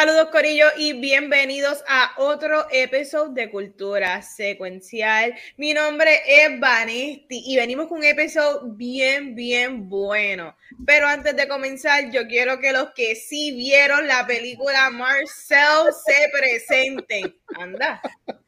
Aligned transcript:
Saludos 0.00 0.28
Corillo 0.32 0.64
y 0.78 0.94
bienvenidos 0.94 1.84
a 1.86 2.12
otro 2.16 2.64
episodio 2.70 3.34
de 3.34 3.50
Cultura 3.50 4.22
Secuencial. 4.22 5.34
Mi 5.58 5.74
nombre 5.74 6.22
es 6.26 6.58
Vanesti 6.58 7.42
y 7.44 7.56
venimos 7.56 7.86
con 7.86 7.98
un 7.98 8.04
episodio 8.04 8.62
bien, 8.62 9.34
bien 9.34 9.90
bueno. 9.90 10.56
Pero 10.86 11.06
antes 11.06 11.36
de 11.36 11.46
comenzar, 11.46 12.10
yo 12.10 12.26
quiero 12.28 12.60
que 12.60 12.72
los 12.72 12.92
que 12.94 13.14
sí 13.14 13.54
vieron 13.54 14.06
la 14.06 14.26
película 14.26 14.88
Marcel 14.88 15.92
se 16.06 16.30
presenten. 16.32 17.36
Anda. 17.58 18.00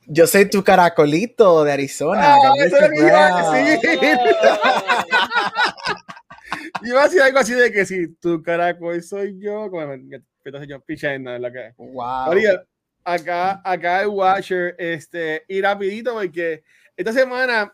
Yo 0.07 0.27
soy 0.27 0.49
tu 0.49 0.65
caracolito 0.65 1.65
de 1.65 1.73
Arizona. 1.73 2.35
Oh, 2.35 2.55
eso 2.57 2.79
es 2.79 2.93
Iba 6.83 7.03
a 7.03 7.05
decir 7.05 7.21
algo 7.21 7.41
así 7.41 7.53
de 7.53 7.71
que 7.71 7.85
si 7.85 8.09
tu 8.15 8.43
caracol 8.43 9.03
soy 9.03 9.39
yo, 9.39 9.71
como 9.71 9.87
señor 10.43 10.83
Pichena, 10.83 11.39
la 11.39 11.53
que. 11.53 11.73
Wow. 11.77 12.33
acá, 13.05 13.61
acá 13.65 14.03
el 14.03 14.09
Watcher, 14.09 14.75
este, 14.79 15.45
y 15.49 15.61
rapidito, 15.61 16.15
porque 16.15 16.63
esta 16.97 17.13
semana 17.13 17.73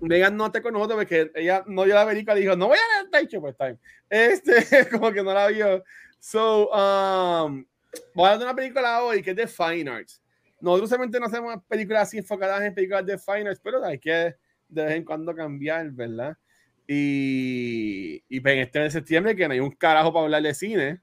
Megan 0.00 0.36
no 0.36 0.50
te 0.50 0.62
con 0.62 0.72
nosotros 0.72 0.98
porque 0.98 1.30
ella 1.34 1.64
no 1.66 1.84
vio 1.84 1.94
la 1.94 2.06
película 2.06 2.34
dijo, 2.34 2.56
no 2.56 2.68
voy 2.68 2.78
a 2.78 3.02
ver 3.02 3.28
Time 3.28 3.40
pues 3.40 3.56
Time. 3.56 3.78
Este, 4.08 4.88
como 4.90 5.12
que 5.12 5.22
no 5.22 5.32
la 5.32 5.48
vio. 5.48 5.84
So, 6.18 6.70
um, 6.70 7.64
voy 8.14 8.28
a 8.28 8.32
ver 8.36 8.46
una 8.46 8.54
película 8.54 9.02
hoy 9.02 9.22
que 9.22 9.30
es 9.30 9.36
de 9.36 9.46
Fine 9.46 9.90
Arts. 9.90 10.22
Nosotros 10.60 10.88
solamente 10.88 11.20
no 11.20 11.26
hacemos 11.26 11.56
películas 11.68 12.08
así 12.08 12.18
enfocadas 12.18 12.62
en 12.62 12.74
películas 12.74 13.04
de 13.04 13.18
Fine 13.18 13.48
Arts, 13.48 13.60
pero 13.62 13.84
hay 13.84 13.98
que 13.98 14.34
de 14.68 14.84
vez 14.84 14.94
en 14.94 15.04
cuando 15.04 15.34
cambiar, 15.34 15.90
¿verdad? 15.90 16.36
Y, 16.86 18.22
y 18.28 18.40
pues 18.40 18.54
en 18.54 18.60
este 18.60 18.78
mes 18.80 18.92
de 18.92 19.00
septiembre, 19.00 19.36
que 19.36 19.46
no 19.46 19.52
hay 19.54 19.60
un 19.60 19.70
carajo 19.70 20.12
para 20.12 20.24
hablar 20.24 20.42
de 20.42 20.54
cine, 20.54 21.00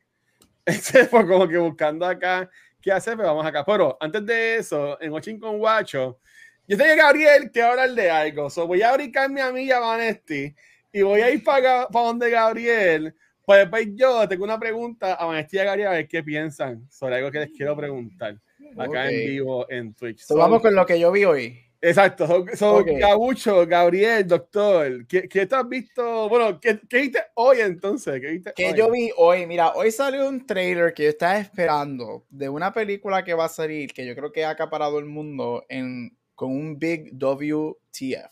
este, 0.66 1.06
fue 1.06 1.28
como 1.28 1.48
que 1.48 1.58
buscando 1.58 2.06
acá 2.06 2.50
qué 2.82 2.92
hacer, 2.92 3.16
pero 3.16 3.30
vamos 3.30 3.46
acá. 3.46 3.64
Pero 3.66 3.98
antes 4.00 4.26
de 4.26 4.56
eso, 4.58 5.00
en 5.02 5.12
Watching 5.12 5.40
con 5.40 5.58
Guacho, 5.60 6.20
yo 6.68 6.78
tengo 6.78 6.96
Gabriel 6.96 7.52
que 7.52 7.62
hablar 7.62 7.92
de 7.92 8.10
algo. 8.10 8.50
So 8.50 8.68
voy 8.68 8.82
a 8.82 8.94
brincarme 8.94 9.42
a 9.42 9.52
mí 9.52 9.64
y 9.64 9.72
a 9.72 9.80
Vanesti 9.80 10.56
y 10.92 11.02
voy 11.02 11.22
a 11.22 11.30
ir 11.30 11.44
para, 11.44 11.88
para 11.88 12.06
donde 12.08 12.30
Gabriel. 12.30 13.16
Pues, 13.44 13.68
pues 13.70 13.88
yo 13.94 14.28
tengo 14.28 14.44
una 14.44 14.60
pregunta 14.60 15.14
a 15.16 15.26
Vanesti 15.26 15.58
y 15.58 15.60
a 15.60 15.64
Gabriel 15.66 15.88
a 15.90 15.92
ver 15.92 16.08
qué 16.08 16.24
piensan 16.24 16.88
sobre 16.90 17.16
algo 17.18 17.32
que 17.32 17.40
les 17.40 17.52
quiero 17.52 17.76
preguntar 17.76 18.38
acá 18.78 19.10
en 19.10 19.28
vivo 19.28 19.70
en 19.70 19.94
Twitch. 19.94 20.26
vamos 20.30 20.62
con 20.62 20.74
lo 20.76 20.86
que 20.86 21.00
yo 21.00 21.12
vi 21.12 21.26
hoy. 21.26 21.71
Exacto, 21.84 22.46
son, 22.56 22.86
Gabucho, 22.86 23.66
Gabriel, 23.66 24.28
doctor. 24.28 25.08
¿Qué, 25.08 25.28
¿Qué, 25.28 25.48
te 25.48 25.56
has 25.56 25.68
visto? 25.68 26.30
Bueno, 26.30 26.60
¿qué, 26.60 26.80
qué 26.88 27.02
viste 27.02 27.20
hoy 27.34 27.58
entonces? 27.60 28.22
¿Qué, 28.56 28.74
yo 28.78 28.92
vi 28.92 29.10
hoy? 29.18 29.48
Mira, 29.48 29.74
hoy 29.74 29.92
salió 29.92 30.30
un 30.30 30.46
trailer 30.46 30.94
que 30.94 31.06
yo 31.06 31.10
estaba 31.10 31.40
esperando 31.40 32.24
de 32.30 32.50
una 32.50 32.72
película 32.72 33.24
que 33.24 33.34
va 33.34 33.46
a 33.46 33.50
salir, 33.50 33.94
que 33.94 34.06
yo 34.06 34.16
creo 34.16 34.32
que 34.32 34.46
ha 34.46 34.52
acaparado 34.52 35.00
el 35.00 35.06
mundo 35.06 35.66
en, 35.70 36.16
con 36.36 36.52
un 36.52 36.78
big 36.78 37.18
WTF. 37.18 38.32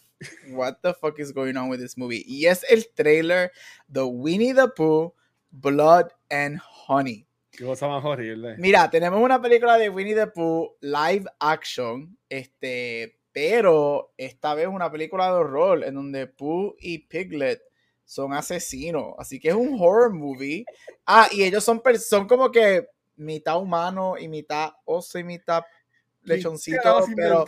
What 0.52 0.78
the 0.84 0.94
fuck 0.94 1.18
is 1.18 1.34
going 1.34 1.56
on 1.56 1.70
with 1.70 1.80
this 1.80 1.98
movie? 1.98 2.24
Y 2.28 2.46
es 2.46 2.64
el 2.70 2.88
trailer 2.94 3.52
de 3.88 4.04
Winnie 4.04 4.54
the 4.54 4.68
Pooh, 4.68 5.14
Blood 5.50 6.10
and 6.30 6.60
Honey. 6.88 7.26
Qué 7.52 7.66
cosa 7.66 7.88
más 7.88 8.06
horrible. 8.06 8.56
Mira, 8.58 8.90
tenemos 8.90 9.20
una 9.22 9.42
película 9.42 9.78
de 9.78 9.90
Winnie 9.90 10.14
the 10.14 10.28
Pooh 10.28 10.78
live 10.82 11.26
action. 11.40 12.16
Este, 12.30 13.19
pero 13.32 14.14
esta 14.18 14.54
vez 14.54 14.68
una 14.68 14.92
película 14.92 15.28
de 15.28 15.34
horror 15.34 15.84
en 15.84 15.96
donde 15.96 16.28
Pooh 16.28 16.76
y 16.80 17.00
Piglet 17.00 17.62
son 18.04 18.34
asesinos. 18.34 19.14
Así 19.18 19.40
que 19.40 19.50
es 19.50 19.56
un 19.56 19.78
horror 19.80 20.14
movie. 20.14 20.66
Ah, 21.06 21.28
y 21.32 21.44
ellos 21.44 21.64
son, 21.64 21.82
son 22.00 22.28
como 22.28 22.52
que 22.52 22.88
mitad 23.18 23.62
humano 23.62 24.18
y 24.18 24.28
mitad 24.28 24.72
oso 24.86 25.20
y 25.20 25.24
mitad 25.24 25.64
lechoncito. 26.24 27.06
Pero, 27.16 27.46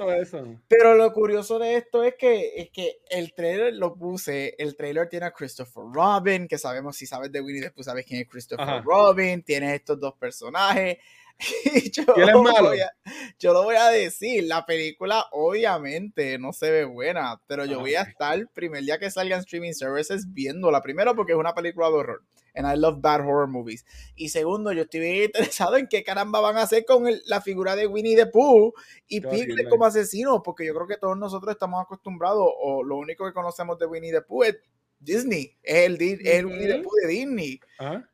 pero 0.67 0.95
lo 0.95 1.11
curioso 1.13 1.57
de 1.59 1.75
esto 1.75 2.03
es 2.03 2.15
que, 2.15 2.53
es 2.55 2.69
que 2.69 2.99
el 3.09 3.33
trailer 3.33 3.73
lo 3.73 3.95
puse. 3.95 4.55
El 4.57 4.75
trailer 4.75 5.09
tiene 5.09 5.25
a 5.25 5.31
Christopher 5.31 5.83
Robin, 5.91 6.47
que 6.47 6.57
sabemos 6.57 6.95
si 6.95 7.05
sabes 7.05 7.31
de 7.31 7.41
Winnie 7.41 7.61
después 7.61 7.85
sabes 7.85 8.05
quién 8.05 8.21
es 8.21 8.29
Christopher 8.29 8.83
Robin. 8.83 9.43
Tiene 9.43 9.75
estos 9.75 9.99
dos 9.99 10.13
personajes. 10.13 10.97
yo, 11.91 12.03
lo 12.05 12.41
Voy 12.41 12.79
a, 12.79 12.91
yo 13.39 13.53
lo 13.53 13.63
voy 13.63 13.75
a 13.75 13.87
decir, 13.89 14.43
la 14.43 14.65
película 14.65 15.25
obviamente 15.31 16.37
no 16.37 16.53
se 16.53 16.71
ve 16.71 16.85
buena, 16.85 17.41
pero 17.47 17.65
yo 17.65 17.79
voy 17.79 17.95
a 17.95 18.03
estar 18.03 18.35
el 18.35 18.47
primer 18.47 18.83
día 18.83 18.99
que 18.99 19.09
salgan 19.09 19.39
streaming 19.39 19.73
services 19.73 20.31
viéndola. 20.33 20.81
Primero 20.81 21.15
porque 21.15 21.33
es 21.33 21.37
una 21.37 21.53
película 21.53 21.87
de 21.87 21.93
horror. 21.93 22.23
And 22.53 22.67
I 22.67 22.77
love 22.77 22.99
bad 23.01 23.21
horror 23.21 23.47
movies. 23.47 23.85
Y 24.15 24.29
segundo, 24.29 24.73
yo 24.73 24.83
estoy 24.83 24.99
bien 24.99 25.23
interesado 25.23 25.77
en 25.77 25.87
qué 25.87 26.03
caramba 26.03 26.41
van 26.41 26.57
a 26.57 26.63
hacer 26.63 26.83
con 26.85 27.05
la 27.25 27.41
figura 27.41 27.75
de 27.75 27.87
Winnie 27.87 28.15
the 28.15 28.25
Pooh 28.25 28.73
y 29.07 29.21
Piglet 29.21 29.69
como 29.69 29.85
asesino, 29.85 30.43
porque 30.43 30.65
yo 30.65 30.73
creo 30.73 30.87
que 30.87 30.97
todos 30.97 31.17
nosotros 31.17 31.53
estamos 31.53 31.81
acostumbrados, 31.81 32.45
o 32.61 32.83
lo 32.83 32.97
único 32.97 33.25
que 33.25 33.33
conocemos 33.33 33.79
de 33.79 33.85
Winnie 33.85 34.11
the 34.11 34.21
Pooh 34.21 34.43
es 34.43 34.57
Disney, 35.01 35.57
es 35.63 35.87
el, 35.87 36.01
el 36.01 36.45
Winnie 36.45 36.67
de 36.67 37.07
Disney. 37.07 37.59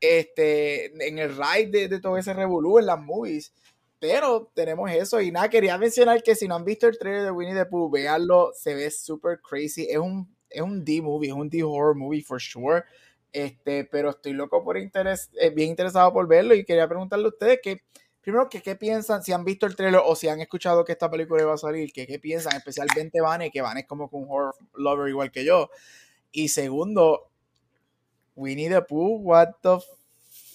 Este, 0.00 0.86
en 1.06 1.18
el 1.18 1.36
ride 1.36 1.88
de, 1.88 2.00
todo 2.00 2.16
ese 2.16 2.32
revolú 2.32 2.78
en 2.78 2.86
las 2.86 2.98
movies. 2.98 3.52
Pero 4.00 4.50
tenemos 4.54 4.90
eso. 4.90 5.20
Y 5.20 5.30
nada, 5.30 5.50
quería 5.50 5.76
mencionar 5.76 6.22
que 6.22 6.34
si 6.34 6.48
no 6.48 6.54
han 6.54 6.64
visto 6.64 6.86
el 6.86 6.98
trailer 6.98 7.24
de 7.24 7.30
Winnie 7.30 7.54
the 7.54 7.66
Pooh, 7.66 7.90
véanlo, 7.90 8.52
se 8.54 8.74
ve 8.74 8.90
súper 8.90 9.40
crazy. 9.40 9.86
Es 9.90 9.98
un, 9.98 10.34
es 10.48 10.62
un 10.62 10.84
D-movie, 10.84 11.28
es 11.28 11.34
un 11.34 11.50
D-horror 11.50 11.94
movie 11.96 12.22
for 12.22 12.40
sure. 12.40 12.84
Este, 13.32 13.84
pero 13.84 14.10
estoy 14.10 14.32
loco 14.32 14.64
por 14.64 14.78
interés, 14.78 15.30
eh, 15.38 15.50
bien 15.50 15.68
interesado 15.68 16.12
por 16.12 16.26
verlo 16.26 16.54
y 16.54 16.64
quería 16.64 16.88
preguntarle 16.88 17.26
a 17.26 17.28
ustedes 17.28 17.60
que, 17.62 17.82
primero, 18.22 18.48
que 18.48 18.62
qué 18.62 18.74
piensan, 18.74 19.22
si 19.22 19.32
han 19.32 19.44
visto 19.44 19.66
el 19.66 19.76
trailer 19.76 20.00
o 20.02 20.16
si 20.16 20.28
han 20.28 20.40
escuchado 20.40 20.82
que 20.84 20.92
esta 20.92 21.10
película 21.10 21.44
va 21.44 21.54
a 21.54 21.58
salir, 21.58 21.92
que 21.92 22.06
qué 22.06 22.18
piensan, 22.18 22.56
especialmente 22.56 23.20
Vane, 23.20 23.50
que 23.50 23.60
Vane 23.60 23.80
es 23.80 23.86
como 23.86 24.08
un 24.10 24.26
horror 24.30 24.54
lover 24.74 25.10
igual 25.10 25.30
que 25.30 25.44
yo. 25.44 25.68
Y 26.32 26.48
segundo, 26.48 27.28
Winnie 28.36 28.68
the 28.68 28.82
Pooh, 28.82 29.18
what 29.18 29.48
the 29.62 29.78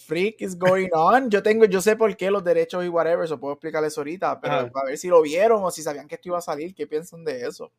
freak 0.07 0.41
is 0.41 0.57
going 0.57 0.89
on? 0.93 1.29
Yo 1.29 1.41
tengo, 1.41 1.65
yo 1.65 1.81
sé 1.81 1.95
por 1.95 2.15
qué 2.15 2.31
los 2.31 2.43
derechos 2.43 2.83
y 2.85 2.87
whatever, 2.87 3.25
eso 3.25 3.39
puedo 3.39 3.53
explicarles 3.53 3.97
ahorita, 3.97 4.39
pero 4.39 4.71
a 4.73 4.85
ver 4.85 4.97
si 4.97 5.07
lo 5.07 5.21
vieron 5.21 5.63
o 5.63 5.71
si 5.71 5.81
sabían 5.81 6.07
que 6.07 6.15
esto 6.15 6.29
iba 6.29 6.37
a 6.37 6.41
salir, 6.41 6.73
¿qué 6.73 6.87
piensan 6.87 7.23
de 7.23 7.45
eso? 7.45 7.71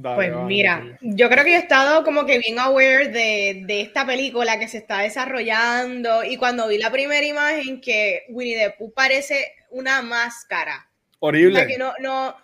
pues 0.00 0.32
mira, 0.44 0.98
yo 1.00 1.28
creo 1.28 1.44
que 1.44 1.56
he 1.56 1.58
estado 1.58 2.04
como 2.04 2.24
que 2.24 2.38
bien 2.38 2.58
aware 2.58 3.08
de, 3.08 3.62
de, 3.66 3.80
esta 3.80 4.06
película 4.06 4.58
que 4.58 4.68
se 4.68 4.78
está 4.78 5.00
desarrollando 5.00 6.22
y 6.22 6.36
cuando 6.36 6.68
vi 6.68 6.78
la 6.78 6.90
primera 6.90 7.26
imagen 7.26 7.80
que 7.80 8.24
Winnie 8.28 8.58
the 8.58 8.70
Pooh 8.78 8.92
parece 8.92 9.52
una 9.70 10.02
máscara. 10.02 10.88
Horrible. 11.18 11.64
O 11.64 11.66
que 11.66 11.78
no, 11.78 11.92
no, 12.00 12.36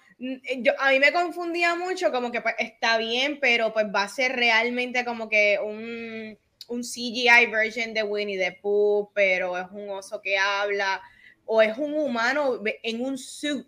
yo, 0.58 0.72
a 0.78 0.90
mí 0.90 1.00
me 1.00 1.12
confundía 1.12 1.74
mucho, 1.74 2.10
como 2.12 2.30
que 2.30 2.40
pues, 2.40 2.54
está 2.58 2.98
bien, 2.98 3.38
pero 3.40 3.72
pues 3.72 3.86
va 3.86 4.04
a 4.04 4.08
ser 4.08 4.36
realmente 4.36 5.04
como 5.04 5.28
que 5.28 5.58
un, 5.62 6.38
un 6.68 6.82
CGI 6.82 7.46
version 7.50 7.94
de 7.94 8.02
Winnie 8.02 8.38
the 8.38 8.58
Pooh, 8.60 9.10
pero 9.14 9.58
es 9.58 9.66
un 9.70 9.90
oso 9.90 10.20
que 10.20 10.38
habla, 10.38 11.02
o 11.46 11.62
es 11.62 11.76
un 11.76 11.94
humano 11.94 12.60
en 12.82 13.04
un 13.04 13.18
suit 13.18 13.66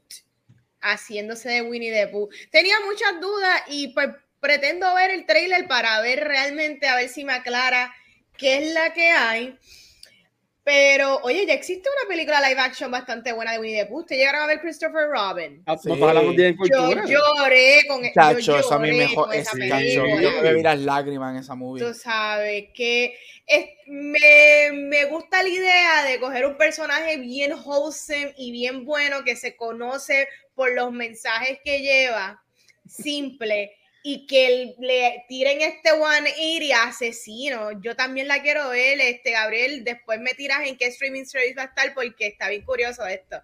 haciéndose 0.81 1.49
de 1.49 1.63
Winnie 1.63 1.93
the 1.93 2.09
Pooh. 2.09 2.29
Tenía 2.51 2.77
muchas 2.87 3.21
dudas 3.21 3.63
y 3.69 3.89
pues 3.89 4.09
pretendo 4.41 4.95
ver 4.95 5.11
el 5.11 5.27
trailer 5.27 5.67
para 5.67 6.01
ver 6.01 6.25
realmente, 6.25 6.87
a 6.87 6.97
ver 6.97 7.09
si 7.09 7.25
me 7.25 7.33
aclara 7.33 7.95
qué 8.37 8.59
es 8.59 8.73
la 8.73 8.93
que 8.93 9.11
hay. 9.11 9.59
Pero, 10.67 11.21
oye, 11.23 11.47
ya 11.47 11.55
existe 11.55 11.89
una 11.89 12.09
película 12.09 12.41
live 12.41 12.61
action 12.61 12.91
bastante 12.91 13.33
buena 13.33 13.53
de 13.53 13.61
Winnie 13.61 13.85
the 13.85 13.87
Pooh. 13.87 14.05
¿Te 14.05 14.17
llegaron 14.17 14.43
a 14.43 14.47
ver 14.47 14.61
Christopher 14.61 15.09
Robin? 15.09 15.63
Ah, 15.65 15.79
sí. 15.79 15.89
Yo 15.89 17.21
lloré 17.39 17.87
con 17.87 18.03
Chacho, 18.13 18.59
eso 18.59 18.75
a 18.75 18.81
mí 18.81 18.91
mejor. 18.91 19.33
Esa 19.33 19.53
película. 19.53 19.81
Yo 19.81 20.43
me 20.43 20.55
vi 20.55 20.63
las 20.65 20.81
lágrimas 20.81 21.37
en 21.37 21.43
esa 21.43 21.55
movie. 21.55 21.85
Tú 21.85 21.95
sabes 21.95 22.65
que 22.75 23.17
es, 23.47 23.67
me, 23.87 24.73
me 24.73 25.05
gusta 25.05 25.45
la 25.45 25.49
idea 25.49 26.03
de 26.03 26.19
coger 26.19 26.45
un 26.47 26.57
personaje 26.57 27.17
bien 27.19 27.53
wholesome 27.53 28.35
y 28.37 28.51
bien 28.51 28.85
bueno 28.85 29.23
que 29.23 29.37
se 29.37 29.55
conoce 29.55 30.27
por 30.57 30.73
los 30.73 30.91
mensajes 30.91 31.61
que 31.65 31.79
lleva, 31.79 32.43
simple 32.89 33.76
y 34.09 34.25
que 34.25 34.77
le 34.79 35.25
tiren 35.27 35.61
este 35.63 35.91
one 35.91 36.31
y 36.39 36.71
asesino. 36.71 37.73
Yo 37.81 37.97
también 37.97 38.29
la 38.29 38.41
quiero 38.41 38.69
ver, 38.69 39.01
este 39.01 39.33
Gabriel. 39.33 39.83
Después 39.83 40.21
me 40.21 40.31
tiras 40.35 40.61
en 40.65 40.77
qué 40.77 40.87
streaming 40.87 41.25
service 41.25 41.57
va 41.57 41.63
a 41.63 41.67
estar 41.67 41.93
porque 41.93 42.29
está 42.29 42.49
bien 42.49 42.63
curioso 42.63 43.05
esto. 43.05 43.43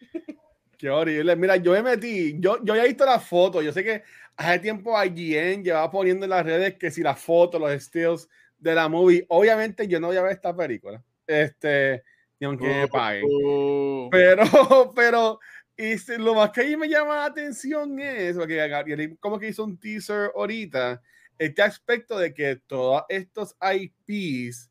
Qué 0.78 0.90
horrible. 0.90 1.34
Mira, 1.34 1.56
yo 1.56 1.72
me 1.72 1.82
metí, 1.82 2.36
yo, 2.38 2.62
yo 2.62 2.76
ya 2.76 2.84
he 2.84 2.86
visto 2.86 3.04
la 3.04 3.18
foto. 3.18 3.62
Yo 3.62 3.72
sé 3.72 3.82
que 3.82 4.04
hace 4.36 4.60
tiempo 4.60 4.94
IGN 5.02 5.64
llevaba 5.64 5.90
poniendo 5.90 6.24
en 6.24 6.30
las 6.30 6.46
redes 6.46 6.76
que 6.76 6.92
si 6.92 7.02
la 7.02 7.16
foto, 7.16 7.58
los 7.58 7.72
estilos 7.72 8.28
de 8.58 8.76
la 8.76 8.88
movie. 8.88 9.26
Obviamente 9.28 9.88
yo 9.88 9.98
no 9.98 10.06
voy 10.06 10.18
a 10.18 10.22
ver 10.22 10.32
esta 10.32 10.54
película, 10.54 11.02
este, 11.26 12.04
ni 12.38 12.46
aunque 12.46 12.68
me 12.68 12.86
paguen. 12.86 13.24
Uh, 13.24 14.08
Pero, 14.12 14.44
pero, 14.94 15.40
y 15.76 15.98
si- 15.98 16.16
lo 16.18 16.34
más 16.34 16.50
que 16.50 16.62
ahí 16.62 16.76
me 16.76 16.88
llama 16.88 17.16
la 17.16 17.24
atención 17.26 17.98
es, 18.00 18.36
porque 18.36 18.56
Gabriel 18.68 19.16
como 19.20 19.38
que 19.38 19.48
hizo 19.48 19.64
un 19.64 19.78
teaser 19.78 20.30
ahorita, 20.34 21.02
este 21.38 21.62
aspecto 21.62 22.18
de 22.18 22.32
que 22.32 22.56
todos 22.66 23.02
estos 23.08 23.54
IPs 23.60 24.70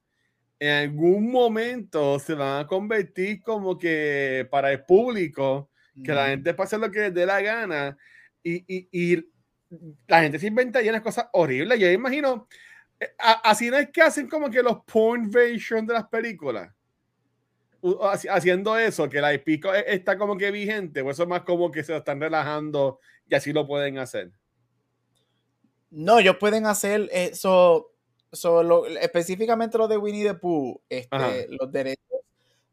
en 0.60 0.69
algún 0.90 1.31
momento 1.31 2.18
se 2.19 2.34
van 2.34 2.63
a 2.63 2.68
convertir 2.68 3.42
como 3.42 3.78
que 3.78 4.48
para 4.50 4.72
el 4.72 4.84
público, 4.84 5.69
que 6.04 6.13
la 6.13 6.25
mm. 6.25 6.30
gente 6.30 6.54
pase 6.54 6.78
lo 6.78 6.90
que 6.90 7.00
les 7.00 7.13
dé 7.13 7.25
la 7.25 7.42
gana 7.42 7.98
y, 8.44 8.63
y, 8.68 8.88
y 8.92 9.25
la 10.07 10.22
gente 10.22 10.40
se 10.40 10.48
inventa 10.48 10.80
unas 10.81 11.02
cosas 11.02 11.28
horribles. 11.34 11.80
Yo 11.80 11.92
imagino, 11.92 12.48
eh, 13.00 13.10
a- 13.19 13.50
así 13.50 13.69
no 13.69 13.78
es 13.78 13.90
que 13.92 14.02
hacen 14.02 14.28
como 14.28 14.50
que 14.50 14.63
los 14.63 14.84
porn 14.86 15.30
version 15.30 15.86
de 15.86 15.94
las 15.94 16.07
películas. 16.07 16.74
Haciendo 18.29 18.77
eso, 18.77 19.09
que 19.09 19.21
la 19.21 19.33
IP 19.33 19.61
e- 19.73 19.85
está 19.87 20.17
como 20.17 20.37
que 20.37 20.51
vigente, 20.51 21.01
o 21.01 21.11
eso 21.11 21.23
es 21.23 21.29
más 21.29 21.41
como 21.41 21.71
que 21.71 21.83
se 21.83 21.91
lo 21.91 21.99
están 21.99 22.19
relajando 22.19 22.99
y 23.29 23.35
así 23.35 23.53
lo 23.53 23.67
pueden 23.67 23.97
hacer. 23.97 24.31
No, 25.91 26.19
ellos 26.19 26.37
pueden 26.39 26.65
hacer 26.65 27.09
eso, 27.11 27.91
eso 28.31 28.63
lo- 28.63 28.85
específicamente 28.87 29.77
lo 29.77 29.87
de 29.87 29.97
Winnie 29.97 30.23
the 30.27 30.33
Pooh, 30.33 30.81
este, 30.89 31.47
los 31.49 31.71
derechos 31.71 32.19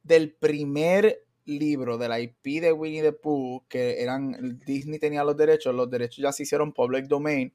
del 0.02 0.32
primer 0.32 1.24
libro 1.44 1.98
de 1.98 2.08
la 2.08 2.20
IP 2.20 2.60
de 2.60 2.72
Winnie 2.72 3.02
the 3.02 3.12
Pooh, 3.12 3.64
que 3.68 4.02
eran, 4.02 4.58
Disney 4.64 4.98
tenía 4.98 5.24
los 5.24 5.36
derechos, 5.36 5.74
los 5.74 5.90
derechos 5.90 6.18
ya 6.18 6.32
se 6.32 6.44
hicieron 6.44 6.72
public 6.72 7.06
domain. 7.06 7.52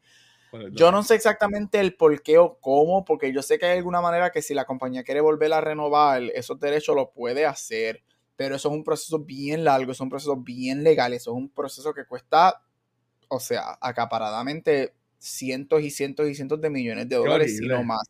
Yo 0.72 0.92
no 0.92 1.04
sé 1.04 1.16
exactamente 1.16 1.80
el 1.80 1.96
por 1.96 2.22
qué 2.22 2.38
o 2.38 2.58
cómo, 2.60 3.04
porque 3.06 3.34
yo 3.34 3.42
sé 3.42 3.60
que 3.60 3.66
hay 3.66 3.78
alguna 3.78 4.02
manera 4.02 4.32
que 4.32 4.42
si 4.42 4.54
la 4.54 4.66
compañía 4.66 5.04
quiere 5.04 5.22
volver 5.22 5.52
a 5.54 5.62
renovar 5.62 6.24
esos 6.24 6.60
derechos 6.60 6.96
lo 6.96 7.12
puede 7.12 7.46
hacer, 7.46 8.04
pero 8.36 8.56
eso 8.56 8.70
es 8.70 8.76
un 8.76 8.84
proceso 8.84 9.20
bien 9.20 9.64
largo, 9.64 9.92
es 9.92 10.00
un 10.00 10.10
proceso 10.10 10.36
bien 10.38 10.84
legal, 10.84 11.14
eso 11.14 11.32
es 11.32 11.38
un 11.38 11.50
proceso 11.50 11.94
que 11.94 12.06
cuesta, 12.06 12.62
o 13.28 13.40
sea, 13.40 13.78
acaparadamente 13.82 14.94
cientos 15.18 15.82
y 15.82 15.90
cientos 15.90 16.30
y 16.30 16.36
cientos 16.36 16.62
de 16.62 16.70
millones 16.70 17.10
de 17.10 17.16
dólares, 17.16 17.56
horrible. 17.58 17.76
no 17.76 17.84
más. 17.84 18.04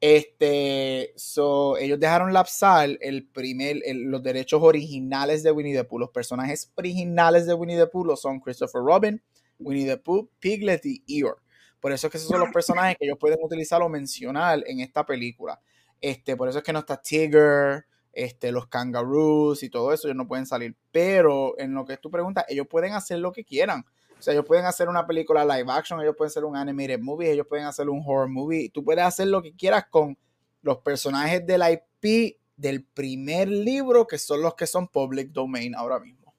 Este, 0.00 1.12
so, 1.16 1.76
ellos 1.76 1.98
dejaron 1.98 2.32
lapsar 2.32 2.88
el 3.00 3.26
primer, 3.26 3.82
el- 3.84 4.04
los 4.04 4.22
derechos 4.22 4.60
originales 4.62 5.42
de 5.42 5.50
Winnie 5.50 5.74
the 5.74 5.84
Pooh. 5.84 5.98
Los 5.98 6.10
personajes 6.10 6.72
originales 6.76 7.46
de 7.46 7.54
Winnie 7.54 7.76
the 7.76 7.86
Pooh 7.88 8.04
lo 8.04 8.16
son 8.16 8.40
Christopher 8.40 8.80
Robin, 8.82 9.20
Winnie 9.58 9.86
the 9.86 9.96
Pooh, 9.96 10.28
Piglet 10.38 10.84
y 10.86 11.02
Eeyore. 11.08 11.40
Por 11.80 11.92
eso 11.92 12.06
es 12.06 12.10
que 12.10 12.18
esos 12.18 12.28
son 12.28 12.40
los 12.40 12.50
personajes 12.52 12.96
que 12.98 13.06
ellos 13.06 13.18
pueden 13.18 13.38
utilizar 13.40 13.80
o 13.82 13.88
mencionar 13.88 14.62
en 14.66 14.80
esta 14.80 15.04
película. 15.06 15.60
Este, 16.00 16.36
por 16.36 16.48
eso 16.48 16.58
es 16.58 16.64
que 16.64 16.72
no 16.72 16.80
está 16.80 17.00
Tigger, 17.00 17.86
este, 18.12 18.50
los 18.50 18.66
kangaroos 18.66 19.62
y 19.62 19.70
todo 19.70 19.92
eso, 19.92 20.08
ellos 20.08 20.16
no 20.16 20.26
pueden 20.26 20.46
salir. 20.46 20.76
Pero 20.90 21.58
en 21.58 21.74
lo 21.74 21.84
que 21.84 21.96
tú 21.96 22.10
preguntas, 22.10 22.44
ellos 22.48 22.66
pueden 22.68 22.94
hacer 22.94 23.18
lo 23.18 23.32
que 23.32 23.44
quieran. 23.44 23.84
O 24.18 24.22
sea, 24.22 24.32
ellos 24.32 24.44
pueden 24.44 24.64
hacer 24.64 24.88
una 24.88 25.06
película 25.06 25.44
live 25.44 25.70
action, 25.70 26.00
ellos 26.00 26.16
pueden 26.16 26.30
hacer 26.30 26.44
un 26.44 26.56
animated 26.56 26.98
movie, 26.98 27.30
ellos 27.30 27.46
pueden 27.46 27.66
hacer 27.66 27.88
un 27.88 28.02
horror 28.04 28.28
movie. 28.28 28.70
Tú 28.70 28.82
puedes 28.82 29.04
hacer 29.04 29.28
lo 29.28 29.40
que 29.42 29.54
quieras 29.54 29.86
con 29.88 30.18
los 30.62 30.78
personajes 30.78 31.46
del 31.46 31.62
IP 31.62 32.36
del 32.56 32.82
primer 32.82 33.48
libro, 33.48 34.06
que 34.06 34.18
son 34.18 34.42
los 34.42 34.54
que 34.54 34.66
son 34.66 34.88
public 34.88 35.30
domain 35.30 35.74
ahora 35.76 36.00
mismo. 36.00 36.34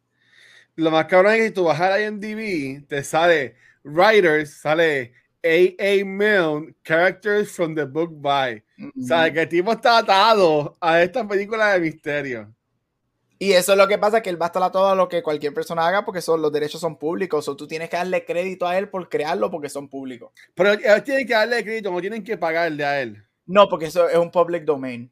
Lo 0.75 0.91
más 0.91 1.05
cabrón 1.05 1.35
es 1.35 1.41
que 1.41 1.51
tú 1.51 1.63
bajas 1.63 1.91
a 1.91 2.01
IMDb, 2.01 2.85
te 2.87 3.03
sale 3.03 3.55
Writers, 3.83 4.53
sale 4.53 5.13
A.A. 5.43 6.03
Milne, 6.05 6.75
Characters 6.83 7.51
from 7.51 7.75
the 7.75 7.85
Book 7.85 8.11
by. 8.21 8.63
O 8.97 9.01
sea, 9.01 9.31
que 9.31 9.41
el 9.41 9.49
tipo 9.49 9.71
está 9.71 9.99
atado 9.99 10.77
a 10.79 11.01
esta 11.01 11.27
película 11.27 11.73
de 11.73 11.79
misterio. 11.79 12.53
Y 13.41 13.53
eso 13.53 13.71
es 13.71 13.77
lo 13.77 13.87
que 13.87 13.97
pasa, 13.97 14.21
que 14.21 14.29
él 14.29 14.41
va 14.41 14.47
a 14.47 14.49
estar 14.49 14.61
a 14.61 14.69
todo 14.71 14.93
lo 14.95 15.07
que 15.07 15.23
cualquier 15.23 15.53
persona 15.53 15.87
haga 15.87 16.03
porque 16.03 16.21
son, 16.21 16.41
los 16.41 16.51
derechos 16.51 16.81
son 16.81 16.97
públicos. 16.97 17.47
O 17.47 17.55
tú 17.55 17.67
tienes 17.67 17.89
que 17.89 17.95
darle 17.95 18.25
crédito 18.25 18.67
a 18.67 18.77
él 18.77 18.89
por 18.89 19.07
crearlo 19.07 19.49
porque 19.49 19.69
son 19.69 19.87
públicos. 19.87 20.31
Pero 20.53 20.73
ellos 20.73 21.03
tienen 21.05 21.25
que 21.25 21.33
darle 21.33 21.63
crédito, 21.63 21.89
no 21.89 22.01
tienen 22.01 22.23
que 22.23 22.37
pagarle 22.37 22.83
a 22.83 23.01
él. 23.01 23.23
No, 23.45 23.69
porque 23.69 23.85
eso 23.85 24.09
es 24.09 24.17
un 24.17 24.29
public 24.29 24.65
domain. 24.65 25.09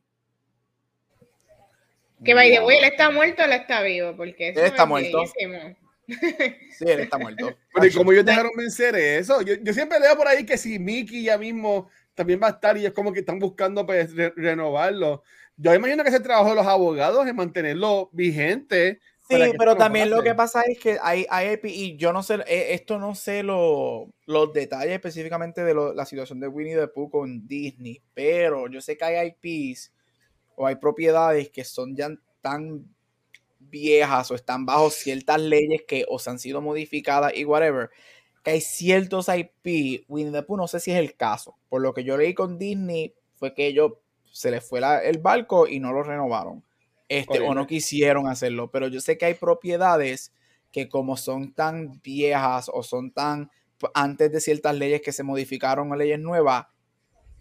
Que 2.24 2.34
by 2.34 2.52
the 2.52 2.60
way, 2.66 2.80
él 2.80 2.84
está 2.84 3.12
muerto 3.12 3.44
o 3.44 3.46
él 3.46 3.54
está 3.54 3.82
vivo, 3.82 4.14
porque 4.18 4.50
eso 4.50 4.60
Él 4.60 4.66
está 4.68 4.84
es 4.84 4.90
muerto. 4.90 5.18
bellísimo. 5.20 5.78
Sí, 6.08 6.86
él 6.86 7.02
está 7.02 7.18
muerto. 7.18 7.56
Pero 7.74 7.86
¿y 7.86 7.94
cómo 7.94 8.12
ellos 8.12 8.26
dejaron 8.26 8.52
vencer 8.56 8.96
eso? 8.96 9.42
Yo, 9.42 9.56
yo 9.56 9.74
siempre 9.74 10.00
leo 10.00 10.16
por 10.16 10.28
ahí 10.28 10.46
que 10.46 10.58
si 10.58 10.80
Mickey 10.80 11.24
ya 11.24 11.38
mismo 11.38 11.90
también 12.16 12.40
va 12.42 12.48
a 12.48 12.52
estar 12.52 12.78
y 12.78 12.86
es 12.86 12.94
como 12.94 13.12
que 13.14 13.20
están 13.20 13.40
buscando 13.40 13.86
pues, 13.86 14.16
re- 14.16 14.34
renovarlo. 14.36 15.24
Yo 15.56 15.74
imagino 15.74 16.04
que 16.04 16.10
ese 16.10 16.20
trabajo 16.20 16.50
de 16.50 16.56
los 16.56 16.66
abogados 16.68 17.28
es 17.28 17.34
mantenerlo 17.34 18.10
vigente. 18.14 19.00
Sí, 19.30 19.36
pero 19.58 19.76
también 19.76 20.10
lo 20.10 20.24
que 20.24 20.34
pasa 20.36 20.62
es 20.66 20.80
que 20.80 20.98
hay, 21.02 21.26
hay 21.30 21.54
IP 21.56 21.66
y 21.66 21.98
yo 21.98 22.14
no 22.14 22.24
sé, 22.24 22.36
eh, 22.48 22.68
esto 22.74 22.98
no 22.98 23.14
sé 23.14 23.44
lo- 23.44 24.10
los 24.26 24.54
detalles 24.54 24.94
específicamente 24.94 25.66
de 25.66 25.74
lo- 25.74 25.94
la 25.94 26.06
situación 26.06 26.40
de 26.40 26.48
Winnie 26.48 26.76
the 26.78 26.88
Pooh 26.88 27.10
con 27.10 27.46
Disney, 27.46 28.02
pero 28.14 28.70
yo 28.70 28.80
sé 28.80 28.96
que 28.98 29.04
hay 29.04 29.36
IPs 29.44 29.92
o 30.56 30.66
hay 30.66 30.76
propiedades 30.76 31.50
que 31.50 31.66
son 31.66 31.94
ya 31.94 32.10
tan 32.40 32.86
viejas 33.70 34.32
o 34.32 34.36
están 34.36 34.66
bajo 34.66 34.90
ciertas 34.90 35.42
leyes 35.42 35.84
que 35.88 36.06
o 36.10 36.20
se 36.20 36.30
han 36.30 36.40
sido 36.40 36.62
modificadas 36.62 37.36
y 37.36 37.46
whatever, 37.46 37.90
que 38.44 38.52
hay 38.52 38.62
ciertos 38.62 39.28
IP, 39.30 40.06
Winnie 40.08 40.32
the 40.32 40.44
Pooh 40.44 40.58
no 40.58 40.68
sé 40.68 40.80
si 40.80 40.92
es 40.92 40.98
el 40.98 41.16
caso, 41.16 41.58
por 41.70 41.82
lo 41.82 41.94
que 41.94 42.04
yo 42.04 42.18
leí 42.18 42.34
con 42.34 42.58
Disney 42.58 43.14
fue 43.36 43.54
que 43.54 43.68
ellos 43.68 43.94
se 44.32 44.52
les 44.52 44.68
fue 44.68 44.80
la- 44.82 45.04
el 45.04 45.20
barco 45.20 45.68
y 45.68 45.80
no 45.80 45.92
lo 45.94 46.04
renovaron. 46.04 46.64
Este, 47.10 47.40
o 47.40 47.54
no 47.56 47.68
quisieron 47.68 48.28
hacerlo, 48.28 48.70
pero 48.70 48.88
yo 48.90 49.00
sé 49.00 49.18
que 49.18 49.26
hay 49.26 49.34
propiedades 49.36 50.34
que 50.74 50.90
como 50.90 51.16
son 51.16 51.54
tan 51.54 52.02
viejas 52.04 52.70
o 52.74 52.84
son 52.84 53.12
tan 53.12 53.50
antes 53.94 54.32
de 54.32 54.42
ciertas 54.42 54.76
leyes 54.76 55.02
que 55.02 55.12
se 55.14 55.24
modificaron 55.24 55.94
a 55.94 55.96
leyes 55.96 56.20
nuevas, 56.20 56.66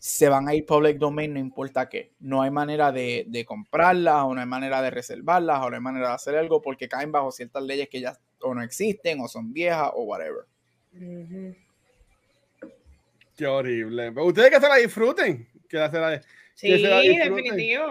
se 0.08 0.28
van 0.28 0.46
a 0.46 0.54
ir 0.54 0.64
public 0.64 0.98
domain, 0.98 1.34
no 1.34 1.40
importa 1.40 1.88
qué. 1.88 2.12
No 2.20 2.40
hay 2.40 2.50
manera 2.52 2.92
de, 2.92 3.24
de 3.26 3.44
comprarlas, 3.44 4.22
o 4.22 4.34
no 4.34 4.40
hay 4.40 4.46
manera 4.46 4.80
de 4.80 4.90
reservarlas, 4.90 5.60
o 5.62 5.68
no 5.68 5.74
hay 5.74 5.82
manera 5.82 6.08
de 6.10 6.14
hacer 6.14 6.36
algo 6.36 6.62
porque 6.62 6.88
caen 6.88 7.10
bajo 7.10 7.32
ciertas 7.32 7.64
leyes 7.64 7.88
que 7.88 8.00
ya 8.00 8.16
o 8.40 8.54
no 8.54 8.62
existen, 8.62 9.18
o 9.20 9.26
son 9.26 9.52
viejas, 9.52 9.90
o 9.94 10.04
whatever. 10.04 10.44
Ujú. 10.94 11.56
Qué 13.36 13.46
horrible. 13.46 14.12
Pero 14.12 14.26
ustedes 14.26 14.50
que 14.50 14.60
se 14.60 14.68
la 14.68 14.76
disfruten. 14.76 15.48
Que 15.68 15.76
se 15.76 15.98
la, 15.98 16.22
Sí, 16.54 16.70
se 16.70 16.78
la 16.78 17.00
disfruten. 17.00 17.34
definitivo. 17.34 17.86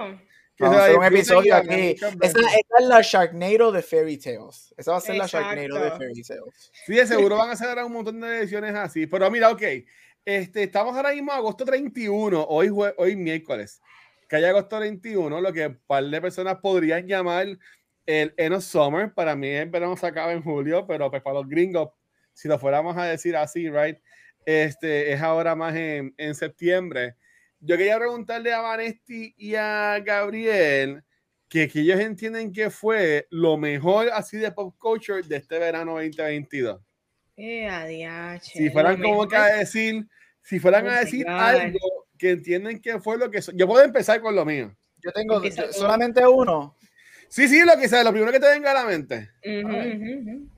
que 0.55 0.63
Vamos 0.63 0.77
a 0.77 0.79
la 0.79 0.85
hacer 0.85 0.97
un 0.97 1.03
episodio 1.05 1.55
aquí. 1.55 1.73
Esa, 1.73 2.07
esa 2.21 2.39
es 2.79 2.85
la 2.87 3.01
Sharknado 3.01 3.71
de 3.73 3.81
Fairy 3.81 4.17
Tales. 4.17 4.73
Esa 4.77 4.91
va 4.91 4.97
a 4.97 5.01
ser 5.01 5.17
la 5.17 5.27
Sharknado 5.27 5.57
de 5.59 5.65
Exacto. 5.65 5.97
Fairy 5.97 6.23
Tales. 6.23 6.71
Sí, 6.85 6.93
de 6.95 7.05
seguro 7.07 7.35
van 7.35 7.49
a 7.49 7.53
hacer 7.53 7.77
un 7.83 7.91
montón 7.91 8.21
de 8.21 8.39
ediciones 8.39 8.73
así. 8.73 9.05
Pero 9.05 9.29
mira, 9.29 9.49
ok. 9.51 9.61
Este, 10.25 10.63
estamos 10.63 10.95
ahora 10.95 11.11
mismo 11.13 11.31
a 11.31 11.35
agosto 11.35 11.63
31, 11.65 12.47
hoy, 12.49 12.69
hoy 12.97 13.15
miércoles. 13.15 13.79
Que 14.27 14.37
hay 14.37 14.45
agosto 14.45 14.79
21, 14.79 15.39
lo 15.39 15.53
que 15.53 15.67
un 15.67 15.79
par 15.85 16.03
de 16.03 16.19
personas 16.19 16.57
podrían 16.57 17.05
llamar 17.05 17.45
el 18.07 18.33
End 18.35 18.55
of 18.55 18.63
Summer. 18.63 19.13
Para 19.13 19.35
mí 19.35 19.47
el 19.49 19.69
verano 19.69 19.95
se 19.95 20.07
acaba 20.07 20.33
en 20.33 20.41
julio, 20.41 20.87
pero 20.87 21.11
pues 21.11 21.21
para 21.21 21.35
los 21.35 21.47
gringos, 21.47 21.91
si 22.33 22.47
lo 22.47 22.57
fuéramos 22.57 22.97
a 22.97 23.05
decir 23.05 23.35
así, 23.35 23.69
right, 23.69 23.99
este, 24.47 25.13
es 25.13 25.21
ahora 25.21 25.55
más 25.55 25.75
en, 25.75 26.15
en 26.17 26.33
septiembre. 26.33 27.15
Yo 27.59 27.77
quería 27.77 27.99
preguntarle 27.99 28.51
a 28.51 28.61
Vanesti 28.61 29.35
y 29.37 29.53
a 29.53 29.99
Gabriel 30.03 31.03
que, 31.47 31.67
que 31.67 31.81
ellos 31.81 31.99
entienden 31.99 32.51
que 32.51 32.71
fue 32.71 33.27
lo 33.29 33.57
mejor 33.57 34.09
así 34.11 34.37
de 34.37 34.51
pop 34.51 34.75
culture 34.79 35.21
de 35.21 35.35
este 35.35 35.59
verano 35.59 35.93
2022. 35.93 36.81
Eh, 37.37 37.67
adiache, 37.67 38.51
Si 38.57 38.69
fueran 38.69 39.01
como 39.01 39.27
que 39.27 39.35
a 39.35 39.45
decir, 39.57 40.07
si 40.41 40.59
fueran 40.59 40.87
Oh 40.87 40.91
a 40.91 40.99
decir 41.01 41.25
God. 41.25 41.33
algo 41.33 42.07
que 42.17 42.31
entienden 42.31 42.79
que 42.81 42.99
fue 42.99 43.17
lo 43.17 43.29
que 43.29 43.41
so- 43.41 43.51
yo 43.53 43.67
puedo 43.67 43.83
empezar 43.83 44.21
con 44.21 44.35
lo 44.35 44.45
mío. 44.45 44.73
Yo 45.01 45.11
tengo 45.11 45.43
yo- 45.43 45.73
solamente 45.73 46.25
uno. 46.25 46.75
Sí, 47.27 47.47
sí, 47.47 47.63
lo 47.65 47.77
que 47.77 47.89
sea, 47.89 48.03
lo 48.03 48.11
primero 48.11 48.31
que 48.31 48.39
te 48.39 48.47
venga 48.47 48.71
a 48.71 48.75
la 48.75 48.85
mente. 48.85 49.31
Ujú, 49.43 49.67
Ay. 49.67 49.91
ujú, 49.97 50.31
ujú. 50.31 50.49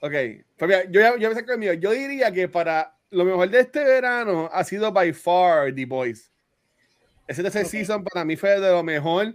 Ok, 0.00 0.12
pues 0.58 0.68
mira, 0.68 0.84
yo, 0.90 1.00
ya- 1.00 1.16
yo 1.16 1.28
empecé 1.28 1.44
con 1.44 1.54
el 1.54 1.60
mío. 1.60 1.72
Yo 1.74 1.92
diría 1.92 2.32
que 2.32 2.48
para 2.48 2.96
lo 3.10 3.24
mejor 3.24 3.48
de 3.48 3.60
este 3.60 3.84
verano 3.84 4.50
ha 4.52 4.64
sido 4.64 4.90
by 4.92 5.12
far 5.12 5.72
The 5.74 5.86
Boys. 5.86 6.32
Ese 7.28 7.42
tercer 7.42 7.64
Ok. 7.64 7.70
season 7.70 8.04
para 8.04 8.24
mí 8.24 8.36
fue 8.36 8.58
de 8.60 8.70
lo 8.72 8.82
mejor 8.82 9.34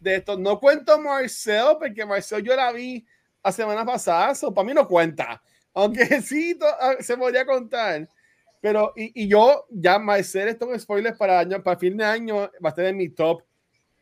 de 0.00 0.16
esto. 0.16 0.36
No 0.36 0.58
cuento 0.58 0.98
Marcel, 1.00 1.76
porque 1.78 2.04
Marcel 2.04 2.42
yo 2.42 2.56
la 2.56 2.72
vi 2.72 3.06
la 3.42 3.52
semana 3.52 3.84
pasada, 3.84 4.34
so 4.34 4.52
para 4.52 4.66
mí 4.66 4.74
no 4.74 4.86
cuenta. 4.88 5.40
Aunque 5.74 6.04
sí 6.22 6.56
to- 6.58 6.66
ah, 6.66 6.96
se 7.00 7.16
podría 7.16 7.44
contar. 7.46 8.08
Pero, 8.60 8.92
y, 8.94 9.24
y 9.24 9.28
yo, 9.28 9.66
ya 9.70 9.98
Marcel, 9.98 10.48
esto 10.48 10.66
es 10.66 10.72
un 10.72 10.80
spoiler 10.80 11.16
para, 11.16 11.40
año, 11.40 11.62
para 11.62 11.78
fin 11.78 11.96
de 11.96 12.04
año, 12.04 12.36
va 12.36 12.50
a 12.64 12.68
estar 12.68 12.84
en 12.84 12.96
mi 12.96 13.08
top. 13.08 13.42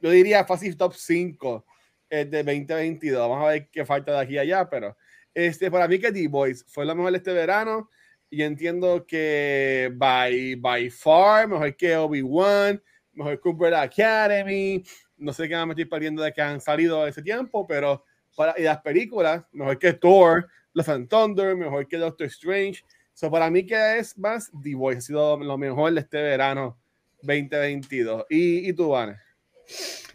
Yo 0.00 0.10
diría 0.10 0.44
fácil 0.44 0.76
top 0.76 0.94
5 0.94 1.64
eh, 2.10 2.24
de 2.24 2.42
2022. 2.42 3.28
Vamos 3.28 3.44
a 3.44 3.50
ver 3.50 3.68
qué 3.70 3.84
falta 3.84 4.12
de 4.12 4.18
aquí 4.18 4.38
a 4.38 4.42
allá, 4.42 4.68
pero 4.68 4.96
este, 5.34 5.70
para 5.70 5.86
mí 5.86 5.98
que 5.98 6.10
The 6.10 6.26
Boys 6.28 6.64
fue 6.68 6.84
lo 6.84 6.94
mejor 6.94 7.14
este 7.14 7.32
verano. 7.32 7.88
Y 8.30 8.42
entiendo 8.42 9.06
que 9.06 9.90
by, 9.94 10.56
by 10.56 10.90
far, 10.90 11.48
mejor 11.48 11.74
que 11.76 11.96
Obi-Wan, 11.96 12.82
mejor 13.12 13.40
que 13.40 13.48
Umbrella 13.48 13.82
Academy. 13.82 14.82
No 15.16 15.32
sé 15.32 15.48
qué 15.48 15.54
más 15.54 15.66
me 15.66 15.72
estoy 15.72 15.86
perdiendo 15.86 16.22
de 16.22 16.32
que 16.32 16.42
han 16.42 16.60
salido 16.60 17.06
ese 17.06 17.22
tiempo, 17.22 17.66
pero 17.66 18.04
para, 18.36 18.54
y 18.58 18.62
las 18.64 18.80
películas, 18.82 19.44
mejor 19.52 19.78
que 19.78 19.92
Thor, 19.94 20.48
Love 20.78 20.88
and 20.90 21.08
Thunder, 21.08 21.56
mejor 21.56 21.88
que 21.88 21.96
Doctor 21.96 22.28
Strange. 22.28 22.84
So, 23.12 23.30
para 23.30 23.50
mí 23.50 23.66
que 23.66 23.98
es 23.98 24.16
más 24.16 24.50
The 24.62 24.74
Voice, 24.76 24.98
ha 24.98 25.00
sido 25.00 25.36
lo 25.38 25.58
mejor 25.58 25.92
de 25.92 26.00
este 26.00 26.22
verano 26.22 26.78
2022. 27.22 28.26
¿Y, 28.30 28.68
y 28.68 28.72
tú, 28.72 28.90
Vane? 28.90 29.16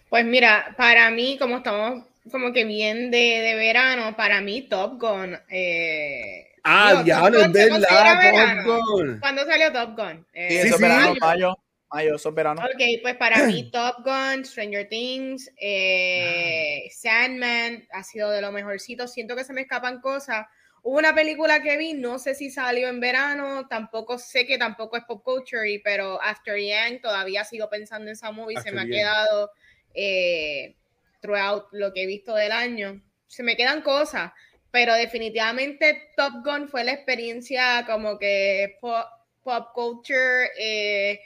Pues 0.09 0.25
mira, 0.25 0.73
para 0.77 1.11
mí, 1.11 1.37
como 1.37 1.57
estamos 1.57 2.05
como 2.31 2.53
que 2.53 2.63
bien 2.63 3.11
de, 3.11 3.17
de 3.17 3.55
verano, 3.55 4.15
para 4.15 4.39
mí 4.39 4.61
Top 4.61 5.01
Gun. 5.01 5.37
Eh, 5.49 6.53
ah, 6.63 7.03
ya, 7.05 7.29
no 7.29 7.39
es 7.39 7.51
verdad, 7.51 8.63
Top 8.63 8.81
Gun. 8.85 9.19
¿Cuándo 9.19 9.45
salió 9.45 9.71
Top 9.73 9.97
Gun? 9.97 10.25
Eh, 10.33 10.49
sí, 10.49 10.67
eso 10.67 10.77
sí, 10.77 10.83
verano, 10.83 11.15
mayo. 11.19 11.57
Mayo, 11.93 12.15
es 12.15 12.33
verano. 12.33 12.61
Ok, 12.61 13.01
pues 13.01 13.15
para 13.17 13.45
mí 13.45 13.69
Top 13.71 13.97
Gun, 14.03 14.43
Stranger 14.43 14.87
Things, 14.89 15.51
eh, 15.57 16.89
Sandman 16.91 17.87
ha 17.91 18.03
sido 18.03 18.31
de 18.31 18.41
lo 18.41 18.51
mejorcito. 18.51 19.07
Siento 19.07 19.35
que 19.35 19.43
se 19.43 19.53
me 19.53 19.61
escapan 19.61 20.01
cosas. 20.01 20.47
Hubo 20.81 20.97
una 20.97 21.15
película 21.15 21.61
que 21.61 21.77
vi, 21.77 21.93
no 21.93 22.19
sé 22.19 22.35
si 22.35 22.49
salió 22.49 22.89
en 22.89 22.99
verano, 22.99 23.67
tampoco 23.69 24.17
sé 24.17 24.45
que 24.45 24.57
tampoco 24.57 24.97
es 24.97 25.03
pop 25.05 25.23
culture, 25.23 25.81
pero 25.81 26.21
After 26.21 26.57
Yang 26.57 26.99
todavía 27.01 27.45
sigo 27.45 27.69
pensando 27.69 28.07
en 28.07 28.13
esa 28.13 28.31
movie, 28.31 28.59
se 28.59 28.71
me 28.71 28.81
ha 28.81 28.85
quedado 28.85 29.51
eh, 29.93 30.75
throughout 31.21 31.67
lo 31.71 31.93
que 31.93 32.03
he 32.03 32.05
visto 32.05 32.35
del 32.35 32.51
año. 32.51 33.01
Se 33.27 33.43
me 33.43 33.55
quedan 33.55 33.81
cosas, 33.81 34.33
pero 34.71 34.93
definitivamente 34.95 36.09
Top 36.17 36.43
Gun 36.43 36.67
fue 36.67 36.83
la 36.83 36.91
experiencia 36.91 37.85
como 37.85 38.19
que 38.19 38.77
pop, 38.81 39.71
culture, 39.73 40.49
eh, 40.59 41.21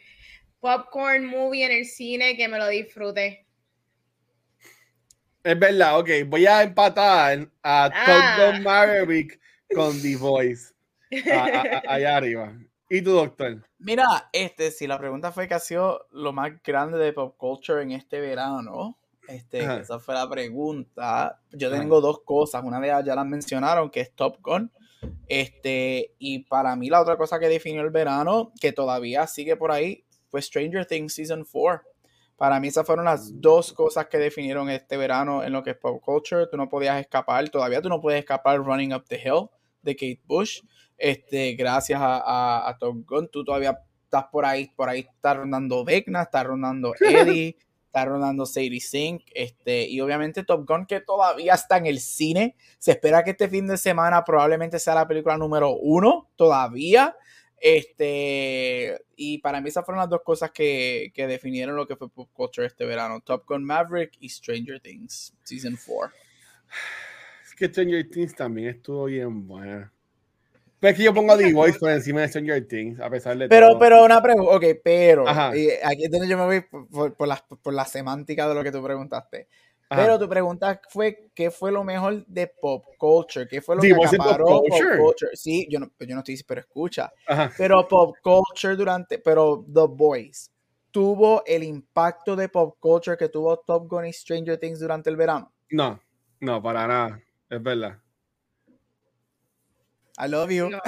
popcorn 0.67 1.25
movie 1.25 1.63
en 1.63 1.71
el 1.71 1.85
cine 1.85 2.35
que 2.35 2.49
me 2.49 2.57
lo 2.57 2.67
disfruté. 2.67 3.45
Es 5.41 5.57
verdad, 5.57 5.97
ok. 5.97 6.09
Voy 6.25 6.45
a 6.45 6.61
empatar 6.61 7.49
a 7.63 7.89
Top 7.89 8.15
ah. 8.21 8.51
Gun 8.51 8.63
Maverick 8.63 9.39
con 9.73 10.01
The 10.01 10.15
Voice. 10.17 10.73
allá 11.87 12.17
arriba. 12.17 12.53
¿Y 12.89 13.01
tu 13.01 13.11
doctor? 13.11 13.65
Mira, 13.79 14.29
este, 14.33 14.71
si 14.71 14.87
la 14.87 14.99
pregunta 14.99 15.31
fue 15.31 15.47
que 15.47 15.53
ha 15.53 15.59
sido 15.59 16.05
lo 16.11 16.33
más 16.33 16.51
grande 16.61 16.97
de 16.97 17.13
pop 17.13 17.37
culture 17.37 17.81
en 17.81 17.91
este 17.91 18.19
verano, 18.19 18.97
este, 19.29 19.63
esa 19.63 19.99
fue 19.99 20.15
la 20.15 20.29
pregunta. 20.29 21.39
Yo 21.51 21.71
tengo 21.71 22.01
dos 22.01 22.23
cosas. 22.23 22.61
Una 22.65 22.81
de 22.81 22.87
ellas 22.87 23.05
ya 23.05 23.15
las 23.15 23.25
mencionaron, 23.25 23.89
que 23.89 24.01
es 24.01 24.11
Top 24.13 24.41
Gun. 24.41 24.69
Este, 25.29 26.13
y 26.17 26.39
para 26.39 26.75
mí 26.75 26.89
la 26.89 27.01
otra 27.01 27.15
cosa 27.15 27.39
que 27.39 27.47
definió 27.47 27.81
el 27.83 27.89
verano, 27.89 28.51
que 28.59 28.73
todavía 28.73 29.27
sigue 29.27 29.55
por 29.55 29.71
ahí, 29.71 30.03
Stranger 30.41 30.85
Things 30.85 31.13
Season 31.13 31.45
4. 31.49 31.81
Para 32.37 32.59
mí 32.59 32.67
esas 32.67 32.85
fueron 32.85 33.05
las 33.05 33.31
mm. 33.31 33.41
dos 33.41 33.73
cosas 33.73 34.05
que 34.07 34.19
definieron 34.19 34.69
este 34.69 34.95
verano 34.95 35.43
en 35.43 35.51
lo 35.51 35.63
que 35.63 35.71
es 35.71 35.77
pop 35.77 35.99
culture. 36.01 36.45
Tú 36.49 36.57
no 36.57 36.69
podías 36.69 36.99
escapar, 37.01 37.49
todavía 37.49 37.81
tú 37.81 37.89
no 37.89 37.99
puedes 37.99 38.19
escapar 38.19 38.59
Running 38.59 38.93
Up 38.93 39.05
the 39.07 39.17
Hill 39.17 39.47
de 39.81 39.95
Kate 39.95 40.21
Bush. 40.25 40.61
Este, 40.97 41.53
gracias 41.53 41.99
a, 42.01 42.67
a, 42.67 42.77
Top 42.77 42.97
Gun, 43.05 43.29
tú 43.29 43.43
todavía 43.43 43.79
estás 44.03 44.25
por 44.31 44.45
ahí, 44.45 44.71
por 44.75 44.89
ahí 44.89 45.01
está 45.01 45.35
rondando 45.35 45.83
Vecna, 45.83 46.23
está 46.23 46.43
rondando 46.43 46.93
Eddie, 46.99 47.55
está 47.85 48.05
rondando 48.05 48.45
Sadie 48.45 48.79
Sink, 48.79 49.23
este, 49.33 49.87
y 49.87 50.01
obviamente 50.01 50.43
Top 50.43 50.67
Gun 50.67 50.85
que 50.87 51.01
todavía 51.01 51.53
está 51.53 51.77
en 51.77 51.85
el 51.85 51.99
cine. 51.99 52.55
Se 52.79 52.91
espera 52.91 53.23
que 53.23 53.31
este 53.31 53.47
fin 53.47 53.67
de 53.67 53.77
semana 53.77 54.23
probablemente 54.23 54.79
sea 54.79 54.95
la 54.95 55.07
película 55.07 55.37
número 55.37 55.71
uno, 55.71 56.29
todavía. 56.35 57.15
Este, 57.59 58.99
y 59.15 59.39
para 59.39 59.61
mí 59.61 59.69
esas 59.69 59.83
fueron 59.83 60.01
las 60.01 60.09
dos 60.09 60.21
cosas 60.23 60.51
que, 60.51 61.11
que 61.13 61.25
definieron 61.27 61.75
lo 61.75 61.87
que 61.87 61.95
fue 61.95 62.09
pop 62.09 62.29
culture 62.31 62.67
este 62.67 62.85
verano. 62.85 63.21
Top 63.21 63.45
Gun 63.47 63.63
Maverick 63.63 64.13
y 64.19 64.29
Stranger 64.29 64.79
Things, 64.79 65.33
Season 65.43 65.77
4. 65.85 66.15
Es 67.43 67.55
que 67.55 67.67
Stranger 67.67 68.09
Things 68.09 68.35
también 68.35 68.69
estuvo 68.69 69.05
bien 69.05 69.47
buena. 69.47 69.91
Pero 70.79 70.91
es 70.91 70.97
que 70.97 71.03
yo 71.03 71.13
pongo 71.13 71.33
a 71.33 71.37
The 71.37 71.51
Voice 71.53 71.79
por 71.79 71.89
encima 71.89 72.21
de 72.21 72.27
Stranger 72.27 72.67
Things, 72.67 72.99
a 72.99 73.09
pesar 73.09 73.35
de 73.35 73.49
pero, 73.49 73.69
todo. 73.69 73.79
Pero 73.79 74.05
una 74.05 74.21
pregunta, 74.21 74.51
ok, 74.51 74.65
pero, 74.83 75.25
y 75.55 75.69
aquí 75.83 76.03
es 76.03 76.11
donde 76.11 76.27
yo 76.27 76.37
me 76.37 76.45
voy 76.45 76.61
por, 76.61 77.15
por, 77.15 77.27
la, 77.27 77.43
por 77.63 77.73
la 77.73 77.85
semántica 77.85 78.47
de 78.47 78.53
lo 78.53 78.63
que 78.63 78.71
tú 78.71 78.83
preguntaste. 78.83 79.47
Pero 79.89 80.19
tu 80.19 80.27
pregunta 80.27 80.81
fue, 80.89 81.29
¿qué 81.33 81.49
fue 81.49 81.71
lo 81.71 81.83
mejor 81.83 82.25
de 82.25 82.47
pop 82.47 82.83
culture? 82.97 83.47
¿Qué 83.47 83.61
fue 83.61 83.75
lo 83.75 83.81
que 83.81 83.93
acaparó 83.93 84.45
pop 84.45 84.65
culture? 84.97 85.35
Sí, 85.35 85.67
yo 85.69 85.79
no, 85.79 85.91
yo 85.99 86.13
no 86.13 86.19
estoy 86.19 86.41
pero 86.45 86.61
escucha. 86.61 87.11
Pero 87.57 87.87
pop 87.87 88.15
culture 88.21 88.75
durante, 88.75 89.19
pero 89.19 89.65
The 89.73 89.87
Boys, 89.87 90.51
¿tuvo 90.91 91.43
el 91.45 91.63
impacto 91.63 92.35
de 92.35 92.49
pop 92.49 92.75
culture 92.79 93.17
que 93.17 93.29
tuvo 93.29 93.57
Top 93.59 93.87
Gun 93.87 94.07
y 94.07 94.13
Stranger 94.13 94.57
Things 94.57 94.79
durante 94.79 95.09
el 95.09 95.15
verano? 95.15 95.53
No, 95.69 95.99
no, 96.41 96.61
para 96.61 96.87
nada, 96.87 97.21
es 97.49 97.63
verdad. 97.63 97.97
I 100.19 100.27
love 100.27 100.49
you. 100.51 100.71
yo, 100.71 100.79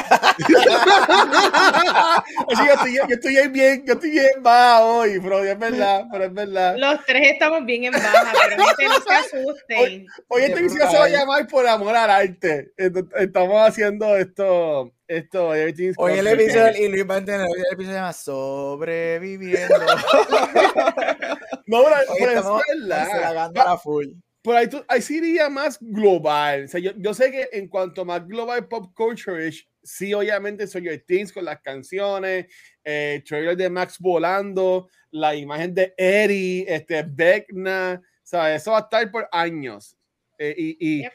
estoy, 2.74 2.96
yo 2.96 3.04
estoy 3.08 3.48
bien, 3.50 3.86
yo 3.86 3.94
estoy 3.94 4.10
bien 4.10 4.42
baja 4.42 4.84
hoy, 4.84 5.20
bro, 5.20 5.44
es 5.44 5.60
verdad, 5.60 6.08
pero 6.12 6.24
es 6.26 6.34
verdad. 6.34 6.76
Los 6.78 7.06
tres 7.06 7.34
estamos 7.34 7.64
bien 7.64 7.84
en 7.84 7.92
baja, 7.92 8.34
pero 8.50 8.58
no 8.58 8.66
se 8.76 9.14
asusten. 9.14 9.78
Hoy, 9.78 10.08
hoy 10.30 10.42
este 10.42 10.60
episodio 10.62 10.90
se 10.90 10.98
va 10.98 11.06
a 11.06 11.10
llamar 11.10 11.48
por 11.48 11.68
amor 11.68 11.96
al 11.96 12.10
arte. 12.10 12.74
Estamos 12.76 13.68
haciendo 13.68 14.18
esto, 14.18 14.96
esto, 15.08 15.50
Hoy 15.50 16.14
el 16.14 16.26
episodio, 16.26 16.84
y 16.84 16.88
Luis 16.88 17.08
va 17.08 17.14
a 17.16 17.18
entender, 17.20 17.48
hoy 17.48 17.60
el 17.60 17.74
episodio 17.74 17.90
se 17.90 17.94
llama 18.00 18.14
Sobreviviendo. 18.14 19.76
no, 21.68 21.84
pero, 21.84 21.96
pero 22.18 22.32
es 22.32 22.88
verdad. 22.88 23.52
la 23.54 23.78
full 23.78 24.08
pero 24.50 24.60
ahí, 24.60 24.86
ahí 24.88 25.02
sí 25.02 25.18
iría 25.18 25.50
más 25.50 25.78
global. 25.80 26.66
O 26.66 26.68
sea, 26.68 26.80
yo, 26.80 26.92
yo, 26.98 27.14
sé 27.14 27.32
que 27.32 27.50
en 27.52 27.68
cuanto 27.68 28.04
más 28.04 28.28
global 28.28 28.68
pop 28.68 28.92
culture 28.96 29.52
sí, 29.84 30.14
obviamente 30.14 30.68
soy 30.68 30.84
yo 30.84 30.92
Things 31.06 31.32
con 31.32 31.46
las 31.46 31.62
canciones, 31.62 32.48
eh, 32.84 33.24
trailer 33.26 33.56
de 33.56 33.70
Max 33.70 33.98
volando, 34.00 34.90
la 35.12 35.36
imagen 35.36 35.74
de 35.74 35.94
Eddie, 35.98 36.66
este, 36.68 37.04
Beckna, 37.04 38.02
sea, 38.24 38.56
Eso 38.56 38.72
va 38.72 38.78
a 38.78 38.82
estar 38.82 39.12
por 39.12 39.28
años. 39.32 39.98
Eh, 40.38 40.56
y, 40.58 41.02
y 41.02 41.10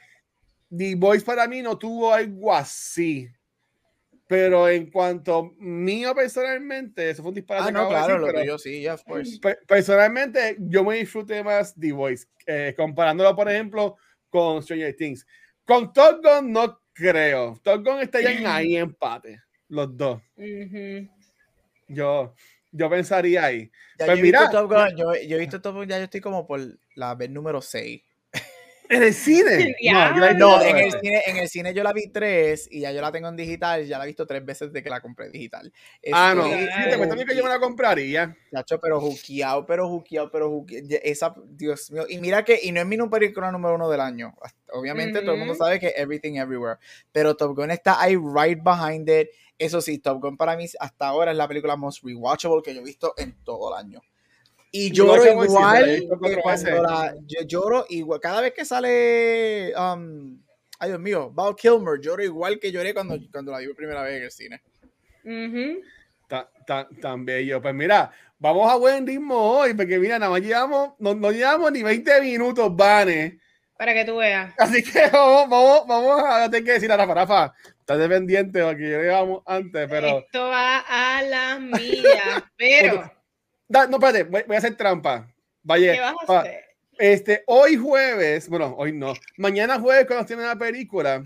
The 0.76 0.94
Voice 0.96 1.24
para 1.24 1.46
mí 1.46 1.62
no 1.62 1.78
tuvo 1.78 2.12
algo 2.12 2.52
así. 2.52 3.28
Pero 4.34 4.68
en 4.68 4.90
cuanto 4.90 5.54
mío 5.60 6.12
personalmente, 6.12 7.08
eso 7.08 7.22
fue 7.22 7.28
un 7.28 7.36
disparate. 7.36 7.68
Ah, 7.68 7.70
no, 7.70 7.88
claro, 7.88 8.18
lo 8.18 8.32
que 8.32 8.44
yo 8.44 8.58
sí, 8.58 8.84
of 8.88 9.04
course. 9.04 9.38
Personalmente, 9.64 10.56
yo 10.58 10.82
me 10.82 10.96
disfruté 10.96 11.44
más 11.44 11.72
The 11.78 11.92
Voice, 11.92 12.26
eh, 12.44 12.74
comparándolo, 12.76 13.36
por 13.36 13.48
ejemplo, 13.48 13.96
con 14.28 14.60
Stranger 14.60 14.96
Things. 14.96 15.24
Con 15.64 15.92
Top 15.92 16.20
Gun 16.20 16.50
no 16.50 16.80
creo. 16.92 17.60
Top 17.62 17.84
Gun 17.84 18.00
está 18.00 18.20
ya 18.20 18.32
en 18.32 18.44
ahí 18.46 18.76
empate, 18.76 19.40
los 19.68 19.96
dos. 19.96 20.20
Yo, 21.86 22.34
yo 22.72 22.90
pensaría 22.90 23.44
ahí. 23.44 23.70
Ya, 24.00 24.06
pues 24.06 24.18
yo, 24.18 24.24
mira, 24.24 24.38
he 24.40 24.42
visto 24.42 24.60
Top 24.60 24.72
Gun, 24.72 24.96
yo, 24.96 25.14
yo, 25.14 25.36
he 25.36 25.38
visto 25.38 25.62
Top 25.62 25.76
Gun, 25.76 25.86
ya 25.86 25.98
yo 25.98 26.04
estoy 26.04 26.20
como 26.20 26.44
por 26.44 26.60
la 26.96 27.14
vez 27.14 27.30
número 27.30 27.62
6. 27.62 28.02
¿En 28.88 29.02
el 29.02 29.14
cine? 29.14 29.76
No, 30.36 30.62
en, 30.62 30.76
el 30.76 30.92
cine, 30.92 31.22
en 31.26 31.36
el 31.38 31.48
cine 31.48 31.72
yo 31.72 31.82
la 31.82 31.92
vi 31.92 32.08
tres 32.08 32.68
y 32.70 32.80
ya 32.80 32.92
yo 32.92 33.00
la 33.00 33.10
tengo 33.10 33.28
en 33.28 33.36
digital. 33.36 33.86
Ya 33.86 33.98
la 33.98 34.04
he 34.04 34.06
visto 34.08 34.26
tres 34.26 34.44
veces 34.44 34.72
de 34.72 34.82
que 34.82 34.90
la 34.90 35.00
compré 35.00 35.30
digital. 35.30 35.72
ah, 36.12 36.34
no. 36.36 36.44
Sí, 36.44 36.66
te 36.90 36.96
cuento 36.96 37.16
que 37.16 37.36
yo 37.36 37.42
me 37.42 37.48
la 37.48 37.58
compraría. 37.58 38.36
Chacho, 38.52 38.78
pero 38.80 39.00
juqueado, 39.00 39.64
pero 39.64 39.88
juqueado, 39.88 40.30
pero 40.30 40.50
juqueado. 40.50 40.86
Esa, 41.02 41.34
Dios 41.46 41.90
mío. 41.90 42.04
Y 42.08 42.18
mira 42.18 42.44
que, 42.44 42.60
y 42.62 42.72
no 42.72 42.80
es 42.80 42.86
mi 42.86 42.96
película 43.08 43.50
número 43.50 43.74
uno 43.74 43.88
del 43.88 44.00
año. 44.00 44.34
Obviamente 44.72 45.20
todo 45.20 45.32
el 45.32 45.38
mundo 45.38 45.54
sabe 45.54 45.80
que 45.80 45.94
Everything 45.96 46.34
Everywhere. 46.34 46.78
Pero 47.12 47.36
Top 47.36 47.56
Gun 47.56 47.70
está 47.70 48.00
ahí 48.00 48.16
right 48.16 48.60
behind 48.62 49.08
it. 49.08 49.28
Eso 49.58 49.80
sí, 49.80 49.98
Top 49.98 50.20
Gun 50.20 50.36
para 50.36 50.56
mí 50.56 50.66
hasta 50.78 51.06
ahora 51.06 51.30
es 51.30 51.36
la 51.36 51.48
película 51.48 51.76
most 51.76 52.04
rewatchable 52.04 52.62
que 52.62 52.74
yo 52.74 52.80
he 52.80 52.84
visto 52.84 53.14
en 53.16 53.32
todo 53.44 53.72
el 53.74 53.84
año. 53.84 54.00
Y 54.76 54.90
lloro 54.90 55.24
igual 55.24 56.02
cuando 56.42 56.82
la, 56.82 57.14
yo 57.26 57.42
lloro 57.46 57.86
igual 57.90 58.18
cada 58.18 58.40
vez 58.40 58.52
que 58.52 58.64
sale 58.64 59.72
um, 59.76 60.36
ay 60.80 60.88
Dios 60.88 61.00
mío, 61.00 61.30
Val 61.32 61.54
Kilmer, 61.54 62.00
lloro 62.00 62.24
igual 62.24 62.58
que 62.58 62.72
lloré 62.72 62.92
cuando, 62.92 63.16
cuando 63.30 63.52
la 63.52 63.58
vi 63.58 63.68
por 63.68 63.76
primera 63.76 64.02
vez 64.02 64.16
en 64.16 64.22
el 64.24 64.30
cine. 64.32 64.62
tan, 67.00 67.24
bello. 67.24 67.62
Pues 67.62 67.72
mira, 67.72 68.10
vamos 68.36 68.68
a 68.68 68.74
buen 68.74 69.06
ritmo 69.06 69.36
hoy, 69.36 69.74
porque 69.74 69.96
mira, 69.96 70.18
nada 70.18 70.32
más 70.32 70.40
llevamos, 70.40 70.94
no, 70.98 71.14
no 71.14 71.30
llevamos 71.30 71.70
ni 71.70 71.84
20 71.84 72.20
minutos, 72.22 72.74
Vane. 72.74 73.38
Para 73.78 73.94
que 73.94 74.04
tú 74.04 74.16
veas. 74.16 74.54
Así 74.58 74.82
que 74.82 75.08
vamos, 75.12 75.48
vamos, 75.50 75.86
vamos 75.86 76.24
a 76.26 76.50
tener 76.50 76.64
que 76.64 76.72
decir 76.72 76.90
a 76.90 76.96
Rafa, 76.96 77.14
Rafa, 77.14 77.54
estás 77.78 77.98
dependiente 77.98 78.58
de 78.58 78.72
lo 78.72 78.76
que 78.76 78.82
llevamos 78.82 79.44
antes, 79.46 79.86
pero. 79.88 80.18
Esto 80.18 80.48
va 80.48 80.80
a 80.80 81.22
la 81.22 81.60
mía, 81.60 82.50
pero 82.56 83.23
no, 83.68 83.96
espérate, 83.96 84.24
voy, 84.24 84.42
a 84.54 84.58
hacer 84.58 84.76
trampa. 84.76 85.32
Vaya, 85.62 85.92
¿Qué 85.92 86.00
vas 86.00 86.14
a 86.28 86.40
hacer? 86.40 86.64
Este, 86.98 87.42
hoy 87.46 87.76
jueves, 87.76 88.48
bueno, 88.48 88.74
hoy 88.78 88.92
no, 88.92 89.14
mañana 89.36 89.80
jueves 89.80 90.06
cuando 90.06 90.22
estén 90.22 90.40
la 90.40 90.56
película, 90.56 91.24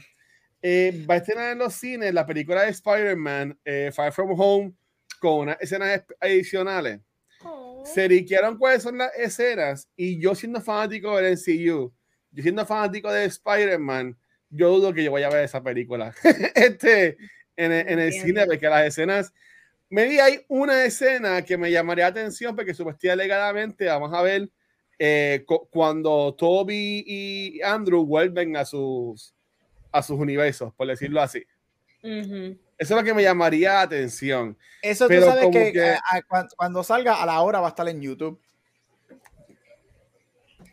eh, 0.62 1.04
va 1.08 1.14
a 1.14 1.16
estrenar 1.18 1.52
en 1.52 1.58
los 1.58 1.74
cines 1.74 2.14
la 2.14 2.26
película 2.26 2.62
de 2.62 2.70
Spider-Man, 2.70 3.58
eh, 3.64 3.90
Far 3.94 4.12
From 4.12 4.38
Home, 4.40 4.72
con 5.20 5.40
unas 5.40 5.60
escenas 5.60 6.04
adicionales. 6.20 7.00
Oh. 7.44 7.84
se 7.86 8.08
riquearon 8.08 8.58
cuáles 8.58 8.82
son 8.82 8.98
las 8.98 9.14
escenas 9.16 9.88
y 9.94 10.20
yo 10.20 10.34
siendo 10.34 10.60
fanático 10.60 11.16
del 11.16 11.34
NCU, 11.34 11.94
yo 12.32 12.42
siendo 12.42 12.66
fanático 12.66 13.12
de 13.12 13.26
Spider-Man, 13.26 14.18
yo 14.50 14.70
dudo 14.70 14.92
que 14.92 15.04
yo 15.04 15.12
vaya 15.12 15.28
a 15.28 15.30
ver 15.30 15.44
esa 15.44 15.62
película 15.62 16.12
este, 16.56 17.16
en, 17.54 17.70
en 17.70 17.98
el 17.98 18.12
cine, 18.12 18.44
porque 18.46 18.68
las 18.68 18.86
escenas, 18.86 19.32
me 19.90 20.04
di 20.04 20.18
hay 20.18 20.44
una 20.48 20.84
escena 20.84 21.42
que 21.42 21.56
me 21.56 21.70
llamaría 21.70 22.04
la 22.04 22.10
atención 22.10 22.54
porque 22.54 22.74
supuestamente 22.74 23.24
legalmente 23.24 23.86
vamos 23.86 24.12
a 24.12 24.22
ver 24.22 24.48
eh, 24.98 25.44
cuando 25.70 26.34
Toby 26.34 27.04
y 27.06 27.62
Andrew 27.62 28.04
vuelven 28.04 28.56
a 28.56 28.64
sus, 28.64 29.34
a 29.92 30.02
sus 30.02 30.18
universos, 30.18 30.74
por 30.74 30.86
decirlo 30.88 31.22
así. 31.22 31.44
Eso 32.02 32.56
es 32.78 32.90
lo 32.90 33.02
que 33.02 33.14
me 33.14 33.22
llamaría 33.22 33.74
la 33.74 33.82
atención. 33.82 34.56
Eso 34.82 35.08
tú 35.08 35.20
sabes 35.20 35.48
que, 35.50 35.68
eh, 35.68 35.98
cuando 36.56 36.82
salga 36.82 37.22
a 37.22 37.26
la 37.26 37.40
hora 37.40 37.60
va 37.60 37.68
a 37.68 37.70
estar 37.70 37.88
en 37.88 38.00
YouTube. 38.00 38.40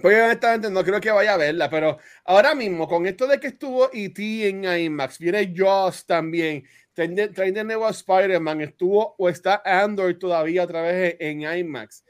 Pues 0.02 0.22
honestamente 0.22 0.70
no 0.70 0.84
creo 0.84 1.00
que 1.00 1.10
vaya 1.10 1.34
a 1.34 1.38
verla, 1.38 1.70
pero 1.70 1.98
ahora 2.26 2.54
mismo 2.54 2.88
con 2.88 3.08
esto 3.08 3.26
de 3.28 3.40
que 3.40 3.48
estuvo 3.48 3.90
E.T. 3.92 4.50
en 4.50 4.66
IMAX, 4.66 5.18
viene 5.18 5.54
Joss 5.56 6.06
también, 6.06 6.64
traen 6.96 7.14
de, 7.54 7.64
nuevo 7.64 7.86
a 7.86 7.92
Spider-Man, 7.92 8.62
estuvo 8.62 9.16
o 9.18 9.30
está 9.30 9.62
Andor 9.66 10.18
todavía 10.18 10.64
otra 10.64 10.82
vez 10.82 11.18
en 11.20 11.42
IMAX. 11.42 12.04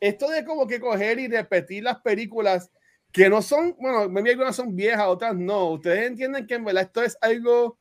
Esto 0.00 0.28
de 0.28 0.44
como 0.44 0.66
que 0.66 0.80
coger 0.80 1.20
y 1.20 1.28
repetir 1.28 1.84
las 1.84 2.00
películas 2.00 2.70
que 3.12 3.28
no 3.28 3.40
son, 3.40 3.76
bueno, 3.78 4.08
me 4.08 4.28
algunas 4.28 4.56
son 4.56 4.74
viejas, 4.74 5.06
otras 5.06 5.36
no. 5.36 5.70
Ustedes 5.70 6.08
entienden 6.08 6.46
que 6.46 6.54
en 6.54 6.64
verdad 6.64 6.82
esto 6.82 7.02
es 7.04 7.16
algo 7.20 7.78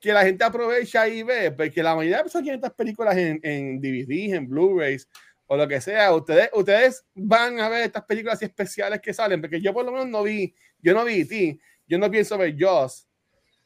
que 0.00 0.12
la 0.12 0.24
gente 0.24 0.42
aprovecha 0.42 1.06
y 1.06 1.22
ve, 1.22 1.52
porque 1.52 1.82
la 1.82 1.94
mayoría 1.94 2.16
de 2.16 2.22
personas 2.24 2.44
tienen 2.44 2.58
estas 2.58 2.74
películas 2.74 3.16
en, 3.16 3.38
en 3.42 3.80
DVD, 3.80 4.34
en 4.34 4.48
Blu-rays 4.48 5.08
o 5.46 5.56
lo 5.56 5.68
que 5.68 5.80
sea. 5.80 6.12
Ustedes, 6.14 6.50
ustedes 6.54 7.04
van 7.14 7.60
a 7.60 7.68
ver 7.68 7.82
estas 7.82 8.04
películas 8.04 8.42
especiales 8.42 9.00
que 9.00 9.14
salen, 9.14 9.40
porque 9.40 9.60
yo 9.60 9.72
por 9.72 9.84
lo 9.84 9.92
menos 9.92 10.08
no 10.08 10.22
vi, 10.22 10.54
yo 10.80 10.92
no 10.92 11.04
vi 11.04 11.24
ti, 11.24 11.60
yo 11.86 11.98
no 11.98 12.10
pienso 12.10 12.36
ver 12.36 12.56
Joss 12.58 13.06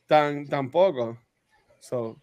tan, 0.06 0.46
tampoco. 0.46 1.23
So. 1.84 2.18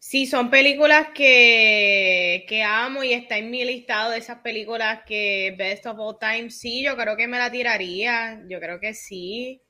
Sí, 0.00 0.26
son 0.26 0.48
películas 0.48 1.08
que, 1.14 2.44
que 2.48 2.62
amo 2.62 3.02
y 3.02 3.12
está 3.12 3.36
en 3.36 3.50
mi 3.50 3.64
listado 3.64 4.12
de 4.12 4.18
esas 4.18 4.38
películas 4.38 5.00
que 5.06 5.54
Best 5.58 5.86
of 5.86 5.98
All 5.98 6.18
Time. 6.18 6.50
Sí, 6.50 6.82
yo 6.82 6.96
creo 6.96 7.16
que 7.16 7.28
me 7.28 7.38
la 7.38 7.50
tiraría. 7.50 8.42
Yo 8.48 8.60
creo 8.60 8.80
que 8.80 8.94
sí. 8.94 9.60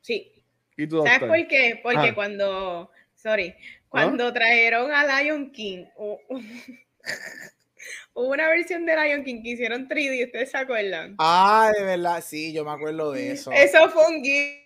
Sí. 0.00 0.30
¿Sabes 0.76 1.20
por 1.20 1.48
qué? 1.48 1.80
Porque 1.82 2.08
ah. 2.08 2.14
cuando, 2.14 2.90
sorry, 3.14 3.54
cuando 3.88 4.32
trajeron 4.32 4.92
a 4.92 5.22
Lion 5.22 5.50
King, 5.50 5.84
hubo 8.14 8.28
una 8.28 8.48
versión 8.48 8.84
de 8.84 8.96
Lion 8.96 9.24
King 9.24 9.42
que 9.42 9.50
hicieron 9.50 9.88
3D, 9.88 10.26
¿ustedes 10.26 10.50
se 10.50 10.58
acuerdan? 10.58 11.14
Ah, 11.18 11.70
de 11.76 11.84
verdad, 11.84 12.22
sí, 12.26 12.52
yo 12.52 12.64
me 12.64 12.72
acuerdo 12.72 13.12
de 13.12 13.32
eso. 13.32 13.52
Eso 13.52 13.88
fue 13.90 14.06
un 14.06 14.22
gif. 14.22 14.60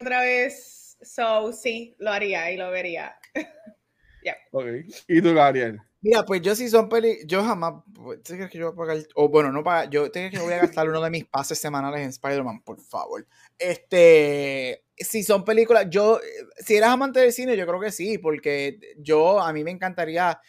Otra 0.00 0.22
vez, 0.22 0.81
so 1.02 1.52
sí, 1.52 1.94
lo 1.98 2.10
haría 2.10 2.50
y 2.50 2.56
lo 2.56 2.70
vería. 2.70 3.16
yeah. 4.22 4.36
Ok, 4.50 4.66
¿y 5.08 5.20
tú, 5.20 5.34
Gabriel? 5.34 5.80
Mira, 6.04 6.24
pues 6.24 6.42
yo 6.42 6.56
sí 6.56 6.68
son 6.68 6.88
peli, 6.88 7.18
yo 7.26 7.44
jamás, 7.44 7.74
pues, 7.94 8.20
¿te 8.24 8.34
crees 8.34 8.50
que 8.50 8.58
yo 8.58 8.72
voy 8.72 8.86
a 8.86 8.88
pagar? 8.88 9.06
O 9.14 9.28
bueno, 9.28 9.52
no 9.52 9.62
pagar, 9.62 9.88
yo 9.88 10.10
tengo 10.10 10.30
que 10.30 10.38
voy 10.40 10.52
a 10.52 10.58
gastar 10.58 10.88
uno 10.88 11.00
de 11.00 11.10
mis 11.10 11.24
pases 11.24 11.58
semanales 11.58 12.00
en 12.00 12.08
Spider-Man, 12.08 12.62
por 12.62 12.80
favor. 12.80 13.24
Este, 13.56 14.82
si 14.96 15.22
son 15.22 15.44
películas, 15.44 15.86
yo, 15.88 16.18
si 16.58 16.74
eras 16.74 16.90
amante 16.90 17.20
del 17.20 17.32
cine, 17.32 17.56
yo 17.56 17.66
creo 17.68 17.80
que 17.80 17.92
sí, 17.92 18.18
porque 18.18 18.80
yo, 18.98 19.40
a 19.40 19.52
mí 19.52 19.62
me 19.62 19.70
encantaría, 19.70 20.40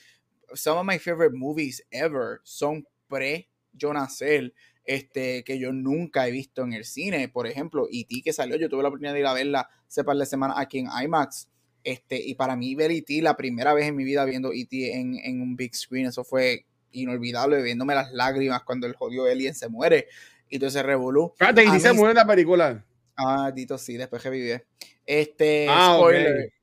some 0.55 0.79
of 0.79 0.86
my 0.88 0.98
favorite 0.98 1.36
movies 1.36 1.86
ever 1.91 2.39
son 2.43 2.88
pre 3.07 3.48
yo 3.74 3.93
nacer, 3.93 4.53
este, 4.86 5.44
que 5.44 5.60
yo 5.60 5.72
nunca 5.72 6.28
he 6.28 6.32
visto 6.32 6.63
en 6.63 6.74
el 6.74 6.86
cine. 6.86 7.30
Por 7.30 7.48
ejemplo, 7.48 7.88
E.T. 7.91 8.22
que 8.24 8.34
salió, 8.34 8.58
yo 8.58 8.69
tuve 8.69 8.84
la 8.84 8.89
oportunidad 8.89 9.13
de 9.13 9.19
ir 9.22 9.26
a 9.26 9.34
verla 9.34 9.69
hace 9.88 10.04
par 10.04 10.17
de 10.17 10.26
semanas 10.26 10.58
aquí 10.60 10.80
en 10.80 10.88
IMAX 11.04 11.48
este, 11.84 12.22
y 12.22 12.36
para 12.36 12.56
mí 12.56 12.76
ver 12.76 12.91
E.T. 12.91 13.22
la 13.22 13.36
primera 13.36 13.74
vez 13.74 13.88
en 13.88 13.96
mi 13.96 14.04
vida 14.04 14.26
viendo 14.26 14.52
E.T. 14.54 14.96
En, 14.96 15.15
en, 15.15 15.41
un 15.41 15.56
big 15.56 15.76
screen, 15.76 16.08
eso 16.08 16.24
fue 16.24 16.65
inolvidable, 16.91 17.62
viéndome 17.62 17.96
las 17.96 18.12
lágrimas 18.12 18.63
cuando 18.63 18.88
el 18.88 18.96
jodido 18.96 19.26
Alien 19.26 19.56
se 19.56 19.67
muere 19.67 20.08
y 20.50 20.60
todo 20.60 20.69
ese 20.69 20.84
revolú. 20.84 21.34
Espérate, 21.34 21.65
¿y 21.65 21.80
se 21.80 21.93
muere 21.93 22.12
en 22.12 22.17
la 22.17 22.28
película? 22.28 22.86
Ah, 23.15 23.52
Dito, 23.54 23.78
sí, 23.78 23.98
después 23.98 24.22
que 24.22 24.30
vive. 24.30 24.65
Este, 25.06 25.68
ah, 25.70 25.96
spoiler, 25.98 26.54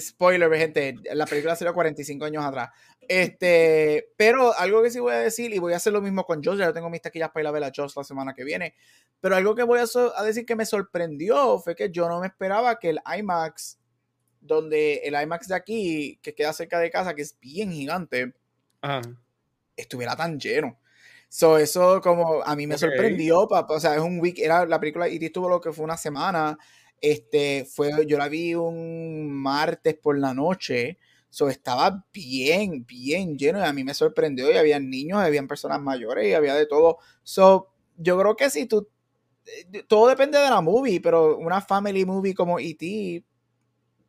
spoiler, 0.00 0.54
gente, 0.54 0.94
la 1.12 1.26
película 1.26 1.56
salió 1.56 1.74
45 1.74 2.24
años 2.24 2.44
atrás. 2.44 2.70
Este, 3.08 4.12
pero 4.16 4.54
algo 4.56 4.82
que 4.82 4.90
sí 4.90 5.00
voy 5.00 5.14
a 5.14 5.18
decir, 5.18 5.52
y 5.52 5.58
voy 5.58 5.72
a 5.72 5.76
hacer 5.76 5.92
lo 5.92 6.02
mismo 6.02 6.24
con 6.24 6.42
Joss, 6.44 6.58
ya 6.58 6.72
tengo 6.72 6.90
mis 6.90 7.02
taquillas 7.02 7.30
para 7.30 7.42
ir 7.42 7.46
a 7.48 7.50
ver 7.52 7.64
a 7.64 7.72
Joss 7.74 7.96
la 7.96 8.04
semana 8.04 8.34
que 8.34 8.44
viene, 8.44 8.74
pero 9.20 9.34
algo 9.34 9.54
que 9.54 9.62
voy 9.62 9.80
a, 9.80 9.84
a 10.16 10.22
decir 10.24 10.44
que 10.44 10.54
me 10.54 10.66
sorprendió 10.66 11.58
fue 11.58 11.74
que 11.74 11.90
yo 11.90 12.08
no 12.08 12.20
me 12.20 12.26
esperaba 12.26 12.78
que 12.78 12.90
el 12.90 13.00
IMAX 13.18 13.78
donde 14.40 14.96
el 15.04 15.20
IMAX 15.20 15.48
de 15.48 15.54
aquí, 15.54 16.18
que 16.22 16.34
queda 16.34 16.52
cerca 16.52 16.78
de 16.78 16.90
casa, 16.90 17.14
que 17.14 17.22
es 17.22 17.38
bien 17.40 17.72
gigante, 17.72 18.34
estuviera 19.76 20.16
tan 20.16 20.38
lleno. 20.38 20.78
So, 21.28 21.58
eso 21.58 22.00
como 22.00 22.42
a 22.42 22.56
mí 22.56 22.66
me 22.66 22.78
sorprendió, 22.78 23.40
o 23.40 23.80
sea, 23.80 23.94
es 23.94 24.00
un 24.00 24.18
week, 24.18 24.38
era 24.38 24.64
la 24.64 24.80
película 24.80 25.08
y 25.08 25.22
estuvo 25.22 25.48
lo 25.48 25.60
que 25.60 25.72
fue 25.72 25.84
una 25.84 25.96
semana, 25.96 26.56
este, 27.00 27.64
fue, 27.64 27.90
yo 28.06 28.18
la 28.18 28.28
vi 28.28 28.54
un 28.54 29.30
martes 29.30 29.94
por 29.96 30.18
la 30.18 30.34
noche, 30.34 30.98
so, 31.30 31.48
estaba 31.48 32.06
bien, 32.12 32.84
bien 32.86 33.36
lleno 33.36 33.58
y 33.58 33.62
a 33.62 33.72
mí 33.72 33.84
me 33.84 33.94
sorprendió 33.94 34.50
y 34.50 34.56
había 34.56 34.80
niños, 34.80 35.18
había 35.18 35.46
personas 35.46 35.80
mayores 35.80 36.26
y 36.26 36.34
había 36.34 36.54
de 36.54 36.66
todo, 36.66 36.98
so, 37.22 37.68
yo 37.96 38.18
creo 38.18 38.36
que 38.36 38.50
si 38.50 38.66
tú, 38.66 38.88
eh, 39.46 39.84
todo 39.86 40.08
depende 40.08 40.38
de 40.38 40.50
la 40.50 40.60
movie, 40.60 41.00
pero 41.00 41.36
una 41.38 41.60
family 41.60 42.04
movie 42.04 42.34
como 42.34 42.58
E.T., 42.58 43.24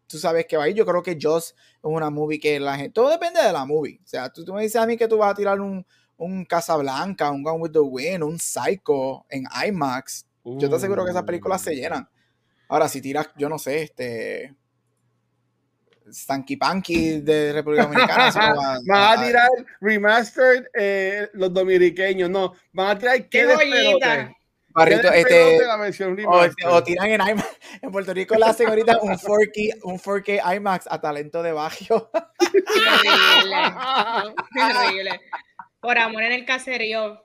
tú 0.10 0.18
sabes 0.18 0.46
que 0.48 0.58
va 0.58 0.64
a 0.64 0.70
ir. 0.70 0.76
Yo 0.76 0.86
creo 0.86 1.04
que 1.04 1.18
Joss 1.22 1.56
es 1.56 1.56
una 1.84 2.10
movie 2.10 2.40
que 2.40 2.60
la 2.60 2.76
gente. 2.76 2.92
Todo 2.92 3.10
depende 3.10 3.42
de 3.42 3.54
la 3.54 3.66
movie. 3.66 4.02
O 4.04 4.08
sea, 4.08 4.30
tú, 4.30 4.44
me 4.54 4.64
dices 4.64 4.82
a 4.82 4.88
mí 4.88 4.98
que 4.98 5.08
tú 5.08 5.18
vas 5.18 5.32
a 5.32 5.36
tirar 5.36 5.62
un, 5.62 5.86
un 6.18 6.44
Casablanca, 6.46 7.32
un 7.32 7.44
Gone 7.44 7.60
with 7.60 7.72
the 7.72 7.80
Wind, 7.80 8.24
un 8.24 8.40
Psycho 8.40 9.26
en 9.30 9.46
IMAX. 9.68 10.26
Yo 10.44 10.68
te 10.68 10.76
aseguro 10.76 11.06
que 11.06 11.12
esas 11.12 11.24
películas 11.24 11.62
se 11.62 11.76
llenan. 11.76 12.10
Ahora, 12.70 12.88
si 12.88 13.02
tiras, 13.02 13.30
yo 13.36 13.50
no 13.50 13.60
sé, 13.60 13.84
este. 13.84 14.56
Stanky 16.12 16.58
Panky 16.58 17.22
de 17.22 17.54
República 17.54 17.84
Dominicana. 17.84 18.32
van 18.88 19.20
a, 19.20 19.26
tirar 19.26 19.50
remastered 19.80 20.66
eh, 20.74 21.30
los 21.34 21.54
dominiqueños, 21.54 22.30
no. 22.30 22.54
Van 22.72 22.90
a 22.90 22.98
tirar 22.98 23.30
qué 23.30 23.42
este, 23.42 24.36
o, 26.68 26.84
tiran 26.84 27.10
en 27.10 27.22
IMAX. 27.22 27.60
En 27.82 27.92
Puerto 27.92 28.14
Rico 28.14 28.36
la 28.36 28.50
hacen 28.50 28.70
ahorita 28.70 29.00
un 29.02 29.14
4K, 29.14 29.80
un 29.84 30.00
4K 30.00 30.56
IMAX 30.56 30.88
a 30.90 31.02
talento 31.02 31.44
de 31.44 31.52
Bajo. 31.52 32.10
Terrible. 34.54 35.20
Por 35.82 35.98
amor 35.98 36.24
en 36.24 36.34
el 36.34 36.46
caserío. 36.46 37.22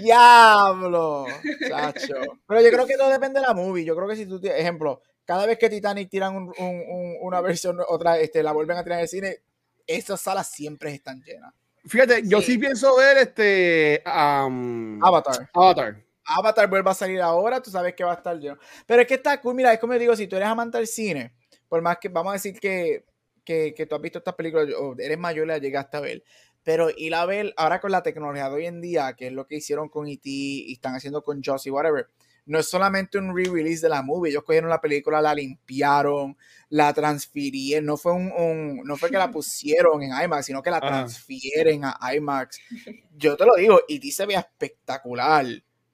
Diablo, 0.00 1.26
chacho. 1.68 2.14
Pero 2.46 2.60
yo 2.60 2.70
creo 2.70 2.86
que 2.86 2.96
todo 2.96 3.10
depende 3.10 3.40
de 3.40 3.46
la 3.46 3.54
movie. 3.54 3.84
Yo 3.84 3.94
creo 3.94 4.08
que 4.08 4.16
si 4.16 4.26
tú, 4.26 4.40
ejemplo, 4.44 5.02
cada 5.24 5.46
vez 5.46 5.58
que 5.58 5.68
Titanic 5.68 6.08
tiran 6.08 6.36
un, 6.36 6.52
un, 6.58 7.16
una 7.20 7.40
versión, 7.40 7.78
otra, 7.86 8.18
este, 8.18 8.42
la 8.42 8.52
vuelven 8.52 8.76
a 8.78 8.82
tirar 8.82 8.98
en 8.98 9.02
el 9.02 9.08
cine, 9.08 9.38
esas 9.86 10.20
salas 10.20 10.48
siempre 10.48 10.92
están 10.92 11.22
llenas. 11.22 11.52
Fíjate, 11.86 12.22
yo 12.24 12.40
sí 12.40 12.58
pienso 12.58 12.96
ver 12.96 13.16
este 13.18 14.02
Avatar. 14.04 15.48
Avatar. 15.52 16.04
Avatar 16.24 16.68
vuelva 16.68 16.90
a 16.90 16.94
salir 16.94 17.20
ahora, 17.20 17.62
tú 17.62 17.70
sabes 17.70 17.94
que 17.94 18.04
va 18.04 18.12
a 18.12 18.16
estar 18.16 18.38
lleno. 18.38 18.58
Pero 18.86 19.02
es 19.02 19.08
que 19.08 19.14
está 19.14 19.40
cool, 19.40 19.54
mira, 19.54 19.72
es 19.72 19.78
como 19.78 19.94
digo, 19.94 20.14
si 20.14 20.26
tú 20.26 20.36
eres 20.36 20.48
amante 20.48 20.76
del 20.76 20.86
cine, 20.86 21.34
por 21.68 21.80
más 21.80 21.96
que 21.98 22.08
vamos 22.10 22.30
a 22.30 22.34
decir 22.34 22.60
que, 22.60 23.06
que, 23.44 23.72
que 23.74 23.86
tú 23.86 23.94
has 23.94 24.00
visto 24.02 24.18
estas 24.18 24.34
películas, 24.34 24.68
o 24.78 24.94
eres 24.98 25.18
mayor 25.18 25.46
la 25.46 25.58
llegaste 25.58 25.96
a 25.96 26.00
ver, 26.00 26.22
pero 26.68 26.90
ir 26.94 27.14
a 27.14 27.24
ver 27.24 27.54
ahora 27.56 27.80
con 27.80 27.90
la 27.90 28.02
tecnología 28.02 28.50
de 28.50 28.54
hoy 28.54 28.66
en 28.66 28.82
día, 28.82 29.14
que 29.14 29.28
es 29.28 29.32
lo 29.32 29.46
que 29.46 29.56
hicieron 29.56 29.88
con 29.88 30.06
E.T. 30.06 30.28
y 30.28 30.74
están 30.74 30.94
haciendo 30.94 31.22
con 31.22 31.40
Joss 31.42 31.66
y 31.66 31.70
whatever, 31.70 32.10
no 32.44 32.58
es 32.58 32.68
solamente 32.68 33.16
un 33.16 33.34
re-release 33.34 33.80
de 33.80 33.88
la 33.88 34.02
movie, 34.02 34.32
ellos 34.32 34.44
cogieron 34.44 34.68
la 34.68 34.78
película, 34.78 35.22
la 35.22 35.34
limpiaron, 35.34 36.36
la 36.68 36.92
transfirieron, 36.92 37.86
no 37.86 37.96
fue 37.96 38.12
un, 38.12 38.82
no 38.84 38.96
fue 38.98 39.08
que 39.08 39.16
la 39.16 39.30
pusieron 39.32 40.02
en 40.02 40.10
IMAX, 40.22 40.44
sino 40.44 40.62
que 40.62 40.70
la 40.70 40.80
transfieren 40.80 41.86
a 41.86 42.14
IMAX. 42.14 42.60
Yo 43.16 43.34
te 43.38 43.46
lo 43.46 43.54
digo, 43.54 43.80
E.T. 43.88 44.10
se 44.10 44.26
ve 44.26 44.34
espectacular 44.34 45.46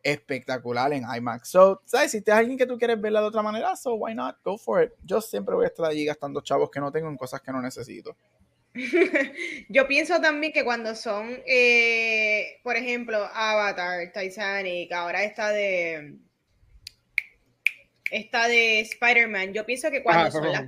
espectacular 0.02 0.92
en 0.92 1.04
IMAX. 1.04 1.50
So, 1.50 1.82
¿sabes? 1.84 2.10
Si 2.10 2.20
tienes 2.20 2.40
alguien 2.40 2.58
que 2.58 2.66
tú 2.66 2.76
quieres 2.76 3.00
verla 3.00 3.20
de 3.20 3.28
otra 3.28 3.42
manera, 3.42 3.76
so 3.76 3.94
why 3.94 4.12
not? 4.12 4.38
Go 4.42 4.58
for 4.58 4.82
it. 4.82 4.90
Yo 5.04 5.20
siempre 5.20 5.54
voy 5.54 5.66
a 5.66 5.68
estar 5.68 5.87
allí 5.87 6.04
gastando 6.04 6.40
chavos 6.40 6.68
que 6.68 6.80
no 6.80 6.90
tengo 6.90 7.08
en 7.08 7.16
cosas 7.16 7.40
que 7.40 7.52
no 7.52 7.62
necesito. 7.62 8.16
Yo 9.68 9.87
pienso 9.87 10.20
también 10.20 10.52
que 10.52 10.64
cuando 10.64 10.94
son, 10.94 11.40
eh, 11.46 12.58
por 12.62 12.76
ejemplo, 12.76 13.28
Avatar, 13.32 14.12
Titanic, 14.12 14.92
ahora 14.92 15.22
esta 15.24 15.50
de 15.50 16.14
esta 18.10 18.46
de 18.48 18.80
Spider-Man, 18.80 19.54
yo 19.54 19.64
pienso 19.66 19.90
que 19.90 20.02
cuando 20.02 20.30
son 20.30 20.52
las, 20.52 20.64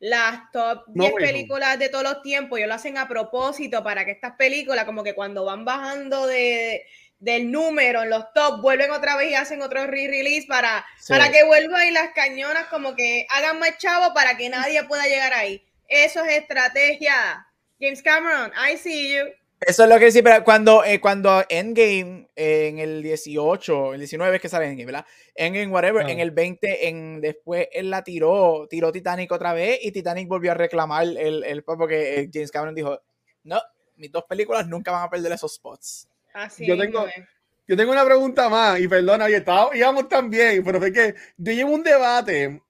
las 0.00 0.50
top 0.52 0.84
No 0.88 1.04
10 1.04 1.14
Way 1.14 1.24
Home. 1.24 1.26
películas 1.26 1.78
de 1.78 1.88
todos 1.88 2.04
los 2.04 2.22
tiempos, 2.22 2.58
ellos 2.58 2.68
lo 2.68 2.74
hacen 2.74 2.98
a 2.98 3.08
propósito 3.08 3.82
para 3.82 4.04
que 4.04 4.10
estas 4.10 4.32
películas, 4.36 4.84
como 4.84 5.02
que 5.04 5.14
cuando 5.14 5.44
van 5.44 5.64
bajando 5.64 6.26
de, 6.26 6.84
del 7.20 7.50
número 7.50 8.02
en 8.02 8.10
los 8.10 8.32
top, 8.34 8.60
vuelven 8.60 8.90
otra 8.90 9.16
vez 9.16 9.30
y 9.30 9.34
hacen 9.34 9.62
otro 9.62 9.86
re-release 9.86 10.46
para, 10.46 10.84
Sí. 10.98 11.12
para 11.12 11.30
que 11.30 11.44
vuelvan 11.44 11.86
y 11.86 11.90
las 11.92 12.12
cañonas 12.12 12.66
como 12.66 12.94
que 12.96 13.26
hagan 13.30 13.58
más 13.58 13.78
chavo 13.78 14.12
para 14.12 14.36
que 14.36 14.48
nadie 14.50 14.82
pueda 14.84 15.04
llegar 15.06 15.32
ahí. 15.32 15.64
Eso 15.92 16.24
es 16.24 16.38
estrategia. 16.38 17.46
James 17.80 18.02
Cameron, 18.02 18.50
I 18.56 18.76
see 18.76 19.14
you. 19.16 19.24
Eso 19.60 19.84
es 19.84 19.88
lo 19.88 19.98
que 20.00 20.10
sí, 20.10 20.22
pero 20.22 20.42
cuando, 20.42 20.84
eh, 20.84 21.00
cuando 21.00 21.44
Endgame 21.48 22.28
eh, 22.34 22.66
en 22.68 22.78
el 22.78 23.00
18, 23.02 23.94
el 23.94 24.00
19 24.00 24.36
es 24.36 24.42
que 24.42 24.48
sale 24.48 24.66
Endgame, 24.66 24.86
¿verdad? 24.86 25.06
Endgame, 25.36 25.68
whatever, 25.68 26.04
Ah. 26.04 26.10
en 26.10 26.18
el 26.18 26.32
20, 26.32 26.88
en, 26.88 27.20
después 27.20 27.68
él 27.72 27.88
la 27.90 28.02
tiró, 28.02 28.66
tiró 28.68 28.90
Titanic 28.90 29.30
otra 29.30 29.52
vez 29.52 29.78
y 29.82 29.92
Titanic 29.92 30.26
volvió 30.26 30.50
a 30.50 30.54
reclamar 30.54 31.04
el, 31.04 31.44
el 31.44 31.62
porque 31.62 32.20
eh, 32.20 32.30
James 32.32 32.50
Cameron 32.50 32.74
dijo, 32.74 33.00
no, 33.44 33.60
mis 33.96 34.10
dos 34.10 34.24
películas 34.28 34.66
nunca 34.66 34.90
van 34.90 35.04
a 35.04 35.10
perder 35.10 35.30
esos 35.32 35.54
spots. 35.54 36.08
Así 36.34 36.66
Yo 36.66 36.76
tengo- 36.76 37.06
es. 37.06 37.24
Yo 37.68 37.76
tengo 37.76 37.92
una 37.92 38.04
pregunta 38.04 38.48
más, 38.48 38.80
y 38.80 38.88
perdona, 38.88 39.30
y 39.30 39.34
estaba, 39.34 39.74
íbamos 39.76 40.08
tan 40.08 40.28
bien, 40.28 40.64
pero 40.64 40.80
fue 40.80 40.92
que 40.92 41.14
yo 41.36 41.52
llevo 41.52 41.70
un 41.72 41.84
debate 41.84 42.60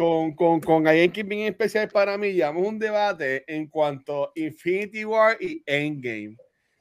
con, 0.00 0.34
con, 0.34 0.60
con 0.60 0.86
alguien 0.88 1.12
que 1.12 1.20
es 1.20 1.28
bien 1.28 1.46
especial 1.46 1.88
para 1.88 2.16
mí, 2.16 2.32
llevamos 2.32 2.66
un 2.66 2.78
debate 2.78 3.44
en 3.46 3.66
cuanto 3.66 4.24
a 4.24 4.32
Infinity 4.34 5.04
War 5.04 5.36
y 5.40 5.62
Endgame. 5.66 6.36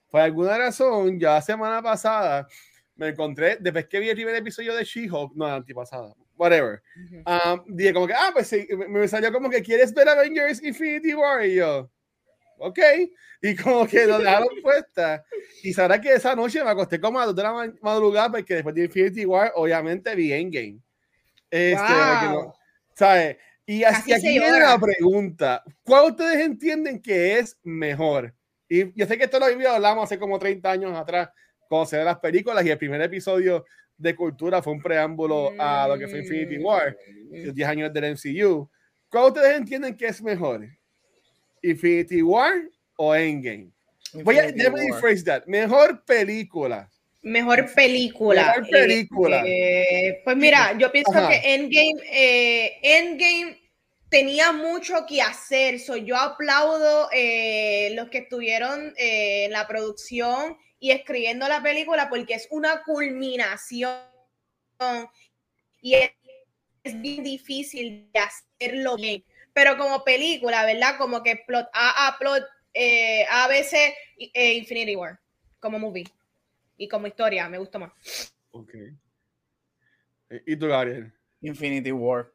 Por 0.10 0.22
alguna 0.22 0.58
razón, 0.58 1.20
ya 1.20 1.34
la 1.34 1.42
semana 1.42 1.82
pasada 1.82 2.48
me 2.96 3.10
encontré, 3.10 3.58
después 3.60 3.88
que 3.88 4.00
vi 4.00 4.08
el 4.10 4.16
primer 4.16 4.36
episodio 4.36 4.74
de 4.74 4.84
She-Hulk, 4.86 5.34
no, 5.36 5.48
la 5.48 5.56
antipasada, 5.56 6.14
whatever, 6.38 6.82
um, 7.26 7.64
dije 7.68 7.94
como 7.94 8.08
que, 8.08 8.14
ah, 8.14 8.30
pues 8.34 8.48
sí, 8.48 8.66
me, 8.70 8.88
me 8.88 9.08
salió 9.08 9.32
como 9.34 9.50
que 9.50 9.62
quieres 9.62 9.94
ver 9.94 10.08
Avengers 10.08 10.64
Infinity 10.64 11.14
War, 11.14 11.46
y 11.46 11.56
yo, 11.56 11.90
ok, 12.58 12.80
y 13.42 13.56
como 13.56 13.86
que 13.86 14.06
lo 14.06 14.20
dejaron 14.20 14.48
puesta. 14.64 15.24
Y 15.64 15.74
sabrá 15.74 16.00
que 16.00 16.14
esa 16.14 16.36
noche 16.36 16.64
me 16.64 16.70
acosté 16.70 17.00
como 17.00 17.20
a 17.20 17.26
las 17.26 17.28
2 17.28 17.36
de 17.36 17.44
la 17.44 17.54
ma- 17.54 17.74
madrugada 17.82 18.32
porque 18.32 18.56
después 18.56 18.74
de 18.76 18.86
Infinity 18.86 19.26
War, 19.26 19.52
obviamente 19.56 20.16
vi 20.16 20.32
Endgame. 20.32 20.80
Este, 21.52 21.84
Wow. 21.94 22.54
¿Sabes? 23.00 23.38
Y 23.66 23.84
así 23.84 24.12
aquí 24.12 24.28
viene 24.40 24.60
la 24.60 24.78
pregunta: 24.78 25.64
¿Cuál 25.84 26.12
ustedes 26.12 26.46
entienden 26.46 27.02
que 27.02 27.40
es 27.40 27.58
mejor? 27.64 28.34
Y 28.68 28.94
yo 28.94 29.08
sé 29.08 29.18
que 29.18 29.24
esto 29.24 29.40
lo 29.40 29.46
hablamos 29.46 30.04
hace 30.04 30.20
como 30.20 30.38
30 30.38 30.70
años 30.70 30.98
atrás, 30.98 31.30
cuando 31.70 31.88
se 31.88 31.98
ven 31.98 32.06
las 32.06 32.20
películas, 32.20 32.66
y 32.66 32.70
el 32.70 32.78
primer 32.78 33.02
episodio 33.02 33.66
de 33.98 34.16
Cultura 34.16 34.62
fue 34.62 34.74
un 34.74 34.82
preámbulo 34.82 35.54
a 35.58 35.88
lo 35.88 35.98
que 35.98 36.08
fue 36.08 36.20
Infinity 36.20 36.58
War, 36.58 36.96
los 37.32 37.56
10 37.56 37.68
años 37.68 37.94
del 37.94 38.16
MCU. 38.16 38.70
¿Cuál 39.10 39.26
ustedes 39.26 39.58
entienden 39.58 39.96
que 39.96 40.08
es 40.08 40.22
mejor? 40.22 40.68
¿Infinity 41.62 42.22
War 42.22 42.54
o 42.98 43.16
Endgame? 43.16 43.72
Voy 44.24 44.38
a 44.38 44.50
Infinity 44.50 44.64
let 44.64 44.72
me 44.72 44.92
rephrase 44.92 45.24
that. 45.24 45.46
Mejor 45.46 46.04
película. 46.06 46.90
Mejor 47.22 47.74
película. 47.74 48.56
Mejor 48.56 48.70
película. 48.70 49.44
Eh, 49.46 50.22
pues 50.24 50.38
mira, 50.38 50.78
yo 50.78 50.92
pienso 50.92 51.12
Ajá. 51.12 51.30
que 51.30 51.54
Endgame, 51.54 52.02
eh, 52.10 52.80
Endgame 52.82 53.60
tenía 54.10 54.52
mucho 54.52 55.06
que 55.06 55.22
hacer. 55.22 55.80
So, 55.80 55.98
yo 55.98 56.16
aplaudo 56.18 57.10
eh, 57.12 57.92
los 57.96 58.10
que 58.10 58.20
estuvieron 58.20 58.94
eh, 58.98 59.46
en 59.46 59.52
la 59.52 59.68
producción 59.68 60.58
y 60.80 60.92
escribiendo 60.92 61.48
la 61.48 61.62
película 61.62 62.10
porque 62.10 62.36
es 62.36 62.48
una 62.52 62.84
culminación 62.84 63.92
y 65.82 65.96
es, 65.96 66.12
es 66.84 67.02
bien 67.02 67.24
difícil 67.24 68.10
de 68.14 68.20
hacerlo 68.20 68.96
bien. 68.96 69.24
Pero 69.54 69.78
como 69.78 70.06
película, 70.06 70.66
¿verdad? 70.66 70.96
Como 70.98 71.22
que 71.22 71.36
plot 71.36 71.68
A, 71.74 72.08
A, 72.08 72.18
plot 72.18 72.44
A, 72.44 73.50
eh, 73.54 74.54
Infinity 74.54 74.96
War, 74.96 75.20
como 75.60 75.80
movie. 75.80 76.06
Y 76.80 76.88
como 76.88 77.08
historia, 77.08 77.50
me 77.50 77.58
gustó 77.58 77.78
más. 77.78 77.92
Ok. 78.52 78.74
¿Y 80.46 80.56
tú, 80.56 80.68
Gabriel? 80.68 81.12
Infinity 81.42 81.92
War. 81.92 82.32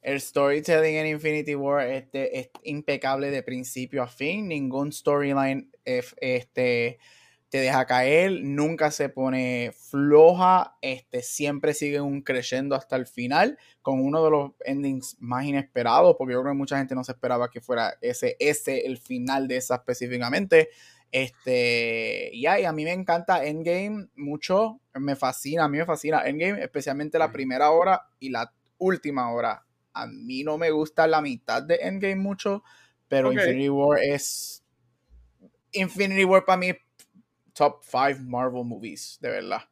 El 0.00 0.20
storytelling 0.20 0.94
en 0.94 1.06
Infinity 1.08 1.56
War 1.56 1.84
este, 1.86 2.38
es 2.38 2.50
impecable 2.62 3.32
de 3.32 3.42
principio 3.42 4.04
a 4.04 4.06
fin. 4.06 4.46
Ningún 4.46 4.92
storyline 4.92 5.72
eh, 5.84 6.04
este, 6.20 7.00
te 7.48 7.58
deja 7.58 7.84
caer. 7.84 8.44
Nunca 8.44 8.92
se 8.92 9.08
pone 9.08 9.72
floja. 9.76 10.76
Este, 10.82 11.22
siempre 11.22 11.74
sigue 11.74 12.00
un 12.00 12.22
creciendo 12.22 12.76
hasta 12.76 12.94
el 12.94 13.06
final. 13.06 13.58
Con 13.82 14.00
uno 14.00 14.22
de 14.24 14.30
los 14.30 14.52
endings 14.64 15.16
más 15.18 15.46
inesperados. 15.46 16.14
Porque 16.16 16.34
yo 16.34 16.42
creo 16.42 16.52
que 16.52 16.58
mucha 16.58 16.78
gente 16.78 16.94
no 16.94 17.02
se 17.02 17.10
esperaba 17.10 17.50
que 17.50 17.60
fuera 17.60 17.98
ese, 18.00 18.36
ese 18.38 18.86
el 18.86 18.98
final 18.98 19.48
de 19.48 19.56
esa 19.56 19.74
específicamente. 19.74 20.68
Este, 21.12 22.30
y 22.32 22.46
ay, 22.46 22.64
a 22.64 22.72
mí 22.72 22.84
me 22.84 22.92
encanta 22.92 23.44
Endgame 23.44 24.08
mucho, 24.14 24.80
me 24.94 25.16
fascina, 25.16 25.64
a 25.64 25.68
mí 25.68 25.78
me 25.78 25.84
fascina 25.84 26.24
Endgame, 26.24 26.62
especialmente 26.62 27.18
la 27.18 27.32
primera 27.32 27.70
hora 27.70 28.02
y 28.20 28.30
la 28.30 28.52
última 28.78 29.32
hora. 29.32 29.64
A 29.92 30.06
mí 30.06 30.44
no 30.44 30.56
me 30.56 30.70
gusta 30.70 31.06
la 31.06 31.20
mitad 31.20 31.62
de 31.62 31.76
Endgame 31.76 32.16
mucho, 32.16 32.62
pero. 33.08 33.32
Infinity 33.32 33.68
War 33.68 33.98
es 34.00 34.62
Infinity 35.72 36.24
War 36.24 36.44
para 36.44 36.58
mí 36.58 36.72
top 37.52 37.82
5 37.82 38.20
Marvel 38.22 38.64
movies, 38.64 39.18
de 39.20 39.30
verdad. 39.30 39.62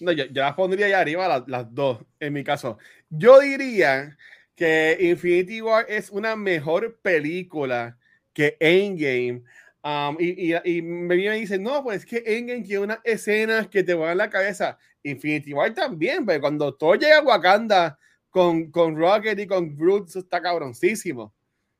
No, 0.00 0.12
yo, 0.12 0.24
yo 0.26 0.42
las 0.42 0.54
pondría 0.54 0.86
allá 0.86 1.00
arriba 1.00 1.28
las, 1.28 1.48
las 1.48 1.74
dos, 1.74 1.98
en 2.18 2.32
mi 2.32 2.42
caso. 2.42 2.78
Yo 3.10 3.40
diría 3.40 4.16
que 4.54 4.96
Infinity 5.00 5.60
War 5.60 5.84
es 5.88 6.10
una 6.10 6.36
mejor 6.36 6.98
película 7.00 7.98
que 8.32 8.56
Endgame. 8.60 9.42
Um, 9.82 10.16
y, 10.18 10.52
y, 10.52 10.56
y 10.64 10.82
me 10.82 11.16
viene 11.16 11.38
y 11.38 11.40
dice, 11.40 11.58
no, 11.58 11.82
pues 11.82 12.00
es 12.00 12.06
que 12.06 12.22
Endgame 12.26 12.62
tiene 12.62 12.84
unas 12.84 12.98
escenas 13.02 13.68
que 13.68 13.82
te 13.82 13.94
van 13.94 14.18
la 14.18 14.28
cabeza. 14.28 14.78
Infinity 15.02 15.54
War 15.54 15.72
también, 15.72 16.26
pero 16.26 16.40
cuando 16.40 16.74
todo 16.74 16.94
llega 16.94 17.18
a 17.18 17.22
Wakanda 17.22 17.98
con, 18.28 18.70
con 18.70 18.96
Rocket 18.96 19.38
y 19.38 19.46
con 19.46 19.76
Groot, 19.76 20.08
eso 20.08 20.18
está 20.18 20.42
cabroncísimo. 20.42 21.32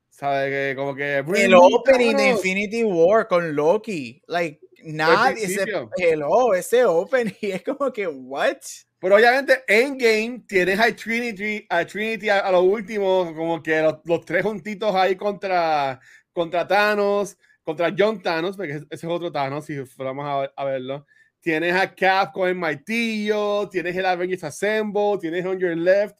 ¿Sabes? 0.09 0.51
Que 0.51 0.77
como 0.77 0.95
que... 0.95 1.19
El 1.19 1.55
opening 1.55 2.17
de 2.17 2.29
Infinity 2.31 2.85
War 2.85 3.29
con 3.29 3.55
Loki, 3.55 4.23
like 4.27 4.61
nadie 4.83 5.47
se 5.47 5.65
hello, 5.97 6.55
ese 6.55 6.85
opening 6.85 7.33
es 7.43 7.63
como 7.63 7.93
que 7.93 8.07
what? 8.07 8.59
Pero 8.99 9.17
obviamente 9.17 9.63
Endgame 9.67 10.45
tienes 10.47 10.79
a 10.79 10.95
Trinity, 10.95 11.67
a 11.71 11.87
Trinity 11.87 12.29
a, 12.29 12.41
a 12.41 12.53
lo 12.53 12.63
último, 12.63 13.33
como 13.35 13.63
que 13.63 13.81
los, 13.81 13.95
los 14.05 14.25
tres 14.25 14.43
juntitos 14.43 14.95
ahí 14.95 15.17
contra, 15.17 16.01
contra 16.33 16.67
Thanos, 16.67 17.39
contra 17.71 17.95
John 17.97 18.21
Thanos, 18.21 18.57
porque 18.57 18.73
ese 18.73 18.87
es 18.91 19.05
otro 19.05 19.31
Thanos, 19.31 19.65
si 19.65 19.85
fuéramos 19.85 20.27
a, 20.27 20.53
a 20.61 20.65
verlo. 20.65 21.07
Tienes 21.41 21.75
a 21.75 21.95
Cap 21.95 22.33
con 22.33 22.49
el 22.49 22.55
martillo, 22.55 23.69
tienes 23.69 23.97
el 23.97 24.05
Avengers 24.05 24.45
Assemble, 24.45 25.19
tienes 25.21 25.45
On 25.47 25.59
Your 25.59 25.77
Left. 25.77 26.17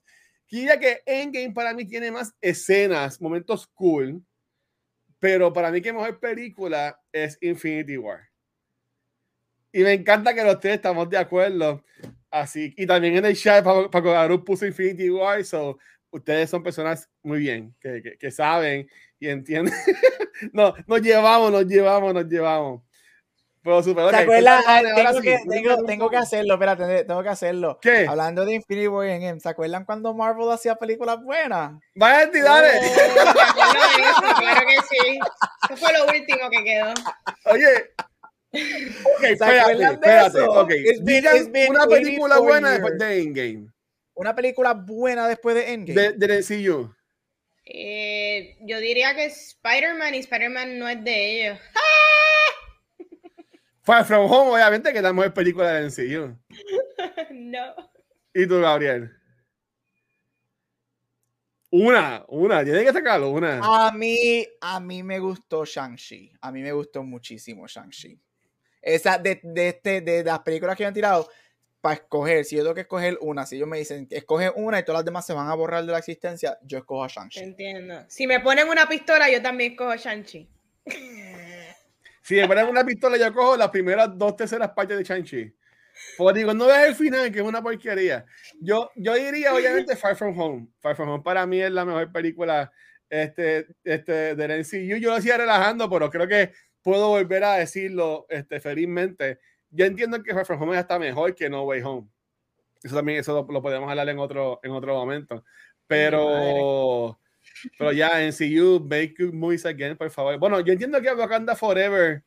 Quería 0.47 0.79
que 0.79 1.03
Endgame 1.05 1.53
para 1.53 1.75
mí 1.75 1.85
tiene 1.85 2.11
más 2.11 2.35
escenas, 2.41 3.21
momentos 3.21 3.67
cool, 3.75 4.23
pero 5.19 5.53
para 5.53 5.71
mí 5.71 5.83
que 5.83 5.93
mejor 5.93 6.19
película 6.19 6.99
es 7.13 7.37
Infinity 7.41 7.99
War. 7.99 8.21
Y 9.73 9.83
me 9.83 9.93
encanta 9.93 10.35
que 10.35 10.43
los 10.43 10.59
tres 10.59 10.77
estamos 10.77 11.11
de 11.11 11.19
acuerdo. 11.19 11.85
Así, 12.31 12.73
y 12.77 12.87
también 12.87 13.17
en 13.17 13.25
el 13.25 13.37
chat, 13.37 13.65
Paco 13.65 14.13
Garú 14.13 14.45
puso 14.45 14.65
Infinity 14.65 15.11
War, 15.11 15.45
so 15.45 15.79
ustedes 16.11 16.51
son 16.51 16.63
personas 16.63 17.09
muy 17.23 17.39
bien, 17.39 17.75
que, 17.81 18.03
que, 18.03 18.19
que 18.19 18.31
saben 18.31 18.89
y 19.19 19.29
entienden. 19.29 19.75
no, 20.53 20.75
nos 20.87 21.01
llevamos, 21.03 21.51
nos 21.53 21.67
llevamos, 21.67 22.15
nos 22.15 22.27
llevamos. 22.27 22.83
Pero 23.63 23.83
super, 23.83 24.09
¿Te 24.09 24.17
ok, 24.17 24.23
acuerdas? 24.23 24.65
Ah, 24.67 24.81
tengo, 24.83 25.13
sí, 25.13 25.21
que, 25.21 25.39
tengo, 25.47 25.85
tengo 25.85 26.09
que 26.09 26.17
hacerlo, 26.17 26.55
espérate, 26.55 27.05
tengo 27.05 27.23
que 27.23 27.29
hacerlo. 27.29 27.79
¿Qué? 27.83 28.07
Hablando 28.09 28.47
de 28.47 28.55
Infinity 28.55 28.89
War 28.89 29.07
Endgame, 29.07 29.39
¿se 29.39 29.51
acuerdan 29.51 29.85
cuando 29.85 30.15
Marvel 30.15 30.51
hacía 30.51 30.77
películas 30.77 31.23
buenas? 31.23 31.73
Vaya 31.95 32.23
entidades. 32.23 32.81
Oh, 33.21 34.35
claro 34.39 34.67
que 34.67 34.77
sí. 34.89 35.19
Eso 35.69 35.77
fue 35.77 35.93
lo 35.93 36.05
último 36.07 36.49
que 36.51 36.65
quedó. 36.65 36.95
Oye. 37.45 37.91
Ok, 39.17 39.23
espérate, 39.25 39.83
espérate. 39.85 40.39
eso? 40.39 40.53
Ok, 40.53 40.71
It's 40.71 41.05
been- 41.05 41.05
digan 41.05 41.37
it's 41.37 41.53
been 41.53 41.71
una 41.71 41.87
película 41.87 42.37
84 42.39 42.43
buena 42.43 42.71
después 42.71 42.93
years. 42.99 43.09
de 43.11 43.23
Endgame. 43.23 43.73
Una 44.21 44.37
película 44.37 44.75
buena 44.75 45.27
después 45.27 45.55
de 45.55 45.73
Endgame. 45.73 46.13
De, 46.13 46.39
MCU. 46.41 46.95
Eh, 47.65 48.59
yo 48.61 48.79
diría 48.79 49.15
que 49.15 49.25
Spider-Man 49.25 50.15
y 50.15 50.19
Spider-Man 50.19 50.79
no 50.79 50.91
es 50.91 51.03
de 51.03 51.47
ellos. 51.47 51.59
Far 53.81 54.05
From 54.05 54.31
Home, 54.31 54.51
obviamente, 54.51 54.93
que 54.93 54.99
es 54.99 55.03
la 55.03 55.15
mejor 55.15 55.33
película 55.33 55.73
del 55.73 55.87
MCU. 55.87 56.37
no. 57.31 57.75
¿Y 58.35 58.47
tú, 58.47 58.61
Gabriel? 58.61 59.11
Una, 61.71 62.23
una, 62.29 62.63
tiene 62.63 62.85
que 62.85 62.93
sacarlo, 62.93 63.31
una. 63.31 63.61
A 63.63 63.91
mí, 63.91 64.47
a 64.61 64.81
mí 64.81 65.03
me 65.03 65.19
gustó 65.19 65.65
Shang-Chi. 65.65 66.35
A 66.43 66.53
mí 66.53 66.61
me 66.61 66.73
gustó 66.73 67.03
muchísimo 67.03 67.67
Shang-Chi. 67.67 68.21
Esa 68.83 69.17
de, 69.17 69.41
de, 69.43 69.69
este, 69.69 70.03
de 70.03 70.25
las 70.25 70.41
películas 70.41 70.77
que 70.77 70.85
han 70.85 70.93
tirado, 70.93 71.27
para 71.81 71.95
escoger, 71.95 72.45
si 72.45 72.57
yo 72.57 72.63
tengo 72.63 72.75
que 72.75 72.83
escoger 72.83 73.19
una, 73.21 73.47
si 73.47 73.57
ellos 73.57 73.69
me 73.69 73.79
dicen 73.79 74.07
escoge 74.11 74.51
una 74.55 74.79
y 74.79 74.85
todas 74.85 75.01
las 75.01 75.05
demás 75.05 75.27
se 75.27 75.33
van 75.33 75.49
a 75.49 75.55
borrar 75.55 75.85
de 75.85 75.93
la 75.93 75.99
existencia, 75.99 76.59
yo 76.63 76.79
escojo 76.79 77.05
a 77.05 77.09
Shang-Chi. 77.09 77.41
Entiendo. 77.41 78.05
Si 78.09 78.27
me 78.27 78.41
ponen 78.41 78.69
una 78.69 78.87
pistola, 78.87 79.31
yo 79.31 79.41
también 79.41 79.73
escojo 79.73 79.91
a 79.91 79.97
Shang-Chi. 79.97 80.49
Si 82.23 82.37
me 82.37 82.47
ponen 82.47 82.69
una 82.69 82.85
pistola, 82.85 83.17
yo 83.17 83.33
cojo 83.33 83.57
las 83.57 83.71
primeras 83.71 84.17
dos 84.17 84.37
terceras 84.37 84.71
partes 84.71 84.97
de 84.97 85.03
Shang-Chi. 85.03 85.53
Porque 86.17 86.41
digo, 86.41 86.55
no 86.55 86.67
veas 86.67 86.87
el 86.87 86.95
final, 86.95 87.33
que 87.33 87.41
es 87.41 87.45
una 87.45 87.63
porquería. 87.63 88.25
Yo, 88.61 88.91
yo 88.95 89.15
diría, 89.15 89.53
obviamente, 89.53 89.97
Far 89.97 90.15
From 90.15 90.39
Home. 90.39 90.69
Far 90.79 90.95
From 90.95 91.09
Home 91.09 91.25
para 91.25 91.45
mí 91.47 91.61
es 91.61 91.73
la 91.73 91.85
mejor 91.85 92.13
película 92.13 92.71
este, 93.09 93.67
este, 93.83 94.37
del 94.37 94.61
MCU. 94.61 94.97
Yo 94.99 95.11
lo 95.11 95.17
decía 95.17 95.39
relajando, 95.39 95.91
pero 95.91 96.11
creo 96.11 96.29
que 96.29 96.53
puedo 96.83 97.09
volver 97.09 97.43
a 97.43 97.55
decirlo 97.55 98.27
este, 98.29 98.61
felizmente 98.61 99.41
yo 99.71 99.85
entiendo 99.85 100.23
que 100.23 100.35
Far 100.35 100.47
From 100.47 100.63
Home 100.63 100.79
está 100.79 100.99
mejor 100.99 101.35
que 101.35 101.49
No 101.49 101.65
Way 101.65 101.83
Home. 101.83 102.09
Eso 102.83 102.97
también 102.97 103.19
eso 103.19 103.47
lo, 103.49 103.63
podemos 103.63 103.89
hablar 103.89 104.09
en 104.09 104.19
otro, 104.19 104.61
en 104.63 104.73
otro 104.73 104.95
momento. 104.95 105.45
Pero, 105.87 107.19
pero 107.79 107.93
ya, 107.93 108.23
en 108.23 108.33
CU, 108.33 108.85
make 108.89 109.15
movies 109.33 109.67
again, 109.67 109.97
por 109.97 110.11
favor. 110.11 110.39
Bueno, 110.39 110.61
yo 110.61 110.73
entiendo 110.73 111.01
que 111.01 111.13
Wakanda 111.13 111.55
Forever 111.55 112.23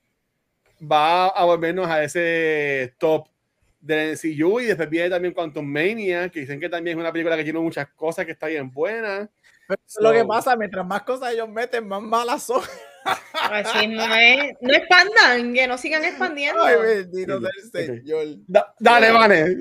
va 0.79 1.27
a 1.27 1.45
volvernos 1.45 1.87
a 1.87 2.03
ese 2.03 2.93
top 2.97 3.27
de 3.83 4.17
CU 4.19 4.61
y 4.61 4.65
después 4.65 4.89
viene 4.89 5.09
también 5.09 5.33
Quantum 5.33 5.65
Mania, 5.65 6.29
que 6.29 6.41
dicen 6.41 6.59
que 6.59 6.69
también 6.69 6.97
es 6.97 7.01
una 7.01 7.11
película 7.11 7.35
que 7.35 7.43
tiene 7.43 7.59
muchas 7.59 7.89
cosas 7.89 8.25
que 8.25 8.31
está 8.31 8.47
bien 8.47 8.71
buena. 8.71 9.29
Pero 9.67 9.79
lo 9.99 10.11
que 10.11 10.25
pasa, 10.25 10.55
mientras 10.55 10.85
más 10.85 11.03
cosas 11.03 11.33
ellos 11.33 11.49
meten, 11.49 11.87
más 11.87 12.01
malas 12.01 12.43
son. 12.43 12.61
Así 13.33 13.87
no 13.87 14.15
es, 14.15 14.53
no 14.61 14.73
expandan, 14.73 15.53
que 15.53 15.67
no 15.67 15.77
sigan 15.77 16.05
expandiendo. 16.05 16.63
Ay, 16.63 16.75
bendito 16.77 17.39
del 17.39 17.51
Señor. 17.71 18.25
dale, 18.79 19.11
vale, 19.11 19.55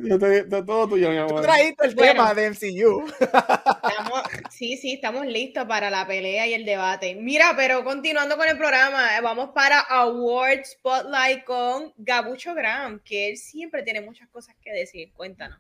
todo 0.65 0.89
tuyo, 0.89 1.11
mi 1.11 1.19
amor. 1.19 1.41
Tú 1.41 1.43
trajiste 1.43 1.87
el 1.87 1.97
tema 1.97 2.35
de 2.35 2.51
MCU. 2.51 3.05
Estamos, 3.19 4.22
sí, 4.63 4.77
sí, 4.77 4.93
estamos 4.93 5.27
listos 5.27 5.65
para 5.65 5.91
la 5.91 6.07
pelea 6.07 6.47
y 6.47 6.55
el 6.55 6.65
debate. 6.65 7.17
Mira, 7.17 7.53
pero 7.57 7.83
continuando 7.83 8.37
con 8.37 8.47
el 8.47 8.57
programa, 8.57 9.21
vamos 9.21 9.51
para 9.53 9.81
Award 9.81 10.65
Spotlight 10.65 11.43
con 11.43 11.93
Gabucho 11.97 12.55
Graham, 12.55 13.01
que 13.05 13.29
él 13.29 13.39
siempre 13.39 13.83
tiene 13.83 14.03
muchas 14.03 14.29
cosas 14.29 14.55
que 14.63 14.71
decir. 14.71 15.13
Cuéntanos. 15.15 15.59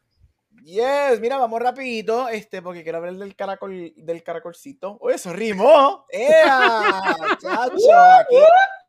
Yes, 0.62 1.18
mira, 1.18 1.36
vamos 1.36 1.60
rapidito, 1.60 2.28
este, 2.28 2.62
porque 2.62 2.84
quiero 2.84 2.98
hablar 2.98 3.16
del 3.16 3.34
caracol, 3.34 3.92
del 3.96 4.22
caracolcito. 4.22 4.98
¡Oye, 5.00 5.16
eso 5.16 5.32
rimó! 5.32 6.06
¡Ea! 6.12 7.02
¡Chacho! 7.40 7.94
Aquí 8.20 8.36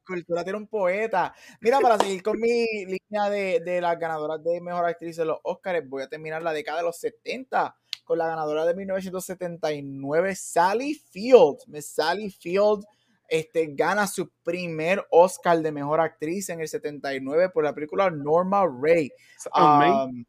Cultura 0.05 0.43
tiene 0.43 0.59
un 0.59 0.67
poeta. 0.67 1.33
Mira, 1.59 1.79
para 1.79 1.97
seguir 1.97 2.21
con 2.21 2.39
mi 2.39 2.67
línea 2.85 3.31
de, 3.31 3.61
de 3.61 3.81
las 3.81 3.97
ganadoras 3.97 4.43
de 4.43 4.61
Mejor 4.61 4.85
Actriz 4.85 5.17
de 5.17 5.25
los 5.25 5.39
Oscars, 5.41 5.89
voy 5.89 6.03
a 6.03 6.07
terminar 6.07 6.43
la 6.43 6.53
década 6.53 6.77
de 6.77 6.83
los 6.83 6.99
70 6.99 7.75
con 8.03 8.17
la 8.17 8.27
ganadora 8.27 8.65
de 8.65 8.75
1979, 8.75 10.35
Sally 10.35 10.95
Field. 10.95 11.59
Miss 11.67 11.87
Sally 11.87 12.29
Field 12.29 12.85
este, 13.27 13.67
gana 13.71 14.05
su 14.05 14.29
primer 14.43 15.05
Oscar 15.09 15.59
de 15.61 15.71
Mejor 15.71 15.99
Actriz 15.99 16.49
en 16.49 16.61
el 16.61 16.67
79 16.67 17.49
por 17.49 17.63
la 17.63 17.73
película 17.73 18.09
Norma 18.09 18.65
Ray. 18.65 19.11
Um, 19.55 20.23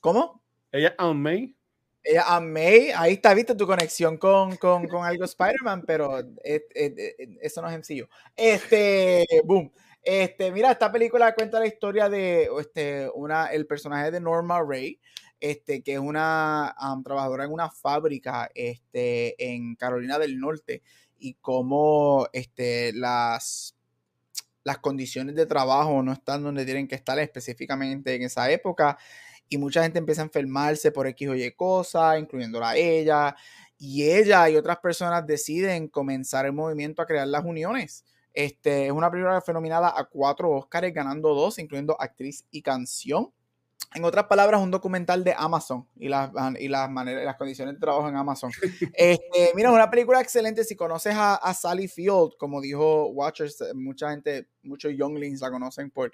¿Cómo? 0.00 0.42
Ella 0.70 0.94
May. 1.14 1.56
Ella 2.02 2.24
a 2.28 2.40
May, 2.40 2.92
ahí 2.96 3.14
está, 3.14 3.34
viste 3.34 3.54
tu 3.54 3.66
conexión 3.66 4.16
con, 4.16 4.56
con, 4.56 4.86
con 4.86 5.04
algo 5.04 5.24
Spider-Man, 5.24 5.84
pero 5.86 6.18
eso 6.42 7.60
no 7.60 7.68
es 7.68 7.74
sencillo. 7.74 8.08
Este, 8.36 9.26
boom. 9.44 9.70
Este, 10.02 10.50
mira, 10.50 10.70
esta 10.70 10.90
película 10.90 11.34
cuenta 11.34 11.60
la 11.60 11.66
historia 11.66 12.08
de 12.08 12.48
este, 12.58 13.10
una, 13.14 13.48
el 13.48 13.66
personaje 13.66 14.10
de 14.10 14.20
Norma 14.20 14.62
Ray, 14.66 14.98
este, 15.40 15.82
que 15.82 15.94
es 15.94 15.98
una 15.98 16.74
trabajadora 17.04 17.44
en 17.44 17.52
una 17.52 17.70
fábrica 17.70 18.50
este, 18.54 19.34
en 19.52 19.74
Carolina 19.76 20.18
del 20.18 20.38
Norte, 20.38 20.82
y 21.18 21.34
cómo 21.34 22.26
este, 22.32 22.92
las, 22.92 23.76
las 24.64 24.78
condiciones 24.78 25.34
de 25.34 25.46
trabajo 25.46 26.02
no 26.02 26.12
están 26.12 26.42
donde 26.42 26.64
tienen 26.64 26.88
que 26.88 26.94
estar 26.94 27.18
específicamente 27.18 28.14
en 28.14 28.22
esa 28.22 28.50
época 28.50 28.98
y 29.48 29.58
mucha 29.58 29.82
gente 29.82 29.98
empieza 29.98 30.22
a 30.22 30.26
enfermarse 30.26 30.92
por 30.92 31.06
X 31.08 31.28
o 31.28 31.34
Y 31.34 31.50
cosa, 31.52 32.18
incluyéndola 32.18 32.70
a 32.70 32.76
ella, 32.76 33.36
y 33.76 34.04
ella 34.04 34.48
y 34.48 34.56
otras 34.56 34.78
personas 34.78 35.26
deciden 35.26 35.88
comenzar 35.88 36.46
el 36.46 36.52
movimiento 36.52 37.02
a 37.02 37.06
crear 37.06 37.26
las 37.26 37.44
uniones. 37.44 38.04
Este, 38.32 38.86
es 38.86 38.92
una 38.92 39.10
película 39.10 39.40
fenomenada 39.40 39.92
a 39.96 40.04
cuatro 40.04 40.50
Oscars, 40.52 40.92
ganando 40.94 41.34
dos, 41.34 41.58
incluyendo 41.58 42.00
actriz 42.00 42.46
y 42.50 42.62
canción. 42.62 43.32
En 43.92 44.04
otras 44.04 44.26
palabras, 44.26 44.60
un 44.60 44.70
documental 44.70 45.24
de 45.24 45.34
Amazon 45.36 45.86
y 45.96 46.08
las, 46.08 46.30
y 46.60 46.68
las, 46.68 46.88
maneras, 46.88 47.24
las 47.24 47.36
condiciones 47.36 47.74
de 47.74 47.80
trabajo 47.80 48.08
en 48.08 48.16
Amazon. 48.16 48.52
Este, 48.94 49.52
mira, 49.54 49.72
una 49.72 49.90
película 49.90 50.20
excelente. 50.20 50.62
Si 50.62 50.76
conoces 50.76 51.14
a, 51.16 51.52
Sally 51.54 51.88
Field, 51.88 52.36
como 52.38 52.60
dijo 52.60 53.08
Watchers, 53.08 53.64
mucha 53.74 54.10
gente, 54.10 54.48
muchos 54.62 54.92
younglings 54.96 55.40
la 55.40 55.50
conocen 55.50 55.90
por 55.90 56.12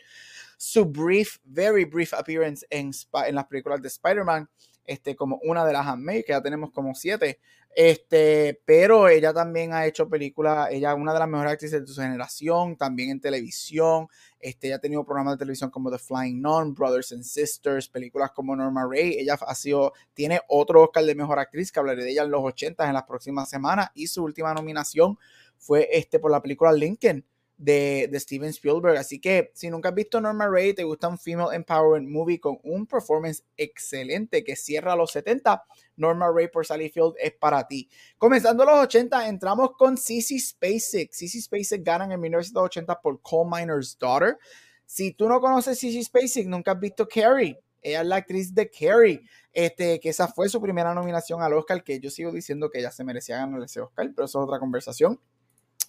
su 0.57 0.87
brief, 0.87 1.39
very 1.45 1.85
brief 1.85 2.15
appearance 2.15 2.67
en, 2.71 2.93
en 3.27 3.35
las 3.35 3.45
películas 3.47 3.83
de 3.83 3.89
Spider-Man, 3.89 4.49
este, 4.87 5.17
como 5.17 5.39
una 5.43 5.65
de 5.65 5.73
las 5.73 5.87
handmade, 5.87 6.25
que 6.25 6.33
ya 6.33 6.43
tenemos 6.43 6.71
como 6.71 6.95
siete. 6.95 7.39
Este, 7.75 8.59
pero 8.65 9.07
ella 9.07 9.35
también 9.35 9.75
ha 9.75 9.85
hecho 9.85 10.09
películas, 10.09 10.69
ella 10.71 10.93
es 10.93 10.99
una 10.99 11.13
de 11.13 11.19
las 11.19 11.29
mejores 11.29 11.53
actrices 11.53 11.83
de 11.83 11.87
su 11.87 12.01
generación, 12.01 12.77
también 12.77 13.11
en 13.11 13.21
televisión. 13.21 14.09
Este, 14.41 14.69
ella 14.69 14.77
ha 14.77 14.81
tenido 14.81 15.05
programas 15.05 15.35
de 15.35 15.41
televisión 15.41 15.69
como 15.69 15.91
The 15.91 15.99
Flying 15.99 16.41
Nun, 16.41 16.75
Brothers 16.75 17.13
and 17.13 17.23
Sisters, 17.23 17.89
películas 17.89 18.31
como 18.31 18.57
Norma 18.57 18.89
Ray. 18.91 19.19
Ella 19.19 19.35
ha 19.47 19.55
sido, 19.55 19.93
tiene 20.15 20.41
otro 20.49 20.85
Oscar 20.85 21.05
de 21.05 21.15
mejor 21.15 21.39
actriz 21.39 21.71
que 21.71 21.79
hablaré 21.79 22.03
de 22.03 22.13
ella 22.13 22.23
en 22.23 22.31
los 22.31 22.43
80 22.43 22.87
en 22.87 22.95
las 22.95 23.03
próximas 23.03 23.51
semanas. 23.51 23.91
Y 23.95 24.07
su 24.07 24.25
última 24.25 24.55
nominación 24.55 25.19
fue 25.59 25.89
este 25.93 26.19
por 26.19 26.31
la 26.31 26.41
película 26.41 26.73
Lincoln 26.73 27.25
de, 27.57 28.11
Steven 28.15 28.51
Spielberg. 28.51 28.99
Así 28.99 29.19
que 29.19 29.51
si 29.55 29.71
nunca 29.71 29.89
has 29.91 29.95
visto 29.95 30.21
Norma 30.21 30.49
Ray, 30.49 30.75
te 30.75 30.85
gusta 30.85 31.09
un 31.09 31.19
female 31.19 31.55
empowerment 31.55 32.09
movie 32.09 32.39
con 32.39 32.59
un 32.63 32.87
performance 32.87 33.45
excelente 33.57 34.45
que 34.45 34.57
cierra 34.57 34.97
los 34.97 35.13
70, 35.13 35.65
Norma 35.97 36.31
Ray 36.31 36.49
por 36.49 36.67
Sally 36.67 36.91
Field 36.91 37.15
es 37.19 37.33
para 37.33 37.67
ti. 37.67 37.89
Comenzando 38.19 38.65
los 38.65 38.79
80, 38.79 39.29
entramos 39.29 39.71
con 39.77 39.97
Cissy 39.97 40.39
Spacek. 40.39 41.13
Cissy 41.13 41.41
Spacek 41.41 41.83
ganan 41.83 42.13
en 42.13 42.21
1980 42.21 43.01
por 43.01 43.21
Coal 43.23 43.49
Miner's 43.51 43.99
Daughter. 43.99 44.39
Si 44.85 45.13
tú 45.13 45.29
no 45.29 45.41
conoces 45.41 45.79
Cissy 45.79 46.05
Spacek, 46.05 46.47
nunca 46.47 46.73
has 46.73 46.81
visto 46.81 47.09
Carrie. 47.09 47.59
Ella 47.83 48.01
es 48.01 48.07
la 48.07 48.17
actriz 48.17 48.53
de 48.53 48.69
Carrie, 48.69 49.23
este, 49.53 50.01
que 50.01 50.09
esa 50.09 50.27
fue 50.27 50.49
su 50.49 50.61
primera 50.61 50.93
nominación 50.93 51.41
al 51.41 51.53
Oscar, 51.53 51.85
que 51.85 52.01
yo 52.01 52.11
sigo 52.11 52.33
diciendo 52.33 52.69
que 52.69 52.81
ella 52.81 52.91
se 52.91 53.05
merecía 53.05 53.37
ganar 53.37 53.63
ese 53.63 53.81
Oscar, 53.81 54.11
pero 54.13 54.25
eso 54.27 54.41
es 54.41 54.45
otra 54.45 54.59
conversación 54.59 55.21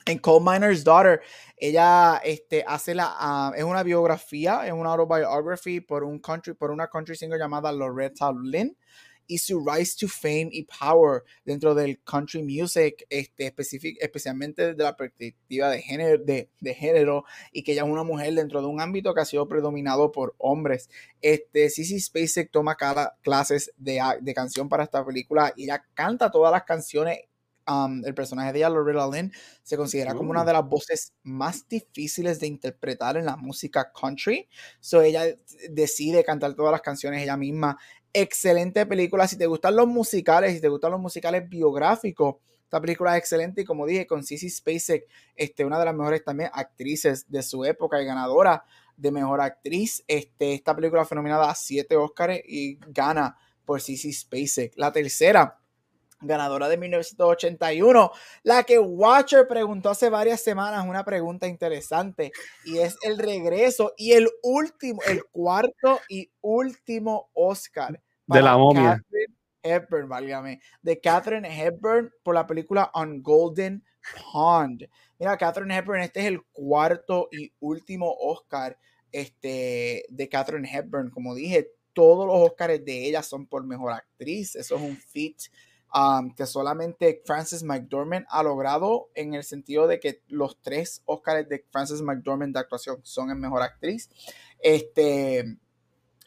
en 0.08 0.20
Coal 0.20 0.42
Miner's 0.44 0.84
Daughter, 0.84 1.22
ella 1.58 2.22
este, 2.24 2.64
hace 2.68 2.96
la, 2.96 3.16
ah, 3.18 3.52
es 3.56 3.64
una 3.64 3.84
biografía, 3.84 4.66
es 4.66 4.74
una 4.74 4.92
autobiography 4.92 5.82
por, 5.82 6.04
un 6.04 6.20
country, 6.20 6.54
por 6.54 6.72
una 6.72 6.88
country 6.88 7.16
singer 7.16 7.40
llamada 7.40 7.72
Loretta 7.72 8.32
Lynn 8.32 8.76
y 9.28 9.38
su 9.38 9.64
rise 9.64 9.98
to 10.00 10.08
fame 10.08 10.50
y 10.52 10.64
power 10.64 11.24
dentro 11.44 11.76
del 11.76 12.02
country 12.04 12.42
music, 12.42 13.06
este, 13.10 13.54
especialmente 14.00 14.68
desde 14.68 14.84
la 14.84 14.96
perspectiva 14.96 15.70
de 15.70 15.82
género, 15.82 16.24
de, 16.24 16.50
de, 16.60 16.74
género, 16.74 17.26
y 17.52 17.64
que 17.64 17.74
ella 17.74 17.84
es 17.84 17.90
una 17.90 18.04
mujer 18.04 18.34
dentro 18.34 18.62
de 18.62 18.68
un 18.68 18.80
ámbito 18.80 19.14
que 19.14 19.22
ha 19.22 19.26
sido 19.26 19.48
predominado 19.48 20.12
por 20.12 20.34
hombres. 20.38 20.90
Este, 21.22 21.70
Sissy 21.70 22.00
Spacek 22.00 22.52
toma 22.52 22.76
cada 22.76 23.18
clases 23.22 23.74
de, 23.78 24.00
de 24.22 24.34
canción 24.34 24.70
para 24.70 24.84
esta 24.84 25.06
película 25.06 25.54
y 25.56 25.66
ella 25.66 25.86
canta 25.94 26.32
todas 26.32 26.52
las 26.52 26.64
canciones 26.64 27.20
el 28.04 28.14
personaje 28.14 28.54
de 28.54 28.60
ella, 28.60 28.70
Loretta 28.70 29.08
Lynn, 29.08 29.32
se 29.62 29.76
considera 29.76 30.14
como 30.14 30.32
una 30.32 30.46
de 30.46 30.54
las 30.54 30.66
voces 30.66 31.14
más 31.24 31.68
difíciles 31.68 32.40
de 32.40 32.48
interpretar 32.48 33.18
en 33.18 33.26
la 33.26 33.36
música 33.36 33.92
country. 33.92 34.48
So 34.80 35.02
ella 35.02 35.26
decide 35.70 36.24
cantar 36.24 36.54
todas 36.54 36.72
las 36.72 36.82
canciones 36.82 37.22
ella 37.22 37.38
misma. 37.38 37.78
Excelente 38.14 38.86
película. 38.86 39.28
Si 39.28 39.38
te 39.38 39.46
gustan 39.46 39.76
los 39.76 39.88
musicales, 39.88 40.54
si 40.54 40.62
te 40.62 40.70
gustan 40.70 40.92
los 40.92 41.02
musicales 41.02 41.48
biográficos, 41.50 42.38
esta 42.64 42.82
película 42.82 43.16
es 43.16 43.20
excelente. 43.20 43.62
Y 43.62 43.66
como 43.66 43.86
dije, 43.86 44.08
con 44.08 44.24
Sissy 44.24 44.50
Spacek, 44.50 45.06
este, 45.36 45.64
una 45.64 45.80
de 45.80 45.86
las 45.86 45.96
mejores 45.96 46.24
también 46.24 46.50
actrices 46.54 47.30
de 47.30 47.44
su 47.44 47.64
época 47.64 48.02
y 48.02 48.06
ganadora 48.06 48.64
de 48.96 49.12
mejor 49.12 49.42
actriz. 49.42 50.04
Este, 50.08 50.54
esta 50.54 50.76
película 50.76 51.06
fue 51.06 51.16
nominada 51.16 51.50
a 51.50 51.56
siete 51.56 51.96
Oscars 51.96 52.40
y 52.46 52.78
gana 52.88 53.38
por 53.64 53.82
Sissy 53.82 54.12
Spacek. 54.12 54.74
La 54.78 54.92
tercera 54.92 55.60
ganadora 56.22 56.68
de 56.68 56.78
1981, 56.78 58.12
la 58.44 58.64
que 58.64 58.80
Watcher 58.80 59.48
preguntó 59.48 59.90
hace 59.90 60.10
varias 60.10 60.42
semanas 60.42 60.86
una 60.88 61.04
pregunta 61.04 61.48
interesante 61.48 62.32
y 62.66 62.80
es 62.80 62.98
el 63.04 63.18
regreso 63.18 63.94
y 63.98 64.14
el 64.14 64.28
último, 64.42 65.02
el 65.08 65.24
cuarto 65.26 66.00
y 66.10 66.32
último 66.42 67.30
Oscar 67.34 68.02
de 68.26 68.42
la 68.42 68.58
momia. 68.58 69.04
Catherine 69.04 69.36
Hepburn, 69.64 70.10
válgame, 70.10 70.62
de 70.82 71.00
Catherine 71.00 71.48
Hepburn 71.48 72.12
por 72.24 72.36
la 72.36 72.48
película 72.48 72.90
On 72.94 73.22
Golden 73.22 73.84
Pond. 74.32 74.88
Mira, 75.20 75.38
Catherine 75.38 75.76
Hepburn, 75.76 76.02
este 76.02 76.22
es 76.22 76.26
el 76.28 76.42
cuarto 76.52 77.28
y 77.32 77.52
último 77.60 78.14
Oscar 78.20 78.78
este, 79.12 80.06
de 80.10 80.30
Catherine 80.30 80.70
Hepburn. 80.72 81.10
Como 81.10 81.36
dije, 81.36 81.72
todos 81.94 82.28
los 82.28 82.52
Oscars 82.52 82.84
de 82.86 83.08
ella 83.08 83.24
son 83.24 83.48
por 83.48 83.66
mejor 83.66 83.92
actriz. 83.92 84.56
Eso 84.56 84.76
es 84.76 84.82
un 84.82 84.98
feat 84.98 85.36
que 86.36 86.46
solamente 86.46 87.22
Frances 87.26 87.64
McDormand 87.64 88.26
ha 88.30 88.44
logrado 88.44 89.10
en 89.16 89.34
el 89.34 89.44
sentido 89.44 89.88
de 89.88 90.00
que 90.00 90.22
los 90.28 90.62
tres 90.62 91.02
Oscars 91.06 91.48
de 91.48 91.66
Frances 91.72 92.02
McDormand 92.02 92.54
de 92.54 92.60
actuación 92.60 93.00
son 93.04 93.32
en 93.32 93.40
mejor 93.40 93.62
actriz. 93.62 94.10
Este, 94.60 95.58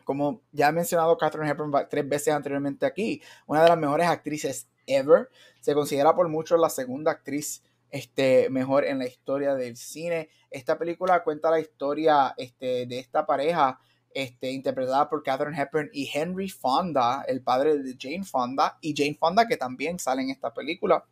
como 0.05 0.42
ya 0.51 0.68
he 0.68 0.73
mencionado 0.73 1.16
Catherine 1.16 1.51
Hepburn 1.51 1.73
tres 1.88 2.09
veces 2.09 2.35
anteriormente 2.35 2.87
aquí, 2.87 3.23
una 3.46 3.62
de 3.62 3.68
las 3.68 3.79
mejores 3.79 4.09
actrices 4.09 4.68
ever. 4.87 5.29
Se 5.61 5.75
considera 5.75 6.14
por 6.14 6.29
muchos 6.29 6.59
la 6.59 6.70
segunda 6.70 7.12
actriz 7.12 7.62
este, 7.90 8.49
mejor 8.51 8.85
en 8.85 8.99
la 8.99 9.07
historia 9.07 9.55
del 9.55 9.77
cine. 9.77 10.31
Esta 10.51 10.79
película 10.79 11.23
cuenta 11.23 11.51
la 11.51 11.61
historia 11.61 12.35
este, 12.37 12.87
de 12.87 12.99
esta 12.99 13.27
pareja 13.27 13.79
este, 14.14 14.51
interpretada 14.51 15.09
por 15.09 15.23
Catherine 15.23 15.61
Hepburn 15.61 15.90
y 15.92 16.11
Henry 16.12 16.49
Fonda, 16.49 17.25
el 17.27 17.42
padre 17.42 17.79
de 17.79 17.96
Jane 17.99 18.25
Fonda, 18.25 18.79
y 18.81 18.94
Jane 18.96 19.16
Fonda 19.18 19.46
que 19.46 19.57
también 19.57 19.99
sale 19.99 20.23
en 20.23 20.31
esta 20.31 20.53
película. 20.53 21.05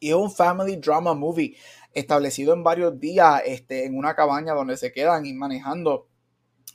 Y 0.00 0.08
es 0.08 0.14
un 0.14 0.30
family 0.30 0.76
drama 0.76 1.14
movie 1.14 1.56
establecido 1.92 2.54
en 2.54 2.64
varios 2.64 2.98
días 2.98 3.42
este, 3.46 3.84
en 3.84 3.96
una 3.96 4.14
cabaña 4.14 4.54
donde 4.54 4.76
se 4.76 4.92
quedan 4.92 5.26
y 5.26 5.32
manejando 5.32 6.08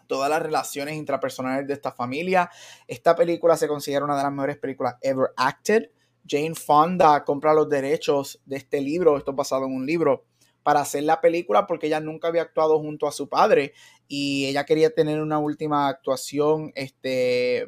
todas 0.08 0.30
las 0.30 0.41
relaciones 0.41 0.96
intrapersonales 0.96 1.67
de 1.67 1.74
esta 1.74 1.91
familia. 1.91 2.50
Esta 2.88 3.15
película 3.15 3.58
se 3.58 3.67
considera 3.67 4.06
una 4.06 4.15
de 4.15 4.24
las 4.24 4.32
mejores 4.32 4.58
películas 4.58 4.96
ever 5.02 5.32
acted. 5.36 5.89
Jane 6.28 6.56
Fonda 6.56 7.24
compra 7.24 7.54
los 7.54 7.70
derechos 7.70 8.41
de 8.46 8.58
este 8.58 8.82
libro, 8.82 9.17
esto 9.17 9.34
basado 9.34 9.65
en 9.65 9.74
un 9.74 9.86
libro, 9.86 10.26
para 10.67 10.82
hacer 10.82 11.03
la 11.03 11.21
película 11.21 11.65
porque 11.65 11.88
ella 11.88 12.01
nunca 12.01 12.27
había 12.27 12.41
actuado 12.41 12.77
junto 12.80 13.08
a 13.08 13.13
su 13.13 13.30
padre 13.30 13.71
y 14.06 14.47
ella 14.47 14.65
quería 14.65 14.89
tener 14.89 15.21
una 15.21 15.39
última 15.39 15.88
actuación, 15.88 16.73
este, 16.75 17.65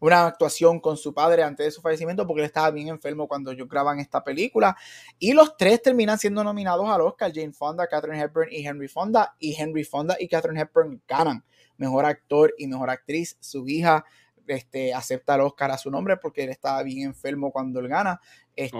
una 0.00 0.26
actuación 0.26 0.80
con 0.80 0.96
su 0.96 1.14
padre 1.14 1.44
antes 1.44 1.66
de 1.66 1.70
su 1.70 1.80
fallecimiento 1.80 2.26
porque 2.26 2.40
él 2.40 2.46
estaba 2.46 2.72
bien 2.72 2.88
enfermo 2.88 3.28
cuando 3.28 3.52
ellos 3.52 3.68
graban 3.68 4.00
esta 4.00 4.24
película. 4.24 4.76
Y 5.20 5.34
los 5.34 5.56
tres 5.56 5.80
terminan 5.80 6.18
siendo 6.18 6.42
nominados 6.42 6.88
al 6.88 7.02
Oscar, 7.02 7.30
Jane 7.32 7.52
Fonda, 7.52 7.86
Catherine 7.86 8.20
Hepburn 8.20 8.48
y 8.50 8.66
Henry 8.66 8.88
Fonda. 8.88 9.36
Y 9.38 9.54
Henry 9.54 9.84
Fonda 9.84 10.16
y 10.18 10.26
Catherine 10.26 10.60
Hepburn 10.60 11.00
ganan 11.06 11.44
mejor 11.76 12.06
actor 12.06 12.52
y 12.58 12.66
mejor 12.66 12.90
actriz. 12.90 13.36
Su 13.38 13.68
hija 13.68 14.04
este, 14.46 14.94
acepta 14.94 15.34
el 15.34 15.42
Oscar 15.42 15.70
a 15.70 15.78
su 15.78 15.90
nombre 15.90 16.16
porque 16.16 16.44
él 16.44 16.50
estaba 16.50 16.82
bien 16.82 17.06
enfermo 17.06 17.50
cuando 17.50 17.80
él 17.80 17.88
gana. 17.88 18.20
Este, 18.54 18.76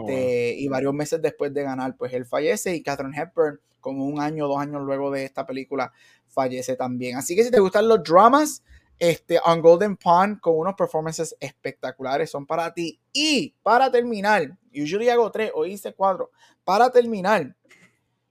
oh, 0.57 0.61
Y 0.61 0.68
varios 0.68 0.94
meses 0.94 1.20
después 1.20 1.52
de 1.52 1.62
ganar, 1.62 1.96
pues 1.96 2.12
él 2.12 2.24
fallece 2.24 2.74
y 2.74 2.83
Catherine 2.83 3.16
Hepburn, 3.16 3.61
como 3.81 4.05
un 4.05 4.20
año, 4.20 4.48
dos 4.48 4.59
años 4.59 4.83
luego 4.83 5.11
de 5.11 5.24
esta 5.24 5.46
película, 5.46 5.92
fallece 6.26 6.76
también. 6.76 7.16
Así 7.16 7.37
que 7.37 7.44
si 7.44 7.50
te 7.50 7.61
gustan 7.61 7.88
los 7.88 8.02
dramas, 8.02 8.62
este, 8.98 9.38
On 9.44 9.61
Golden 9.61 9.96
Pond 9.96 10.40
con 10.40 10.57
unos 10.57 10.74
performances 10.74 11.37
espectaculares 11.40 12.31
son 12.31 12.46
para 12.46 12.72
ti. 12.72 13.00
Y 13.12 13.55
para 13.62 13.90
terminar, 13.90 14.57
usually 14.74 15.09
hago 15.09 15.31
tres, 15.31 15.52
hoy 15.55 15.72
hice 15.72 15.92
cuatro. 15.92 16.31
Para 16.64 16.90
terminar, 16.90 17.55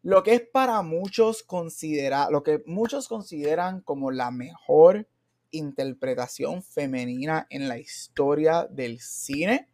lo 0.01 0.23
que 0.23 0.35
es 0.35 0.41
para 0.41 0.81
muchos 0.81 1.43
considera, 1.43 2.29
lo 2.29 2.43
que 2.43 2.61
muchos 2.65 3.07
consideran 3.07 3.81
como 3.81 4.11
la 4.11 4.31
mejor 4.31 5.07
interpretación 5.51 6.63
femenina 6.63 7.47
en 7.49 7.67
la 7.67 7.77
historia 7.77 8.67
del 8.69 8.99
cine, 8.99 9.69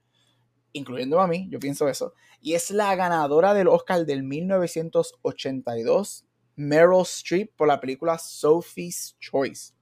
incluyendo 0.73 1.19
a 1.19 1.27
mí, 1.27 1.47
yo 1.49 1.59
pienso 1.59 1.87
eso, 1.87 2.13
y 2.39 2.53
es 2.53 2.71
la 2.71 2.95
ganadora 2.95 3.53
del 3.53 3.67
Oscar 3.67 4.05
del 4.05 4.23
1982, 4.23 6.25
Meryl 6.55 7.01
Streep, 7.03 7.55
por 7.55 7.67
la 7.67 7.79
película 7.79 8.17
Sophie's 8.17 9.15
Choice. 9.19 9.73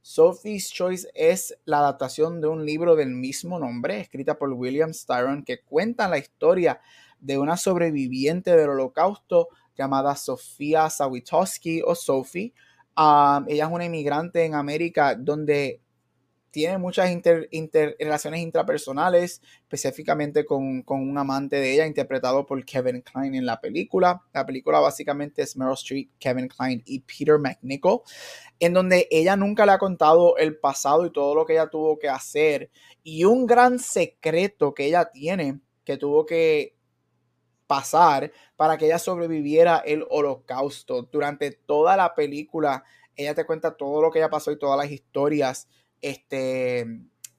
Sophie's 0.00 0.70
Choice 0.70 1.08
es 1.14 1.56
la 1.64 1.78
adaptación 1.78 2.40
de 2.40 2.48
un 2.48 2.66
libro 2.66 2.94
del 2.94 3.08
mismo 3.08 3.58
nombre, 3.58 4.00
escrita 4.00 4.38
por 4.38 4.52
William 4.52 4.92
Styron, 4.92 5.44
que 5.44 5.62
cuenta 5.62 6.08
la 6.08 6.18
historia 6.18 6.80
de 7.20 7.38
una 7.38 7.56
sobreviviente 7.56 8.54
del 8.54 8.68
holocausto 8.68 9.48
llamada 9.76 10.14
Sofía 10.14 10.90
Sawitowski 10.90 11.82
o 11.82 11.94
Sophie. 11.94 12.52
Um, 12.96 13.44
ella 13.48 13.66
es 13.66 13.72
una 13.72 13.84
inmigrante 13.84 14.44
en 14.44 14.54
América 14.54 15.16
donde 15.16 15.80
tiene 16.54 16.78
muchas 16.78 17.10
relaciones 17.98 18.40
intrapersonales, 18.40 19.42
específicamente 19.62 20.44
con, 20.44 20.82
con, 20.82 21.00
un 21.00 21.18
amante 21.18 21.56
de 21.56 21.74
ella, 21.74 21.84
interpretado 21.84 22.46
por 22.46 22.64
Kevin 22.64 23.00
Klein 23.00 23.34
en 23.34 23.44
la 23.44 23.60
película. 23.60 24.22
La 24.32 24.46
película 24.46 24.78
básicamente 24.78 25.42
es 25.42 25.56
Meryl 25.56 25.74
Streep, 25.74 26.10
Kevin 26.20 26.46
Klein 26.46 26.80
y 26.86 27.00
Peter 27.00 27.40
McNichol, 27.40 28.02
en 28.60 28.72
donde 28.72 29.08
ella 29.10 29.34
nunca 29.34 29.66
le 29.66 29.72
ha 29.72 29.78
contado 29.78 30.36
el 30.36 30.56
pasado 30.56 31.04
y 31.06 31.12
todo 31.12 31.34
lo 31.34 31.44
que 31.44 31.54
ella 31.54 31.66
tuvo 31.66 31.98
que 31.98 32.08
hacer. 32.08 32.70
Y 33.02 33.24
un 33.24 33.46
gran 33.46 33.80
secreto 33.80 34.74
que 34.74 34.86
ella 34.86 35.10
tiene, 35.12 35.58
que 35.82 35.96
tuvo 35.96 36.24
que 36.24 36.73
pasar 37.66 38.32
para 38.56 38.76
que 38.76 38.86
ella 38.86 38.98
sobreviviera 38.98 39.78
el 39.78 40.04
holocausto. 40.10 41.02
Durante 41.10 41.50
toda 41.50 41.96
la 41.96 42.14
película, 42.14 42.84
ella 43.16 43.34
te 43.34 43.44
cuenta 43.44 43.76
todo 43.76 44.02
lo 44.02 44.10
que 44.10 44.18
ella 44.18 44.30
pasó 44.30 44.52
y 44.52 44.58
todas 44.58 44.78
las 44.78 44.90
historias 44.90 45.68
este, 46.00 46.80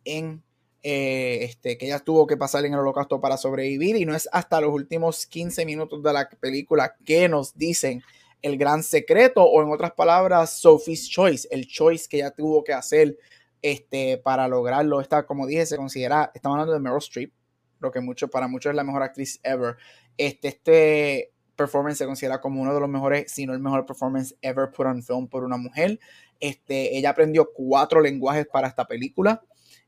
en, 0.03 0.43
eh, 0.83 1.39
este, 1.41 1.77
que 1.77 1.85
ella 1.85 1.99
tuvo 1.99 2.27
que 2.27 2.37
pasar 2.37 2.65
en 2.65 2.73
el 2.73 2.79
holocausto 2.79 3.21
para 3.21 3.37
sobrevivir. 3.37 3.95
Y 3.95 4.05
no 4.05 4.15
es 4.15 4.29
hasta 4.31 4.61
los 4.61 4.73
últimos 4.73 5.25
15 5.25 5.65
minutos 5.65 6.01
de 6.03 6.13
la 6.13 6.29
película 6.29 6.95
que 7.05 7.29
nos 7.29 7.57
dicen 7.57 8.03
el 8.41 8.57
gran 8.57 8.83
secreto, 8.83 9.43
o 9.43 9.63
en 9.63 9.71
otras 9.71 9.93
palabras, 9.93 10.59
Sophie's 10.59 11.09
Choice, 11.09 11.47
el 11.49 11.65
choice 11.65 12.07
que 12.07 12.17
ella 12.17 12.29
tuvo 12.29 12.63
que 12.63 12.73
hacer 12.73 13.17
este, 13.63 14.19
para 14.19 14.47
lograrlo. 14.47 15.01
Esta, 15.01 15.25
como 15.25 15.47
dije, 15.47 15.65
se 15.65 15.77
considera, 15.77 16.31
estamos 16.35 16.55
hablando 16.55 16.73
de 16.73 16.79
Meryl 16.79 16.99
Streep, 16.99 17.33
lo 17.79 17.91
que 17.91 18.01
mucho, 18.01 18.27
para 18.27 18.47
muchos 18.47 18.69
es 18.69 18.75
la 18.75 18.83
mejor 18.83 19.01
actriz 19.01 19.39
ever. 19.41 19.77
Este, 20.17 20.47
este 20.49 21.31
performance 21.55 21.97
se 21.97 22.05
considera 22.05 22.41
como 22.41 22.61
uno 22.61 22.73
de 22.73 22.79
los 22.79 22.89
mejores, 22.89 23.31
si 23.31 23.45
no 23.45 23.53
el 23.53 23.59
mejor 23.59 23.85
performance 23.85 24.35
ever 24.41 24.71
put 24.71 24.85
on 24.85 25.03
film 25.03 25.27
por 25.27 25.43
una 25.43 25.57
mujer. 25.57 25.99
Este, 26.39 26.97
ella 26.97 27.11
aprendió 27.11 27.49
cuatro 27.53 28.01
lenguajes 28.01 28.47
para 28.47 28.67
esta 28.67 28.85
película. 28.85 29.41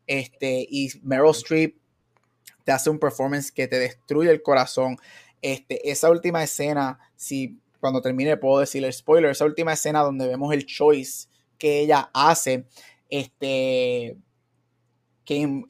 Este, 0.05 0.65
y 0.69 0.89
Meryl 1.03 1.31
Streep 1.31 1.77
te 2.63 2.71
hace 2.71 2.89
un 2.89 2.99
performance 2.99 3.51
que 3.51 3.67
te 3.67 3.79
destruye 3.79 4.31
el 4.31 4.41
corazón. 4.41 4.97
Este, 5.41 5.89
esa 5.89 6.09
última 6.09 6.43
escena, 6.43 6.99
si 7.15 7.59
cuando 7.79 8.01
termine 8.01 8.37
puedo 8.37 8.59
decir 8.59 8.83
el 8.83 8.93
spoiler, 8.93 9.31
esa 9.31 9.45
última 9.45 9.73
escena 9.73 10.01
donde 10.01 10.27
vemos 10.27 10.53
el 10.53 10.65
choice 10.65 11.27
que 11.57 11.79
ella 11.79 12.09
hace, 12.13 12.65
este, 13.09 14.17
que 15.25 15.63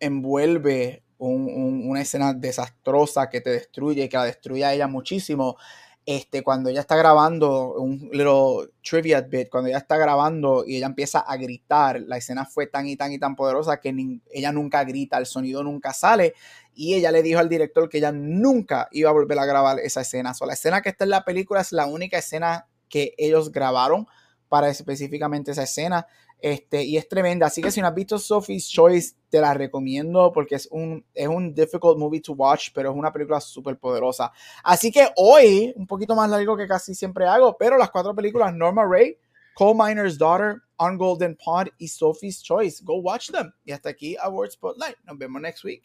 envuelve 0.00 1.02
una 1.18 2.00
escena 2.00 2.34
desastrosa 2.34 3.28
que 3.28 3.40
te 3.40 3.50
destruye, 3.50 4.08
que 4.08 4.16
la 4.16 4.24
destruye 4.24 4.64
a 4.64 4.74
ella 4.74 4.86
muchísimo. 4.86 5.56
Este, 6.04 6.44
cuando 6.44 6.70
ella 6.70 6.80
está 6.80 6.94
grabando, 6.94 7.74
un 7.74 8.08
little 8.12 8.72
trivia 8.80 9.22
bit, 9.22 9.48
cuando 9.48 9.68
ella 9.68 9.78
está 9.78 9.96
grabando 9.96 10.64
y 10.64 10.76
ella 10.76 10.86
empieza 10.86 11.18
a 11.18 11.36
gritar, 11.36 12.00
la 12.00 12.16
escena 12.16 12.44
fue 12.44 12.68
tan 12.68 12.86
y 12.86 12.94
tan 12.96 13.10
y 13.10 13.18
tan 13.18 13.34
poderosa 13.34 13.80
que 13.80 13.92
ella 14.30 14.52
nunca 14.52 14.84
grita, 14.84 15.18
el 15.18 15.26
sonido 15.26 15.64
nunca 15.64 15.92
sale. 15.92 16.34
Y 16.74 16.94
ella 16.94 17.10
le 17.10 17.24
dijo 17.24 17.40
al 17.40 17.48
director 17.48 17.88
que 17.88 17.98
ella 17.98 18.12
nunca 18.12 18.88
iba 18.92 19.10
a 19.10 19.12
volver 19.12 19.36
a 19.40 19.46
grabar 19.46 19.80
esa 19.80 20.02
escena. 20.02 20.32
So, 20.32 20.46
la 20.46 20.52
escena 20.52 20.80
que 20.80 20.90
está 20.90 21.02
en 21.04 21.10
la 21.10 21.24
película 21.24 21.60
es 21.60 21.72
la 21.72 21.86
única 21.86 22.18
escena 22.18 22.68
que 22.88 23.14
ellos 23.18 23.50
grabaron 23.50 24.06
para 24.48 24.68
específicamente 24.68 25.50
esa 25.50 25.64
escena. 25.64 26.06
Este, 26.38 26.84
y 26.84 26.96
es 26.96 27.08
tremenda. 27.08 27.46
Así 27.46 27.62
que 27.62 27.70
si 27.70 27.80
no 27.80 27.86
has 27.86 27.94
visto 27.94 28.18
Sophie's 28.18 28.68
Choice, 28.68 29.16
te 29.30 29.40
la 29.40 29.54
recomiendo 29.54 30.32
porque 30.32 30.56
es 30.56 30.68
un, 30.70 31.04
es 31.14 31.28
un 31.28 31.54
difficult 31.54 31.98
movie 31.98 32.20
to 32.20 32.32
watch, 32.32 32.68
pero 32.74 32.90
es 32.90 32.96
una 32.96 33.12
película 33.12 33.40
súper 33.40 33.78
poderosa. 33.78 34.32
Así 34.62 34.92
que 34.92 35.08
hoy, 35.16 35.72
un 35.76 35.86
poquito 35.86 36.14
más 36.14 36.30
largo 36.30 36.56
que 36.56 36.66
casi 36.66 36.94
siempre 36.94 37.26
hago, 37.26 37.56
pero 37.58 37.78
las 37.78 37.90
cuatro 37.90 38.14
películas, 38.14 38.54
Norma 38.54 38.84
Ray, 38.84 39.16
Coal 39.54 39.74
Miner's 39.74 40.18
Daughter, 40.18 40.56
On 40.76 40.98
Golden 40.98 41.36
Pond 41.42 41.70
y 41.78 41.88
Sophie's 41.88 42.42
Choice. 42.42 42.82
Go 42.84 42.96
watch 42.96 43.30
them. 43.30 43.50
Y 43.64 43.72
hasta 43.72 43.88
aquí 43.88 44.16
Award 44.20 44.50
Spotlight. 44.50 44.96
Nos 45.04 45.16
vemos 45.16 45.40
next 45.40 45.64
week. 45.64 45.82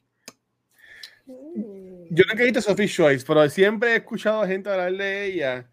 Yo 1.25 2.25
no 2.25 2.33
he 2.33 2.43
visto 2.43 2.61
Sophie's 2.61 2.91
Choice, 2.91 3.23
pero 3.25 3.49
siempre 3.49 3.93
he 3.93 3.95
escuchado 3.97 4.41
a 4.41 4.47
gente 4.47 4.69
hablar 4.69 4.91
de 4.91 5.25
ella 5.25 5.69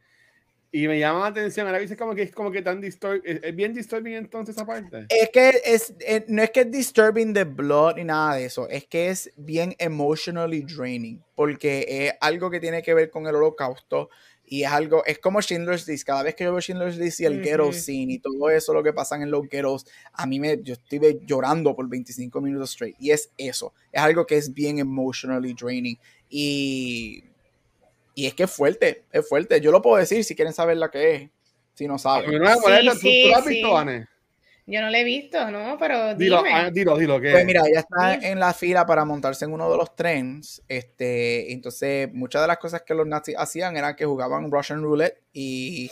y 0.71 0.87
me 0.87 0.99
llama 0.99 1.21
la 1.21 1.27
atención, 1.27 1.67
ahora 1.67 1.79
dices 1.79 1.97
como 1.97 2.15
que 2.15 2.23
es 2.23 2.33
como 2.33 2.51
que 2.51 2.61
tan 2.61 2.81
disturbing, 2.81 3.23
¿es 3.25 3.57
bien 3.57 3.73
disturbing 3.73 4.15
entonces 4.15 4.55
esa 4.55 4.67
parte? 4.67 5.07
Es 5.09 5.31
que 5.31 5.61
es, 5.65 5.95
eh, 6.01 6.25
no 6.29 6.43
es 6.43 6.51
que 6.51 6.61
es 6.61 6.71
disturbing 6.71 7.33
the 7.33 7.45
blood 7.45 7.97
ni 7.97 8.05
nada 8.05 8.35
de 8.35 8.45
eso, 8.45 8.69
es 8.69 8.87
que 8.87 9.09
es 9.09 9.31
bien 9.37 9.75
emotionally 9.79 10.63
draining, 10.63 11.23
porque 11.35 11.87
es 11.89 12.13
algo 12.21 12.51
que 12.51 12.61
tiene 12.61 12.83
que 12.83 12.93
ver 12.93 13.11
con 13.11 13.27
el 13.27 13.35
holocausto 13.35 14.11
y 14.45 14.65
es 14.65 14.71
algo, 14.71 15.05
es 15.07 15.19
como 15.19 15.41
Schindler's 15.41 15.89
List, 15.89 16.07
cada 16.07 16.23
vez 16.23 16.35
que 16.35 16.45
yo 16.45 16.53
veo 16.53 16.61
Schindler's 16.61 16.99
List 16.99 17.21
y 17.21 17.25
el 17.25 17.41
ghetto 17.43 17.73
scene 17.73 18.15
y 18.15 18.19
todo 18.19 18.51
eso 18.51 18.75
lo 18.75 18.83
que 18.83 18.93
pasa 18.93 19.17
en 19.17 19.31
los 19.31 19.49
ghettos, 19.49 19.87
a 20.13 20.27
mí 20.27 20.39
me, 20.39 20.63
yo 20.63 20.75
estuve 20.75 21.19
llorando 21.25 21.75
por 21.75 21.89
25 21.89 22.41
minutos 22.43 22.71
straight, 22.73 22.97
y 22.99 23.11
es 23.11 23.31
eso, 23.39 23.73
es 23.91 24.03
algo 24.03 24.27
que 24.27 24.37
es 24.37 24.53
bien 24.53 24.79
emotionally 24.79 25.55
draining, 25.55 25.99
y 26.29 27.25
y 28.19 28.27
es 28.27 28.35
que 28.35 28.43
es 28.43 28.51
fuerte, 28.51 29.05
es 29.13 29.29
fuerte. 29.29 29.61
Yo 29.61 29.71
lo 29.71 29.81
puedo 29.81 29.97
decir 29.97 30.25
si 30.25 30.35
quieren 30.35 30.53
saber 30.53 30.77
la 30.77 30.91
que 30.91 31.15
es, 31.15 31.31
si 31.75 31.87
no 31.87 31.99
saben. 31.99 32.29
Sí, 32.29 32.37
sí, 32.37 33.23
¿Tú, 33.23 33.31
la 33.31 33.39
has 33.39 33.47
visto, 33.47 33.85
Yo 34.67 34.81
no 34.81 34.91
la 34.91 34.99
he 34.99 35.05
visto, 35.05 35.51
¿no? 35.53 35.77
Pero 35.79 36.17
Dilo, 36.17 36.39
dime. 36.39 36.53
ah, 36.53 36.69
dilo, 36.69 36.99
dilo. 36.99 37.21
¿qué? 37.21 37.31
Pues 37.31 37.47
mira, 37.47 37.63
ella 37.65 37.79
está 37.79 38.15
en 38.15 38.41
la 38.41 38.53
fila 38.55 38.85
para 38.87 39.05
montarse 39.05 39.45
en 39.45 39.53
uno 39.53 39.71
de 39.71 39.77
los 39.77 39.95
trenes. 39.95 40.65
Este, 40.67 41.53
entonces, 41.53 42.13
muchas 42.13 42.43
de 42.43 42.49
las 42.49 42.59
cosas 42.59 42.83
que 42.83 42.93
los 42.93 43.07
nazis 43.07 43.37
hacían 43.39 43.77
eran 43.77 43.95
que 43.95 44.05
jugaban 44.05 44.51
Russian 44.51 44.83
Roulette 44.83 45.23
y 45.33 45.89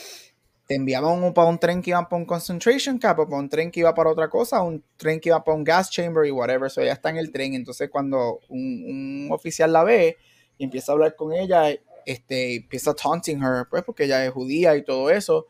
te 0.66 0.74
enviaban 0.74 1.22
un, 1.22 1.32
para 1.32 1.46
un 1.46 1.60
tren 1.60 1.80
que 1.80 1.90
iba 1.90 2.08
para 2.08 2.18
un 2.18 2.26
concentration 2.26 2.98
camp, 2.98 3.20
o 3.20 3.28
para 3.28 3.38
un 3.38 3.48
tren 3.48 3.70
que 3.70 3.78
iba 3.78 3.94
para 3.94 4.10
otra 4.10 4.28
cosa, 4.28 4.62
un 4.62 4.82
tren 4.96 5.20
que 5.20 5.28
iba 5.28 5.44
para 5.44 5.56
un 5.56 5.62
gas 5.62 5.92
chamber 5.92 6.26
y 6.26 6.32
whatever. 6.32 6.68
So 6.72 6.80
ella 6.80 6.94
está 6.94 7.10
en 7.10 7.18
el 7.18 7.30
tren. 7.30 7.54
Entonces, 7.54 7.88
cuando 7.88 8.40
un, 8.48 9.28
un 9.28 9.28
oficial 9.30 9.72
la 9.72 9.84
ve 9.84 10.16
y 10.58 10.64
empieza 10.64 10.90
a 10.90 10.94
hablar 10.94 11.14
con 11.14 11.32
ella, 11.32 11.70
este, 12.06 12.56
empieza 12.56 12.94
taunting 12.94 13.42
her, 13.42 13.66
pues 13.68 13.82
porque 13.84 14.04
ella 14.04 14.24
es 14.24 14.32
judía 14.32 14.74
y 14.76 14.84
todo 14.84 15.10
eso. 15.10 15.46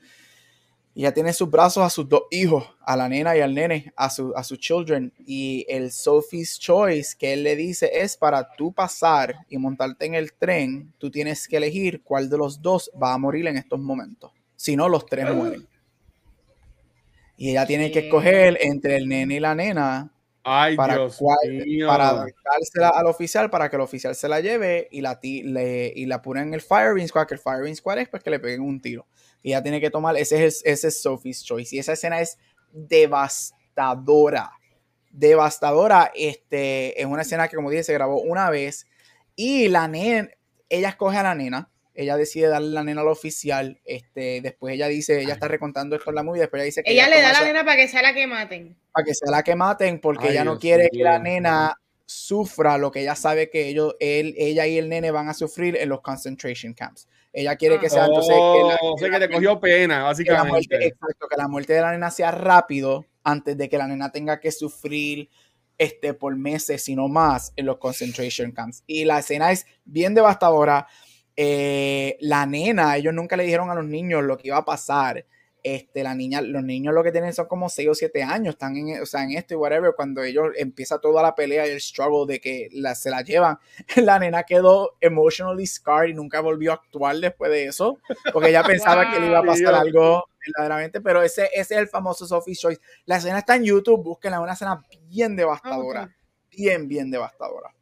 Y 0.94 1.00
ella 1.00 1.12
tiene 1.12 1.28
en 1.28 1.34
sus 1.34 1.50
brazos 1.50 1.84
a 1.84 1.90
sus 1.90 2.08
dos 2.08 2.22
hijos, 2.30 2.64
a 2.80 2.96
la 2.96 3.06
nena 3.06 3.36
y 3.36 3.40
al 3.40 3.54
nene, 3.54 3.92
a, 3.96 4.08
su, 4.08 4.32
a 4.34 4.42
sus 4.42 4.58
children. 4.58 5.12
Y 5.26 5.66
el 5.68 5.92
Sophie's 5.92 6.58
Choice 6.58 7.14
que 7.18 7.34
él 7.34 7.42
le 7.42 7.54
dice 7.54 7.90
es 7.92 8.16
para 8.16 8.50
tú 8.56 8.72
pasar 8.72 9.36
y 9.50 9.58
montarte 9.58 10.06
en 10.06 10.14
el 10.14 10.32
tren, 10.32 10.94
tú 10.96 11.10
tienes 11.10 11.46
que 11.46 11.58
elegir 11.58 12.02
cuál 12.02 12.30
de 12.30 12.38
los 12.38 12.62
dos 12.62 12.90
va 13.00 13.12
a 13.12 13.18
morir 13.18 13.46
en 13.46 13.58
estos 13.58 13.78
momentos. 13.78 14.32
Si 14.56 14.74
no, 14.74 14.88
los 14.88 15.04
tres 15.04 15.32
mueren. 15.34 15.68
Y 17.36 17.50
ella 17.50 17.66
tiene 17.66 17.92
que 17.92 17.98
escoger 17.98 18.56
entre 18.62 18.96
el 18.96 19.06
nene 19.06 19.34
y 19.34 19.40
la 19.40 19.54
nena 19.54 20.15
Ay, 20.48 20.76
para, 20.76 20.94
Dios 20.94 21.20
mío. 21.66 21.88
para 21.88 22.24
dársela 22.44 22.90
al 22.90 23.06
oficial 23.06 23.50
para 23.50 23.68
que 23.68 23.74
el 23.74 23.82
oficial 23.82 24.14
se 24.14 24.28
la 24.28 24.38
lleve 24.38 24.86
y 24.92 25.00
la, 25.00 25.18
le, 25.20 25.92
y 25.96 26.06
la 26.06 26.22
ponen 26.22 26.48
en 26.48 26.54
el 26.54 26.60
firing 26.60 27.08
squad, 27.08 27.26
que 27.26 27.34
el 27.34 27.40
firing 27.40 27.74
squad 27.74 27.98
es 27.98 28.08
pues 28.08 28.22
que 28.22 28.30
le 28.30 28.38
peguen 28.38 28.60
un 28.60 28.80
tiro. 28.80 29.08
Y 29.42 29.48
ella 29.48 29.62
tiene 29.64 29.80
que 29.80 29.90
tomar, 29.90 30.16
ese 30.16 30.46
es, 30.46 30.62
ese 30.64 30.86
es 30.86 31.02
Sophie's 31.02 31.42
Choice. 31.44 31.74
Y 31.74 31.80
esa 31.80 31.94
escena 31.94 32.20
es 32.20 32.38
devastadora. 32.72 34.52
Devastadora. 35.10 36.12
Este, 36.14 37.00
es 37.00 37.06
una 37.06 37.22
escena 37.22 37.48
que, 37.48 37.56
como 37.56 37.70
dije, 37.70 37.82
se 37.82 37.94
grabó 37.94 38.20
una 38.20 38.48
vez. 38.48 38.86
Y 39.34 39.66
la 39.66 39.88
nena, 39.88 40.30
ella 40.68 40.90
escoge 40.90 41.18
a 41.18 41.24
la 41.24 41.34
nena. 41.34 41.70
Ella 41.96 42.16
decide 42.16 42.48
darle 42.48 42.70
la 42.70 42.84
nena 42.84 43.00
al 43.00 43.08
oficial. 43.08 43.80
Este, 43.84 44.40
después 44.40 44.74
ella 44.74 44.88
dice, 44.88 45.20
ella 45.20 45.34
está 45.34 45.48
recontando 45.48 45.96
esto 45.96 46.10
en 46.10 46.16
la 46.16 46.22
movie. 46.22 46.40
Después 46.40 46.60
ella 46.60 46.66
dice 46.66 46.82
que 46.82 46.92
Ella 46.92 47.08
le 47.08 47.20
da 47.20 47.32
la 47.32 47.44
nena 47.44 47.64
para 47.64 47.76
que 47.76 47.88
sea 47.88 48.02
la 48.02 48.14
que 48.14 48.26
maten. 48.26 48.76
para 48.92 49.04
que 49.04 49.14
sea 49.14 49.30
la 49.30 49.42
que 49.42 49.56
maten 49.56 50.00
porque 50.00 50.26
Ay, 50.28 50.32
ella 50.32 50.44
no 50.44 50.52
Dios 50.52 50.60
quiere 50.60 50.88
que 50.90 51.02
la 51.02 51.18
nena 51.18 51.74
sufra 52.06 52.78
lo 52.78 52.90
que 52.92 53.00
ella 53.00 53.16
sabe 53.16 53.50
que 53.50 53.68
ellos, 53.68 53.96
él, 53.98 54.34
ella 54.38 54.66
y 54.66 54.78
el 54.78 54.88
nene 54.88 55.10
van 55.10 55.28
a 55.28 55.34
sufrir 55.34 55.76
en 55.76 55.88
los 55.88 56.00
concentration 56.02 56.72
camps. 56.72 57.08
Ella 57.32 57.56
quiere 57.56 57.78
que 57.78 57.90
sea 57.90 58.06
entonces 58.06 58.34
que 58.34 58.38
la, 58.40 58.78
Oh, 58.80 58.94
o 58.94 58.98
sea, 58.98 59.10
que 59.10 59.18
que 59.28 59.34
cogió 59.34 59.60
pena, 59.60 60.04
básicamente. 60.04 60.48
muerte, 60.48 60.86
exacto, 60.86 61.26
que 61.28 61.36
la 61.36 61.48
muerte 61.48 61.72
de 61.74 61.80
la 61.80 61.92
nena 61.92 62.10
sea 62.10 62.30
rápido 62.30 63.04
antes 63.24 63.58
de 63.58 63.68
que 63.68 63.76
la 63.76 63.88
nena 63.88 64.10
tenga 64.10 64.40
que 64.40 64.52
sufrir 64.52 65.28
este, 65.78 66.14
por 66.14 66.34
meses, 66.36 66.82
sino 66.84 67.08
más, 67.08 67.52
en 67.56 67.66
los 67.66 67.78
concentration 67.78 68.52
camps. 68.52 68.82
Y 68.86 69.04
la 69.04 69.18
escena 69.18 69.52
es 69.52 69.66
bien 69.84 70.14
devastadora. 70.14 70.86
Eh, 71.36 72.16
la 72.20 72.46
nena, 72.46 72.96
ellos 72.96 73.12
nunca 73.12 73.36
le 73.36 73.44
dijeron 73.44 73.70
a 73.70 73.74
los 73.74 73.84
niños 73.84 74.24
lo 74.24 74.38
que 74.38 74.48
iba 74.48 74.56
a 74.56 74.64
pasar. 74.64 75.26
Este, 75.62 76.04
la 76.04 76.14
niña, 76.14 76.40
los 76.42 76.62
niños 76.62 76.94
lo 76.94 77.02
que 77.02 77.10
tienen 77.10 77.34
son 77.34 77.46
como 77.48 77.68
6 77.68 77.88
o 77.88 77.94
7 77.94 78.22
años, 78.22 78.54
están 78.54 78.76
en, 78.76 79.02
o 79.02 79.06
sea, 79.06 79.24
en 79.24 79.32
esto 79.32 79.54
y 79.54 79.56
whatever, 79.56 79.94
cuando 79.96 80.22
ellos 80.22 80.50
empieza 80.56 81.00
toda 81.00 81.24
la 81.24 81.34
pelea 81.34 81.66
y 81.66 81.70
el 81.70 81.80
struggle 81.80 82.32
de 82.32 82.40
que 82.40 82.68
la, 82.70 82.94
se 82.94 83.10
la 83.10 83.22
llevan, 83.22 83.58
la 83.96 84.20
nena 84.20 84.44
quedó 84.44 84.92
emotionally 85.00 85.66
scarred 85.66 86.10
y 86.10 86.14
nunca 86.14 86.40
volvió 86.40 86.70
a 86.70 86.74
actuar 86.76 87.16
después 87.16 87.50
de 87.50 87.64
eso, 87.64 87.98
porque 88.32 88.50
ella 88.50 88.62
pensaba 88.62 89.10
que 89.10 89.18
le 89.18 89.26
iba 89.26 89.40
a 89.40 89.42
pasar 89.42 89.58
Dios. 89.58 89.74
algo 89.80 90.24
verdaderamente, 90.46 91.00
pero 91.00 91.20
ese, 91.20 91.46
ese 91.52 91.74
es 91.74 91.80
el 91.80 91.88
famoso 91.88 92.28
Sophie's 92.28 92.60
Choice. 92.60 92.80
La 93.04 93.16
escena 93.16 93.40
está 93.40 93.56
en 93.56 93.64
YouTube, 93.64 94.04
búsquenla, 94.04 94.38
una 94.38 94.52
escena 94.52 94.80
bien 95.08 95.34
devastadora, 95.34 96.14
bien, 96.48 96.86
bien 96.86 97.10
devastadora. 97.10 97.74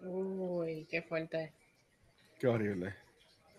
Uy, 0.00 0.86
qué 0.90 1.02
fuerte. 1.02 1.52
Qué 2.42 2.48
horrible. 2.48 2.92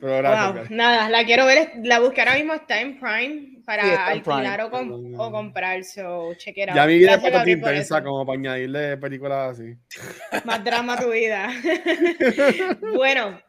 Pero 0.01 0.17
gracias, 0.17 0.43
Wow, 0.45 0.53
gracias. 0.55 0.71
nada, 0.77 1.09
la 1.09 1.23
quiero 1.23 1.45
ver, 1.45 1.71
la 1.83 1.99
busqué 2.01 2.19
ahora 2.19 2.35
mismo, 2.35 2.53
está 2.53 2.81
en 2.81 2.99
Prime 2.99 3.59
para 3.65 3.83
Sí, 3.83 3.89
alquilar 3.97 4.59
Prime. 4.59 4.63
o, 4.63 4.69
com- 4.69 5.19
o 5.21 5.31
comprar, 5.31 5.81
so 5.85 6.33
check 6.35 6.57
it 6.57 6.67
out. 6.67 6.75
Ya 6.75 6.85
mi 6.85 6.97
vida 6.97 7.13
es 7.13 7.21
bastante 7.21 7.51
intensa 7.51 8.03
como 8.03 8.25
para 8.25 8.37
añadirle 8.37 8.97
películas 8.97 9.51
así. 9.57 9.77
Más 10.43 10.61
drama 10.61 10.95
a 10.95 10.99
tu 11.01 11.09
vida. 11.11 11.49
bueno, 12.95 13.39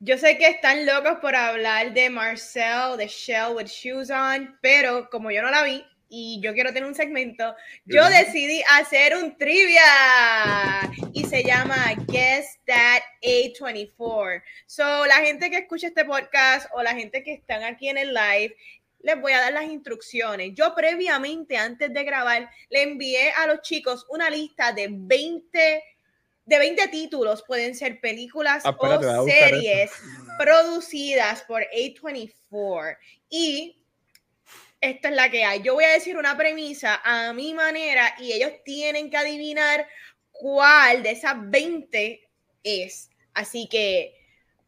yo 0.00 0.16
sé 0.16 0.38
que 0.38 0.48
están 0.48 0.86
locos 0.86 1.18
por 1.20 1.36
hablar 1.36 1.92
de 1.92 2.08
Marcel, 2.08 2.96
de 2.96 3.06
Shell 3.08 3.54
with 3.54 3.66
Shoes 3.66 4.08
On, 4.10 4.56
pero 4.62 5.10
como 5.10 5.30
yo 5.30 5.42
no 5.42 5.50
la 5.50 5.62
vi 5.64 5.84
y 6.08 6.40
yo 6.40 6.54
quiero 6.54 6.72
tener 6.72 6.88
un 6.88 6.94
segmento, 6.94 7.54
yo 7.84 8.08
decidí 8.08 8.62
hacer 8.78 9.16
un 9.16 9.36
trivia 9.36 9.82
y 11.12 11.24
se 11.24 11.42
llama 11.42 11.94
Guess 12.06 12.60
That 12.66 13.02
A24. 13.22 14.42
So, 14.66 15.06
la 15.06 15.16
gente 15.16 15.50
que 15.50 15.58
escucha 15.58 15.88
este 15.88 16.04
podcast 16.04 16.68
o 16.74 16.82
la 16.82 16.94
gente 16.94 17.22
que 17.22 17.32
están 17.32 17.64
aquí 17.64 17.88
en 17.88 17.98
el 17.98 18.14
live, 18.14 18.54
les 19.00 19.20
voy 19.20 19.32
a 19.32 19.40
dar 19.40 19.52
las 19.52 19.64
instrucciones. 19.64 20.52
Yo 20.54 20.74
previamente, 20.74 21.56
antes 21.56 21.92
de 21.92 22.04
grabar, 22.04 22.50
le 22.70 22.82
envié 22.82 23.30
a 23.32 23.46
los 23.46 23.62
chicos 23.62 24.06
una 24.08 24.30
lista 24.30 24.72
de 24.72 24.88
20, 24.90 25.84
de 26.44 26.58
20 26.58 26.88
títulos. 26.88 27.44
Pueden 27.46 27.74
ser 27.74 28.00
películas 28.00 28.64
Ah, 28.64 28.70
espérate, 28.70 29.06
o 29.06 29.24
series 29.24 29.90
producidas 30.38 31.42
por 31.42 31.64
A24. 31.72 32.96
Y 33.30 33.76
esta 34.80 35.08
es 35.08 35.14
la 35.14 35.30
que 35.30 35.44
hay. 35.44 35.62
Yo 35.62 35.74
voy 35.74 35.84
a 35.84 35.92
decir 35.92 36.16
una 36.16 36.36
premisa 36.36 37.00
a 37.04 37.32
mi 37.32 37.54
manera 37.54 38.14
y 38.18 38.32
ellos 38.32 38.52
tienen 38.64 39.10
que 39.10 39.16
adivinar 39.16 39.86
cuál 40.32 41.02
de 41.02 41.12
esas 41.12 41.34
20 41.38 42.28
es. 42.62 43.10
Así 43.34 43.68
que 43.68 44.14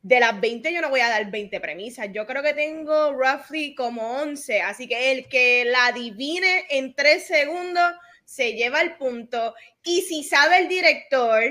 de 0.03 0.21
las 0.21 0.41
20 0.41 0.73
yo 0.73 0.81
no 0.81 0.91
voy 0.91 1.01
a 1.01 1.09
dar 1.09 1.31
20 1.31 1.61
premisas. 1.61 2.09
Yo 2.13 2.27
creo 2.27 2.43
que 2.43 2.55
tengo 2.55 3.13
roughly 3.13 3.75
como 3.75 4.21
11. 4.21 4.63
Así 4.63 4.89
que 4.89 5.13
el 5.13 5.29
que 5.29 5.65
la 5.67 5.87
adivine 5.87 6.67
en 6.71 6.95
3 6.95 7.27
segundos 7.27 7.93
se 8.25 8.55
lleva 8.55 8.81
el 8.81 8.97
punto. 8.97 9.55
Y 9.85 10.03
si 10.03 10.23
sabe 10.23 10.59
el 10.59 10.69
director, 10.69 11.43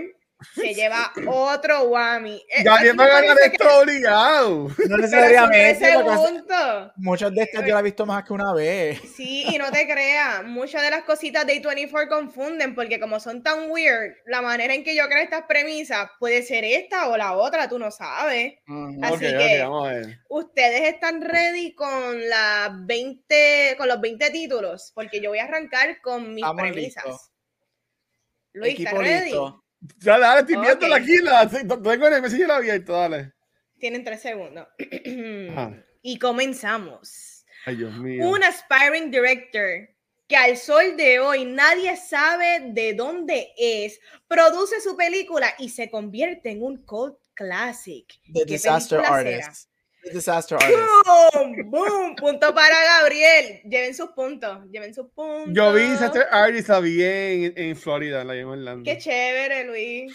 se 0.53 0.73
lleva 0.73 1.11
otro. 1.27 1.83
Eh, 1.87 2.63
Gabriel 2.63 2.89
aquí 2.91 2.97
va 2.97 3.03
a 3.03 3.07
me 3.07 3.27
ganar 3.27 3.37
que- 3.37 3.45
esto 3.47 3.79
obligado. 3.79 4.69
No 4.87 4.97
necesariamente, 4.97 5.93
muchos 6.97 7.33
de 7.33 7.41
estos 7.43 7.65
yo 7.65 7.73
la 7.73 7.79
he 7.79 7.83
visto 7.83 8.05
más 8.05 8.23
que 8.23 8.33
una 8.33 8.53
vez. 8.53 8.99
Sí, 9.15 9.45
y 9.47 9.57
no 9.57 9.71
te 9.71 9.87
creas, 9.87 10.43
muchas 10.43 10.83
de 10.83 10.91
las 10.91 11.03
cositas 11.03 11.45
de 11.47 11.61
A24 11.61 12.07
confunden 12.07 12.75
porque 12.75 12.99
como 12.99 13.19
son 13.19 13.41
tan 13.41 13.69
weird, 13.71 14.13
la 14.25 14.41
manera 14.41 14.73
en 14.73 14.83
que 14.83 14.95
yo 14.95 15.07
creo 15.07 15.23
estas 15.23 15.43
premisas 15.47 16.09
puede 16.19 16.43
ser 16.43 16.63
esta 16.63 17.07
o 17.09 17.17
la 17.17 17.33
otra, 17.35 17.67
tú 17.67 17.79
no 17.79 17.89
sabes. 17.89 18.53
Ujú. 18.67 18.99
Así 19.03 19.19
que- 19.19 19.35
ok, 19.63 19.69
vamos 19.69 19.87
a 19.87 19.93
ver. 19.93 20.19
Ustedes 20.29 20.93
están 20.93 21.21
ready 21.21 21.73
con 21.73 22.29
las 22.29 22.85
20, 22.85 23.75
con 23.77 23.87
los 23.87 23.99
20 23.99 24.29
títulos, 24.29 24.91
porque 24.93 25.19
yo 25.19 25.31
voy 25.31 25.39
a 25.39 25.45
arrancar 25.45 25.99
con 26.01 26.33
mis 26.33 26.43
Estamos 26.43 26.61
premisas. 26.61 27.31
Luis, 28.53 28.79
¿estás 28.79 28.93
ready? 28.93 29.25
listo. 29.25 29.63
Ya, 29.99 30.17
dale, 30.19 30.41
estoy 30.41 30.55
Ok. 30.55 30.63
viéndola 30.63 30.95
aquí. 30.95 31.17
La, 31.21 31.49
tengo 31.49 32.07
el 32.07 32.21
mesillo 32.21 32.53
abierto, 32.53 32.93
dale. 32.93 33.33
Tienen 33.79 34.03
tres 34.03 34.21
segundos. 34.21 34.67
Ajá. 35.51 35.83
y 36.01 36.17
comenzamos. 36.19 37.45
Ay, 37.65 37.75
Dios 37.77 37.93
mío. 37.97 38.27
un 38.29 38.43
aspiring 38.43 39.11
director 39.11 39.89
que 40.27 40.35
al 40.35 40.57
sol 40.57 40.97
de 40.97 41.19
hoy 41.19 41.45
nadie 41.45 41.95
sabe 41.95 42.59
de 42.71 42.93
dónde 42.93 43.53
es, 43.57 43.99
produce 44.27 44.81
su 44.81 44.97
película 44.97 45.53
y 45.57 45.69
se 45.69 45.89
convierte 45.89 46.49
en 46.51 46.63
un 46.63 46.83
cult 46.85 47.17
classic. 47.33 48.07
The 48.33 48.39
¿Qué 48.39 48.45
Disaster? 48.45 48.99
Artist. 49.05 49.69
Disaster 50.13 50.57
Artist. 50.61 50.79
¡Boom! 51.33 51.69
¡Boom! 51.69 52.15
Punto 52.15 52.53
para 52.53 52.75
Gabriel. 52.99 53.61
Lleven 53.63 53.93
sus 53.95 54.09
puntos. 54.11 54.59
Lleven 54.71 54.93
sus 54.93 55.07
puntos. 55.11 55.53
Yo 55.53 55.73
vi 55.73 55.83
Disaster 55.83 56.25
Artist 56.31 56.69
la 56.69 56.79
vi 56.79 57.03
en, 57.03 57.53
en 57.55 57.75
Florida, 57.75 58.23
la 58.23 58.35
en 58.35 58.45
Orlando. 58.45 58.83
Qué 58.89 58.97
chévere, 58.97 59.63
Luis. 59.65 60.13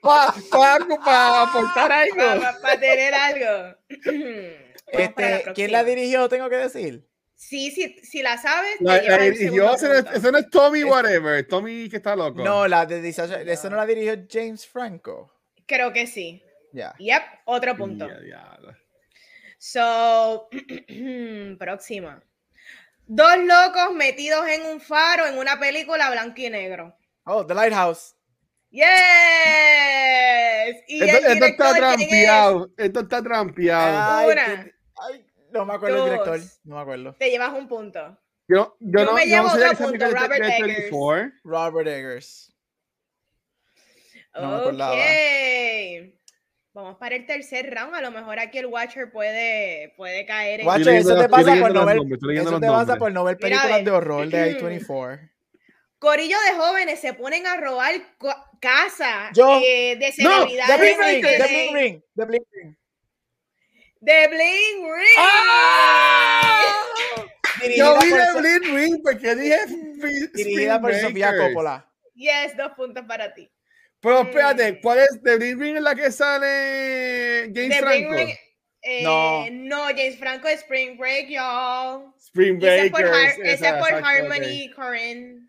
Para 0.00 1.42
aportar 1.42 1.92
algo. 1.92 2.42
Para 2.62 2.80
tener 2.80 3.14
algo. 3.14 3.76
Este, 4.88 5.44
¿Quién 5.54 5.72
la 5.72 5.84
dirigió? 5.84 6.28
Tengo 6.28 6.48
que 6.48 6.56
decir. 6.56 7.06
Sí, 7.34 7.70
sí, 7.70 7.96
si 8.02 8.22
la 8.22 8.38
sabes, 8.38 8.76
La, 8.80 9.02
la 9.02 9.18
dirigió, 9.18 9.74
ese, 9.74 9.88
no 9.88 9.94
es- 9.94 10.22
no 10.22 10.48
Tommy 10.48 10.84
Whatever, 10.84 11.46
Tommy 11.46 11.86
que 11.88 11.98
está 11.98 12.16
loco. 12.16 12.42
No, 12.42 12.66
la 12.66 12.86
de 12.86 13.02
Disaster. 13.02 13.46
Eso 13.46 13.68
no 13.68 13.76
la 13.76 13.84
dirigió 13.84 14.16
James 14.30 14.66
Franco. 14.66 15.32
Creo 15.66 15.92
que 15.92 16.06
sí. 16.06 16.42
Ya. 16.72 16.94
Yep, 16.98 17.22
otro 17.46 17.76
punto. 17.76 18.08
So, 19.58 20.48
próxima. 21.58 22.22
Dos 23.06 23.36
locos 23.38 23.94
metidos 23.94 24.48
en 24.48 24.66
un 24.66 24.80
faro 24.80 25.26
en 25.26 25.38
una 25.38 25.58
película 25.58 26.10
blanco 26.10 26.40
y 26.40 26.50
negro. 26.50 26.96
Oh, 27.24 27.46
The 27.46 27.54
Lighthouse. 27.54 28.14
Yes. 28.70 28.84
Y 30.88 31.02
Esto, 31.02 31.18
el 31.18 31.32
esto 31.32 31.46
está 31.46 31.74
trampeado. 31.74 32.70
Esto 32.76 33.00
está 33.00 33.22
trampeado. 33.22 34.28
Ay, 34.98 35.24
No 35.52 35.64
me 35.64 35.74
acuerdo 35.74 35.98
el 35.98 36.10
director. 36.10 36.40
Dos. 36.40 36.60
No 36.64 36.74
me 36.76 36.82
acuerdo. 36.82 37.14
Te 37.18 37.30
llevas 37.30 37.52
un 37.54 37.68
punto. 37.68 38.18
Yo, 38.48 38.76
yo, 38.80 39.00
Yo 39.00 39.04
no, 39.06 39.12
me 39.14 39.26
llevo 39.26 39.48
no 39.48 39.54
sé 39.54 39.68
otro 39.68 39.86
punto, 39.86 40.06
Robert 40.10 40.44
Eggers. 40.44 40.90
24. 40.90 41.32
Robert 41.44 41.88
Eggers. 41.88 42.52
No 44.42 44.48
me 44.50 44.54
ok. 44.56 44.60
acordaba. 44.62 44.96
Vamos 46.74 46.96
para 46.98 47.16
el 47.16 47.24
tercer 47.26 47.74
round. 47.74 47.94
A 47.94 48.00
lo 48.02 48.10
mejor 48.10 48.38
aquí 48.38 48.58
el 48.58 48.66
Watcher 48.66 49.10
puede, 49.10 49.94
puede 49.96 50.26
caer 50.26 50.60
en. 50.60 50.66
Leyendo 50.66 50.90
eso 50.92 51.16
te 51.22 51.28
pasa 51.28 51.56
por 51.56 51.72
no 51.74 51.86
ver. 51.86 51.96
nombres, 51.96 52.20
Eso 52.38 52.60
te 52.60 52.66
pasa 52.66 52.96
por 52.96 53.12
no 53.12 53.24
ver 53.24 53.38
películas 53.38 53.84
de 53.84 53.90
horror 53.90 54.28
de 54.28 54.60
A24. 54.60 55.30
Corillo 55.98 56.36
de 56.50 56.58
jóvenes 56.58 57.00
se 57.00 57.14
ponen 57.14 57.46
a 57.46 57.56
robar 57.56 57.92
casa 58.60 59.30
Yo- 59.32 59.58
eh, 59.64 59.96
de 59.96 60.12
No, 60.22 60.30
celebridades. 60.30 60.76
The 60.76 60.82
Bling 60.82 60.98
Ring, 61.00 61.22
de- 61.24 61.38
The 61.38 61.46
Bling 61.48 61.74
Ring, 61.74 62.02
The 62.14 62.24
Bling 62.26 62.46
Ring. 62.52 62.76
de 64.00 64.28
Bling 64.28 64.84
Ring. 64.94 65.16
¡Ah! 65.18 66.52
Yo 67.76 67.98
vi 67.98 68.10
So- 68.10 68.38
Blind 68.38 68.64
Ring 68.76 69.02
porque 69.02 69.34
dije 69.34 69.56
Dirigida 70.34 70.78
por 70.80 70.94
Sofía. 70.94 71.34
Coppola. 71.38 71.90
Yes, 72.14 72.54
dos 72.56 72.72
puntos 72.72 73.04
para 73.08 73.32
ti. 73.34 73.50
Pero 74.06 74.20
espérate, 74.22 74.72
Mm. 74.72 74.80
¿cuál 74.82 74.98
es? 75.00 75.22
¿De 75.22 75.36
Blind 75.36 75.60
Ring 75.60 75.76
es 75.76 75.82
la 75.82 75.94
que 75.94 76.12
sale 76.12 77.50
James 77.54 77.76
The 77.76 77.82
Bling 77.84 78.08
Franco? 78.08 78.12
Ring. 78.14 78.36
eh, 78.82 79.02
No. 79.02 79.46
no, 79.50 79.84
James 79.86 80.16
Franco 80.18 80.46
es 80.48 80.60
Spring 80.60 80.96
Break, 80.96 81.28
y'all. 81.28 82.14
Spring 82.18 82.62
Y 82.62 82.66
ese 82.66 82.84
es 82.86 82.90
por, 82.92 83.90
por 83.90 84.04
Harmony 84.04 84.70
Corinne. 84.74 85.48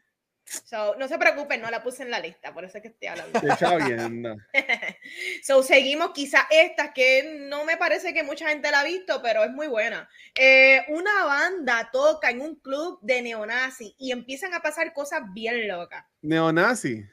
So, 0.66 0.96
no 0.96 1.10
se 1.10 1.18
preocupen, 1.18 1.62
no 1.62 1.70
la 1.70 1.84
puse 1.84 2.04
en 2.04 2.10
la 2.10 2.22
lista, 2.22 2.54
por 2.54 2.64
eso 2.64 2.78
es 2.78 2.82
que 2.82 2.88
estoy 2.88 3.10
hablando. 3.10 3.40
viendo. 3.86 4.38
so, 5.44 5.62
seguimos 5.62 6.12
quizá 6.14 6.48
esta 6.50 6.94
que 6.94 7.38
no 7.50 7.66
me 7.66 7.76
parece 7.76 8.14
que 8.14 8.24
mucha 8.24 8.48
gente 8.50 8.72
la 8.72 8.80
ha 8.80 8.84
visto, 8.86 9.22
pero 9.22 9.44
es 9.44 9.52
muy 9.52 9.68
buena. 9.68 10.10
Eh, 10.34 10.86
una 10.88 11.26
banda 11.26 11.90
toca 11.92 12.30
en 12.30 12.40
un 12.42 12.56
club 12.62 12.98
de 13.02 13.22
neonazi 13.22 13.94
y 14.00 14.14
empiezan 14.14 14.54
a 14.54 14.62
pasar 14.62 14.94
cosas 14.94 15.22
bien 15.34 15.68
locas. 15.68 16.06
Neonazi. 16.22 17.04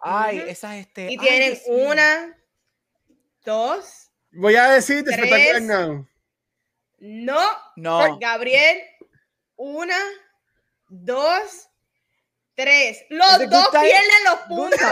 Ay, 0.00 0.38
Ujú. 0.40 0.48
esa 0.48 0.76
es 0.76 0.86
este. 0.86 1.12
Y 1.12 1.18
tienen 1.18 1.58
una, 1.66 2.36
dos, 3.44 4.10
Voy 4.32 4.54
a 4.56 4.68
decir 4.70 5.02
Tres. 5.04 5.16
Spectacular 5.16 5.62
Now. 5.62 6.08
no, 7.00 7.40
No. 7.76 8.18
Gabriel, 8.18 8.80
una, 9.56 9.98
dos, 10.88 11.68
tres. 12.62 13.04
Los 13.08 13.32
¿Es 13.32 13.38
de 13.40 13.46
dos 13.48 13.68
pierden 13.70 14.24
los 14.24 14.38
puntos. 14.48 14.80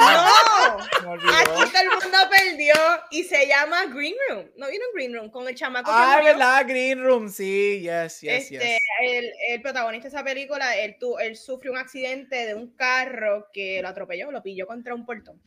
No. 0.00 1.12
Aquí 1.12 1.70
todo 1.72 1.82
el 1.82 1.88
mundo 1.90 2.18
perdió 2.30 2.74
y 3.10 3.24
se 3.24 3.46
llama 3.46 3.84
Green 3.86 4.14
Room. 4.28 4.50
¿No 4.56 4.68
vieron 4.68 4.88
Green 4.94 5.14
Room? 5.14 5.30
Con 5.30 5.46
el 5.48 5.54
chamaco 5.54 5.90
que 5.90 5.96
Ah. 5.96 6.20
¿verdad? 6.24 6.64
Green 6.66 7.02
Room, 7.02 7.28
sí, 7.28 7.80
yes, 7.82 8.20
yes, 8.20 8.50
este, 8.50 8.58
yes. 8.58 8.78
El, 9.02 9.32
el 9.48 9.62
protagonista 9.62 10.08
de 10.08 10.14
esa 10.16 10.24
película, 10.24 10.76
él, 10.76 10.96
tu- 10.98 11.18
él 11.18 11.36
sufrió 11.36 11.72
un 11.72 11.78
accidente 11.78 12.46
de 12.46 12.54
un 12.54 12.74
carro 12.76 13.48
que 13.52 13.82
lo 13.82 13.88
atropelló, 13.88 14.30
lo 14.30 14.42
pilló 14.42 14.66
contra 14.66 14.94
un 14.94 15.04
portón. 15.04 15.40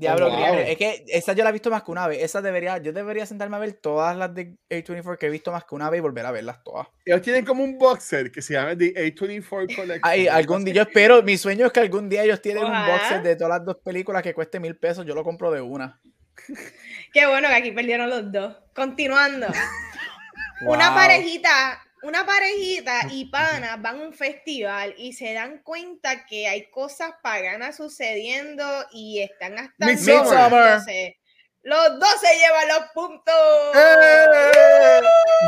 Diablo, 0.00 0.30
wow. 0.30 0.54
Es 0.66 0.78
que 0.78 1.04
esa 1.08 1.34
yo 1.34 1.44
la 1.44 1.50
he 1.50 1.52
visto 1.52 1.70
más 1.70 1.82
que 1.82 1.90
una 1.90 2.08
vez. 2.08 2.22
Esa 2.22 2.40
debería, 2.40 2.78
yo 2.78 2.92
debería 2.92 3.26
sentarme 3.26 3.56
a 3.56 3.58
ver 3.58 3.74
todas 3.74 4.16
las 4.16 4.34
de 4.34 4.56
A24 4.70 5.18
que 5.18 5.26
he 5.26 5.30
visto 5.30 5.52
más 5.52 5.64
que 5.64 5.74
una 5.74 5.90
vez 5.90 5.98
y 5.98 6.00
volver 6.00 6.24
a 6.24 6.30
verlas 6.30 6.64
todas. 6.64 6.88
Ellos 7.04 7.20
tienen 7.20 7.44
como 7.44 7.62
un 7.62 7.78
boxer 7.78 8.32
que 8.32 8.40
se 8.40 8.54
llama 8.54 8.76
The 8.76 8.94
A24 8.94 9.76
Collection. 9.76 10.00
Ay, 10.02 10.26
algún 10.26 10.64
día, 10.64 10.72
yo 10.72 10.82
espero, 10.82 11.22
mi 11.22 11.36
sueño 11.36 11.66
es 11.66 11.72
que 11.72 11.80
algún 11.80 12.08
día 12.08 12.24
ellos 12.24 12.40
tienen 12.40 12.64
un 12.64 12.86
boxer 12.86 13.22
de 13.22 13.36
todas 13.36 13.58
las 13.58 13.64
dos 13.66 13.76
películas 13.84 14.22
que 14.22 14.32
cueste 14.32 14.58
mil 14.58 14.76
pesos, 14.76 15.04
yo 15.04 15.14
lo 15.14 15.22
compro 15.22 15.50
de 15.50 15.60
una. 15.60 16.00
Qué 17.12 17.26
bueno 17.26 17.48
que 17.48 17.54
aquí 17.54 17.70
perdieron 17.72 18.08
los 18.08 18.32
dos. 18.32 18.56
Continuando. 18.74 19.48
Una 20.66 20.94
parejita, 20.94 21.82
una 22.02 22.24
parejita 22.24 23.02
y 23.10 23.26
pana 23.26 23.76
van 23.76 24.00
a 24.00 24.04
un 24.04 24.12
festival 24.12 24.94
y 24.96 25.12
se 25.12 25.32
dan 25.34 25.62
cuenta 25.62 26.24
que 26.26 26.48
hay 26.48 26.70
cosas 26.70 27.12
paganas 27.22 27.76
sucediendo 27.76 28.64
y 28.92 29.20
están 29.20 29.58
hasta 29.58 29.86
Midsommar. 29.86 30.82
Los 31.62 32.00
dos 32.00 32.20
se 32.20 32.34
llevan 32.38 32.68
los 32.68 32.86
puntos. 32.94 33.34
¡Eh! 33.74 35.00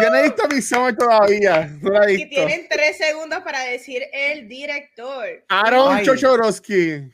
Yo 0.03 0.11
no 0.11 0.17
he 0.17 0.23
visto 0.25 0.47
mi 0.49 0.61
Summer 0.61 0.95
todavía. 0.95 1.71
No 1.81 1.91
la 1.91 2.07
he 2.07 2.13
Y 2.13 2.29
tienen 2.29 2.69
tres 2.69 2.99
segundos 2.99 3.41
para 3.43 3.61
decir 3.61 4.05
el 4.13 4.47
director. 4.47 5.27
Aaron. 5.49 6.03
Chochorowski. 6.03 7.11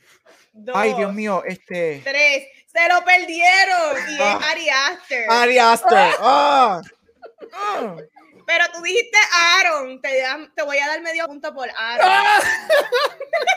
Ay, 0.73 0.93
Dios 0.95 1.13
mío, 1.13 1.43
este. 1.45 2.01
Tres. 2.03 2.47
Se 2.67 2.89
lo 2.89 3.03
perdieron. 3.05 4.09
Y 4.09 4.15
es 4.15 4.19
Ah. 4.21 4.39
Ari 4.51 4.69
Aster. 4.69 5.25
Ari 5.29 5.59
Aster. 5.59 6.11
¡Ah! 6.19 6.81
¡Ah! 7.53 7.95
Pero 8.49 8.65
tú 8.73 8.81
dijiste 8.81 9.15
Aaron. 9.31 10.01
Te, 10.01 10.09
te 10.55 10.63
voy 10.63 10.79
a 10.79 10.87
dar 10.87 11.01
medio 11.03 11.27
punto 11.27 11.53
por 11.53 11.69
Aaron. 11.77 12.07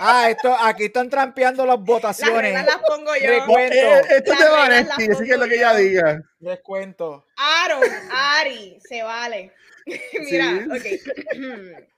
Ah, 0.01 0.27
esto, 0.29 0.55
aquí 0.61 0.85
están 0.85 1.09
trampeando 1.09 1.65
las 1.65 1.79
Las 1.79 1.87
votaciones. 1.87 2.43
reglas 2.43 2.67
las 2.67 2.77
pongo 2.77 3.17
yo. 3.17 3.27
Recuerdo. 3.27 3.75
Eh, 3.75 4.01
esto 4.11 4.33
es 4.35 4.39
Las 4.39 4.39
de 4.39 4.45
reglas 4.45 4.59
Vanetti, 4.69 5.09
las 5.09 5.17
así 5.17 5.25
que 5.27 5.33
es 5.33 5.39
lo 5.39 5.47
que 5.49 5.55
ella 5.55 5.75
diga. 5.77 6.23
Les 6.41 6.61
cuento. 6.61 7.27
Aaron, 7.39 7.83
Ari, 8.11 8.79
se 8.87 9.03
vale. 9.03 9.55
Mira, 10.31 10.79
Sí. 10.83 11.01
ok. 11.01 11.89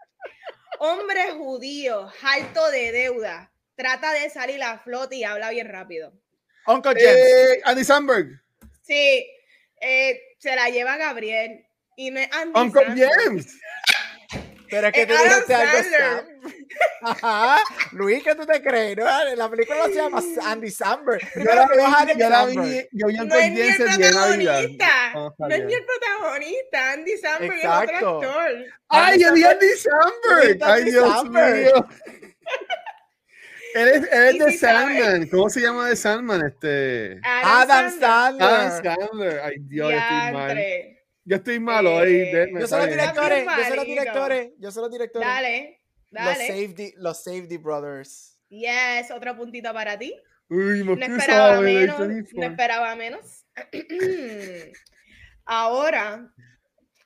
Hombre 0.79 1.33
judío, 1.33 2.13
alto 2.23 2.71
de 2.71 2.93
deuda, 2.93 3.51
trata 3.75 4.13
de 4.13 4.31
salir 4.31 4.63
a 4.63 4.79
flote 4.79 5.17
y 5.17 5.25
habla 5.25 5.51
bien 5.51 5.69
rápido. 5.69 6.13
Uncle 6.69 6.93
James. 6.95 7.17
Eh, 7.17 7.61
Andy 7.65 7.85
Samberg. 7.85 8.41
Sí, 8.83 9.27
eh, 9.81 10.21
se 10.39 10.55
la 10.55 10.69
lleva 10.69 10.97
Gabriel. 10.97 11.67
Y 11.97 12.11
no 12.11 12.21
es 12.21 12.29
Andy 12.33 12.61
Uncle. 12.61 12.85
James. 12.97 13.59
Pero 14.71 14.89
es 14.89 14.93
que 14.93 15.07
tú 15.07 15.13
dijiste 15.13 15.55
algo. 15.55 16.29
Ajá. 17.03 17.59
Luis, 17.93 18.25
¿qué 18.25 18.35
tú 18.35 18.45
te 18.45 18.61
crees? 18.63 18.97
No, 18.97 19.05
la 19.37 19.49
película 19.49 19.79
no 19.79 19.87
se 19.87 19.95
llama 19.95 20.23
Andy 20.45 20.71
Samberg. 20.71 21.21
Yo 21.37 21.45
la 21.45 21.67
vi, 21.67 22.19
yo 22.19 22.29
la 22.31 22.47
vi, 22.47 22.89
yo 22.93 23.07
vi 23.07 23.15
No 23.15 23.23
Uncle 23.25 23.47
es 23.47 23.53
ni 23.53 23.61
el 23.61 23.77
protagonista. 23.77 25.13
No 25.15 25.49
es 25.49 25.65
ni 25.65 25.75
el 25.75 25.85
protagonista. 25.85 26.93
Andy 26.93 27.17
Samberg 27.19 27.59
es 27.59 27.65
otro 27.65 28.19
actor. 28.19 28.51
Ay, 28.89 29.21
yo 29.21 29.33
dije 29.33 29.49
Andy 29.49 29.67
Samberg. 29.77 30.65
Ay, 30.65 30.85
Dios 30.85 31.25
mío. 31.31 31.89
Él 33.75 33.89
es, 33.89 34.13
él 34.13 34.25
es 34.25 34.39
de. 34.39 34.53
Sandman. 34.59 35.29
¿Cómo 35.29 35.49
se 35.51 35.61
llama 35.61 35.89
de 35.89 35.97
Sandman? 35.97 36.47
Este. 36.47 37.21
Adam 37.25 37.91
Sandler. 37.99 38.49
Adam 38.49 38.83
Sandler. 38.83 39.41
Ay, 39.41 39.57
Dios, 39.61 39.93
estoy 39.93 40.33
mal. 40.33 40.59
Yo 41.25 41.37
estoy 41.37 41.59
mal 41.59 41.87
hoy. 41.87 42.15
Eh, 42.17 42.31
déjeme 42.35 42.61
Yo 42.61 42.67
soy 42.69 42.81
los 42.81 42.91
directores. 42.91 43.45
Yo 43.47 43.65
soy 43.65 43.77
los 43.77 43.85
directores. 43.87 44.51
Yo 44.59 44.71
soy 44.71 44.83
los 44.83 44.93
directores. 44.93 45.29
Dale, 45.29 45.81
Los 46.11 46.25
dale. 46.25 46.47
Safety, 46.47 46.95
los 46.97 47.25
Safety 47.25 47.57
Brothers. 47.57 48.39
Yes, 48.49 49.11
otro 49.11 49.37
puntito 49.37 49.73
para 49.73 49.99
ti. 49.99 50.15
Uy, 50.51 50.85
No 50.85 50.97
¿qué 50.97 51.05
esperaba 51.07 51.61
menos. 51.61 51.99
24? 51.99 52.41
No 52.41 52.47
esperaba 52.47 52.95
menos. 52.97 53.45
Ahora. 55.47 56.31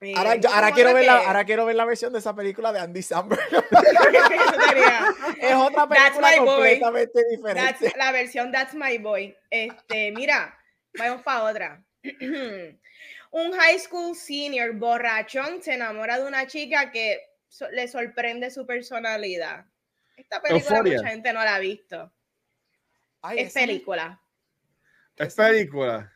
eh, 0.00 0.12
Ahora, 0.16 0.34
yo- 0.36 0.48
ahora 0.50 0.66
como 0.68 0.74
quiero 0.74 0.94
ver 0.94 1.06
la, 1.06 1.16
ahora 1.18 1.44
quiero 1.44 1.66
ver 1.66 1.76
la 1.76 1.84
versión 1.84 2.12
de 2.12 2.18
esa 2.20 2.34
película 2.34 2.72
de 2.72 2.80
Andy 2.80 3.02
Samberg. 3.02 3.40
Es 5.40 5.54
otra 5.54 5.88
That's 5.88 6.16
película 6.18 6.30
boy. 6.40 6.46
completamente 6.46 7.20
That's- 7.20 7.30
diferente. 7.30 7.92
la 7.96 8.12
versión 8.12 8.52
That's 8.52 8.74
My 8.74 8.98
Boy. 8.98 9.36
Este, 9.50 10.12
mira, 10.12 10.56
vamos 10.98 11.22
para 11.22 11.42
otra. 11.44 11.84
Un 13.30 13.52
high 13.52 13.78
school 13.78 14.14
senior 14.16 14.72
borrachón 14.74 15.62
se 15.62 15.74
enamora 15.74 16.18
de 16.18 16.24
una 16.26 16.46
chica 16.46 16.90
que 16.90 17.20
so- 17.48 17.70
le 17.70 17.86
sorprende 17.88 18.50
su 18.50 18.66
personalidad. 18.66 19.66
Esta 20.16 20.40
película 20.40 20.76
Euphoria. 20.78 20.96
mucha 20.98 21.08
gente 21.10 21.32
no 21.32 21.44
la 21.44 21.54
ha 21.56 21.58
visto. 21.58 22.12
Ay, 23.22 23.40
Es 23.40 23.52
película. 23.52 24.20
Es 25.16 25.34
película. 25.34 26.12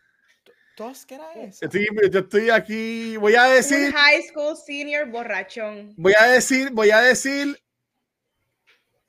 ¿Tos 0.77 1.05
qué 1.05 1.17
era 1.17 1.33
esa? 1.35 1.67
Estoy, 1.67 1.87
yo 2.11 2.21
estoy 2.21 2.49
aquí. 2.51 3.17
Voy 3.19 3.35
a 3.35 3.47
Un 3.49 3.55
decir. 3.55 3.93
high 3.93 4.23
school 4.23 4.57
senior 4.57 5.07
borrachón. 5.07 5.93
Voy 5.97 6.15
a 6.19 6.25
decir. 6.29 6.71
Voy 6.71 6.91
a 6.91 7.01
decir. 7.01 7.59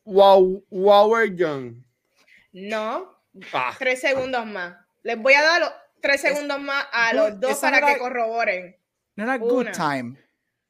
Wow, 0.06 0.66
Wower 0.70 1.34
Young. 1.36 1.76
No, 2.52 3.12
Ah, 3.52 3.76
tres 3.80 4.02
segundos 4.02 4.46
más. 4.46 4.76
Les 5.02 5.18
voy 5.18 5.34
a 5.34 5.42
dar 5.42 5.83
tres 6.04 6.24
Es- 6.24 6.34
segundos 6.34 6.60
más 6.62 6.86
a 6.92 7.12
Good- 7.14 7.18
los 7.18 7.40
dos 7.40 7.58
para 7.60 7.80
no 7.80 7.86
que 7.88 7.92
era- 7.94 8.00
corroboren. 8.02 8.78
No 9.16 9.24
era 9.24 9.38
Good 9.38 9.52
Una. 9.54 9.72
Time. 9.72 10.18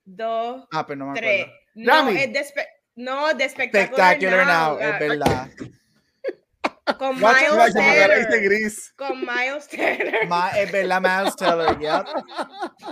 Dos, 0.05 0.67
Ah, 0.71 0.85
pero 0.85 0.97
no 0.99 1.07
me 1.07 1.19
tres. 1.19 1.41
acuerdo. 1.43 1.59
No, 1.75 2.09
es 2.09 2.31
de 2.33 2.39
espe- 2.39 2.67
no, 2.95 3.33
de 3.33 3.49
Spectacular, 3.49 4.15
Spectacular 4.15 4.45
Now, 4.47 4.77
ah, 4.79 4.89
es 4.89 4.99
verdad. 4.99 5.49
Con 6.99 7.15
Miles 7.15 7.73
Teller. 7.73 8.41
gris. 8.43 8.93
Con 8.97 9.21
Miles 9.21 9.67
Teller. 9.69 10.27
Ma- 10.27 10.49
es 10.51 10.69
verdad, 10.71 11.01
Miles 11.01 11.35
Teller, 11.37 11.79
yep. 11.79 12.05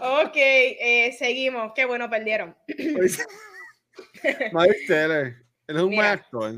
Ok, 0.02 0.36
eh, 0.36 1.16
seguimos. 1.20 1.74
Qué 1.76 1.84
bueno, 1.86 2.10
perdieron. 2.10 2.56
Miles 4.54 4.88
Teller. 4.88 5.36
Él 5.68 5.76
es 5.76 5.82
un 5.84 5.89
Mira. 5.89 6.02
buen 6.02 6.06
actor. 6.20 6.54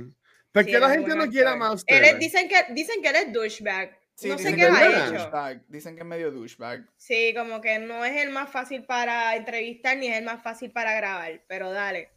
¿Por 0.52 0.64
Sí, 0.64 0.70
qué 0.70 0.76
él 0.76 0.82
la 0.82 0.88
es 0.88 0.94
gente 0.94 1.16
no 1.16 1.28
quiere 1.30 1.50
a. 1.50 1.56
Miles 1.56 1.84
Él 1.88 2.00
Teller? 2.02 2.14
es- 2.14 2.20
dicen, 2.20 2.48
que, 2.48 2.66
dicen 2.74 3.02
que 3.02 3.10
él 3.10 3.16
es 3.16 3.34
douchebag. 3.34 3.98
Sí, 4.16 4.30
no 4.30 4.38
sé 4.38 4.56
qué 4.56 4.64
ha 4.64 4.88
hecho. 4.88 5.14
douchebag. 5.14 5.64
Dicen 5.68 5.96
que 5.96 6.02
es 6.02 6.08
medio 6.08 6.32
douchebag. 6.32 6.88
Sí, 6.98 7.34
como 7.36 7.60
que 7.62 7.80
no 7.80 8.06
es 8.06 8.22
el 8.22 8.30
más 8.30 8.50
fácil 8.50 8.86
para 8.86 9.36
entrevistar 9.36 9.98
ni 9.98 10.08
es 10.08 10.18
el 10.18 10.24
más 10.24 10.44
fácil 10.44 10.72
para 10.72 10.94
grabar, 10.94 11.44
pero 11.48 11.72
dale. 11.72 12.12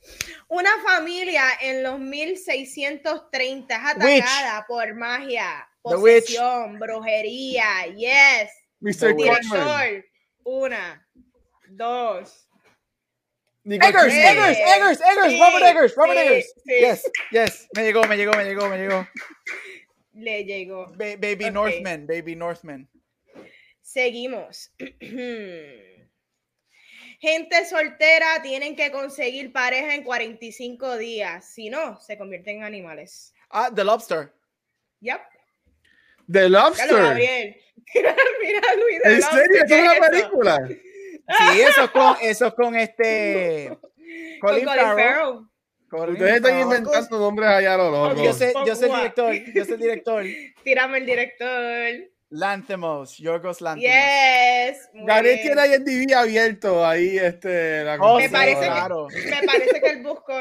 Una 0.48 0.70
familia 0.84 1.44
en 1.60 1.82
los 1.82 1.98
1630 1.98 3.74
es 3.74 3.82
atacada 3.82 4.66
por 4.66 4.94
magia, 4.94 5.68
witch. 5.82 5.96
posesión, 5.96 6.78
brujería, 6.78 7.86
yes. 7.94 8.50
Mr. 8.80 9.12
Witch. 9.14 9.40
Director, 9.40 10.04
una, 10.44 11.08
dos. 11.68 12.42
Eggers, 13.64 14.04
Kidman. 14.04 14.14
Eggers, 14.14 14.58
Eggers, 14.58 15.00
Eggers, 15.00 15.30
Sí, 15.32 15.40
Robert 15.40 15.66
Eggers, 15.66 15.94
Robert 15.96 16.18
sí, 16.20 16.72
Eggers. 16.72 17.02
Yes, 17.02 17.12
yes. 17.32 17.68
Me 17.74 17.82
llegó, 17.82 18.04
me 18.04 18.16
llegó, 18.16 18.32
me 18.36 18.44
llegó, 18.44 18.68
me 18.68 18.78
llegó. 18.78 19.08
Le 20.16 20.44
llegó. 20.44 20.86
Ba- 20.92 21.16
baby 21.18 21.44
Ok. 21.46 21.52
Northman, 21.52 22.06
Baby 22.06 22.36
Northman. 22.36 22.88
Seguimos. 23.82 24.72
Gente 27.20 27.64
soltera 27.66 28.42
tienen 28.42 28.76
que 28.76 28.90
conseguir 28.90 29.52
pareja 29.52 29.94
en 29.94 30.02
45 30.04 30.98
días, 30.98 31.50
si 31.52 31.70
no, 31.70 31.98
se 32.00 32.18
convierten 32.18 32.58
en 32.58 32.64
animales. 32.64 33.32
Ah, 33.50 33.70
The 33.74 33.84
Lobster. 33.84 34.32
Yep. 35.00 35.20
The 36.30 36.48
Lobster. 36.48 36.88
Gabriel. 36.94 37.56
Mira, 37.94 38.60
Luis. 38.76 39.02
de 39.02 39.12
¿En 39.14 39.20
Lobster, 39.20 39.40
serio? 39.46 39.56
¿Esto 39.56 39.66
¿qué 39.68 39.74
es 39.76 39.82
una 39.82 39.92
eso? 39.94 40.10
película? 40.10 40.68
Sí, 41.28 41.60
eso 41.60 41.82
es 41.86 41.90
con, 41.90 42.16
eso 42.22 42.46
es 42.46 42.54
con 42.54 42.76
este. 42.76 43.68
Con 44.40 44.50
Colin 44.52 44.64
Colin 44.64 44.80
Farrell. 44.84 44.96
Farrell. 45.16 45.48
Ustedes 45.90 46.36
están 46.36 46.60
inventando 46.60 47.18
nombres 47.18 47.48
allá 47.48 47.74
a 47.74 47.76
lo 47.76 47.90
loco. 47.90 48.22
Yo 48.22 48.32
sé, 48.32 48.52
yo 48.66 48.74
sé 48.74 48.86
el 48.86 48.92
director, 48.92 49.34
yo 49.54 49.64
sé 49.64 49.74
el 49.74 49.80
director. 49.80 50.24
Tírame 50.64 50.98
el 50.98 51.06
director. 51.06 52.10
Lanthimos, 52.28 53.18
Yorgos 53.18 53.60
Lanthimos. 53.60 53.94
Yes. 53.94 54.88
Gabriel 54.94 55.38
tiene 55.42 55.60
ahí 55.60 55.72
el 55.74 55.84
DVD 55.84 56.14
abierto, 56.14 56.84
ahí 56.84 57.18
este, 57.18 57.84
la 57.84 57.96
Oh, 58.00 58.18
Me 58.18 58.28
parece 58.28 58.60
que-. 58.60 59.30
Me 59.30 59.46
parece 59.46 59.80
que 59.80 59.90
él 59.90 60.02
buscó. 60.02 60.32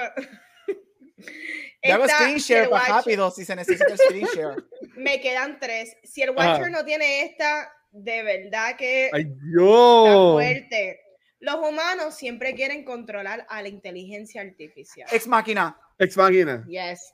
Yo 1.83 1.93
hago 1.93 2.05
Está 2.05 2.17
screen 2.17 2.37
share 2.37 2.69
para 2.69 2.87
rápido 2.87 3.29
si 3.29 3.45
se 3.45 3.55
necesita 3.55 3.85
el 3.85 3.97
screen 3.99 4.27
share. 4.33 4.63
Me 4.95 5.21
quedan 5.21 5.59
tres. 5.59 5.95
Si 6.03 6.23
el. 6.23 6.31
Watcher 6.31 6.71
no 6.71 6.83
tiene 6.83 7.21
esta, 7.21 7.71
de 7.91 8.23
verdad 8.23 8.75
que 8.75 9.11
Ay, 9.13 9.21
está 9.21 9.35
Dios. 9.45 10.33
fuerte. 10.33 11.01
Los 11.45 11.55
humanos 11.69 12.15
siempre 12.15 12.55
quieren 12.55 12.83
controlar 12.83 13.45
a 13.49 13.61
la 13.61 13.67
inteligencia 13.67 14.41
artificial. 14.41 15.07
Ex 15.11 15.27
máquina. 15.27 15.79
Ex 15.99 16.17
Máquina. 16.17 16.65
Yes. 16.67 17.13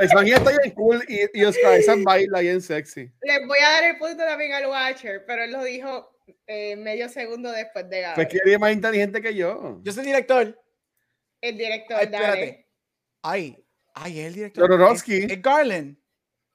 Ex 0.00 0.14
Máquina 0.14 0.38
está 0.38 0.50
bien 0.50 0.74
cool 0.74 1.04
y, 1.06 1.20
y 1.38 1.44
Oscar 1.44 1.78
Isaac 1.78 1.98
baila 2.02 2.40
bien 2.40 2.62
sexy. 2.62 3.12
Les 3.20 3.46
voy 3.46 3.58
a 3.58 3.70
dar 3.72 3.84
el 3.84 3.98
punto 3.98 4.24
también 4.24 4.52
al 4.54 4.66
Watcher, 4.66 5.24
pero 5.26 5.44
él 5.44 5.52
lo 5.52 5.62
dijo 5.62 6.18
eh, 6.46 6.76
medio 6.76 7.08
segundo 7.10 7.52
después 7.52 7.84
de 7.90 7.98
Pues 8.14 8.26
Gabriel. 8.26 8.28
que 8.28 8.38
él 8.48 8.52
es 8.54 8.58
más 8.60 8.72
inteligente 8.72 9.20
que 9.22 9.34
yo. 9.34 9.80
Yo 9.82 9.92
soy 9.92 10.00
el 10.00 10.06
director. 10.06 10.62
El 11.42 11.58
director, 11.58 11.98
Ay, 12.00 12.06
dale. 12.06 12.24
espérate. 12.26 12.66
Ay, 13.22 13.64
ay, 13.94 14.20
el 14.20 14.34
director. 14.34 14.66
Jodorowsky. 14.66 15.16
Es, 15.24 15.30
es 15.32 15.42
Garland. 15.42 15.96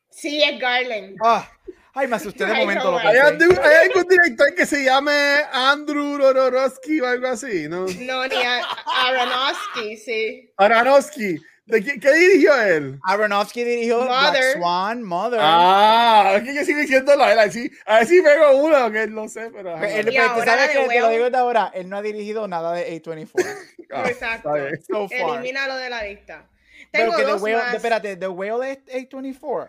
Sí, 0.10 0.42
es 0.44 0.60
Garland. 0.60 1.16
Ah, 1.24 1.50
ay, 1.94 2.08
me 2.08 2.16
asusté 2.16 2.46
de 2.46 2.54
momento. 2.54 2.86
no, 2.86 2.92
lo 2.92 2.98
ay. 3.00 3.18
¿Hay, 3.18 3.18
hay 3.18 3.88
algún 3.90 4.08
director 4.08 4.54
que 4.56 4.66
se 4.66 4.84
llame 4.84 5.12
Andrew 5.52 6.18
Rororowski 6.18 7.00
o 7.02 7.08
algo 7.08 7.28
así? 7.28 7.68
¿no? 7.68 7.86
No, 7.86 8.28
ni 8.28 8.36
a 8.36 8.62
Aronofsky, 9.06 9.98
sí. 9.98 10.54
Aronofsky. 10.58 11.38
¿De 11.66 11.82
qué, 11.84 12.00
qué 12.00 12.12
dirigió 12.12 12.60
él? 12.60 13.00
Aronofsky 13.04 13.64
dirigió 13.64 14.04
Black. 14.04 14.58
Swan, 14.58 15.04
Mother. 15.04 15.40
Ah, 15.42 16.34
es 16.36 16.44
que 16.44 16.54
yo 16.56 16.66
sigo 16.66 16.80
diciéndolo 16.80 17.24
a 17.24 17.32
él. 17.32 17.40
Así, 17.40 17.72
a 17.86 18.00
ver 18.00 18.08
si 18.08 18.22
pego 18.22 18.58
uno, 18.58 18.92
que 18.92 19.08
no 19.08 19.30
sé, 19.30 19.52
pero. 19.54 19.76
Pero 19.80 19.86
él, 19.86 20.06
pero 20.12 20.44
sabes 20.44 20.70
que 20.72 20.88
te 20.88 21.00
lo 21.00 21.10
digo 21.10 21.30
de 21.30 21.38
ahora, 21.38 21.72
él 21.74 21.88
no 21.88 21.98
ha 21.98 22.02
dirigido 22.02 22.48
nada 22.48 22.74
de 22.74 23.02
A24. 23.02 23.30
Ah, 23.94 24.06
Exacto. 24.08 24.50
So 24.88 25.10
far. 25.10 25.40
Elimínalo 25.40 25.76
de 25.76 25.90
la 25.90 26.04
lista. 26.04 26.48
Pero 26.92 27.12
que 27.12 27.24
The 27.26 27.34
Whale, 27.34 27.58
más. 27.58 27.74
espérate, 27.74 28.16
The 28.16 28.28
Whale 28.30 28.72
es 28.72 29.10
A24. 29.10 29.68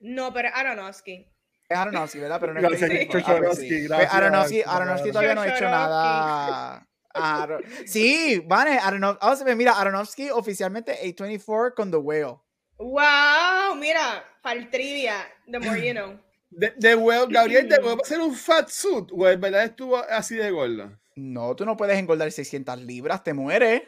No, 0.00 0.32
pero 0.32 0.48
Aronofsky. 0.52 1.28
Es 1.68 1.76
Aronofsky, 1.78 2.18
¿verdad? 2.18 2.38
Pero 2.40 2.54
no 2.54 2.60
es 2.60 2.80
Gracias, 2.80 2.90
A24. 2.90 3.22
Ah, 3.26 3.38
pues 3.38 3.58
gracias. 3.88 4.14
Aronofsky, 4.14 4.62
Aronofsky 4.66 5.08
todavía 5.08 5.34
no 5.34 5.40
ha 5.40 5.48
hecho 5.48 5.64
nada. 5.64 6.86
Sí, 7.86 8.42
vale, 8.44 8.76
Aronofsky. 8.78 9.20
Vamos 9.22 9.40
a 9.40 9.44
ver, 9.44 9.56
mira, 9.56 9.72
Aronofsky 9.78 10.30
oficialmente 10.30 10.98
A24 11.00 11.74
con 11.74 11.90
The 11.92 11.96
Whale. 11.96 12.38
Wow, 12.78 13.76
mira, 13.76 14.24
para 14.42 14.58
el 14.58 14.68
trivia, 14.68 15.14
the 15.50 15.60
more 15.60 15.80
you 15.80 15.92
know. 15.92 16.18
De, 16.50 16.72
de 16.76 16.94
huevo, 16.94 17.26
Gabriel, 17.28 17.68
¿de 17.68 17.78
huevo 17.78 17.96
va 17.96 18.02
a 18.04 18.08
ser 18.08 18.20
un 18.20 18.32
fat 18.32 18.68
suit? 18.68 19.08
¿O 19.12 19.28
en 19.28 19.40
verdad 19.40 19.64
estuvo 19.64 19.96
así 19.96 20.36
de 20.36 20.52
gordo? 20.52 20.96
No, 21.16 21.56
tú 21.56 21.64
no 21.64 21.76
puedes 21.76 21.98
engordar 21.98 22.30
600 22.30 22.78
libras, 22.78 23.24
te 23.24 23.34
mueres. 23.34 23.82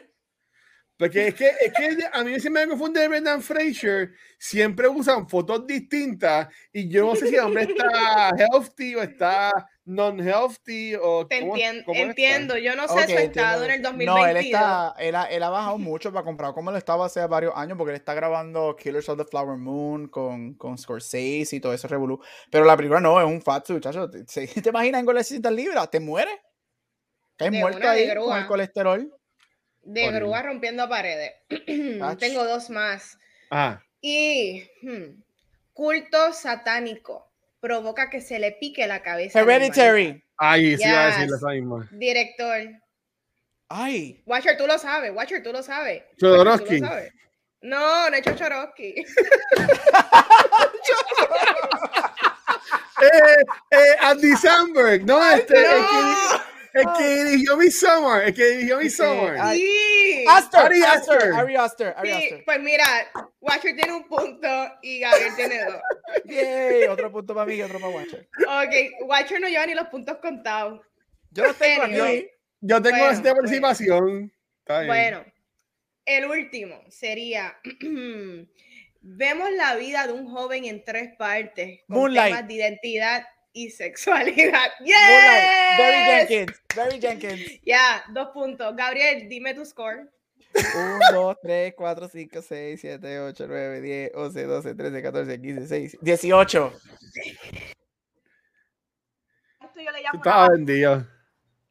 Porque 0.97 1.27
es 1.27 1.35
que, 1.35 1.47
es 1.47 1.73
que 1.73 1.97
a 2.11 2.23
mí 2.23 2.39
siempre 2.39 2.63
me 2.65 2.69
confunde 2.71 3.07
Brendan 3.07 3.41
Fraser. 3.43 4.13
Siempre 4.39 4.87
usan 4.87 5.29
fotos 5.29 5.67
distintas 5.67 6.47
y 6.73 6.89
yo 6.89 7.05
no 7.05 7.15
sé 7.15 7.27
si 7.27 7.35
el 7.35 7.41
hombre 7.41 7.63
está 7.63 8.31
healthy 8.35 8.95
o 8.95 9.03
está 9.03 9.51
non-healthy 9.85 10.95
o. 10.99 11.27
Te 11.27 11.41
cómo- 11.41 11.55
entien- 11.55 11.83
cómo 11.85 11.97
está. 11.99 12.09
entiendo, 12.09 12.57
yo 12.57 12.75
no 12.75 12.87
sé 12.87 12.93
Ok, 12.93 13.05
su 13.09 13.17
estado 13.17 13.63
en 13.65 13.71
el 13.71 13.75
entiendo. 13.85 13.89
2022. 14.13 14.15
No, 14.19 14.25
él, 14.27 14.37
está, 14.37 14.95
él, 14.97 15.15
ha, 15.15 15.23
él 15.25 15.43
ha 15.43 15.49
bajado 15.49 15.77
mucho 15.77 16.11
para 16.11 16.25
comprar 16.25 16.53
como 16.53 16.71
lo 16.71 16.77
estaba 16.77 17.05
hace 17.05 17.25
varios 17.27 17.53
años, 17.55 17.77
porque 17.77 17.91
él 17.91 17.97
está 17.97 18.13
grabando 18.15 18.75
Killers 18.75 19.07
of 19.09 19.17
the 19.19 19.25
Flower 19.25 19.57
Moon 19.57 20.07
con, 20.07 20.55
con 20.55 20.77
Scorsese 20.79 21.55
y 21.57 21.59
todo 21.59 21.73
eso 21.73 21.87
revolú. 21.87 22.19
Pero 22.51 22.65
la 22.65 22.75
película 22.75 22.99
no, 22.99 23.19
es 23.19 23.25
un 23.27 23.41
fat 23.41 23.65
suit, 23.67 23.83
chacho. 23.83 24.09
¿Te, 24.09 24.25
se- 24.27 24.47
¿te 24.61 24.69
imaginas 24.69 25.01
engordar 25.01 25.23
600 25.23 25.51
libras? 25.51 25.91
¿Te 25.91 25.99
mueres? 25.99 26.33
Caes 27.37 27.51
De 27.51 27.59
muerto 27.59 27.87
ahí 27.87 28.07
con 28.15 28.35
el 28.37 28.47
colesterol. 28.47 29.13
De 29.87 30.11
grúa 30.11 30.41
rompiendo 30.41 30.87
paredes. 30.89 31.33
Tengo 32.19 32.43
dos 32.43 32.69
más. 32.69 33.17
Ah, 33.49 33.81
Y 34.01 34.69
hmm, 34.81 35.21
culto 35.73 36.33
satánico 36.33 37.31
provoca 37.61 38.09
que 38.09 38.19
se 38.21 38.37
le 38.39 38.51
pique 38.51 38.85
la 38.85 39.01
cabeza. 39.01 39.39
Hereditary. 39.39 40.21
ay, 40.37 40.75
sí, 40.77 40.83
iba 40.87 41.03
a 41.03 41.05
decir 41.07 41.27
Yes. 41.27 41.33
esa 41.37 41.47
misma. 41.49 41.87
Director. 41.91 42.61
Ay. 43.69 44.21
Watcher, 44.25 44.57
tú 44.57 44.67
lo 44.67 44.77
sabes. 44.77 45.11
Watcher, 45.13 45.41
tú 45.41 45.51
lo 45.53 45.63
sabes. 45.63 46.03
Sabes. 46.19 47.13
No, 47.61 48.09
no 48.09 48.15
es 48.15 48.21
Chochorowski. 48.23 48.95
Eh, 52.99 53.43
eh, 53.71 53.95
Andy 54.01 54.35
Samberg, 54.35 55.05
no, 55.05 55.23
este, 55.31 55.53
¡No! 55.53 56.41
El 56.79 56.87
que 56.97 57.23
dirigió 57.25 57.57
Midsommar, 57.57 58.23
el 58.27 58.33
que 58.33 58.45
dirigió 58.45 58.77
Midsommar. 58.77 59.37
Ay. 59.39 59.59
Sí. 59.59 60.25
Aster, 60.29 60.59
Ari 60.59 60.83
Aster, 60.83 61.17
Aster. 61.17 61.33
Ari 61.33 61.55
Aster, 61.55 61.93
Ari 61.97 62.09
Sí, 62.09 62.15
Aster. 62.15 62.43
pues 62.45 62.59
mira, 62.59 62.83
Watcher 63.39 63.75
tiene 63.75 63.93
un 63.93 64.07
punto 64.07 64.47
y 64.81 64.99
Gabriel 64.99 65.31
tiene 65.35 65.63
dos. 65.65 65.81
Yay, 66.25 66.83
otro 66.87 67.11
punto 67.11 67.33
para 67.33 67.45
mí 67.45 67.55
y 67.55 67.61
otro 67.61 67.79
para 67.79 67.93
Watcher. 67.93 68.27
Ok, 68.39 69.07
Watcher 69.07 69.39
no 69.41 69.47
lleva 69.47 69.65
ni 69.65 69.73
los 69.73 69.87
puntos 69.87 70.17
contados. 70.17 70.81
Yo 71.31 71.43
los 71.45 71.55
tengo 71.57 71.83
aquí. 71.83 72.27
Yo 72.61 72.81
tengo 72.81 72.97
Bueno, 72.97 73.11
esta 73.13 73.33
participación. 73.35 74.33
Bueno, 74.65 75.25
el 76.05 76.25
último 76.25 76.83
sería. 76.89 77.57
Vemos 79.01 79.51
la 79.51 79.75
vida 79.75 80.07
de 80.07 80.13
un 80.13 80.27
joven 80.29 80.65
en 80.65 80.83
tres 80.83 81.15
partes. 81.17 81.81
Con 81.87 81.97
Moonlight. 81.97 82.33
temas 82.33 82.47
de 82.47 82.53
identidad 82.55 83.25
y 83.57 83.71
sexualidad. 83.71 84.69
Moonlight, 84.79 85.77
Barry 85.77 85.97
¡Yes! 85.97 86.29
Jenkins, 86.29 86.61
Barry 86.75 86.99
Jenkins. 86.99 87.61
Ya, 87.65 88.03
dos 88.09 88.29
puntos. 88.29 88.75
Gabriel, 88.75 89.27
dime 89.27 89.53
tu 89.55 89.65
score. 89.65 90.11
1, 90.53 90.99
2, 91.11 91.35
3, 91.41 91.73
4, 91.75 92.07
5, 92.07 92.41
6, 92.41 92.81
7, 92.81 93.19
8, 93.19 93.45
9, 93.47 93.81
10, 93.81 94.11
11, 94.15 94.43
12, 94.43 94.75
13, 94.75 95.01
14, 95.01 95.41
15, 95.41 95.59
16, 95.59 95.97
18. 96.01 96.73
Esto 99.61 99.81
yo 99.81 99.91
le 99.91 100.01
llamo 100.01 100.21
una, 100.23 100.49
vendido. 100.49 101.07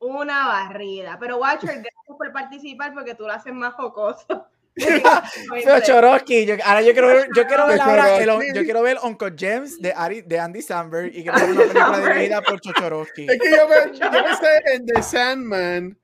una 0.00 0.46
barrida. 0.46 1.18
Pero 1.18 1.38
Watcher, 1.38 1.70
gracias 1.70 2.16
por 2.18 2.32
participar 2.32 2.92
porque 2.94 3.14
tú 3.14 3.24
lo 3.24 3.32
haces 3.32 3.52
más 3.52 3.74
jocoso. 3.74 4.48
Pero 5.64 5.80
Chorosky, 5.80 6.44
yo, 6.44 6.54
ahora 6.64 6.82
yo 6.82 6.92
quiero 6.92 7.08
ver, 7.08 7.28
yo 7.34 7.46
quiero 7.46 7.66
ver 7.66 7.80
ahora, 7.80 8.18
el, 8.18 8.28
yo 8.54 8.62
quiero 8.64 8.82
ver 8.82 8.98
Uncle 9.02 9.32
James 9.38 9.80
de, 9.80 9.92
Ari, 9.96 10.20
de 10.22 10.38
Andy 10.38 10.60
Samberg 10.60 11.06
y 11.16 11.22
quiero 11.22 11.38
ver 11.38 11.50
una 11.50 11.60
película 11.62 12.14
dirigida 12.14 12.42
por 12.42 12.60
Chochorowski. 12.60 13.26
Es 13.28 13.38
que 13.40 13.50
yo, 13.50 13.68
me- 13.68 13.98
yo 13.98 14.10
pensé 14.10 14.74
en 14.74 14.86
The 14.86 15.02
Sandman. 15.02 15.98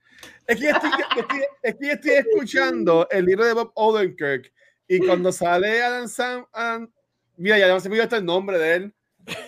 Es 0.46 0.56
que, 0.58 0.64
yo 0.64 0.70
estoy, 0.70 0.90
estoy- 1.16 1.44
es 1.62 1.74
que 1.76 1.92
estoy 1.92 2.10
escuchando 2.12 3.06
el 3.10 3.26
libro 3.26 3.44
de 3.44 3.52
Bob 3.52 3.72
Odenkirk 3.74 4.50
y 4.88 4.98
cuando 5.00 5.30
sale 5.32 5.82
Adam 5.82 6.08
Sam, 6.08 6.46
Adam- 6.52 6.90
mira, 7.36 7.58
ya 7.58 7.68
no 7.68 7.78
se 7.78 7.88
me 7.88 7.92
olvidó 7.94 8.04
hasta 8.04 8.16
el 8.16 8.24
nombre 8.24 8.58
de 8.58 8.74
él, 8.74 8.94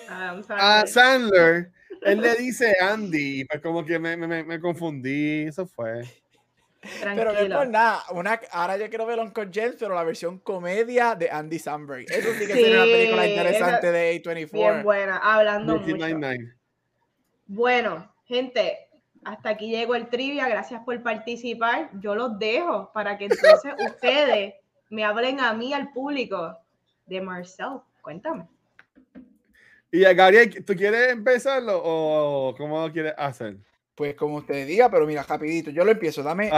Ah, 0.09 0.33
I'm 0.35 0.43
sorry. 0.45 0.61
a 0.61 0.87
Sandler, 0.87 1.71
él 2.03 2.21
le 2.21 2.35
dice 2.37 2.77
Andy, 2.81 3.45
pues 3.47 3.61
como 3.63 3.85
que 3.85 3.99
me, 3.99 4.17
me, 4.17 4.27
me- 4.27 4.45
me 4.45 4.61
confundí, 4.61 5.45
eso 5.49 5.67
fue. 5.67 6.05
Pero 7.03 7.33
no 7.33 7.39
es 7.39 7.53
por 7.53 7.69
nada. 7.69 8.03
Una, 8.13 8.41
ahora 8.53 8.77
yo 8.77 8.89
quiero 8.89 9.07
ver 9.07 9.19
Uncle 9.19 9.49
James, 9.53 9.77
pero 9.79 9.95
la 9.95 10.05
versión 10.05 10.39
comedia 10.39 11.15
de 11.15 11.31
Andy 11.31 11.59
Samberg. 11.59 12.07
Eso 12.11 12.33
sí 12.35 12.47
que 12.47 12.55
sería 12.55 12.83
una 12.83 12.85
película 12.85 13.27
interesante 13.27 13.93
de 13.93 14.23
A24. 14.23 14.51
Bien 14.53 14.83
buena, 14.83 15.19
hablando 15.19 15.79
mucho. 15.79 15.97
Bueno, 17.47 18.15
gente, 18.25 18.89
hasta 19.25 19.51
aquí 19.51 19.71
llegó 19.71 19.95
el 19.95 20.09
trivia. 20.09 20.49
Gracias 20.49 20.83
por 20.85 21.03
participar. 21.03 21.91
Yo 22.01 22.15
los 22.15 22.39
dejo 22.39 22.91
para 22.93 23.17
que 23.19 23.25
entonces 23.25 23.73
ustedes 23.87 24.55
me 24.91 25.05
hablen 25.05 25.41
a 25.41 25.53
mí, 25.55 25.73
al 25.73 25.93
público, 25.93 26.57
de 27.07 27.21
Marcel. 27.21 27.81
Cuéntame. 28.03 28.47
Y 29.91 30.05
a 30.05 30.13
Gabriel, 30.13 30.65
¿tú 30.65 30.75
quieres 30.75 31.13
empezarlo 31.13 31.81
o 31.83 32.55
cómo 32.57 32.87
lo 32.87 32.93
quieres 32.93 33.15
hacer? 33.17 33.57
Pues 33.95 34.15
como 34.15 34.37
usted 34.37 34.67
diga, 34.67 34.91
pero 34.91 35.07
mira, 35.07 35.23
rapidito, 35.23 35.71
yo 35.71 35.85
lo 35.85 35.93
empiezo. 35.93 36.23
Dame 36.23 36.51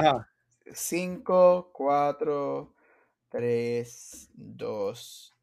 5, 0.72 1.70
4, 1.72 2.74
3, 3.30 4.30
2, 4.34 5.37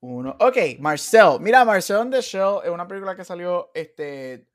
1. 0.00 0.36
Ok, 0.40 0.56
Marcel. 0.78 1.40
Mira, 1.40 1.64
Marcel 1.64 1.96
on 1.96 2.10
the 2.10 2.20
Shell 2.20 2.60
es 2.64 2.70
una 2.70 2.86
película 2.86 3.16
que 3.16 3.24
salió 3.24 3.70
este, 3.74 4.48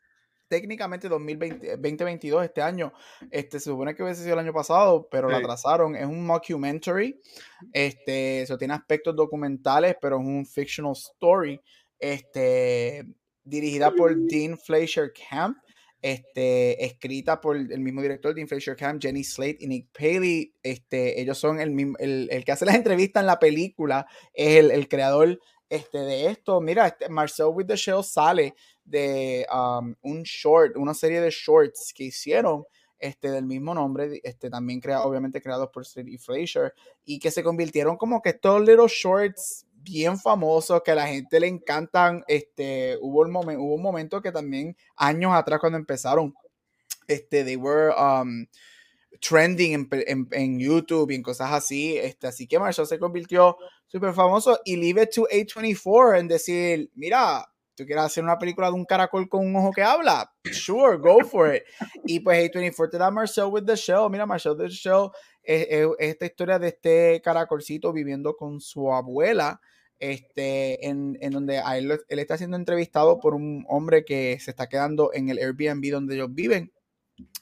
técnicamente 0.48 1.08
2020, 1.10 1.78
2022, 1.78 2.46
este 2.46 2.62
año. 2.62 2.94
Este, 3.32 3.60
se 3.60 3.70
supone 3.70 3.96
que 3.96 4.04
hubiese 4.04 4.24
sido 4.24 4.34
el 4.34 4.40
año 4.40 4.54
pasado, 4.54 5.08
pero 5.10 5.30
la 5.30 5.38
atrasaron. 5.38 5.96
Es 5.96 6.06
un 6.06 6.26
mockumentary. 6.26 7.20
Este, 7.74 8.42
eso 8.42 8.58
tiene 8.58 8.74
aspectos 8.74 9.16
documentales, 9.16 9.96
pero 10.02 10.20
es 10.20 10.26
un 10.26 10.46
fictional 10.46 10.94
story. 10.94 11.60
Este, 12.00 13.06
dirigida 13.44 13.92
por 13.92 14.16
Dean 14.16 14.58
Fleischer 14.58 15.12
Camp. 15.30 15.58
Este, 16.00 16.86
escrita 16.86 17.41
por 17.41 17.58
el 17.58 17.80
mismo 17.80 18.02
director 18.02 18.34
Dean 18.34 18.48
Fleischer 18.48 18.76
Camp, 18.76 19.02
Jenny 19.02 19.24
Slate 19.24 19.58
y 19.62 19.68
Nick 19.68 19.88
Paley. 19.91 20.54
Este, 20.62 21.20
ellos 21.20 21.38
son 21.38 21.60
el, 21.60 21.95
el, 22.00 22.30
el 22.32 22.45
que 22.45 22.52
hace 22.52 22.66
las 22.66 22.76
entrevistas 22.76 23.22
en 23.22 23.28
la 23.28 23.39
película, 23.39 24.06
es 24.34 24.58
el, 24.58 24.72
el 24.72 24.88
creador 24.88 25.39
este, 25.70 25.98
de 25.98 26.28
esto. 26.28 26.62
Mira, 26.62 26.88
este, 26.88 27.10
Marcel 27.10 27.48
with 27.48 27.66
the 27.66 27.76
Shell 27.76 28.04
sale 28.04 28.54
de 28.86 29.45
um, 29.54 29.95
un 30.02 30.24
short, 30.24 30.78
una 30.78 30.93
serie 30.93 31.20
de 31.20 31.30
shorts 31.30 31.91
que 31.93 32.06
hicieron 32.06 32.64
este, 33.00 33.30
del 33.30 33.45
mismo 33.45 33.74
nombre, 33.74 34.22
este, 34.24 34.50
también 34.50 34.80
crea, 34.80 35.02
obviamente 35.02 35.41
creados 35.41 35.70
por 35.72 35.86
City 35.86 36.18
Fraser, 36.18 36.74
y 37.06 37.20
que 37.20 37.32
se 37.32 37.43
convirtieron 37.43 37.98
como 37.98 38.22
que 38.22 38.30
estos 38.30 38.62
little 38.62 38.88
shorts 38.88 39.66
bien 39.90 40.18
famosos 40.18 40.82
que 40.84 40.92
a 40.92 40.96
la 40.96 41.08
gente 41.08 41.40
le 41.40 41.48
encantan. 41.48 42.24
Este, 42.28 42.98
hubo, 43.02 43.24
el 43.26 43.32
momento 43.32 43.62
hubo 43.62 43.76
un 43.76 43.82
momento 43.82 44.22
que 44.22 44.32
también 44.32 44.76
años 44.96 45.34
atrás 45.34 45.60
cuando 45.60 45.78
empezaron, 45.78 46.34
este, 47.08 47.44
they 47.44 47.56
were 47.56 47.94
um, 47.96 48.46
trending 49.20 49.74
en, 49.74 50.28
en, 50.32 50.60
YouTube 50.60 51.12
y 51.12 51.16
en 51.16 51.24
cosas 51.24 51.52
así. 51.52 51.98
Este, 51.98 52.28
así 52.28 52.48
que 52.48 52.60
Marshall 52.60 52.88
se 52.88 53.00
convirtió 53.00 53.58
súper 53.86 54.14
famoso 54.14 54.60
y 54.66 54.76
leave 54.76 55.04
it 55.04 55.10
to 55.14 55.28
A24 55.32 56.20
en 56.20 56.28
decir, 56.28 56.92
mira, 56.96 57.46
tú 57.76 57.86
quieres 57.86 58.06
hacer 58.06 58.24
una 58.24 58.38
película 58.38 58.68
de 58.68 58.74
un 58.74 58.86
caracol 58.86 59.30
con 59.30 59.46
un 59.46 59.56
ojo 59.56 59.72
que 59.72 59.84
habla, 59.84 60.34
sure, 60.52 60.98
go 60.98 61.20
for 61.24 61.56
it. 61.56 61.64
Y 62.06 62.20
pues 62.20 62.52
A24 62.52 62.90
te 62.90 62.98
da 62.98 63.12
Marcel 63.12 63.46
with 63.46 63.66
the 63.66 63.76
Shell. 63.76 64.10
Mira, 64.10 64.26
Marcel 64.26 64.58
the 64.58 64.68
Shell 64.68 65.12
es, 65.44 65.88
esta 66.00 66.26
historia 66.26 66.60
de 66.60 66.70
este 66.70 67.22
caracolcito 67.24 67.94
viviendo 67.94 68.36
con 68.36 68.60
su 68.60 68.92
abuela, 68.92 69.62
este, 70.00 70.88
en, 70.88 71.18
en 71.22 71.32
donde 71.32 71.58
él, 71.58 72.00
él, 72.08 72.20
está 72.20 72.38
siendo 72.38 72.58
entrevistado 72.58 73.20
por 73.20 73.34
un 73.34 73.66
hombre 73.68 74.06
que 74.06 74.39
se 74.39 74.52
está 74.52 74.68
quedando 74.68 75.12
en 75.14 75.30
el 75.30 75.39
Airbnb 75.39 75.91
donde 75.91 76.16
ellos 76.16 76.30
viven. 76.32 76.72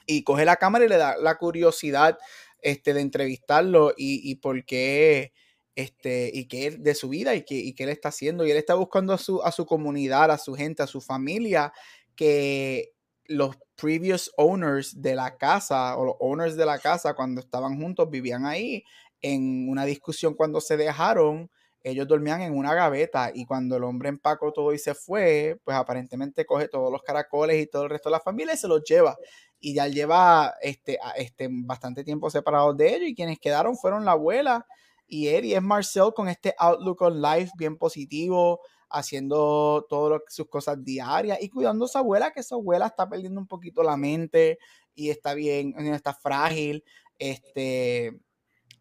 Y 0.05 0.23
coge 0.23 0.45
la 0.45 0.55
cámara 0.55 0.85
y 0.85 0.89
le 0.89 0.97
da 0.97 1.17
la 1.17 1.37
curiosidad 1.37 2.17
este, 2.61 2.93
de 2.93 3.01
entrevistarlo 3.01 3.91
y, 3.97 4.29
y 4.29 4.35
por 4.35 4.63
qué 4.65 5.33
este, 5.75 6.31
y 6.33 6.47
que 6.47 6.67
él, 6.67 6.83
de 6.83 6.95
su 6.95 7.09
vida 7.09 7.35
y 7.35 7.43
que, 7.43 7.55
y 7.55 7.73
que 7.73 7.83
él 7.83 7.89
está 7.89 8.09
haciendo. 8.09 8.45
Y 8.45 8.51
él 8.51 8.57
está 8.57 8.75
buscando 8.75 9.13
a 9.13 9.17
su, 9.17 9.41
a 9.43 9.51
su 9.51 9.65
comunidad, 9.65 10.31
a 10.31 10.37
su 10.37 10.53
gente, 10.53 10.83
a 10.83 10.87
su 10.87 11.01
familia, 11.01 11.73
que 12.15 12.93
los 13.25 13.57
previous 13.75 14.31
owners 14.37 15.01
de 15.01 15.15
la 15.15 15.37
casa 15.37 15.97
o 15.97 16.05
los 16.05 16.15
owners 16.19 16.55
de 16.55 16.65
la 16.65 16.79
casa 16.79 17.13
cuando 17.13 17.41
estaban 17.41 17.81
juntos 17.81 18.09
vivían 18.09 18.45
ahí 18.45 18.83
en 19.21 19.67
una 19.67 19.83
discusión 19.85 20.35
cuando 20.35 20.61
se 20.61 20.77
dejaron 20.77 21.49
ellos 21.85 22.07
dormían 22.07 22.41
en 22.41 22.57
una 22.57 22.73
gaveta 22.73 23.31
y 23.31 23.45
cuando 23.45 23.77
el 23.77 23.83
hombre 23.83 24.09
empacó 24.09 24.51
todo 24.51 24.73
y 24.73 24.79
se 24.79 24.95
fue, 24.95 25.59
pues 25.63 25.77
aparentemente 25.77 26.43
coge 26.43 26.67
todos 26.67 26.91
los 26.91 27.03
caracoles 27.03 27.61
y 27.61 27.67
todo 27.67 27.83
el 27.83 27.91
resto 27.91 28.09
de 28.09 28.13
la 28.13 28.19
familia 28.19 28.55
y 28.55 28.57
se 28.57 28.67
los 28.67 28.83
lleva. 28.83 29.15
Y 29.59 29.75
ya 29.75 29.87
lleva 29.87 30.55
este, 30.63 30.97
este, 31.15 31.47
bastante 31.51 32.03
tiempo 32.03 32.31
separados 32.31 32.75
de 32.75 32.95
ellos 32.95 33.09
y 33.09 33.13
quienes 33.13 33.37
quedaron 33.39 33.77
fueron 33.77 34.03
la 34.03 34.13
abuela 34.13 34.65
y 35.07 35.27
él 35.27 35.45
y 35.45 35.53
es 35.53 35.61
Marcel 35.61 36.11
con 36.15 36.27
este 36.27 36.55
outlook 36.57 37.03
on 37.03 37.21
life 37.21 37.51
bien 37.55 37.77
positivo, 37.77 38.61
haciendo 38.89 39.85
todas 39.87 40.21
sus 40.27 40.49
cosas 40.49 40.83
diarias 40.83 41.37
y 41.39 41.49
cuidando 41.49 41.85
a 41.85 41.87
su 41.87 41.99
abuela, 41.99 42.31
que 42.31 42.41
su 42.41 42.55
abuela 42.55 42.87
está 42.87 43.07
perdiendo 43.07 43.39
un 43.39 43.47
poquito 43.47 43.83
la 43.83 43.95
mente 43.95 44.57
y 44.95 45.11
está 45.11 45.35
bien, 45.35 45.75
está 45.93 46.15
frágil. 46.15 46.83
Este, 47.19 48.19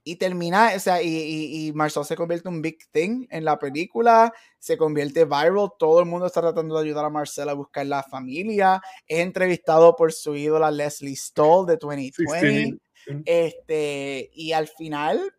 y 0.04 0.16
termina, 0.16 0.72
o 0.76 0.78
sea, 0.78 1.02
y, 1.02 1.08
y, 1.08 1.72
Marcel 1.72 2.04
se 2.04 2.14
convierte 2.14 2.46
en 2.46 2.56
un 2.56 2.62
big 2.62 2.78
thing 2.92 3.26
en 3.30 3.44
la 3.44 3.58
película, 3.58 4.32
se 4.58 4.76
convierte 4.76 5.24
viral, 5.24 5.72
todo 5.78 6.00
el 6.00 6.06
mundo 6.06 6.26
está 6.26 6.42
tratando 6.42 6.76
de 6.76 6.84
ayudar 6.84 7.06
a 7.06 7.10
Marcel 7.10 7.48
a 7.48 7.54
buscar 7.54 7.86
la 7.86 8.02
familia, 8.02 8.82
es 9.06 9.20
entrevistado 9.20 9.96
por 9.96 10.12
su 10.12 10.36
ídola 10.36 10.70
Leslie 10.70 11.16
Stoll 11.16 11.66
de 11.66 11.78
2020, 11.78 12.78
este, 13.24 14.30
y 14.34 14.52
al 14.52 14.68
final, 14.68 15.34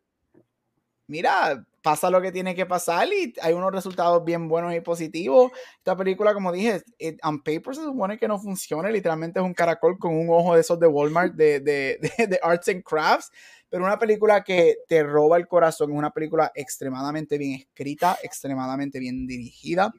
mira, 1.08 1.64
pasa 1.86 2.10
lo 2.10 2.20
que 2.20 2.32
tiene 2.32 2.56
que 2.56 2.66
pasar 2.66 3.08
y 3.10 3.32
hay 3.40 3.54
unos 3.54 3.72
resultados 3.72 4.26
bien 4.26 4.48
buenos 4.48 4.74
y 4.74 4.82
positivos. 4.82 5.52
Esta 5.78 5.96
película, 5.96 6.34
como 6.34 6.52
dije, 6.52 6.82
on 7.22 7.44
paper 7.44 7.76
se 7.76 7.84
supone 7.84 8.18
que 8.18 8.28
no 8.28 8.40
funciona, 8.40 8.90
literalmente 8.90 9.40
es 9.40 9.46
un 9.46 9.54
caracol 9.54 10.00
con 10.00 10.18
un 10.18 10.28
ojo 10.32 10.56
de 10.56 10.62
esos 10.62 10.80
de 10.80 10.88
Walmart 10.88 11.36
de, 11.36 11.60
de, 11.60 12.00
de, 12.28 12.40
Arts 12.42 12.70
and 12.70 12.82
Crafts, 12.82 13.32
pero 13.76 13.84
una 13.84 14.00
película 14.00 14.42
que 14.42 14.78
te 14.88 15.04
roba 15.04 15.36
el 15.36 15.50
corazón, 15.50 15.92
es 15.92 15.98
una 15.98 16.12
película 16.12 16.50
extremadamente 16.56 17.38
bien 17.38 17.60
escrita, 17.60 18.18
extremadamente 18.24 19.00
bien 19.00 19.28
dirigida, 19.28 19.94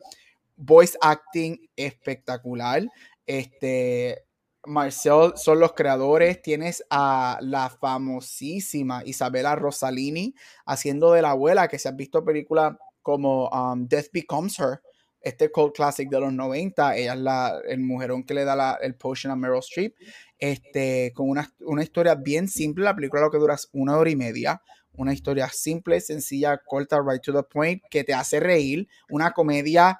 voice 0.56 0.96
acting 0.98 1.58
espectacular, 1.76 2.84
este, 3.26 4.24
Marcel 4.64 5.34
son 5.36 5.60
los 5.60 5.74
creadores. 5.74 6.40
Tienes 6.40 6.86
a 6.88 7.38
la 7.42 7.68
famosísima 7.68 9.02
Isabela 9.04 9.54
Rosalini 9.54 10.34
haciendo 10.64 11.12
de 11.12 11.20
la 11.20 11.32
abuela, 11.32 11.68
que 11.68 11.78
se 11.78 11.90
han 11.90 11.98
visto 11.98 12.24
películas 12.24 12.78
como 13.02 13.50
um, 13.50 13.86
Death 13.86 14.06
Becomes 14.10 14.58
Her, 14.58 14.80
este 15.26 15.50
cult 15.50 15.74
classic 15.74 16.08
de 16.08 16.20
los 16.20 16.32
90. 16.32 16.96
Ella 16.96 17.14
es 17.14 17.18
la, 17.18 17.60
el 17.66 17.80
mujerón 17.80 18.22
que 18.22 18.32
le 18.32 18.44
da 18.44 18.54
la, 18.54 18.78
el 18.80 18.94
potion 18.94 19.32
a 19.32 19.36
Meryl 19.36 19.58
Streep. 19.58 19.96
Este, 20.38 21.12
con 21.14 21.28
una, 21.28 21.52
una 21.60 21.82
historia 21.82 22.14
bien 22.14 22.46
simple. 22.46 22.84
La 22.84 22.94
película 22.94 23.22
lo 23.22 23.30
que 23.30 23.38
dura 23.38 23.54
es 23.54 23.68
una 23.72 23.96
hora 23.96 24.08
y 24.08 24.14
media. 24.14 24.62
Una 24.92 25.12
historia 25.12 25.48
simple, 25.48 26.00
sencilla, 26.00 26.58
corta, 26.64 27.00
right 27.04 27.20
to 27.20 27.32
the 27.32 27.42
point, 27.42 27.82
que 27.90 28.04
te 28.04 28.14
hace 28.14 28.38
reír. 28.38 28.86
Una 29.10 29.32
comedia 29.32 29.98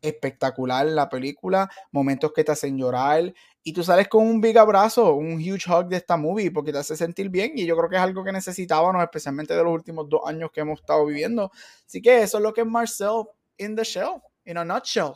espectacular 0.00 0.86
en 0.86 0.94
la 0.94 1.08
película, 1.08 1.68
momentos 1.90 2.32
que 2.32 2.44
te 2.44 2.52
hacen 2.52 2.76
llorar 2.78 3.32
y 3.64 3.72
tú 3.72 3.84
sales 3.84 4.08
con 4.08 4.26
un 4.26 4.40
big 4.40 4.58
abrazo, 4.58 5.14
un 5.14 5.34
huge 5.34 5.70
hug 5.70 5.88
de 5.88 5.96
esta 5.96 6.16
movie 6.16 6.50
porque 6.50 6.72
te 6.72 6.78
hace 6.78 6.96
sentir 6.96 7.28
bien 7.28 7.52
y 7.54 7.66
yo 7.66 7.76
creo 7.76 7.88
que 7.88 7.96
es 7.96 8.02
algo 8.02 8.24
que 8.24 8.32
necesitábamos, 8.32 9.02
especialmente 9.02 9.54
de 9.54 9.62
los 9.62 9.72
últimos 9.72 10.08
dos 10.08 10.22
años 10.26 10.50
que 10.52 10.60
hemos 10.60 10.80
estado 10.80 11.06
viviendo. 11.06 11.52
Así 11.86 12.02
que 12.02 12.22
eso 12.22 12.38
es 12.38 12.42
lo 12.42 12.52
que 12.52 12.62
es 12.62 12.66
Marcel 12.66 13.24
in 13.58 13.76
the 13.76 13.84
shell, 13.84 14.20
in 14.44 14.56
a 14.56 14.64
nutshell. 14.64 15.14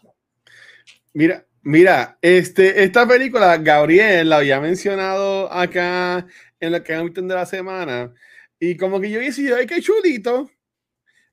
Mira, 1.13 1.47
mira, 1.63 2.19
este, 2.21 2.83
esta 2.83 3.07
película, 3.07 3.57
Gabriel 3.59 4.33
había 4.33 4.61
mencionado 4.61 5.53
acá 5.53 6.27
en 6.61 6.73
la 6.73 6.83
que 6.83 6.95
de 6.95 7.35
la 7.35 7.47
semana 7.47 8.13
y 8.59 8.77
como 8.77 9.01
que 9.01 9.11
yo 9.11 9.21
decía, 9.21 9.57
ay, 9.57 9.67
qué 9.67 9.81
chulito, 9.81 10.51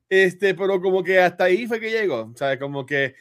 este, 0.10 0.54
pero 0.56 0.82
como 0.82 1.04
que 1.04 1.20
hasta 1.20 1.46
ahí 1.46 1.68
fue 1.68 1.80
que 1.80 1.90
llegó, 1.90 2.34
o 2.40 2.60
como 2.60 2.86
que 2.86 3.16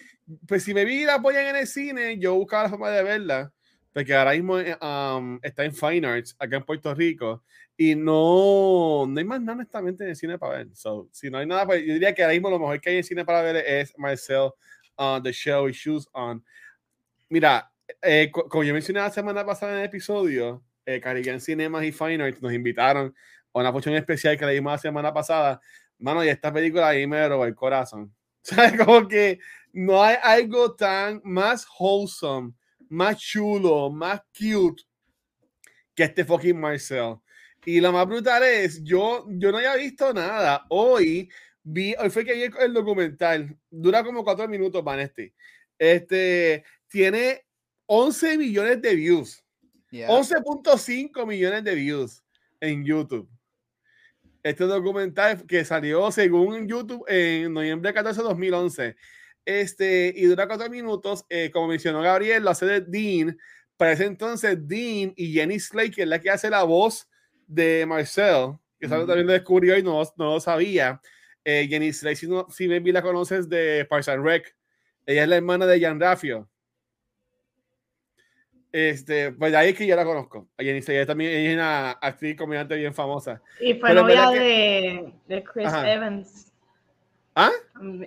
pues 0.46 0.64
si 0.64 0.74
me 0.74 0.84
vi 0.84 1.04
la 1.04 1.14
apoyan 1.14 1.46
en 1.46 1.56
el 1.56 1.66
cine, 1.66 2.18
yo 2.18 2.34
buscaba 2.34 2.64
la 2.64 2.70
forma 2.70 2.90
de 2.90 3.02
verla, 3.02 3.52
porque 3.92 4.14
ahora 4.14 4.32
mismo 4.32 4.58
eh, 4.58 4.76
um, 4.80 5.38
está 5.42 5.64
en 5.64 5.74
Fine 5.74 6.06
Arts, 6.06 6.36
acá 6.38 6.56
en 6.56 6.64
Puerto 6.64 6.94
Rico, 6.94 7.44
y 7.84 7.96
no, 7.96 9.06
no 9.08 9.18
hay 9.18 9.24
más 9.24 9.40
nada 9.40 9.54
honestamente 9.54 10.04
en 10.04 10.10
el 10.10 10.16
cine 10.16 10.38
para 10.38 10.58
ver. 10.58 10.68
So, 10.76 11.08
si 11.10 11.30
no 11.30 11.38
hay 11.38 11.46
nada, 11.46 11.66
pues 11.66 11.84
yo 11.84 11.94
diría 11.94 12.14
que 12.14 12.22
ahora 12.22 12.34
mismo 12.34 12.48
lo 12.48 12.60
mejor 12.60 12.80
que 12.80 12.90
hay 12.90 12.96
en 12.98 13.04
cine 13.04 13.24
para 13.24 13.42
ver 13.42 13.56
es 13.56 13.92
Marcel, 13.98 14.50
uh, 14.98 15.20
The 15.20 15.32
Show 15.32 15.68
y 15.68 15.72
Shoes 15.72 16.08
On. 16.12 16.44
Mira, 17.28 17.72
eh, 18.00 18.30
como 18.30 18.62
yo 18.62 18.72
mencioné 18.72 19.00
la 19.00 19.10
semana 19.10 19.44
pasada 19.44 19.72
en 19.72 19.78
el 19.80 19.84
episodio, 19.86 20.62
eh, 20.86 21.00
Caribbean 21.00 21.40
Cinemas 21.40 21.82
y 21.84 21.90
Fine 21.90 22.22
Arts 22.22 22.40
nos 22.40 22.52
invitaron 22.52 23.12
a 23.52 23.58
una 23.58 23.72
función 23.72 23.96
especial 23.96 24.38
que 24.38 24.46
le 24.46 24.52
dimos 24.52 24.72
la 24.72 24.78
semana 24.78 25.12
pasada. 25.12 25.60
Mano, 25.98 26.24
y 26.24 26.28
esta 26.28 26.52
película 26.52 26.88
ahí 26.88 27.04
me 27.04 27.28
robó 27.28 27.46
el 27.46 27.54
corazón. 27.56 28.14
¿Sabes? 28.42 28.74
Como 28.84 29.08
que 29.08 29.40
no 29.72 30.02
hay 30.04 30.16
algo 30.22 30.76
tan 30.76 31.20
más 31.24 31.66
wholesome, 31.78 32.52
más 32.88 33.18
chulo, 33.18 33.90
más 33.90 34.20
cute 34.38 34.84
que 35.96 36.04
este 36.04 36.24
fucking 36.24 36.60
Marcel. 36.60 37.16
Y 37.64 37.80
lo 37.80 37.92
más 37.92 38.06
brutal 38.06 38.42
es, 38.42 38.82
yo, 38.82 39.26
yo 39.28 39.52
no 39.52 39.58
había 39.58 39.76
visto 39.76 40.12
nada. 40.12 40.66
Hoy 40.68 41.30
vi, 41.62 41.94
hoy 41.98 42.10
fue 42.10 42.24
que 42.24 42.34
vi 42.34 42.54
el 42.60 42.72
documental. 42.72 43.56
Dura 43.70 44.02
como 44.02 44.24
cuatro 44.24 44.48
minutos, 44.48 44.82
Vanesti. 44.82 45.32
Este 45.78 46.64
tiene 46.88 47.44
11 47.86 48.38
millones 48.38 48.82
de 48.82 48.94
views. 48.94 49.44
11.5 49.92 51.26
millones 51.26 51.64
de 51.64 51.74
views 51.74 52.22
en 52.60 52.84
YouTube. 52.84 53.28
Este 54.42 54.64
documental 54.64 55.46
que 55.46 55.64
salió 55.64 56.10
según 56.10 56.66
YouTube 56.66 57.04
en 57.06 57.52
noviembre 57.52 57.92
14 57.92 58.22
de 58.22 58.28
2011. 58.28 58.96
Este, 59.44 60.12
y 60.16 60.24
dura 60.24 60.48
cuatro 60.48 60.68
minutos. 60.68 61.24
Eh, 61.28 61.50
como 61.52 61.68
mencionó 61.68 62.00
Gabriel, 62.00 62.42
lo 62.42 62.50
hace 62.50 62.66
de 62.66 62.80
Dean. 62.80 63.38
Para 63.76 63.92
ese 63.92 64.06
entonces, 64.06 64.56
Dean 64.66 65.12
y 65.16 65.32
Jenny 65.32 65.60
Slate, 65.60 65.90
que 65.92 66.02
es 66.02 66.08
la 66.08 66.20
que 66.20 66.30
hace 66.30 66.50
la 66.50 66.64
voz 66.64 67.08
de 67.54 67.84
Marcel, 67.86 68.54
que 68.78 68.88
también 68.88 69.26
lo 69.26 69.32
descubrió 69.32 69.76
y 69.78 69.82
no, 69.82 70.02
no 70.16 70.34
lo 70.34 70.40
sabía. 70.40 71.00
Eh, 71.44 71.66
Jenny 71.68 71.92
si, 71.92 72.28
no, 72.28 72.46
si 72.50 72.68
maybe 72.68 72.92
la 72.92 73.02
conoces 73.02 73.48
de 73.48 73.84
Parks 73.88 74.08
and 74.08 74.24
Rec, 74.24 74.54
ella 75.06 75.24
es 75.24 75.28
la 75.28 75.36
hermana 75.36 75.66
de 75.66 75.80
Jan 75.80 76.00
Raffio. 76.00 76.48
Este, 78.70 79.32
pues 79.32 79.52
de 79.52 79.58
ahí 79.58 79.70
es 79.70 79.76
que 79.76 79.86
yo 79.86 79.94
la 79.96 80.04
conozco. 80.04 80.48
Jenny 80.58 80.80
Slate 80.80 81.04
también 81.04 81.30
es 81.32 81.54
una 81.54 81.90
actriz 81.90 82.36
comediante 82.36 82.74
bien 82.76 82.94
famosa. 82.94 83.42
Y 83.60 83.74
fue 83.74 83.92
novia 83.92 84.30
de, 84.30 85.12
de, 85.26 85.44
Chris 85.44 85.68
Evans. 85.84 86.51
¿Ah? 87.34 87.50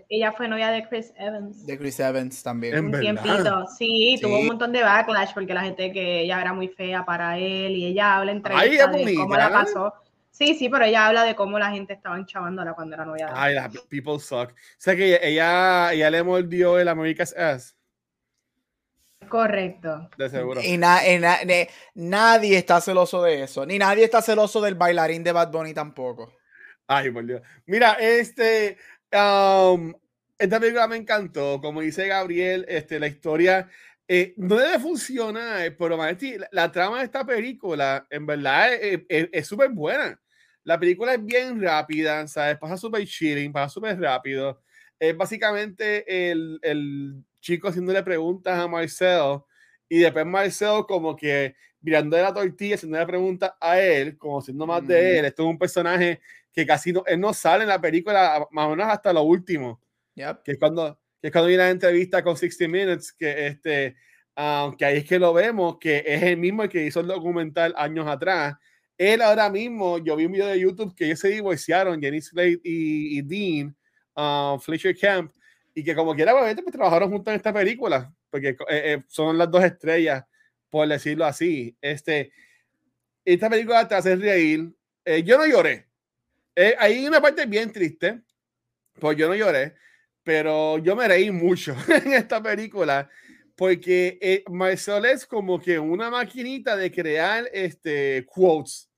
Ella 0.10 0.32
fue 0.34 0.48
novia 0.48 0.70
de 0.70 0.88
Chris 0.88 1.12
Evans. 1.18 1.66
De 1.66 1.78
Chris 1.78 2.00
Evans 2.00 2.44
también. 2.44 2.86
Un 2.86 3.00
tiempito. 3.00 3.66
Sí, 3.78 4.18
tuvo 4.22 4.40
un 4.40 4.48
montón 4.48 4.72
de 4.72 4.84
backlash 4.84 5.34
porque 5.34 5.54
la 5.54 5.62
gente 5.62 5.92
que 5.92 6.22
ella 6.22 6.42
era 6.42 6.54
muy 6.54 6.68
fea 6.68 7.04
para 7.06 7.38
él 7.38 7.76
y 7.76 7.86
ella 7.88 8.18
habla 8.18 8.32
entre 8.32 8.54
ella 8.54 8.88
de 8.88 9.16
cómo 9.16 9.36
la 9.36 9.50
pasó. 9.50 9.94
Sí, 10.30 10.54
sí, 10.54 10.68
pero 10.68 10.84
ella 10.84 11.08
habla 11.08 11.24
de 11.24 11.34
cómo 11.34 11.58
la 11.58 11.72
gente 11.72 11.94
estaba 11.94 12.18
enchavándola 12.18 12.74
cuando 12.74 12.96
era 12.96 13.06
novia. 13.06 13.30
Ay, 13.34 13.56
la 13.56 13.70
people 13.90 14.20
suck. 14.20 14.52
O 14.52 14.56
sea 14.78 14.96
que 14.96 15.20
ella, 15.24 15.94
ella 15.94 16.10
le 16.10 16.24
mordió 16.24 16.78
el 16.78 16.90
America's 16.90 17.34
Ass. 17.38 17.76
Correcto. 19.30 20.10
De 20.18 20.30
seguro. 20.30 20.62
Y, 20.62 20.78
nadie 20.78 22.58
está 22.58 22.82
celoso 22.82 23.24
de 23.24 23.44
eso. 23.44 23.66
Ni 23.66 23.80
nadie 23.80 24.04
está 24.04 24.22
celoso 24.22 24.62
del 24.62 24.76
bailarín 24.76 25.24
de 25.24 25.32
Bad 25.32 25.52
Bunny 25.52 25.74
tampoco. 25.74 26.34
Ay, 26.88 27.12
por 27.12 27.26
Dios. 27.26 27.42
Mira, 27.66 27.94
este. 27.94 28.78
Um, 29.16 29.94
esta 30.38 30.60
película 30.60 30.88
me 30.90 30.98
encantó, 30.98 31.62
como 31.62 31.80
dice 31.80 32.08
Gabriel, 32.08 32.66
este, 32.68 33.00
la 33.00 33.08
historia 33.08 33.70
eh, 34.10 34.34
no 34.36 34.58
debe 34.58 34.78
funcionar, 34.78 35.74
pero 35.78 35.96
la, 35.96 36.18
la, 36.52 36.72
trama 36.72 37.00
de 37.00 37.06
esta 37.06 37.26
película 37.26 38.06
en 38.10 38.26
verdad 38.26 38.72
es 38.74 39.48
súper 39.48 39.70
buena. 39.70 40.20
La 40.66 40.78
película 40.78 41.14
es 41.14 41.24
bien 41.24 41.62
rápida, 41.62 42.28
¿sabes? 42.28 42.58
Pasa 42.58 42.76
súper 42.76 43.06
chilling, 43.08 43.54
pasa 43.54 43.70
súper 43.70 43.98
rápido. 44.00 44.62
Es 45.00 45.16
básicamente 45.16 46.32
el, 46.32 46.60
el, 46.62 47.24
chico 47.40 47.68
haciéndole 47.70 48.04
preguntas 48.04 48.58
a 48.60 48.68
Marcel 48.68 49.40
y 49.88 50.00
después 50.00 50.26
Marcel 50.26 50.84
como 50.88 51.16
que 51.16 51.56
mirando 51.80 52.18
de 52.18 52.24
la 52.24 52.34
tortilla, 52.34 52.76
haciéndole 52.76 53.06
preguntas 53.06 53.54
a 53.62 53.80
él, 53.80 54.18
como 54.18 54.42
siendo 54.42 54.66
más 54.68 54.86
de 54.86 55.20
él. 55.20 55.26
Esto 55.26 55.44
es 55.44 55.50
un 55.50 55.60
personaje 55.60 56.20
que 56.56 56.66
casi 56.66 56.94
no, 56.94 57.04
él 57.06 57.20
no 57.20 57.34
sale 57.34 57.64
en 57.64 57.70
la 57.70 57.82
película, 57.82 58.48
más 58.52 58.68
o 58.68 58.70
menos 58.72 58.88
hasta 58.88 59.12
lo 59.12 59.24
último. 59.24 59.82
Que 60.16 60.54
es 60.54 60.58
cuando, 60.58 60.98
que 61.22 61.28
es 61.28 61.32
cuando 61.32 61.50
viene 61.50 61.64
la 61.64 61.70
entrevista 61.70 62.24
con 62.24 62.38
60 62.38 62.72
Minutes, 62.72 63.12
que 63.12 63.48
este, 63.48 63.98
aunque 64.36 64.86
ahí 64.86 64.98
es 64.98 65.06
que 65.06 65.20
lo 65.20 65.34
vemos, 65.34 65.78
que 65.80 66.02
es 66.06 66.24
el 66.24 66.38
mismo 66.38 66.68
que 66.70 66.86
hizo 66.86 67.02
el 67.02 67.08
documental 67.08 67.74
años 67.78 68.08
atrás. 68.08 68.56
Él 68.98 69.22
ahora 69.22 69.50
mismo, 69.50 69.98
yo 69.98 70.16
vi 70.16 70.26
un 70.26 70.32
video 70.32 70.48
de 70.48 70.60
YouTube 70.60 70.96
que 70.96 71.06
ellos 71.06 71.20
se 71.20 71.28
divorciaron, 71.28 72.00
Jenny 72.00 72.22
Slade 72.22 72.62
y, 72.64 73.22
Dean, 73.22 73.76
um, 74.16 74.58
Fletcher 74.58 74.98
Camp, 74.98 75.34
y 75.74 75.84
que 75.84 75.94
como 75.94 76.16
quiera, 76.16 76.32
pues, 76.32 76.56
pues, 76.56 76.72
trabajaron 76.72 77.12
juntos 77.12 77.34
en 77.34 77.36
esta 77.36 77.52
película, 77.52 78.14
porque 78.30 78.50
eh, 78.50 78.56
eh, 78.70 79.04
son 79.08 79.38
las 79.38 79.52
dos 79.52 79.64
estrellas, 79.66 80.24
por 80.70 80.88
decirlo 80.88 81.26
así. 81.26 81.76
Este, 81.82 82.32
esta 83.26 83.50
película 83.50 83.86
te 83.86 83.96
hace 83.96 84.16
reír. 84.16 84.74
Eh, 85.04 85.24
yo 85.24 85.38
no 85.38 85.46
lloré, 85.46 85.88
eh, 86.56 86.76
hay 86.80 87.06
una 87.06 87.22
parte 87.22 87.46
bien 87.46 87.72
triste, 87.72 88.22
pues 89.00 89.18
yo 89.18 89.28
no 89.28 89.36
lloré, 89.36 89.76
pero 90.24 90.78
yo 90.78 90.96
me 90.96 91.08
reí 91.08 91.32
mucho 91.32 91.76
en 91.88 92.14
esta 92.14 92.42
película 92.42 93.10
porque 93.56 94.18
eh, 94.22 94.44
Marcel 94.50 95.06
es 95.06 95.26
como 95.26 95.60
que 95.60 95.80
una 95.80 96.10
maquinita 96.10 96.76
de 96.76 96.92
crear 96.92 97.50
este, 97.54 98.26
quotes. 98.26 98.90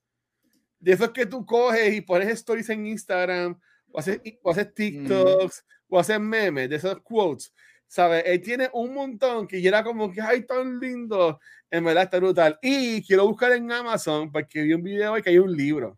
De 0.79 0.93
esos 0.93 1.11
que 1.11 1.25
tú 1.25 1.45
coges 1.45 1.93
y 1.93 2.01
pones 2.01 2.27
stories 2.29 2.69
en 2.69 2.85
Instagram, 2.87 3.59
o 3.91 3.99
haces, 3.99 4.19
o 4.41 4.51
haces 4.51 4.73
TikToks, 4.73 5.65
o 5.89 5.99
haces 5.99 6.19
memes 6.19 6.69
de 6.69 6.75
esos 6.75 7.01
quotes. 7.01 7.53
¿Sabes? 7.87 8.23
Él 8.25 8.41
tiene 8.41 8.69
un 8.73 8.93
montón 8.93 9.47
que 9.47 9.61
yo 9.61 9.69
era 9.69 9.83
como 9.83 10.11
que, 10.11 10.21
ay, 10.21 10.45
tan 10.45 10.79
lindo. 10.79 11.39
En 11.69 11.83
verdad 11.83 12.03
está 12.03 12.17
brutal. 12.17 12.57
Y 12.61 13.01
quiero 13.03 13.27
buscar 13.27 13.51
en 13.53 13.71
Amazon 13.71 14.31
porque 14.31 14.61
vi 14.63 14.73
un 14.73 14.83
video 14.83 15.17
y 15.17 15.21
que 15.21 15.29
hay 15.29 15.37
un 15.37 15.55
libro 15.55 15.97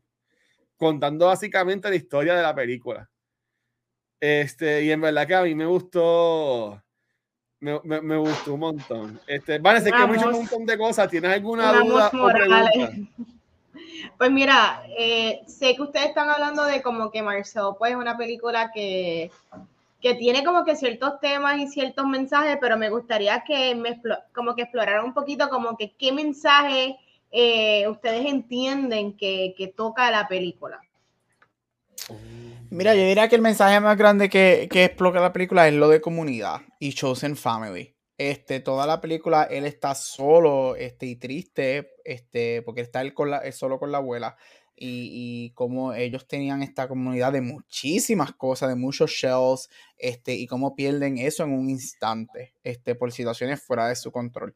contando 0.79 1.27
básicamente 1.27 1.89
la 1.89 1.95
historia 1.95 2.33
de 2.35 2.41
la 2.41 2.55
película. 2.55 3.07
Este, 4.19 4.83
y 4.83 4.91
en 4.91 5.01
verdad 5.01 5.27
que 5.27 5.35
a 5.35 5.43
mí 5.43 5.53
me 5.53 5.65
gustó. 5.65 6.81
Me, 7.59 7.79
me, 7.83 8.15
gustó 8.15 8.53
un 8.53 8.61
montón. 8.61 9.19
Este, 9.27 9.59
vale, 9.59 9.81
sé 9.81 9.91
que 9.91 9.97
he 9.97 10.03
un 10.05 10.31
montón 10.31 10.65
de 10.65 10.77
cosas. 10.77 11.09
¿Tienes 11.09 11.31
alguna 11.31 11.73
duda 11.73 12.09
o 12.13 12.27
pregunta? 12.27 12.71
Pues 14.17 14.31
mira, 14.31 14.81
eh, 14.97 15.41
sé 15.45 15.75
que 15.75 15.81
ustedes 15.81 16.07
están 16.07 16.29
hablando 16.29 16.63
de 16.63 16.81
como 16.81 17.11
que 17.11 17.21
Marcel, 17.21 17.75
pues 17.77 17.91
es 17.91 17.97
una 17.97 18.17
película 18.17 18.71
que, 18.73 19.31
que 20.01 20.15
tiene 20.15 20.43
como 20.43 20.63
que 20.65 20.75
ciertos 20.75 21.19
temas 21.19 21.57
y 21.59 21.67
ciertos 21.67 22.05
mensajes, 22.05 22.57
pero 22.59 22.77
me 22.77 22.89
gustaría 22.89 23.43
que 23.45 23.75
me 23.75 24.01
como 24.33 24.55
que 24.55 24.63
exploraran 24.63 25.05
un 25.05 25.13
poquito 25.13 25.49
como 25.49 25.77
que 25.77 25.93
qué 25.97 26.11
mensaje 26.11 26.97
eh, 27.31 27.87
ustedes 27.87 28.25
entienden 28.25 29.15
que, 29.15 29.73
toca 29.75 30.09
la 30.11 30.27
película? 30.27 30.79
Mira, 32.69 32.93
yo 32.93 33.01
diría 33.01 33.27
que 33.27 33.35
el 33.35 33.41
mensaje 33.41 33.79
más 33.79 33.97
grande 33.97 34.29
que, 34.29 34.67
que 34.71 34.85
explota 34.85 35.19
la 35.19 35.33
película 35.33 35.67
es 35.67 35.73
lo 35.73 35.89
de 35.89 36.01
comunidad 36.01 36.61
y 36.79 36.93
Chosen 36.93 37.35
Family. 37.35 37.95
Este, 38.19 38.59
toda 38.59 38.85
la 38.85 38.99
película 38.99 39.43
él 39.43 39.65
está 39.65 39.95
solo 39.95 40.75
este, 40.75 41.05
y 41.05 41.15
triste 41.15 41.91
este, 42.03 42.61
porque 42.63 42.81
está 42.81 43.01
él, 43.01 43.13
con 43.13 43.31
la, 43.31 43.49
solo 43.53 43.79
con 43.79 43.93
la 43.93 43.99
abuela 43.99 44.35
y, 44.79 45.51
cómo 45.55 45.93
ellos 45.93 46.27
tenían 46.27 46.63
esta 46.63 46.87
comunidad 46.87 47.33
de 47.33 47.41
muchísimas 47.41 48.33
cosas, 48.33 48.69
de 48.69 48.75
muchos 48.75 49.11
shells, 49.11 49.69
este, 49.97 50.33
y 50.33 50.47
cómo 50.47 50.75
pierden 50.75 51.17
eso 51.17 51.43
en 51.43 51.51
un 51.51 51.69
instante, 51.69 52.53
este, 52.63 52.95
por 52.95 53.11
situaciones 53.11 53.61
fuera 53.61 53.87
de 53.87 53.95
su 53.95 54.11
control. 54.11 54.55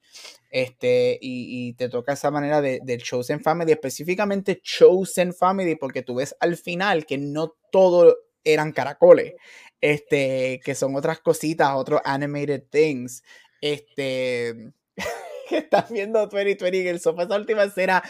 Este, 0.50 1.18
y, 1.22 1.70
y 1.70 1.74
te 1.74 1.90
toca 1.90 2.14
esa 2.14 2.32
manera 2.32 2.62
de, 2.62 2.80
del 2.84 3.04
Chosen 3.04 3.42
Family, 3.42 3.72
específicamente 3.72 4.62
Chosen 4.62 5.34
Family, 5.34 5.76
porque 5.76 6.04
tú 6.04 6.16
ves 6.16 6.36
al 6.40 6.58
final 6.58 7.06
que 7.06 7.18
no 7.18 7.56
todo 7.72 8.16
eran 8.44 8.72
caracoles, 8.72 9.34
este, 9.82 10.60
que 10.64 10.76
son 10.76 10.96
otras 10.96 11.20
cositas, 11.20 11.72
otros 11.76 12.02
animated 12.06 12.64
things, 12.70 13.24
este, 13.62 14.74
estás 15.52 15.92
viendo 15.92 16.20
2020 16.20 16.82
en 16.82 16.88
el 16.88 17.00
sofá, 17.00 17.24
esa 17.24 17.38
última 17.38 17.64
escena 17.64 18.04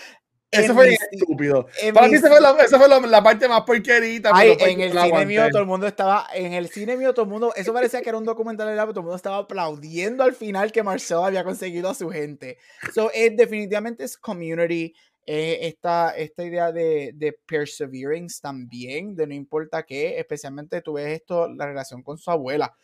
eso 0.54 0.74
fue 0.74 0.98
estúpido. 1.12 1.68
Para 1.94 2.08
mí 2.08 2.16
esa 2.16 2.30
fue, 2.30 2.42
la, 2.42 2.52
esa 2.64 2.78
fue 2.78 2.88
la, 2.88 3.24
parte 3.24 3.48
más 3.48 3.62
porquerita. 3.64 4.32
Ay, 4.34 4.56
en 4.60 4.82
el 4.82 4.92
cine 4.92 5.26
mío 5.26 5.50
todo 5.50 5.62
el 5.62 5.68
mundo 5.68 5.88
estaba, 5.88 6.28
en 6.34 6.54
el 6.54 6.70
cine 6.70 6.98
mío 6.98 7.14
todo 7.14 7.26
el 7.26 7.32
mundo, 7.32 7.54
eso 7.56 7.74
parecía 7.74 8.02
que 8.02 8.10
era 8.10 8.18
un 8.18 8.26
documental 8.26 8.68
de 8.68 8.76
la, 8.76 8.86
todo 8.88 9.00
el 9.00 9.04
mundo 9.04 9.16
estaba 9.16 9.38
aplaudiendo 9.38 10.24
al 10.24 10.34
final 10.34 10.72
que 10.72 10.84
Marcel 10.84 11.20
había 11.24 11.44
conseguido 11.44 11.90
a 11.90 11.94
su 11.94 12.10
gente. 12.10 12.58
So, 12.94 13.12
es, 13.14 13.36
definitivamente 13.36 14.04
es 14.04 14.18
community, 14.18 14.94
eh, 15.26 15.60
esta, 15.62 16.10
esta 16.18 16.44
idea 16.44 16.74
de, 16.74 17.12
de 17.16 17.34
perseverance 17.46 18.42
también, 18.42 19.16
de 19.16 19.26
no 19.26 19.34
importa 19.34 19.84
qué, 19.84 20.20
especialmente 20.20 20.82
tú 20.82 20.94
ves 20.94 21.22
esto, 21.22 21.48
la 21.48 21.66
relación 21.66 22.04
con 22.04 22.18
su 22.18 22.30
abuela. 22.30 22.76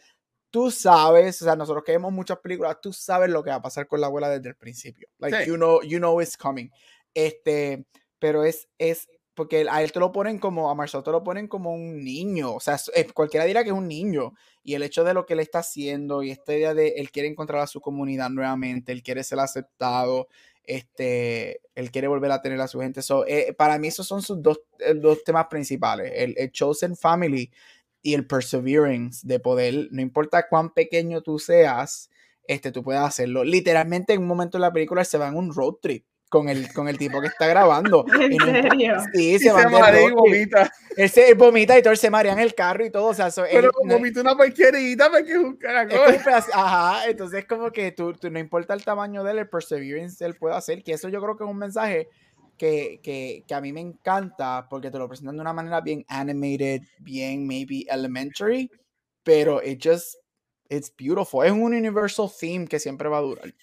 Tú 0.50 0.72
sabes, 0.72 1.42
o 1.42 1.46
sea, 1.46 1.56
nosotros 1.56 1.84
que 1.84 1.92
vemos 1.92 2.14
muchas 2.14 2.40
películas, 2.40 2.78
tú 2.82 2.94
sabes 2.94 3.30
lo 3.30 3.44
que 3.44 3.50
va 3.50 3.58
a 3.58 3.62
pasar 3.62 3.88
con 3.88 4.00
la 4.00 4.08
abuela 4.08 4.30
desde 4.30 4.50
el 4.50 4.56
principio. 4.56 5.10
Like, 5.20 5.46
you 5.46 5.58
know, 5.58 5.82
you 5.82 6.00
know 6.00 6.20
it's 6.22 6.38
coming. 6.38 6.72
Este, 7.14 7.86
pero 8.20 8.44
es, 8.44 8.70
es 8.78 9.08
porque 9.40 9.66
a 9.72 9.82
él 9.82 9.94
te 9.94 10.02
lo 10.02 10.12
ponen 10.12 10.38
como, 10.38 10.70
a 10.70 10.76
Marcel 10.76 11.02
te 11.02 11.12
lo 11.12 11.24
ponen 11.24 11.48
como 11.48 11.74
un 11.74 12.04
niño, 12.04 12.56
o 12.56 12.60
sea, 12.60 12.78
cualquiera 13.14 13.46
dirá 13.46 13.64
que 13.64 13.70
es 13.70 13.76
un 13.76 13.88
niño, 13.88 14.34
y 14.64 14.74
el 14.74 14.84
hecho 14.84 15.06
de 15.06 15.14
lo 15.14 15.26
que 15.26 15.34
él 15.34 15.40
está 15.40 15.60
haciendo, 15.60 16.24
y 16.24 16.32
esta 16.32 16.54
idea 16.54 16.74
de 16.74 16.90
él 16.98 17.10
quiere 17.10 17.30
encontrar 17.30 17.62
a 17.62 17.68
su 17.68 17.80
comunidad 17.80 18.30
nuevamente, 18.30 18.92
él 18.92 19.02
quiere 19.02 19.24
ser 19.24 19.40
aceptado, 19.40 20.28
este, 20.66 21.62
él 21.74 21.90
quiere 21.90 22.10
volver 22.10 22.34
a 22.34 22.42
tener 22.42 22.60
a 22.60 22.68
su 22.68 22.82
gente, 22.82 23.02
so, 23.02 23.26
eh, 23.28 23.56
para 23.58 23.80
mí 23.80 23.88
esos 23.88 24.06
son 24.06 24.22
sus 24.22 24.42
dos, 24.42 24.60
eh, 24.80 24.94
dos 24.94 25.24
temas 25.24 25.46
principales, 25.50 26.12
el, 26.14 26.36
el, 26.38 26.52
Chosen 26.52 26.98
Family 26.98 27.50
y 28.02 28.16
el 28.16 28.28
Perseverance, 28.28 29.26
de 29.26 29.40
poder, 29.40 29.88
no 29.92 30.02
importa 30.02 30.50
cuán 30.50 30.74
pequeño 30.74 31.22
tú 31.22 31.40
seas, 31.40 32.10
este, 32.44 32.74
tú 32.74 32.84
puedes 32.84 33.02
hacerlo, 33.02 33.46
literalmente 33.46 34.12
en 34.12 34.20
un 34.20 34.28
momento 34.28 34.58
de 34.58 34.64
la 34.64 34.74
película 34.74 35.06
se 35.06 35.18
va 35.18 35.30
en 35.30 35.38
un 35.38 35.54
road 35.54 35.76
trip, 35.82 36.06
con 36.30 36.48
el, 36.48 36.72
con 36.74 36.88
el 36.88 36.98
tipo 36.98 37.20
que 37.22 37.28
está 37.28 37.48
grabando. 37.48 38.06
¿En 38.22 38.38
serio? 38.38 38.98
Sí, 39.14 39.34
Y 39.36 39.40
se, 39.40 39.52
van 39.52 39.72
marea 39.72 40.08
y 40.08 40.12
vomita. 40.12 40.72
Él 40.96 41.10
se 41.10 41.30
él 41.30 41.36
vomita 41.36 41.78
y 41.78 41.82
todo 41.82 41.92
él 41.92 41.98
se 41.98 42.10
marea 42.12 42.34
en 42.34 42.40
el 42.40 42.54
carro 42.54 42.86
y 42.86 42.92
todo. 42.92 43.08
O 43.08 43.14
sea, 43.14 43.28
eso, 43.28 43.44
él- 43.46 43.52
Pero 43.54 43.72
no- 43.84 43.96
vomita 43.96 44.22
una 44.22 44.38
porquerita 44.38 45.10
porque 45.10 45.32
es 45.32 45.38
un 45.38 45.54
es 45.54 45.60
que 45.60 45.66
caracol. 45.66 46.00
un 46.16 46.24
pedazo- 46.24 46.52
ajá, 46.54 47.10
entonces 47.10 47.46
como 47.46 47.72
que 47.72 47.92
tú, 47.92 48.14
tú- 48.14 48.30
no 48.30 48.38
importa 48.40 48.74
el 48.76 48.84
tamaño 48.86 49.24
de 49.24 49.32
él, 49.32 49.40
el 49.40 49.50
perseverance 49.50 50.24
él 50.24 50.36
puede 50.36 50.56
hacer, 50.56 50.84
que 50.84 50.94
eso 50.94 51.10
yo 51.10 51.20
creo 51.22 51.36
que 51.36 51.44
es 51.44 51.50
un 51.50 51.58
mensaje 51.58 52.08
que, 52.58 53.00
que, 53.02 53.44
que 53.48 53.54
a 53.56 53.62
mí 53.62 53.74
me 53.74 53.80
encanta 53.82 54.68
porque 54.70 54.92
te 54.92 54.98
lo 55.00 55.08
presentan 55.08 55.36
de 55.36 55.42
una 55.42 55.54
manera 55.54 55.82
bien 55.82 56.06
animated, 56.10 56.82
bien 57.00 57.48
maybe 57.48 57.86
elementary, 57.90 58.70
pero 59.24 59.64
it 59.64 59.80
just, 59.84 60.16
it's 60.70 60.94
beautiful. 60.96 61.46
Es 61.46 61.52
un 61.54 61.74
universal 61.74 62.30
theme 62.40 62.68
que 62.68 62.78
siempre 62.78 63.08
va 63.10 63.18
a 63.20 63.22
durar. 63.22 63.54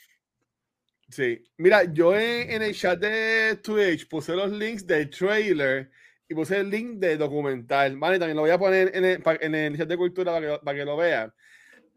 Sí. 1.08 1.42
Mira, 1.58 1.84
yo 1.84 2.16
en, 2.16 2.50
en 2.50 2.62
el 2.62 2.74
chat 2.74 2.98
de 2.98 3.56
Twitch 3.62 4.08
puse 4.08 4.34
los 4.34 4.50
links 4.50 4.86
del 4.86 5.08
trailer 5.08 5.90
y 6.28 6.34
puse 6.34 6.58
el 6.58 6.68
link 6.68 6.98
del 6.98 7.18
documental. 7.18 7.96
Vale, 7.96 8.18
también 8.18 8.36
lo 8.36 8.42
voy 8.42 8.50
a 8.50 8.58
poner 8.58 8.90
en 8.94 9.04
el, 9.04 9.22
en 9.40 9.54
el 9.54 9.76
chat 9.78 9.88
de 9.88 9.96
cultura 9.96 10.32
para 10.32 10.40
que, 10.46 10.52
lo- 10.52 10.60
para 10.62 10.78
que 10.78 10.84
lo 10.84 10.96
vean. 10.96 11.32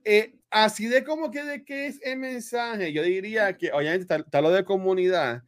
Eh, 0.06 0.36
así 0.52 0.88
de 0.88 1.04
como 1.04 1.32
que 1.32 1.44
de 1.44 1.66
qué 1.66 1.88
es 1.88 2.00
el 2.04 2.18
mensaje, 2.20 2.94
yo 2.94 3.04
diría 3.04 3.58
que 3.58 3.72
obviamente 3.72 4.04
está, 4.04 4.18
está 4.18 4.42
lo 4.42 4.52
de 4.52 4.64
comunidad, 4.64 5.44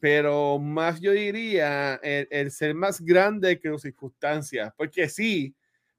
pero 0.00 0.58
más 0.58 1.00
yo 1.00 1.12
diría 1.12 2.00
el, 2.02 2.26
el 2.30 2.50
ser 2.50 2.74
más 2.74 3.00
grande 3.00 3.60
que 3.60 3.68
sus 3.68 3.82
circunstancias, 3.82 4.72
porque 4.76 5.08
sí, 5.08 5.54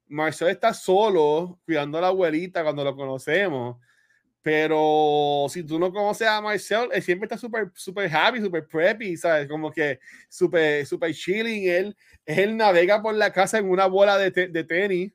Marcel 0.06 0.48
está 0.48 0.74
solo 0.74 1.60
cuidando 1.64 1.96
a 1.98 2.02
la 2.02 2.08
abuelita 2.08 2.62
cuando 2.62 2.84
lo 2.84 2.94
conocemos, 2.94 3.78
pero 4.44 5.46
si 5.50 5.64
tú 5.64 5.80
no 5.80 5.92
conoces 5.92 6.28
a 6.28 6.42
Marcel, 6.42 6.90
él 6.92 7.02
siempre 7.02 7.26
está 7.26 7.38
súper 7.38 7.72
super 7.74 8.10
happy, 8.14 8.42
súper 8.42 8.68
preppy, 8.68 9.16
¿sabes? 9.16 9.48
Como 9.48 9.72
que 9.72 10.00
súper 10.30 10.86
super 10.86 11.14
chilling, 11.14 11.68
él, 11.70 11.96
él 12.26 12.56
navega 12.56 13.02
por 13.02 13.14
la 13.16 13.32
casa 13.32 13.58
en 13.58 13.70
una 13.70 13.86
bola 13.88 14.18
de, 14.18 14.32
te- 14.32 14.48
de 14.48 14.64
tenis, 14.64 15.12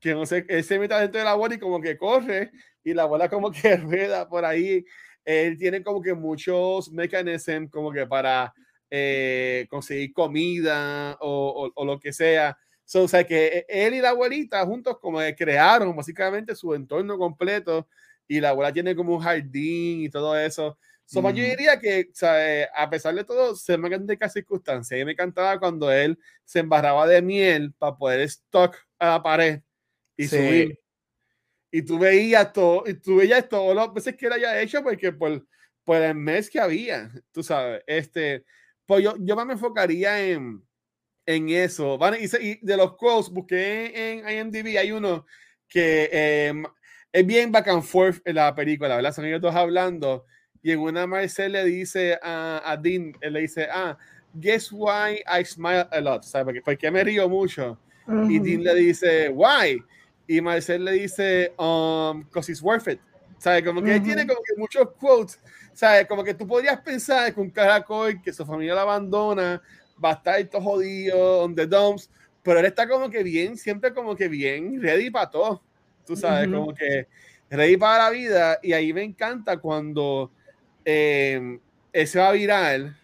que 0.00 0.14
no 0.14 0.26
sé, 0.26 0.44
él 0.48 0.64
se 0.64 0.78
mete 0.78 0.94
dentro 0.94 1.18
de 1.18 1.24
la 1.24 1.34
bola 1.34 1.54
y 1.54 1.58
como 1.58 1.80
que 1.80 1.96
corre, 1.96 2.50
y 2.84 2.94
la 2.94 3.04
bola 3.06 3.28
como 3.28 3.50
que 3.50 3.76
rueda 3.76 4.28
por 4.28 4.44
ahí, 4.44 4.84
él 5.24 5.58
tiene 5.58 5.82
como 5.82 6.00
que 6.02 6.14
muchos 6.14 6.90
mecanismos 6.92 7.70
como 7.70 7.92
que 7.92 8.06
para 8.06 8.52
eh, 8.90 9.66
conseguir 9.70 10.12
comida 10.12 11.16
o, 11.20 11.66
o- 11.66 11.82
o 11.82 11.84
lo 11.84 11.98
que 11.98 12.12
sea. 12.12 12.56
So, 12.84 13.02
o 13.04 13.08
sea 13.08 13.24
que 13.24 13.66
él 13.68 13.94
y 13.94 14.00
la 14.00 14.10
abuelita 14.10 14.64
juntos 14.64 14.98
como 14.98 15.18
que 15.18 15.34
crearon 15.34 15.94
básicamente 15.94 16.54
su 16.54 16.74
entorno 16.74 17.18
completo 17.18 17.86
y 18.28 18.40
la 18.40 18.50
abuela 18.50 18.72
tiene 18.72 18.94
como 18.94 19.16
un 19.16 19.20
jardín 19.22 20.02
y 20.02 20.10
todo 20.10 20.38
eso. 20.38 20.78
So, 21.06 21.22
más 21.22 21.32
yo 21.34 21.42
diría 21.42 21.80
que, 21.80 22.08
o 22.12 22.14
sea, 22.14 22.62
eh, 22.62 22.68
a 22.76 22.90
pesar 22.90 23.14
de 23.14 23.24
todo, 23.24 23.56
se 23.56 23.78
me 23.78 23.88
de 23.88 24.18
cada 24.18 24.28
circunstancia. 24.30 24.94
A 24.94 24.98
mí 25.00 25.06
me 25.06 25.12
encantaba 25.12 25.58
cuando 25.58 25.90
él 25.90 26.18
se 26.44 26.58
embarraba 26.58 27.06
de 27.06 27.22
miel 27.22 27.72
para 27.78 27.96
poder 27.96 28.20
stock 28.20 28.76
a 28.98 29.08
la 29.12 29.22
pared 29.22 29.62
y 30.18 30.24
Sí. 30.28 30.36
subir. 30.36 30.78
Y 31.70 31.82
tú 31.82 31.98
veías 31.98 32.52
todo, 32.52 32.84
y 32.86 32.94
tú 32.94 33.16
veías 33.16 33.48
todas 33.48 33.76
las 33.76 33.92
veces 33.92 34.16
que 34.16 34.26
él 34.26 34.32
haya 34.32 34.60
hecho, 34.60 34.82
porque 34.82 35.12
por, 35.12 35.46
por 35.84 35.96
el 36.02 36.14
mes 36.14 36.50
que 36.50 36.60
había, 36.60 37.10
tú 37.32 37.42
sabes, 37.42 37.82
este, 37.86 38.44
pues 38.86 39.02
yo, 39.04 39.14
yo 39.20 39.36
más 39.36 39.46
me 39.46 39.52
enfocaría 39.54 40.28
en, 40.30 40.62
en 41.26 41.48
eso, 41.50 41.98
¿vale? 41.98 42.20
Y, 42.20 42.28
se- 42.28 42.42
y 42.42 42.58
de 42.62 42.76
los 42.76 42.96
quotes, 42.96 43.30
busqué 43.30 44.12
en, 44.12 44.28
IMDb, 44.28 44.78
hay 44.78 44.92
uno 44.92 45.26
que 45.68 46.08
eh, 46.12 46.54
es 47.18 47.26
bien 47.26 47.50
back 47.50 47.68
and 47.68 47.82
forth 47.82 48.20
en 48.24 48.36
la 48.36 48.54
película, 48.54 48.94
¿verdad? 48.94 49.12
Son 49.12 49.24
ellos 49.24 49.40
dos 49.40 49.54
hablando, 49.54 50.24
y 50.62 50.72
en 50.72 50.78
una 50.80 51.06
Marcel 51.06 51.52
le 51.52 51.64
dice 51.64 52.18
a, 52.22 52.62
a 52.64 52.76
Dean, 52.76 53.12
él 53.20 53.32
le 53.32 53.40
dice, 53.40 53.66
ah, 53.70 53.96
guess 54.34 54.70
why 54.70 55.22
I 55.26 55.44
smile 55.44 55.86
a 55.90 56.00
lot, 56.00 56.22
¿sabes? 56.22 56.62
Porque, 56.64 56.90
me 56.90 57.02
río 57.02 57.28
mucho. 57.28 57.78
Y 58.28 58.38
Dean 58.38 58.62
le 58.62 58.74
dice, 58.74 59.28
why? 59.28 59.82
Y 60.26 60.40
Marcel 60.40 60.84
le 60.84 60.92
dice, 60.92 61.52
um, 61.58 62.22
because 62.22 62.50
it's 62.50 62.62
worth 62.62 62.88
it. 62.88 63.00
¿Sabes? 63.38 63.62
Como 63.62 63.82
que 63.82 63.96
él 63.96 64.02
tiene 64.02 64.26
como 64.26 64.40
que 64.42 64.54
muchos 64.56 64.88
quotes. 64.98 65.38
¿Sabes? 65.72 66.06
Como 66.06 66.24
que 66.24 66.34
tú 66.34 66.46
podrías 66.46 66.80
pensar 66.80 67.32
que 67.34 67.40
un 67.40 67.50
caracol 67.50 68.20
que 68.22 68.32
su 68.32 68.44
familia 68.44 68.74
la 68.74 68.82
abandona 68.82 69.62
va 70.02 70.10
a 70.10 70.14
estar 70.14 70.44
todo 70.44 70.62
jodido, 70.62 71.42
on 71.42 71.54
the 71.54 71.66
dumps, 71.66 72.10
pero 72.42 72.60
él 72.60 72.66
está 72.66 72.88
como 72.88 73.10
que 73.10 73.22
bien, 73.22 73.56
siempre 73.56 73.92
como 73.92 74.16
que 74.16 74.28
bien 74.28 74.80
ready 74.80 75.10
para 75.10 75.30
todo. 75.30 75.62
Tú 76.08 76.16
sabes, 76.16 76.48
Ujú. 76.48 76.56
como 76.56 76.74
que 76.74 77.06
ready 77.50 77.76
para 77.76 78.04
la 78.04 78.10
vida. 78.10 78.58
Y 78.62 78.72
ahí 78.72 78.94
me 78.94 79.02
encanta 79.02 79.58
cuando 79.58 80.32
eh, 80.86 81.58
él 81.92 82.06
se 82.08 82.18
va 82.18 82.30
a 82.30 82.32
virar 82.32 82.94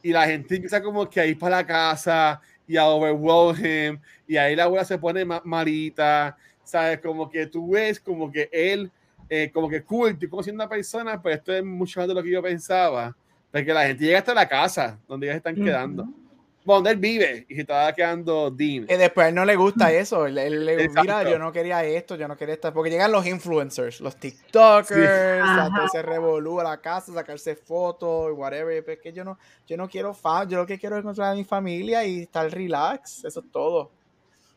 y 0.00 0.12
la 0.12 0.26
gente 0.26 0.54
empieza 0.54 0.80
como 0.80 1.10
que 1.10 1.18
a 1.20 1.26
ir 1.26 1.36
para 1.36 1.56
la 1.56 1.66
casa 1.66 2.40
y 2.68 2.76
a 2.76 2.86
overwhelm 2.86 3.56
him 3.64 4.00
y 4.28 4.36
ahí 4.36 4.54
la 4.54 4.64
abuela 4.64 4.84
se 4.84 4.96
pone 4.96 5.24
ma- 5.24 5.42
malita, 5.44 6.36
¿sabes? 6.62 7.00
Como 7.00 7.28
que 7.28 7.48
tú 7.48 7.70
ves 7.72 7.98
como 7.98 8.30
que 8.30 8.48
él, 8.52 8.88
eh, 9.28 9.50
como 9.52 9.68
que 9.68 9.82
cool, 9.82 10.10
estoy 10.10 10.28
conociendo 10.28 10.62
a 10.62 10.66
una 10.66 10.70
persona, 10.70 11.20
pero 11.20 11.34
esto 11.34 11.52
es 11.52 11.64
mucho 11.64 11.98
más 11.98 12.08
de 12.08 12.14
lo 12.14 12.22
que 12.22 12.30
yo 12.30 12.40
pensaba, 12.40 13.16
porque 13.50 13.74
la 13.74 13.86
gente 13.88 14.04
llega 14.04 14.20
hasta 14.20 14.32
la 14.34 14.48
casa 14.48 15.00
donde 15.08 15.26
ellos 15.26 15.36
están 15.38 15.56
quedando, 15.56 16.08
donde 16.64 16.90
él 16.90 16.96
vive 16.98 17.46
y 17.48 17.54
se 17.54 17.62
estaba 17.62 17.92
quedando 17.94 18.50
Dean. 18.50 18.86
Que 18.86 18.98
después 18.98 19.24
a 19.24 19.28
él 19.28 19.34
no 19.34 19.44
le 19.44 19.56
gusta 19.56 19.92
eso. 19.92 20.26
Él, 20.26 20.36
él 20.38 20.66
le 20.66 20.88
mira, 20.88 21.28
yo 21.28 21.38
no 21.38 21.52
quería 21.52 21.82
esto, 21.84 22.16
yo 22.16 22.28
no 22.28 22.36
quería 22.36 22.54
esto. 22.54 22.72
Porque 22.72 22.90
llegan 22.90 23.12
los 23.12 23.26
influencers, 23.26 24.00
los 24.00 24.16
TikTokers, 24.16 25.42
a 25.42 25.42
Ajá. 25.42 25.70
todo 25.74 25.86
ese 25.86 26.02
revolú 26.02 26.60
a 26.60 26.64
la 26.64 26.80
casa, 26.80 27.12
sacarse 27.12 27.56
fotos 27.56 28.30
y 28.30 28.32
whatever. 28.32 28.84
Pero 28.84 28.96
es 28.96 29.02
que 29.02 29.12
yo 29.12 29.24
no, 29.24 29.38
yo 29.66 29.76
no 29.76 29.88
quiero 29.88 30.12
fan, 30.14 30.48
yo 30.48 30.58
lo 30.58 30.66
que 30.66 30.78
quiero 30.78 30.96
es 30.96 31.00
encontrar 31.00 31.32
a 31.32 31.34
mi 31.34 31.44
familia 31.44 32.04
y 32.04 32.22
estar 32.22 32.50
relax. 32.50 33.24
Eso 33.24 33.40
es 33.40 33.50
todo. 33.50 33.90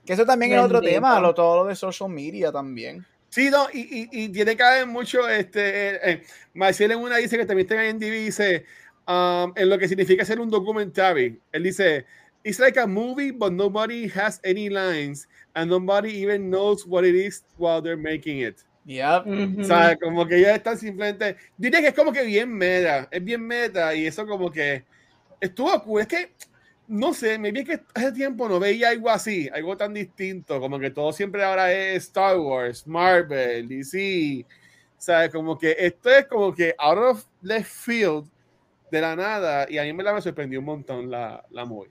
Que 0.06 0.14
eso 0.14 0.26
también 0.26 0.52
es 0.52 0.60
otro 0.60 0.80
Bendito. 0.82 0.96
tema, 0.96 1.20
lo, 1.20 1.34
todo 1.34 1.64
lo 1.64 1.70
de 1.70 1.76
social 1.76 2.10
media 2.10 2.52
también. 2.52 3.06
Sí, 3.30 3.50
no, 3.50 3.66
y, 3.74 3.80
y, 3.80 4.10
y 4.12 4.30
tiene 4.30 4.56
que 4.56 4.62
haber 4.62 4.86
mucho, 4.86 5.28
este, 5.28 5.96
eh, 5.96 6.00
eh, 6.04 6.24
Marcel 6.54 6.92
en 6.92 7.00
una 7.00 7.18
dice 7.18 7.36
que 7.36 7.48
también 7.48 7.68
está 7.68 7.84
en 7.84 7.98
dice, 7.98 8.66
um, 9.08 9.54
en 9.56 9.70
lo 9.70 9.78
que 9.78 9.88
significa 9.88 10.26
ser 10.26 10.40
un 10.40 10.50
documentary, 10.50 11.40
él 11.52 11.64
dice, 11.64 12.06
it's 12.44 12.60
like 12.60 12.78
a 12.78 12.88
movie, 12.88 13.32
but 13.32 13.52
nobody 13.52 14.08
has 14.08 14.40
any 14.44 14.70
lines, 14.70 15.28
and 15.56 15.70
nobody 15.70 16.10
even 16.22 16.50
knows 16.50 16.86
what 16.86 17.04
it 17.06 17.16
is 17.16 17.44
while 17.58 17.82
they're 17.82 17.98
making 17.98 18.40
it. 18.40 18.64
Yep. 18.86 19.26
Ujú. 19.26 19.62
O 19.62 19.64
sea, 19.64 19.96
como 19.96 20.26
que 20.26 20.42
ya 20.42 20.56
están 20.56 20.78
simplemente, 20.78 21.38
diría 21.58 21.80
que 21.82 21.88
es 21.88 21.94
como 21.94 22.12
que 22.12 22.24
bien 22.24 22.52
meta, 22.52 23.08
es 23.12 23.24
bien 23.24 23.42
meta, 23.42 23.96
y 23.96 24.08
eso 24.08 24.26
como 24.28 24.52
que 24.52 24.84
estuvo 25.40 25.82
cool, 25.84 26.02
es 26.02 26.08
que, 26.08 26.34
no 26.88 27.14
sé, 27.14 27.38
me 27.38 27.52
vi 27.52 27.64
que 27.64 27.80
hace 27.94 28.12
tiempo 28.12 28.50
no 28.50 28.60
veía 28.60 28.90
algo 28.90 29.10
así, 29.10 29.50
algo 29.54 29.78
tan 29.78 29.94
distinto, 29.94 30.60
como 30.60 30.80
que 30.80 30.90
todo 30.90 31.14
siempre 31.14 31.44
ahora 31.44 31.72
es 31.72 32.04
Star 32.08 32.38
Wars, 32.38 32.86
Marvel, 32.86 33.70
DC, 33.70 34.46
o 34.98 35.02
sea, 35.02 35.30
como 35.30 35.58
que 35.58 35.76
esto 35.80 36.10
es 36.10 36.26
como 36.28 36.54
que 36.54 36.76
out 36.78 36.98
of 36.98 37.26
left 37.42 37.72
field 37.72 38.30
de 38.94 39.02
la 39.02 39.16
nada, 39.16 39.66
y 39.68 39.80
a 39.80 39.84
mí 39.84 39.92
me 39.92 40.04
la 40.04 40.14
me 40.14 40.22
sorprendió 40.22 40.60
un 40.60 40.66
montón 40.66 41.10
la, 41.10 41.44
la 41.50 41.66
movie. 41.66 41.90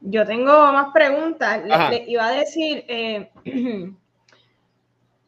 Yo 0.00 0.26
tengo 0.26 0.72
más 0.72 0.92
preguntas. 0.92 1.62
Le, 1.64 2.04
iba 2.08 2.26
a 2.26 2.32
decir, 2.32 2.84
eh, 2.88 3.30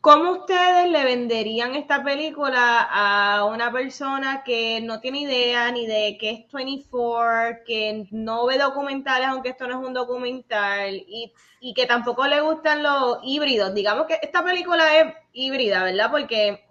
¿cómo 0.00 0.32
ustedes 0.32 0.90
le 0.90 1.04
venderían 1.04 1.76
esta 1.76 2.02
película 2.02 2.88
a 2.90 3.44
una 3.44 3.70
persona 3.70 4.42
que 4.44 4.80
no 4.80 4.98
tiene 4.98 5.20
idea 5.20 5.70
ni 5.70 5.86
de 5.86 6.18
qué 6.18 6.30
es 6.30 6.52
24, 6.52 7.60
que 7.64 8.08
no 8.10 8.46
ve 8.46 8.58
documentales, 8.58 9.28
aunque 9.28 9.50
esto 9.50 9.68
no 9.68 9.80
es 9.80 9.86
un 9.86 9.94
documental, 9.94 10.92
y, 10.92 11.32
y 11.60 11.72
que 11.72 11.86
tampoco 11.86 12.26
le 12.26 12.40
gustan 12.40 12.82
los 12.82 13.18
híbridos? 13.22 13.72
Digamos 13.74 14.06
que 14.06 14.18
esta 14.20 14.42
película 14.42 14.98
es 14.98 15.14
híbrida, 15.32 15.84
¿verdad? 15.84 16.10
Porque. 16.10 16.64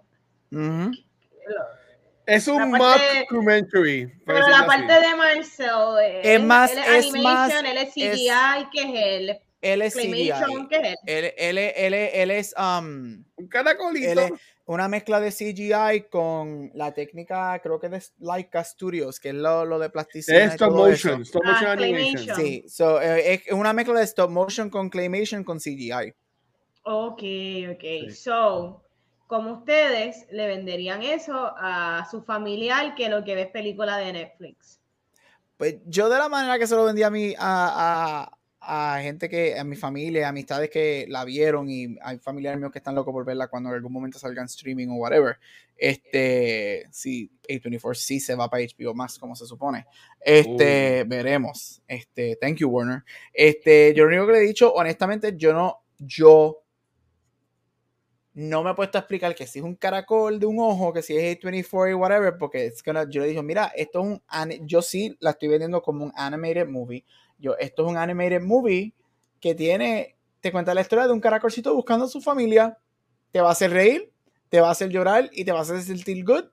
Es 2.30 2.48
un 2.48 2.70
mockumentary. 2.70 4.06
por 4.06 4.24
pero 4.34 4.48
la 4.48 4.58
así. 4.58 4.66
parte 4.66 4.92
de 4.92 5.14
Marcel, 5.16 5.70
Es 6.22 6.26
él- 6.26 6.42
más- 6.44 6.72
él 6.72 6.78
es 6.78 6.86
animation, 7.06 7.22
más- 7.22 7.52
él 7.64 7.76
es 7.76 7.82
es- 7.88 7.92
CGI, 7.94 8.68
¿qué 8.72 8.80
es 8.82 8.90
él? 8.94 9.38
Él 9.62 9.82
es 9.82 9.94
CGI. 9.94 10.32
¿qué 10.70 10.76
es 10.76 10.82
él? 10.82 10.96
Él, 11.06 11.34
él, 11.36 11.58
es- 11.58 11.72
él, 11.76 11.94
es- 11.94 12.10
él 12.14 12.30
es 12.30 12.54
um, 12.56 13.24
Un 13.36 13.48
caracolito. 13.48 14.08
él 14.10 14.18
es 14.18 14.32
una 14.64 14.88
mezcla 14.88 15.18
de 15.20 15.32
CGI 15.32 16.06
con 16.10 16.70
la 16.74 16.94
técnica, 16.94 17.58
creo 17.62 17.80
que 17.80 17.88
de 17.88 18.00
Laika 18.20 18.62
Studios, 18.64 19.18
que 19.18 19.30
es 19.30 19.34
lo, 19.34 19.64
lo 19.64 19.78
de 19.78 19.90
plasticidad. 19.90 20.42
Es 20.42 20.52
stop 20.52 20.72
motion, 20.72 21.22
stop 21.22 21.42
Ah, 21.44 21.52
motion 21.52 21.70
animation. 21.70 22.36
Sí, 22.36 22.64
so, 22.68 23.02
eh, 23.02 23.34
es 23.46 23.52
una 23.52 23.72
mezcla 23.72 23.98
de 23.98 24.04
stop 24.04 24.30
motion 24.30 24.70
con 24.70 24.88
claymation 24.88 25.42
con 25.44 25.58
CGI. 25.58 26.14
Ok, 26.84 27.22
ok. 27.72 27.80
Sí. 27.82 28.10
So, 28.12 28.82
como 29.30 29.52
ustedes 29.52 30.26
le 30.32 30.48
venderían 30.48 31.04
eso 31.04 31.54
a 31.56 32.04
su 32.10 32.20
familiar 32.20 32.96
que 32.96 33.08
lo 33.08 33.22
que 33.22 33.36
ve 33.36 33.42
es 33.42 33.50
película 33.52 33.96
de 33.96 34.12
Netflix. 34.12 34.80
Pues 35.56 35.76
yo 35.86 36.08
de 36.08 36.18
la 36.18 36.28
manera 36.28 36.58
que 36.58 36.66
se 36.66 36.74
lo 36.74 36.84
vendí 36.84 37.04
a 37.04 37.10
mi, 37.10 37.36
a, 37.38 38.32
a, 38.58 38.96
a 38.96 39.00
gente 39.00 39.28
que, 39.28 39.56
a 39.56 39.62
mi 39.62 39.76
familia, 39.76 40.28
amistades 40.28 40.68
que 40.68 41.06
la 41.08 41.24
vieron 41.24 41.70
y 41.70 41.96
hay 42.02 42.18
familiares 42.18 42.58
míos 42.58 42.72
que 42.72 42.80
están 42.80 42.96
locos 42.96 43.12
por 43.12 43.24
verla 43.24 43.46
cuando 43.46 43.68
en 43.68 43.76
algún 43.76 43.92
momento 43.92 44.18
salga 44.18 44.40
en 44.40 44.46
streaming 44.46 44.88
o 44.88 44.96
whatever. 44.96 45.38
Este, 45.76 46.88
si 46.90 47.30
A24 47.48 47.94
sí 47.94 48.18
se 48.18 48.34
va 48.34 48.50
para 48.50 48.64
HBO 48.64 48.94
Max 48.94 49.16
como 49.16 49.36
se 49.36 49.46
supone. 49.46 49.86
Este, 50.18 51.04
veremos. 51.04 51.80
Este, 51.86 52.34
thank 52.34 52.56
you, 52.56 52.68
Warner. 52.68 53.04
Este, 53.32 53.94
yo 53.94 54.06
lo 54.06 54.08
único 54.08 54.26
que 54.26 54.32
le 54.32 54.38
he 54.40 54.48
dicho, 54.48 54.72
honestamente, 54.74 55.34
yo 55.36 55.52
no, 55.52 55.84
yo 56.00 56.64
no 58.40 58.62
me 58.62 58.70
he 58.70 58.74
puesto 58.74 58.96
a 58.96 59.00
explicar 59.00 59.34
que 59.34 59.46
si 59.46 59.58
es 59.58 59.64
un 59.64 59.74
caracol 59.74 60.40
de 60.40 60.46
un 60.46 60.58
ojo, 60.58 60.92
que 60.92 61.02
si 61.02 61.14
es 61.16 61.38
A24 61.38 61.90
y 61.90 61.94
whatever, 61.94 62.38
porque 62.38 62.66
es 62.66 62.82
que 62.82 62.92
yo 63.10 63.20
le 63.20 63.28
dije, 63.28 63.42
mira, 63.42 63.70
esto 63.76 64.00
es 64.00 64.06
un, 64.06 64.66
yo 64.66 64.80
sí 64.80 65.16
la 65.20 65.30
estoy 65.30 65.48
vendiendo 65.48 65.82
como 65.82 66.04
un 66.04 66.12
animated 66.16 66.66
movie. 66.66 67.04
Yo, 67.38 67.56
esto 67.58 67.84
es 67.84 67.90
un 67.90 67.98
animated 67.98 68.40
movie 68.40 68.94
que 69.40 69.54
tiene, 69.54 70.16
te 70.40 70.50
cuenta 70.52 70.72
la 70.72 70.80
historia 70.80 71.06
de 71.06 71.12
un 71.12 71.20
caracolcito 71.20 71.74
buscando 71.74 72.06
a 72.06 72.08
su 72.08 72.22
familia, 72.22 72.78
te 73.30 73.42
va 73.42 73.50
a 73.50 73.52
hacer 73.52 73.72
reír, 73.72 74.10
te 74.48 74.60
va 74.60 74.68
a 74.68 74.72
hacer 74.72 74.88
llorar 74.88 75.28
y 75.32 75.44
te 75.44 75.52
va 75.52 75.58
a 75.58 75.62
hacer 75.62 75.82
sentir 75.82 76.24
good. 76.24 76.44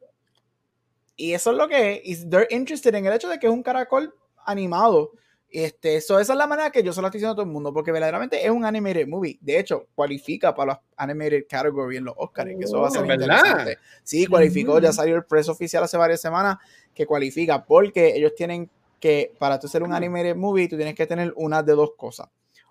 Y 1.15 1.33
eso 1.33 1.51
es 1.51 1.57
lo 1.57 1.69
que 1.69 1.93
es. 1.93 2.01
Y 2.03 2.29
they're 2.29 2.47
interested 2.49 2.93
en 2.95 3.05
el 3.05 3.13
hecho 3.13 3.29
de 3.29 3.39
que 3.39 3.47
es 3.47 3.53
un 3.53 3.63
caracol 3.63 4.13
animado. 4.45 5.11
Este, 5.49 5.95
eso, 5.95 6.19
esa 6.19 6.33
es 6.33 6.37
la 6.37 6.45
manera 6.45 6.71
que 6.71 6.83
yo 6.83 6.91
se 6.91 6.99
lo 6.99 7.07
estoy 7.07 7.19
diciendo 7.19 7.31
a 7.31 7.35
todo 7.35 7.45
el 7.45 7.51
mundo, 7.51 7.73
porque 7.73 7.91
verdaderamente 7.91 8.45
es 8.45 8.51
un 8.51 8.65
animated 8.65 9.07
movie. 9.07 9.37
De 9.41 9.57
hecho, 9.57 9.87
cualifica 9.95 10.53
para 10.53 10.73
los 10.73 10.81
animated 10.97 11.45
category 11.49 11.97
en 11.97 12.05
los 12.05 12.15
Oscars, 12.17 12.51
que 12.57 12.65
eso 12.65 12.81
va 12.81 12.89
a 12.89 12.91
ser 12.91 13.03
oh, 13.03 13.13
interesante. 13.13 13.77
Sí, 14.03 14.25
cualificó, 14.25 14.79
ya 14.79 14.91
salió 14.91 15.15
el 15.15 15.23
preso 15.23 15.53
oficial 15.53 15.83
hace 15.83 15.97
varias 15.97 16.19
semanas 16.19 16.57
que 16.93 17.05
cualifica, 17.05 17.65
porque 17.65 18.15
ellos 18.15 18.33
tienen 18.35 18.69
que, 18.99 19.33
para 19.39 19.59
tú 19.59 19.67
ser 19.67 19.83
un 19.83 19.93
animated 19.93 20.35
movie, 20.35 20.67
tú 20.67 20.75
tienes 20.75 20.95
que 20.95 21.07
tener 21.07 21.33
una 21.37 21.63
de 21.63 21.73
dos 21.73 21.91
cosas. 21.97 22.27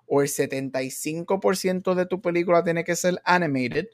O 0.07 0.21
el 0.21 0.29
75% 0.29 1.95
de 1.95 2.07
tu 2.07 2.21
película 2.21 2.63
tiene 2.63 2.85
que 2.85 2.95
ser 2.95 3.21
animated, 3.25 3.89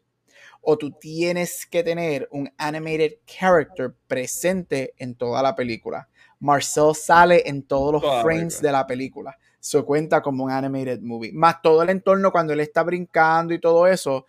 o 0.61 0.77
tú 0.77 0.91
tienes 0.93 1.67
que 1.67 1.83
tener 1.83 2.29
un 2.31 2.53
animated 2.57 3.15
character 3.27 3.95
presente 4.07 4.95
en 4.99 5.15
toda 5.15 5.43
la 5.43 5.55
película. 5.55 6.09
Marcel 6.43 6.93
sale 6.95 7.49
en 7.49 7.63
todos 7.63 7.93
los 7.93 8.23
frames 8.23 8.61
de 8.61 8.73
la 8.73 8.85
película. 8.85 9.39
Se 9.61 9.81
cuenta 9.83 10.21
como 10.21 10.45
un 10.45 10.51
animated 10.51 11.01
movie. 11.01 11.33
Más 11.33 11.63
todo 11.63 11.85
el 11.85 11.91
entorno 11.91 12.33
cuando 12.33 12.53
él 12.53 12.59
está 12.59 12.83
brincando 12.83 13.55
y 13.55 13.61
todo 13.61 13.87
eso, 13.87 14.27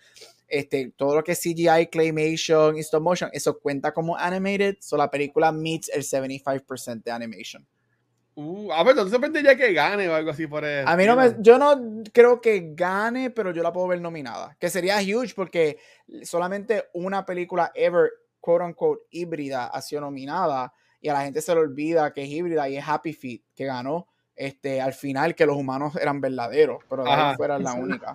este, 0.47 0.93
todo 0.95 1.15
lo 1.15 1.23
que 1.23 1.31
es 1.31 1.39
CGI, 1.39 1.87
claymation 1.91 2.77
y 2.77 2.81
stop 2.81 3.01
motion, 3.01 3.31
eso 3.33 3.59
cuenta 3.59 3.91
como 3.91 4.15
animated. 4.15 4.77
So 4.79 4.95
la 4.95 5.09
película 5.09 5.51
meets 5.51 5.89
el 5.89 6.03
75% 6.03 7.01
de 7.01 7.11
animation. 7.11 7.67
Uh, 8.35 8.71
a 8.71 8.83
ver, 8.83 8.95
¿no 8.95 9.07
ya 9.41 9.55
que 9.55 9.73
gane 9.73 10.07
o 10.07 10.13
algo 10.13 10.29
así 10.29 10.45
por 10.45 10.63
eso? 10.63 10.87
A 10.87 10.95
mí 10.95 11.05
no 11.07 11.15
me, 11.15 11.35
yo 11.39 11.57
no 11.57 12.03
creo 12.13 12.39
que 12.39 12.73
gane, 12.75 13.31
pero 13.31 13.51
yo 13.51 13.63
la 13.63 13.73
puedo 13.73 13.87
ver 13.87 14.01
nominada. 14.01 14.55
Que 14.59 14.69
sería 14.69 14.97
huge 14.97 15.33
porque 15.35 15.79
solamente 16.21 16.89
una 16.93 17.25
película 17.25 17.71
ever, 17.73 18.11
quote 18.39 18.65
unquote, 18.65 19.01
híbrida 19.09 19.65
ha 19.65 19.81
sido 19.81 20.01
nominada 20.01 20.71
y 21.03 21.09
a 21.09 21.13
la 21.13 21.23
gente 21.23 21.41
se 21.41 21.53
le 21.53 21.59
olvida 21.59 22.13
que 22.13 22.23
es 22.23 22.29
híbrida 22.29 22.69
y 22.69 22.77
es 22.77 22.87
Happy 22.87 23.11
Feet 23.11 23.41
que 23.53 23.65
ganó 23.65 24.07
este, 24.37 24.79
al 24.79 24.93
final 24.93 25.35
que 25.35 25.45
los 25.45 25.57
humanos 25.57 25.97
eran 25.97 26.21
verdaderos, 26.21 26.81
pero 26.89 27.03
de 27.03 27.11
ahí 27.11 27.35
fuera 27.35 27.59
la 27.59 27.73
única. 27.73 28.13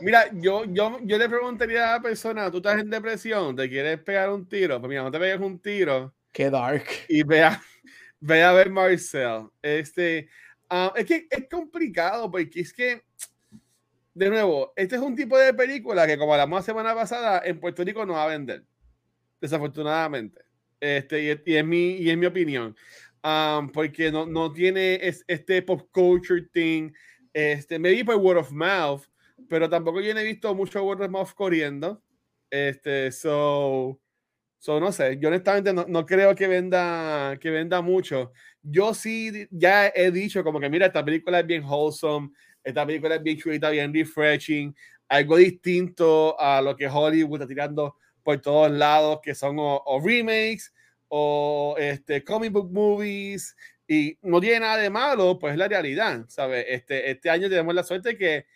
Mira, 0.00 0.24
yo, 0.32 0.64
yo, 0.64 0.98
yo 1.02 1.18
le 1.18 1.28
preguntaría 1.28 1.88
a 1.88 1.96
la 1.96 2.02
persona, 2.02 2.50
¿tú 2.50 2.56
estás 2.56 2.80
en 2.80 2.90
depresión? 2.90 3.54
¿Te 3.54 3.70
quieres 3.70 4.00
pegar 4.00 4.28
un 4.30 4.44
tiro? 4.48 4.80
Pues 4.80 4.90
mira, 4.90 5.04
no 5.04 5.10
te 5.10 5.20
pegues 5.20 5.40
un 5.40 5.60
tiro 5.60 6.12
Qué 6.32 6.50
dark. 6.50 6.84
Y 7.08 7.22
vea, 7.22 7.62
vea 8.20 8.50
a 8.50 8.52
ver 8.54 8.70
Marcel. 8.70 9.50
Este, 9.62 10.28
ah, 10.68 10.92
es 10.96 11.06
que 11.06 11.28
es 11.30 11.48
complicado 11.48 12.28
porque 12.28 12.60
es 12.60 12.72
que, 12.72 13.04
de 14.14 14.30
nuevo, 14.30 14.72
este 14.74 14.96
es 14.96 15.00
un 15.00 15.14
tipo 15.14 15.38
de 15.38 15.54
película 15.54 16.08
que, 16.08 16.18
como 16.18 16.32
hablamos 16.32 16.58
la 16.58 16.64
semana 16.64 16.92
pasada, 16.92 17.40
en 17.44 17.60
Puerto 17.60 17.84
Rico 17.84 18.04
no 18.04 18.14
va 18.14 18.24
a 18.24 18.28
vender. 18.28 18.64
Desafortunadamente. 19.44 20.40
Este, 20.80 21.22
y, 21.22 21.52
y 21.52 21.56
es, 21.56 21.64
mi, 21.64 21.96
y 21.96 22.08
es 22.08 22.16
mi 22.16 22.24
opinión. 22.24 22.74
Um, 23.22 23.70
porque 23.70 24.10
no, 24.10 24.24
no 24.24 24.50
tiene 24.50 24.98
este 25.28 25.60
pop 25.60 25.82
culture 25.92 26.42
thing. 26.52 26.90
Este, 27.32 27.78
me 27.78 27.90
vi 27.90 28.04
por 28.04 28.16
word 28.16 28.38
of 28.38 28.52
mouth, 28.52 29.02
pero 29.48 29.68
tampoco 29.68 30.00
yo 30.00 30.14
no 30.14 30.20
he 30.20 30.24
visto 30.24 30.54
mucho 30.54 30.82
word 30.82 31.02
of 31.02 31.10
mouth 31.10 31.32
corriendo. 31.34 32.02
Este, 32.50 33.12
so 33.12 34.00
So, 34.64 34.80
no 34.80 34.90
sé, 34.92 35.18
yo 35.20 35.28
honestamente 35.28 35.74
no, 35.74 35.84
no, 35.86 36.06
creo 36.06 36.34
que 36.34 36.48
venda, 36.48 37.36
que 37.38 37.50
venda 37.50 37.82
mucho. 37.82 38.32
Yo 38.62 38.94
sí 38.94 39.46
ya 39.50 39.88
he 39.94 40.10
dicho 40.10 40.42
como 40.42 40.58
que 40.58 40.70
mira, 40.70 40.86
esta 40.86 41.04
película 41.04 41.40
es 41.40 41.46
bien 41.46 41.62
wholesome, 41.62 42.30
esta 42.62 42.86
película 42.86 43.16
es 43.16 43.22
bien 43.22 43.36
chulita, 43.36 43.68
bien 43.68 43.92
refreshing, 43.92 44.74
algo 45.06 45.36
distinto 45.36 46.40
a 46.40 46.62
lo 46.62 46.74
que 46.74 46.88
Hollywood 46.88 47.42
está 47.42 47.46
tirando 47.46 47.96
por 48.24 48.40
todos 48.40 48.70
lados, 48.72 49.20
que 49.22 49.34
son 49.34 49.56
o, 49.58 50.00
remakes 50.02 50.72
o 51.08 51.76
este, 51.78 52.24
comic 52.24 52.50
book 52.52 52.72
movies, 52.72 53.54
y 53.86 54.18
no 54.22 54.40
tiene 54.40 54.60
nada 54.60 54.78
de 54.78 54.90
malo, 54.90 55.38
pues 55.38 55.52
es 55.52 55.58
la 55.58 55.68
realidad, 55.68 56.24
¿sabes? 56.26 56.64
Este, 56.68 57.10
este 57.10 57.30
año 57.30 57.48
tenemos 57.48 57.74
la 57.74 57.84
suerte 57.84 58.16
que 58.16 58.46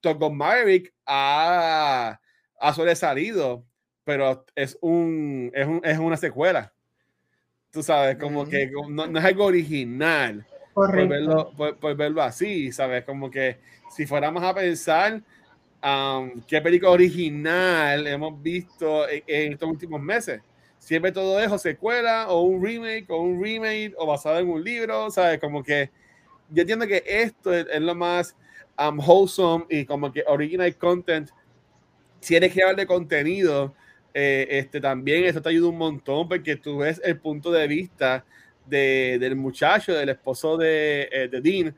Top 0.00 0.20
Gun 0.20 0.36
Maverick 0.36 0.92
ha, 1.06 2.20
ha 2.60 2.74
sobresalido 2.74 3.66
pero 4.04 4.44
es, 4.54 4.78
un, 4.80 5.50
es, 5.54 5.66
un, 5.66 5.80
es 5.82 5.98
una 5.98 6.16
secuela. 6.16 6.72
Tú 7.70 7.82
sabes, 7.82 8.16
como 8.16 8.46
que 8.46 8.70
no, 8.88 9.06
no, 9.06 9.18
es 9.18 9.24
algo 9.24 9.46
original. 9.46 10.46
Por 10.74 11.08
verlo, 11.08 11.52
por, 11.56 11.96
verlo, 11.96 12.22
así, 12.22 12.70
¿sabes? 12.70 13.04
Como 13.04 13.30
que 13.30 13.58
si 13.90 14.06
fuéramos 14.06 14.42
a 14.42 14.54
pensar 14.54 15.22
um, 15.84 16.40
qué 16.46 16.60
película 16.60 16.90
original 16.90 18.06
hemos 18.06 18.42
visto 18.42 19.08
en, 19.08 19.52
estos 19.52 19.68
últimos 19.68 20.00
meses. 20.00 20.40
Siempre 20.78 21.12
todo 21.12 21.38
eso, 21.40 21.58
secuela 21.58 22.28
o 22.28 22.42
un 22.42 22.64
remake 22.64 23.06
o 23.08 23.20
un 23.20 23.42
remake 23.42 23.94
o 23.96 24.06
basado 24.06 24.38
en 24.38 24.48
un 24.48 24.62
libro, 24.62 25.10
¿sabes? 25.10 25.38
Como 25.38 25.62
que 25.62 25.90
yo 26.50 26.62
entiendo 26.62 26.86
que 26.86 27.02
esto 27.06 27.52
es, 27.52 27.80
lo 27.80 27.94
más 27.94 28.36
um, 28.78 28.98
wholesome 28.98 29.66
y 29.70 29.84
como 29.84 30.12
que 30.12 30.24
original 30.26 30.76
content. 30.76 31.30
Tienes 32.20 32.52
que 32.52 32.62
hablar 32.62 32.76
de 32.76 32.86
contenido 32.86 33.74
eh, 34.16 34.46
este, 34.48 34.80
también 34.80 35.24
eso 35.24 35.42
te 35.42 35.48
ayuda 35.48 35.68
un 35.68 35.78
montón 35.78 36.28
porque 36.28 36.54
tú 36.54 36.78
ves 36.78 37.00
el 37.04 37.18
punto 37.18 37.50
de 37.50 37.66
vista 37.66 38.24
de, 38.64 39.18
del 39.18 39.34
muchacho, 39.34 39.92
del 39.92 40.10
esposo 40.10 40.56
de, 40.56 41.08
eh, 41.10 41.28
de 41.28 41.40
Dean, 41.40 41.74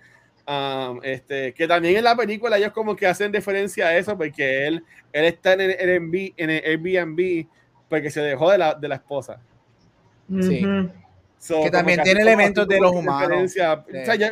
um, 0.47 1.01
este, 1.03 1.53
que 1.53 1.66
también 1.66 1.97
en 1.97 2.05
la 2.05 2.16
película 2.16 2.59
ellos 2.59 2.72
como 2.72 2.97
que 2.97 3.07
hacen 3.07 3.32
referencia 3.32 3.88
a 3.88 3.97
eso 3.97 4.16
porque 4.16 4.66
él, 4.66 4.84
él 5.12 5.24
está 5.24 5.55
en 5.55 5.61
el, 5.62 5.70
Airbnb, 5.70 6.32
en 6.36 6.51
el 6.51 6.64
Airbnb 6.64 7.47
porque 7.88 8.11
se 8.11 8.20
dejó 8.20 8.51
de 8.51 8.59
la, 8.59 8.74
de 8.74 8.88
la 8.88 8.97
esposa. 8.97 9.40
Sí. 10.40 10.66
que 11.62 11.70
también 11.70 12.03
tiene 12.03 12.22
elementos 12.22 12.66
de 12.66 12.80
los 12.80 12.92
humanos. 12.92 13.55
ya, 13.55 13.84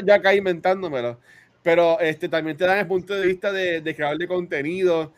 ya 0.05 0.15
acá 0.15 0.35
inventándomelo. 0.35 1.21
Pero 1.63 1.99
este, 2.01 2.29
también 2.29 2.57
te 2.57 2.67
dan 2.67 2.79
el 2.79 2.87
punto 2.87 3.15
de 3.15 3.27
vista 3.27 3.51
de, 3.51 3.81
de 3.81 3.97
creador 3.97 4.19
de 4.19 4.29
contenido, 4.29 5.13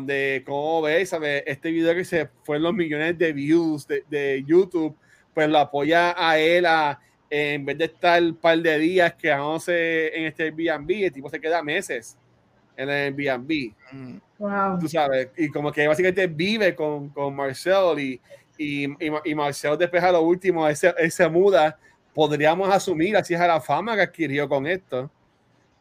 de 0.00 0.42
cómo 0.46 0.82
ves, 0.82 1.10
¿sabes? 1.10 1.42
Este 1.46 1.70
video 1.70 1.94
que 1.94 2.04
se 2.04 2.28
fue 2.42 2.56
en 2.56 2.62
los 2.62 2.74
millones 2.74 3.18
de 3.18 3.32
views 3.32 3.86
de, 3.86 4.04
de 4.08 4.44
YouTube, 4.46 4.96
pues 5.34 5.48
lo 5.48 5.58
apoya 5.58 6.14
a 6.16 6.38
él 6.38 6.66
a, 6.66 6.98
en 7.30 7.64
vez 7.64 7.78
de 7.78 7.84
estar 7.86 8.22
un 8.22 8.34
par 8.34 8.58
de 8.58 8.78
días 8.78 9.14
quedándose 9.14 10.16
en 10.16 10.24
este 10.26 10.44
Airbnb, 10.44 10.90
el 11.04 11.12
tipo 11.12 11.28
se 11.28 11.40
queda 11.40 11.62
meses 11.62 12.16
en 12.76 12.88
el 12.88 13.14
Airbnb. 13.18 13.72
Wow. 14.38 14.78
Tú 14.78 14.88
sabes, 14.88 15.28
y 15.36 15.48
como 15.48 15.72
que 15.72 15.86
básicamente 15.86 16.26
vive 16.26 16.74
con, 16.74 17.10
con 17.10 17.34
Marcel 17.34 17.98
y, 17.98 18.20
y, 18.56 18.86
y, 19.24 19.34
Marcel 19.34 19.76
después 19.76 20.02
a 20.02 20.12
lo 20.12 20.22
último, 20.22 20.66
ese, 20.68 20.94
ese 20.98 21.28
muda, 21.28 21.78
podríamos 22.14 22.68
asumir 22.70 23.16
así 23.16 23.34
es 23.34 23.40
a 23.40 23.46
la 23.46 23.60
fama 23.60 23.94
que 23.94 24.02
adquirió 24.02 24.48
con 24.48 24.66
esto. 24.66 25.10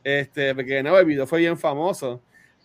Este, 0.03 0.55
porque 0.55 0.81
no, 0.81 0.97
el 0.97 1.05
video 1.05 1.27
fue 1.27 1.39
bien 1.39 1.57
famoso. 1.57 2.21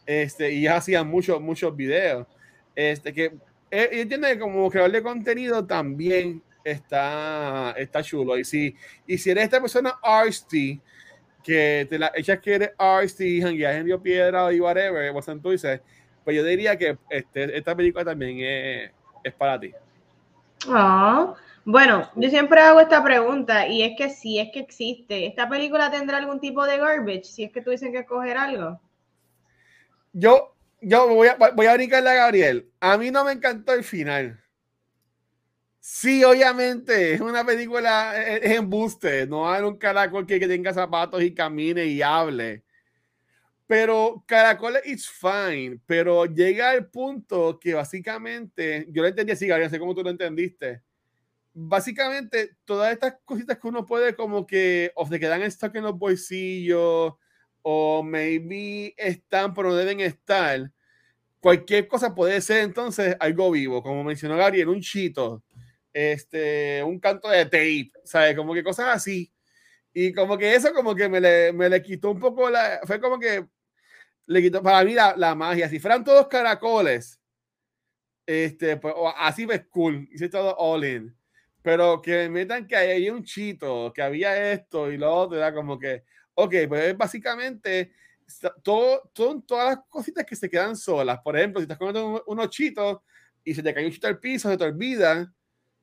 Este, 0.06 0.52
y 0.52 0.66
hacían 0.66 1.08
muchos, 1.08 1.40
muchos 1.40 1.74
videos. 1.74 2.26
Este, 2.74 3.12
que 3.12 3.34
eh, 3.70 3.88
entiende 3.92 4.28
que 4.34 4.38
como 4.38 4.70
creador 4.70 4.92
de 4.92 5.02
contenido 5.02 5.66
también 5.66 6.42
está, 6.64 7.74
está 7.76 8.02
chulo. 8.02 8.38
Y 8.38 8.44
si, 8.44 8.74
y 9.06 9.18
si 9.18 9.30
eres 9.30 9.44
esta 9.44 9.60
persona 9.60 9.98
artsy, 10.02 10.80
que 11.42 11.86
te 11.90 11.98
la 11.98 12.12
echas 12.14 12.40
que 12.40 12.54
eres 12.54 12.70
artsy, 12.78 13.40
en 13.42 13.86
Dio 13.86 14.00
Piedra 14.00 14.52
y 14.52 14.60
whatever, 14.60 15.12
dices, 15.44 15.80
pues 16.24 16.36
yo 16.36 16.44
diría 16.44 16.76
que 16.76 16.96
este, 17.10 17.56
esta 17.56 17.74
película 17.74 18.04
también 18.04 18.38
es, 18.40 18.90
es 19.24 19.34
para 19.34 19.58
ti. 19.58 19.72
Ah, 20.68 21.34
bueno, 21.64 22.10
yo 22.14 22.30
siempre 22.30 22.60
hago 22.60 22.80
esta 22.80 23.02
pregunta 23.02 23.66
y 23.66 23.82
es 23.82 23.92
que 23.96 24.10
si 24.10 24.38
es 24.38 24.50
que 24.52 24.60
existe, 24.60 25.26
¿esta 25.26 25.48
película 25.48 25.90
tendrá 25.90 26.18
algún 26.18 26.40
tipo 26.40 26.64
de 26.64 26.78
garbage? 26.78 27.24
Si 27.24 27.44
es 27.44 27.52
que 27.52 27.60
tú 27.60 27.70
dices 27.70 27.90
que 27.90 27.98
escoger 27.98 28.36
algo 28.36 28.80
yo, 30.12 30.54
yo 30.80 31.08
voy 31.08 31.28
a, 31.28 31.36
voy 31.54 31.66
a 31.66 31.74
brincarle 31.74 32.10
a 32.10 32.14
Gabriel. 32.14 32.70
A 32.80 32.96
mí 32.98 33.10
no 33.10 33.24
me 33.24 33.32
encantó 33.32 33.72
el 33.72 33.84
final. 33.84 34.41
Sí, 35.84 36.22
obviamente, 36.22 37.14
es 37.14 37.20
una 37.20 37.44
película, 37.44 38.16
es, 38.16 38.40
es 38.44 38.52
embuste, 38.52 39.26
no 39.26 39.50
hay 39.50 39.62
un 39.62 39.76
caracol 39.76 40.24
que, 40.24 40.38
que 40.38 40.46
tenga 40.46 40.72
zapatos 40.72 41.20
y 41.22 41.34
camine 41.34 41.84
y 41.86 42.00
hable. 42.00 42.62
Pero 43.66 44.22
Caracol 44.26 44.74
it's 44.84 45.08
fine, 45.08 45.80
pero 45.86 46.26
llega 46.26 46.70
al 46.70 46.88
punto 46.90 47.58
que 47.58 47.74
básicamente, 47.74 48.86
yo 48.90 49.02
lo 49.02 49.08
entendí 49.08 49.32
así, 49.32 49.46
Gabriel, 49.46 49.70
no 49.70 49.74
sé 49.74 49.78
cómo 49.80 49.94
tú 49.94 50.02
lo 50.02 50.10
entendiste. 50.10 50.82
Básicamente, 51.54 52.56
todas 52.64 52.92
estas 52.92 53.16
cositas 53.24 53.58
que 53.58 53.68
uno 53.68 53.86
puede 53.86 54.14
como 54.14 54.46
que 54.46 54.92
o 54.94 55.06
se 55.06 55.20
quedan 55.20 55.42
stock 55.42 55.74
en 55.76 55.84
los 55.84 55.98
bolsillos 55.98 57.14
o 57.62 58.02
maybe 58.04 58.94
están 58.96 59.54
pero 59.54 59.70
no 59.70 59.76
deben 59.76 60.00
estar. 60.00 60.70
Cualquier 61.40 61.88
cosa 61.88 62.14
puede 62.14 62.40
ser 62.40 62.64
entonces 62.64 63.16
algo 63.20 63.50
vivo, 63.50 63.82
como 63.82 64.04
mencionó 64.04 64.36
Gabriel, 64.36 64.68
un 64.68 64.80
chito, 64.80 65.42
este, 65.92 66.82
un 66.82 66.98
canto 66.98 67.28
de 67.28 67.44
tape, 67.44 67.92
¿sabes? 68.04 68.36
Como 68.36 68.54
que 68.54 68.64
cosas 68.64 68.88
así. 68.88 69.32
Y 69.92 70.12
como 70.12 70.38
que 70.38 70.54
eso 70.54 70.72
como 70.72 70.94
que 70.94 71.08
me 71.08 71.20
le, 71.20 71.52
me 71.52 71.68
le 71.68 71.82
quitó 71.82 72.10
un 72.10 72.18
poco 72.18 72.48
la... 72.48 72.80
Fue 72.84 73.00
como 73.00 73.18
que 73.18 73.46
le 74.26 74.42
quitó 74.42 74.62
para 74.62 74.84
mí 74.84 74.94
la, 74.94 75.14
la 75.16 75.34
magia. 75.34 75.68
Si 75.68 75.78
fueran 75.78 76.04
todos 76.04 76.28
caracoles, 76.28 77.20
este, 78.26 78.76
pues 78.76 78.94
así 79.16 79.44
ves 79.44 79.66
cool. 79.68 80.08
Hice 80.12 80.28
todo 80.28 80.56
all 80.56 80.84
in. 80.84 81.16
Pero 81.62 82.00
que 82.00 82.28
me 82.28 82.28
metan 82.28 82.66
que 82.66 82.76
hay 82.76 83.08
un 83.10 83.22
chito, 83.22 83.92
que 83.94 84.02
había 84.02 84.52
esto 84.52 84.90
y 84.90 84.96
lo 84.96 85.14
otro, 85.14 85.38
era 85.38 85.54
como 85.54 85.78
que, 85.78 86.02
ok, 86.34 86.54
pues 86.68 86.96
básicamente 86.96 87.92
todo, 88.62 89.10
son 89.14 89.42
todas 89.46 89.76
las 89.76 89.84
cositas 89.88 90.24
que 90.24 90.34
se 90.34 90.50
quedan 90.50 90.76
solas. 90.76 91.20
Por 91.22 91.36
ejemplo, 91.36 91.60
si 91.60 91.64
estás 91.64 91.78
comiendo 91.78 92.24
unos 92.26 92.50
chitos 92.50 92.98
y 93.44 93.54
se 93.54 93.62
te 93.62 93.74
cae 93.74 93.84
un 93.84 93.92
chito 93.92 94.06
al 94.06 94.18
piso, 94.18 94.50
se 94.50 94.56
te 94.56 94.64
olvida, 94.64 95.32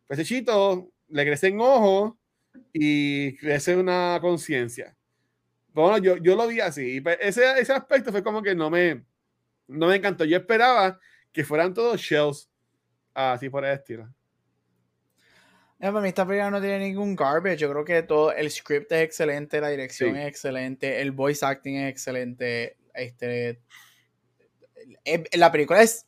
ese 0.09 0.25
chito 0.25 0.91
le 1.07 1.25
crece 1.25 1.47
en 1.47 1.59
ojo 1.61 2.19
y 2.73 3.37
crece 3.37 3.75
una 3.75 4.17
conciencia. 4.21 4.95
Bueno, 5.73 5.97
yo, 5.99 6.17
yo 6.17 6.35
lo 6.35 6.47
vi 6.47 6.59
así. 6.59 6.99
Pues, 7.01 7.17
ese, 7.21 7.59
ese 7.59 7.73
aspecto 7.73 8.11
fue 8.11 8.23
como 8.23 8.41
que 8.41 8.55
no 8.55 8.69
me, 8.69 9.05
no 9.67 9.87
me 9.87 9.95
encantó. 9.95 10.25
Yo 10.25 10.37
esperaba 10.37 10.99
que 11.31 11.43
fueran 11.43 11.73
todos 11.73 12.01
shells 12.01 12.49
así 13.13 13.49
por 13.49 13.65
el 13.65 13.73
estilo. 13.73 14.11
para 15.79 16.01
mí 16.01 16.07
esta 16.07 16.25
película 16.25 16.51
no 16.51 16.59
tiene 16.59 16.79
ningún 16.79 17.15
garbage. 17.15 17.57
Yo 17.57 17.69
creo 17.71 17.85
que 17.85 18.03
todo 18.03 18.31
el 18.31 18.49
script 18.49 18.91
es 18.91 19.03
excelente, 19.03 19.61
la 19.61 19.69
dirección 19.69 20.15
sí. 20.15 20.21
es 20.21 20.27
excelente, 20.27 21.01
el 21.01 21.11
voice 21.11 21.45
acting 21.45 21.75
es 21.75 21.91
excelente. 21.91 22.77
Este, 22.93 23.61
la 25.33 25.51
película 25.51 25.81
es 25.81 26.07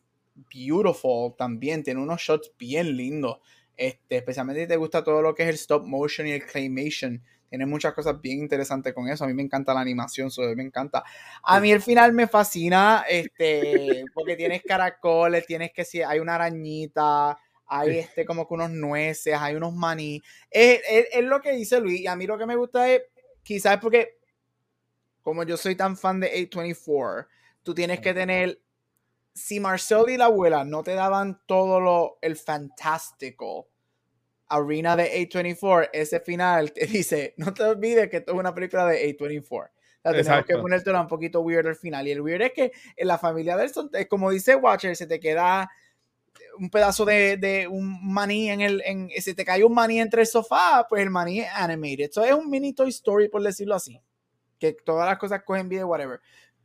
beautiful 0.53 1.35
también, 1.37 1.83
tiene 1.83 2.01
unos 2.01 2.21
shots 2.21 2.51
bien 2.57 2.95
lindos. 2.97 3.37
Este, 3.81 4.17
especialmente 4.17 4.61
si 4.61 4.67
te 4.67 4.77
gusta 4.77 5.03
todo 5.03 5.23
lo 5.23 5.33
que 5.33 5.41
es 5.41 5.49
el 5.49 5.55
stop 5.55 5.83
motion 5.87 6.27
y 6.27 6.33
el 6.33 6.45
claymation. 6.45 7.19
Tiene 7.49 7.65
muchas 7.65 7.95
cosas 7.95 8.21
bien 8.21 8.37
interesantes 8.37 8.93
con 8.93 9.09
eso. 9.09 9.23
A 9.23 9.27
mí 9.27 9.33
me 9.33 9.41
encanta 9.41 9.73
la 9.73 9.79
animación, 9.79 10.29
so, 10.29 10.43
me 10.55 10.61
encanta. 10.61 11.03
A 11.41 11.59
mí 11.59 11.71
el 11.71 11.81
final 11.81 12.13
me 12.13 12.27
fascina, 12.27 13.03
este, 13.09 14.05
porque 14.13 14.35
tienes 14.35 14.61
caracoles, 14.61 15.47
tienes 15.47 15.71
que 15.73 15.83
si 15.83 16.03
hay 16.03 16.19
una 16.19 16.35
arañita, 16.35 17.35
hay 17.65 17.97
este 17.97 18.23
como 18.23 18.47
que 18.47 18.53
unos 18.53 18.69
nueces, 18.69 19.33
hay 19.35 19.55
unos 19.55 19.73
maní. 19.73 20.21
Es, 20.51 20.81
es, 20.87 21.07
es, 21.13 21.23
lo 21.23 21.41
que 21.41 21.53
dice 21.53 21.79
Luis, 21.79 22.01
y 22.01 22.05
a 22.07 22.15
mí 22.15 22.27
lo 22.27 22.37
que 22.37 22.45
me 22.45 22.55
gusta 22.55 22.87
es, 22.87 23.01
quizás 23.41 23.79
porque, 23.79 24.19
como 25.23 25.41
yo 25.41 25.57
soy 25.57 25.75
tan 25.75 25.97
fan 25.97 26.19
de 26.19 26.27
824, 26.27 27.27
tú 27.63 27.73
tienes 27.73 27.99
que 27.99 28.13
tener, 28.13 28.61
si 29.33 29.59
Marcel 29.59 30.03
y 30.09 30.17
la 30.17 30.25
abuela 30.25 30.63
no 30.65 30.83
te 30.83 30.93
daban 30.93 31.41
todo 31.47 31.79
lo, 31.79 32.19
el 32.21 32.35
fantástico, 32.35 33.70
Arena 34.51 34.97
de 34.97 35.29
A24, 35.29 35.89
ese 35.93 36.19
final 36.19 36.73
te 36.73 36.85
dice, 36.85 37.33
no 37.37 37.53
te 37.53 37.63
olvides 37.63 38.09
que 38.09 38.17
esto 38.17 38.33
es 38.33 38.37
una 38.37 38.53
película 38.53 38.85
de 38.85 39.17
A24. 39.17 39.69
O 40.03 40.11
sea, 40.11 40.11
tenemos 40.13 40.45
que 40.45 40.57
ponértelo 40.57 40.99
un 40.99 41.07
poquito 41.07 41.41
weird 41.41 41.67
al 41.67 41.75
final. 41.75 42.07
Y 42.07 42.11
el 42.11 42.21
weird 42.21 42.41
es 42.41 42.53
que 42.53 42.71
en 42.95 43.07
la 43.07 43.17
familia 43.17 43.55
del 43.55 43.71
es 43.93 44.07
como 44.07 44.31
dice 44.31 44.55
Watcher, 44.55 44.95
se 44.95 45.05
te 45.05 45.19
queda 45.19 45.69
un 46.57 46.69
pedazo 46.69 47.05
de, 47.05 47.37
de 47.37 47.67
un 47.67 47.99
maní 48.11 48.49
en 48.49 48.61
el, 48.61 48.81
en, 48.83 49.09
se 49.21 49.35
te 49.35 49.45
cae 49.45 49.63
un 49.63 49.73
maní 49.73 50.01
entre 50.01 50.21
el 50.21 50.27
sofá, 50.27 50.85
pues 50.89 51.03
el 51.03 51.11
maní 51.11 51.41
es 51.41 51.49
animated. 51.53 52.09
Eso 52.09 52.25
es 52.25 52.33
un 52.33 52.49
mini 52.49 52.73
Toy 52.73 52.89
Story, 52.89 53.29
por 53.29 53.43
decirlo 53.43 53.75
así. 53.75 54.01
Que 54.59 54.73
todas 54.73 55.07
las 55.07 55.17
cosas 55.17 55.43
cogen 55.43 55.69
video, 55.69 55.87
whatever. 55.87 56.19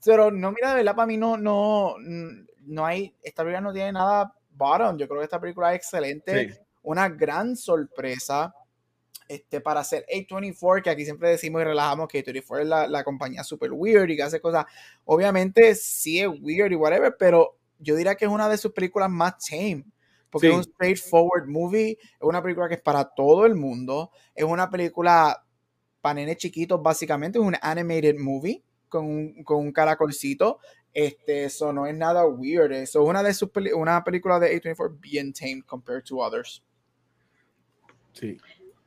Pero 0.05 0.31
no, 0.31 0.51
mira, 0.51 0.71
de 0.71 0.77
verdad, 0.77 0.97
para 0.97 1.07
mí 1.07 1.19
no, 1.19 1.37
no, 1.37 1.97
no 1.99 2.87
hay, 2.87 3.15
esta 3.23 3.43
película 3.43 3.61
no 3.61 3.73
tiene 3.73 3.93
nada 3.93 4.35
bottom. 4.51 4.97
Yo 4.97 5.07
creo 5.07 5.21
que 5.21 5.25
esta 5.25 5.41
película 5.41 5.73
es 5.73 5.77
excelente. 5.77 6.49
Sí 6.49 6.66
una 6.87 7.09
gran 7.09 7.57
sorpresa 7.57 8.55
este, 9.29 9.61
para 9.61 9.81
hacer 9.81 10.07
A24, 10.07 10.83
que 10.83 10.91
aquí 10.91 11.05
siempre 11.05 11.29
decimos 11.29 11.61
y 11.61 11.65
relajamos 11.65 12.07
que 12.07 12.25
A24 12.25 12.61
es 12.61 12.67
la, 12.67 12.87
la 12.87 13.03
compañía 13.03 13.43
super 13.43 13.73
weird 13.73 14.09
y 14.09 14.17
que 14.17 14.23
hace 14.23 14.41
cosas, 14.41 14.67
obviamente 15.05 15.75
sí 15.75 16.21
es 16.21 16.29
weird 16.41 16.71
y 16.71 16.77
whatever, 16.77 17.17
pero 17.19 17.59
yo 17.81 17.97
diría 17.97 18.15
que 18.15 18.25
es 18.25 18.31
una 18.31 18.49
de 18.49 18.57
sus 18.57 18.73
películas 18.73 19.11
más 19.11 19.35
tame, 19.45 19.85
porque 20.31 20.47
sí. 20.47 20.53
es 20.53 20.59
un 20.59 20.63
straightforward 20.63 21.49
movie, 21.49 21.99
es 22.01 22.23
una 22.23 22.41
película 22.41 22.69
que 22.69 22.75
es 22.75 22.83
para 22.83 23.05
todo 23.05 23.47
el 23.47 23.57
mundo, 23.57 24.13
es 24.33 24.45
una 24.45 24.71
película 24.71 25.45
para 26.01 26.15
nenes 26.15 26.37
chiquitos 26.37 26.81
básicamente, 26.81 27.41
es 27.41 27.45
un 27.45 27.57
animated 27.61 28.17
movie 28.17 28.63
con 28.89 29.07
un, 29.07 29.43
con 29.43 29.57
un 29.57 29.73
caracolcito, 29.73 30.61
este, 30.95 31.47
eso 31.47 31.73
no 31.73 31.85
es 31.85 31.97
nada 31.97 32.25
weird, 32.29 32.71
eso 32.71 33.03
es 33.03 33.09
una 33.09 33.25
de 33.25 33.35
sus 33.35 33.51
una 33.75 34.05
película 34.05 34.39
de 34.39 34.63
A24 34.63 35.01
bien 35.01 35.33
tame 35.33 35.65
compared 35.67 36.05
to 36.05 36.19
others. 36.19 36.63
Sí. 38.19 38.39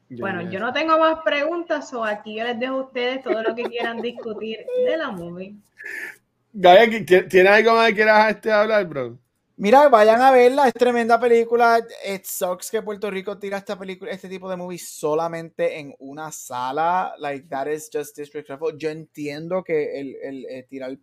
Bueno, 0.10 0.50
yo 0.50 0.60
no 0.60 0.74
tengo 0.74 0.98
más 0.98 1.20
preguntas, 1.24 1.94
o 1.94 2.04
aquí 2.04 2.38
yo 2.38 2.44
les 2.44 2.60
dejo 2.60 2.80
a 2.80 2.84
ustedes 2.86 3.24
todo 3.24 3.44
lo 3.44 3.54
que 3.54 3.64
quieran 3.64 4.02
discutir 4.02 4.66
de 4.86 4.98
la 4.98 5.12
movie. 5.12 5.54
Gaia, 6.52 7.06
¿tienes 7.06 7.52
algo 7.52 7.74
más 7.76 7.90
que 7.90 7.96
quieras 7.96 8.32
este 8.32 8.52
hablar, 8.52 8.86
bro? 8.86 9.20
Mira, 9.56 9.88
vayan 9.90 10.22
a 10.22 10.32
verla, 10.32 10.68
es 10.68 10.74
tremenda 10.74 11.20
película. 11.20 11.86
It 12.08 12.24
sucks 12.24 12.72
que 12.72 12.82
Puerto 12.82 13.12
Rico 13.12 13.38
tira 13.38 13.58
esta 13.58 13.78
película, 13.78 14.10
este 14.10 14.30
tipo 14.30 14.50
de 14.50 14.56
movie 14.56 14.80
solamente 14.80 15.78
en 15.78 15.94
una 16.00 16.32
sala. 16.32 17.14
Like, 17.20 17.48
that 17.50 17.68
is 17.68 17.90
just 17.94 18.18
disrespectful. 18.18 18.78
Yo 18.78 18.90
entiendo 18.90 19.64
que 19.64 20.00
el, 20.00 20.16
el, 20.24 20.46
el 20.50 20.66
tirar 20.66 20.98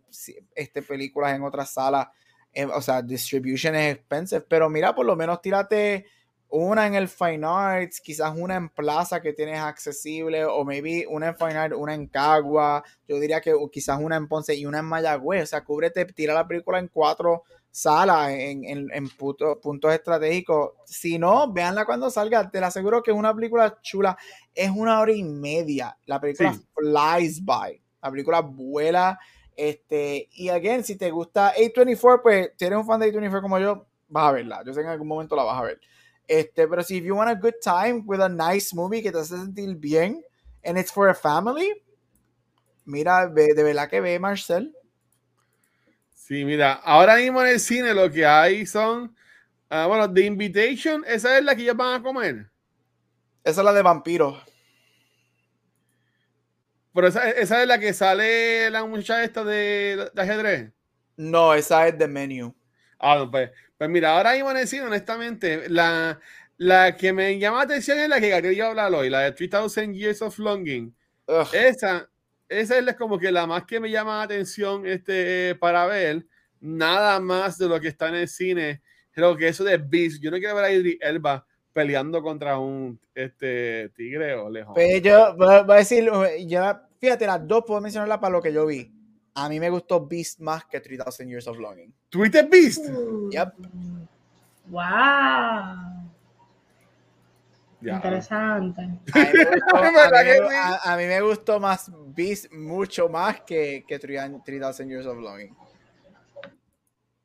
este 0.53 0.81
películas 0.81 1.35
en 1.35 1.43
otras 1.43 1.71
salas, 1.71 2.07
eh, 2.51 2.65
o 2.65 2.81
sea, 2.81 3.01
distribution 3.01 3.75
es 3.75 3.95
expensive, 3.95 4.41
pero 4.41 4.69
mira, 4.69 4.93
por 4.93 5.05
lo 5.05 5.15
menos 5.15 5.39
tírate 5.39 6.07
una 6.49 6.87
en 6.87 6.95
el 6.95 7.07
Fine 7.07 7.45
Arts, 7.45 7.99
quizás 7.99 8.33
una 8.35 8.55
en 8.55 8.69
Plaza 8.69 9.21
que 9.21 9.33
tienes 9.33 9.59
accesible, 9.59 10.45
o 10.45 10.63
maybe 10.63 11.05
una 11.09 11.29
en 11.29 11.35
Fine 11.35 11.55
Arts, 11.55 11.75
una 11.77 11.93
en 11.93 12.07
Cagua, 12.07 12.83
yo 13.07 13.19
diría 13.19 13.41
que 13.41 13.53
quizás 13.71 13.99
una 13.99 14.15
en 14.15 14.27
Ponce 14.27 14.55
y 14.55 14.65
una 14.65 14.79
en 14.79 14.85
Mayagüez, 14.85 15.43
o 15.43 15.47
sea, 15.47 15.63
cúbrete, 15.63 16.05
tira 16.05 16.33
la 16.33 16.47
película 16.47 16.79
en 16.79 16.87
cuatro 16.87 17.43
salas, 17.69 18.31
en, 18.31 18.63
en, 18.63 18.87
en 18.91 19.09
puto, 19.09 19.59
puntos 19.59 19.93
estratégicos, 19.93 20.71
si 20.85 21.19
no, 21.19 21.51
véanla 21.51 21.85
cuando 21.85 22.09
salga, 22.09 22.49
te 22.49 22.59
la 22.59 22.67
aseguro 22.67 23.03
que 23.03 23.11
es 23.11 23.17
una 23.17 23.35
película 23.35 23.77
chula, 23.81 24.17
es 24.55 24.71
una 24.71 24.99
hora 24.99 25.11
y 25.11 25.23
media, 25.23 25.95
la 26.05 26.19
película 26.19 26.53
sí. 26.53 26.65
flies 26.73 27.43
by, 27.45 27.79
la 28.01 28.09
película 28.09 28.39
vuela, 28.39 29.19
este, 29.55 30.27
y 30.31 30.49
again, 30.49 30.83
si 30.83 30.95
te 30.95 31.11
gusta 31.11 31.53
A24, 31.55 32.21
pues, 32.23 32.51
si 32.55 32.65
eres 32.65 32.79
un 32.79 32.85
fan 32.85 32.99
de 32.99 33.13
A24 33.13 33.41
como 33.41 33.59
yo, 33.59 33.85
vas 34.07 34.29
a 34.29 34.31
verla, 34.31 34.63
yo 34.65 34.73
sé 34.73 34.79
que 34.79 34.85
en 34.85 34.93
algún 34.93 35.07
momento 35.07 35.35
la 35.35 35.43
vas 35.43 35.59
a 35.59 35.63
ver. 35.63 35.79
Este, 36.27 36.67
pero 36.67 36.83
si 36.83 36.97
if 36.97 37.05
you 37.05 37.15
want 37.15 37.29
a 37.29 37.35
good 37.35 37.55
time 37.61 38.03
with 38.05 38.19
a 38.19 38.27
nice 38.27 38.75
movie 38.75 39.01
que 39.01 39.11
te 39.11 39.19
hace 39.19 39.37
sentir 39.37 39.75
bien 39.75 40.21
and 40.63 40.77
it's 40.77 40.91
for 40.91 41.09
a 41.09 41.15
family, 41.15 41.71
mira, 42.85 43.27
de, 43.27 43.53
de 43.53 43.63
verdad 43.63 43.89
que 43.89 44.01
ve 44.01 44.19
Marcel. 44.19 44.73
Sí, 46.13 46.43
mira, 46.43 46.73
ahora 46.73 47.15
mismo 47.15 47.41
en 47.41 47.47
el 47.47 47.59
cine 47.59 47.93
lo 47.93 48.11
que 48.11 48.25
hay 48.25 48.65
son, 48.65 49.15
uh, 49.71 49.87
bueno, 49.87 50.11
The 50.11 50.25
Invitation, 50.25 51.05
esa 51.07 51.37
es 51.37 51.43
la 51.43 51.55
que 51.55 51.61
ellos 51.61 51.77
van 51.77 52.01
a 52.01 52.03
comer. 52.03 52.51
Esa 53.45 53.61
es 53.61 53.65
la 53.65 53.71
de 53.71 53.81
vampiros. 53.81 54.43
Pero 56.93 57.07
esa, 57.07 57.29
esa, 57.29 57.61
es 57.61 57.67
la 57.67 57.79
que 57.79 57.93
sale 57.93 58.69
la 58.69 58.83
muchacha 58.83 59.23
esta 59.23 59.45
de, 59.45 60.09
de 60.13 60.21
ajedrez. 60.21 60.73
No, 61.15 61.53
esa 61.53 61.87
es 61.87 61.97
The 61.97 62.07
Menu. 62.07 62.53
Ah, 62.99 63.25
pues, 63.31 63.51
pues 63.77 63.89
mira, 63.89 64.17
ahora 64.17 64.33
mismo 64.33 64.51
en 64.51 64.57
el 64.57 64.67
cine, 64.67 64.83
honestamente, 64.83 65.69
la, 65.69 66.19
la 66.57 66.95
que 66.95 67.13
me 67.13 67.37
llama 67.37 67.57
la 67.57 67.63
atención 67.63 67.99
es 67.99 68.09
la 68.09 68.19
que 68.19 68.29
Gabriel 68.29 68.55
iba 68.55 68.65
a 68.65 68.69
hablar 68.69 68.93
hoy, 68.93 69.09
la 69.09 69.21
de 69.21 69.31
3000 69.31 69.93
Years 69.93 70.21
of 70.21 70.39
Longing. 70.39 70.95
Ugh. 71.27 71.47
Esa, 71.53 72.09
esa 72.49 72.77
es 72.79 72.95
como 72.95 73.19
que 73.19 73.31
la 73.31 73.45
más 73.45 73.65
que 73.65 73.79
me 73.79 73.91
llama 73.91 74.17
la 74.17 74.23
atención 74.23 74.85
este, 74.87 75.55
para 75.55 75.85
ver. 75.85 76.25
Nada 76.59 77.19
más 77.19 77.57
de 77.59 77.67
lo 77.67 77.79
que 77.79 77.89
está 77.89 78.09
en 78.09 78.15
el 78.15 78.27
cine. 78.27 78.81
Creo 79.11 79.35
que 79.37 79.47
eso 79.47 79.63
de 79.63 79.77
Beast. 79.77 80.21
Yo 80.21 80.31
no 80.31 80.37
quiero 80.37 80.55
ver 80.55 80.65
a 80.65 80.71
Idris 80.71 80.97
Elba 81.01 81.45
peleando 81.71 82.23
contra 82.23 82.57
un 82.57 82.99
este, 83.13 83.89
tigre 83.89 84.33
o 84.33 84.49
lejos. 84.49 84.73
Pues 84.73 85.01
yo 85.03 85.35
voy 85.35 85.75
a 85.75 85.77
decir, 85.77 86.09
yo, 86.47 86.79
fíjate, 86.99 87.27
las 87.27 87.47
dos 87.47 87.63
puedo 87.67 87.81
mencionarlas 87.81 88.17
para 88.17 88.31
lo 88.31 88.41
que 88.41 88.51
yo 88.51 88.65
vi. 88.65 88.91
A 89.39 89.47
mí 89.49 89.59
me 89.59 89.69
gustó 89.69 90.03
Beast 90.03 90.39
más 90.39 90.65
que 90.65 90.79
3000 90.79 91.29
Years 91.29 91.47
of 91.47 91.59
Longing. 91.59 91.93
¿Tuviste 92.09 92.41
Beast? 92.41 92.85
Yep. 93.29 93.53
Wow. 94.65 96.07
Interesante. 97.79 98.81
A 100.83 100.97
mí, 100.97 101.05
me 101.05 101.21
gustó, 101.21 101.59
más 101.59 101.91
Beast 102.15 102.51
mucho 102.51 103.07
más 103.09 103.41
que, 103.41 103.85
que 103.87 103.99
3000 103.99 104.89
Years 104.89 105.05
of 105.05 105.19
Longing. 105.19 105.55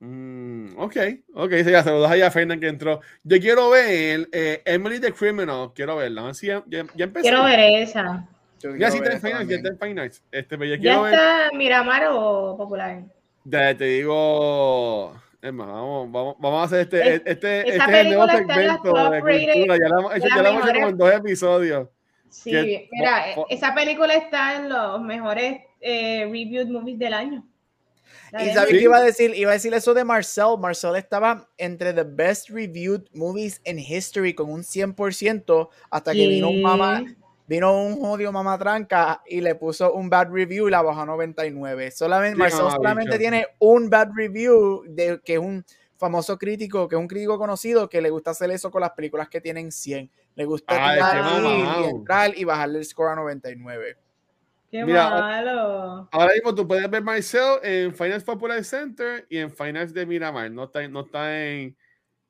Mm, 0.00 0.78
ok, 0.78 0.96
ok, 1.32 1.50
sí, 1.64 1.70
ya 1.70 1.82
saludos 1.82 2.10
a 2.10 2.30
Fernan 2.30 2.60
que 2.60 2.68
entró. 2.68 3.00
Yo 3.22 3.38
quiero 3.40 3.70
ver 3.70 4.28
eh, 4.32 4.60
Emily 4.66 5.00
the 5.00 5.14
Criminal, 5.14 5.72
quiero 5.74 5.96
verla. 5.96 6.30
ya, 6.32 6.62
ya, 6.66 6.80
empecé. 6.98 7.22
Quiero 7.22 7.44
ver 7.44 7.58
esa. 7.58 8.28
Ya 8.78 8.90
sí 8.90 8.98
está 8.98 9.12
en 9.12 9.20
Finals, 9.20 9.48
ya 9.48 9.56
está 9.56 9.68
en 9.68 9.78
Finals. 9.78 10.22
Este, 10.30 10.58
pero 10.58 10.74
¿Ya 10.76 11.10
está 11.10 11.50
Miramar 11.54 12.06
o 12.10 12.56
Popular? 12.56 13.02
Ya 13.44 13.76
te 13.76 13.84
digo. 13.84 15.14
Es 15.40 15.52
más, 15.52 15.66
vamos, 15.66 16.12
vamos, 16.12 16.36
vamos 16.38 16.60
a 16.60 16.64
hacer 16.64 16.80
este, 16.82 17.14
este, 17.16 17.68
este 17.68 17.76
es 17.76 17.88
el 17.88 18.08
nuevo 18.10 18.28
segmento 18.28 19.10
de 19.10 19.20
cultura. 19.20 19.76
Ya 19.76 19.88
lo 19.88 20.00
hemos 20.00 20.16
hecho 20.16 20.74
como 20.74 20.88
en 20.88 20.96
dos 20.96 21.12
episodios. 21.12 21.88
Sí, 22.28 22.88
mira, 22.92 23.34
esa 23.50 23.74
película 23.74 24.14
está 24.14 24.56
en 24.56 24.68
los 24.68 25.02
mejores 25.02 25.60
eh, 25.80 26.24
reviewed 26.24 26.68
movies 26.68 26.98
del 26.98 27.12
año. 27.12 27.44
Y 28.40 28.50
sabes 28.50 28.70
qué 28.70 28.82
iba 28.82 28.96
a 28.96 29.02
decir, 29.02 29.34
iba 29.34 29.50
a 29.50 29.54
decir 29.54 29.74
eso 29.74 29.92
de 29.92 30.04
Marcel. 30.04 30.56
Marcel 30.58 30.96
estaba 30.96 31.48
entre 31.58 31.92
the 31.92 32.04
best 32.04 32.48
reviewed 32.48 33.02
movies 33.12 33.60
in 33.66 33.78
history 33.78 34.32
con 34.32 34.50
un 34.50 34.62
100% 34.62 35.68
hasta 35.90 36.12
que 36.12 36.26
vino 36.26 36.48
un 36.48 36.62
mamá, 36.62 37.04
vino 37.52 37.84
un 37.84 38.00
jodido 38.00 38.32
mamatranca 38.32 39.22
y 39.26 39.42
le 39.42 39.54
puso 39.54 39.92
un 39.92 40.08
bad 40.08 40.30
review 40.30 40.68
y 40.68 40.70
la 40.70 40.80
bajó 40.80 41.02
a 41.02 41.06
99. 41.06 41.90
Solamente, 41.90 42.38
Marcel 42.38 42.70
solamente 42.70 43.18
tiene 43.18 43.46
un 43.58 43.90
bad 43.90 44.08
review 44.14 44.84
de 44.88 45.20
que 45.22 45.34
es 45.34 45.38
un 45.38 45.62
famoso 45.98 46.38
crítico, 46.38 46.88
que 46.88 46.96
es 46.96 47.00
un 47.00 47.08
crítico 47.08 47.38
conocido 47.38 47.90
que 47.90 48.00
le 48.00 48.08
gusta 48.08 48.30
hacer 48.30 48.50
eso 48.50 48.70
con 48.70 48.80
las 48.80 48.92
películas 48.92 49.28
que 49.28 49.42
tienen 49.42 49.70
100. 49.70 50.10
Le 50.34 50.44
gusta 50.46 50.96
y 50.96 51.84
entrar 51.90 52.32
y 52.34 52.44
bajarle 52.44 52.78
el 52.78 52.86
score 52.86 53.10
a 53.10 53.16
99. 53.16 53.98
Qué 54.70 54.86
malo. 54.86 56.08
Ahora 56.10 56.32
mismo 56.32 56.54
tú 56.54 56.66
puedes 56.66 56.88
ver 56.88 57.02
Marcel 57.02 57.58
en 57.62 57.94
Finance 57.94 58.24
Popular 58.24 58.64
Center 58.64 59.26
y 59.28 59.36
en 59.36 59.50
Finance 59.50 59.92
de 59.92 60.06
Miramar. 60.06 60.50
No 60.50 60.64
está, 60.64 60.88
no 60.88 61.00
está 61.00 61.38
en, 61.46 61.76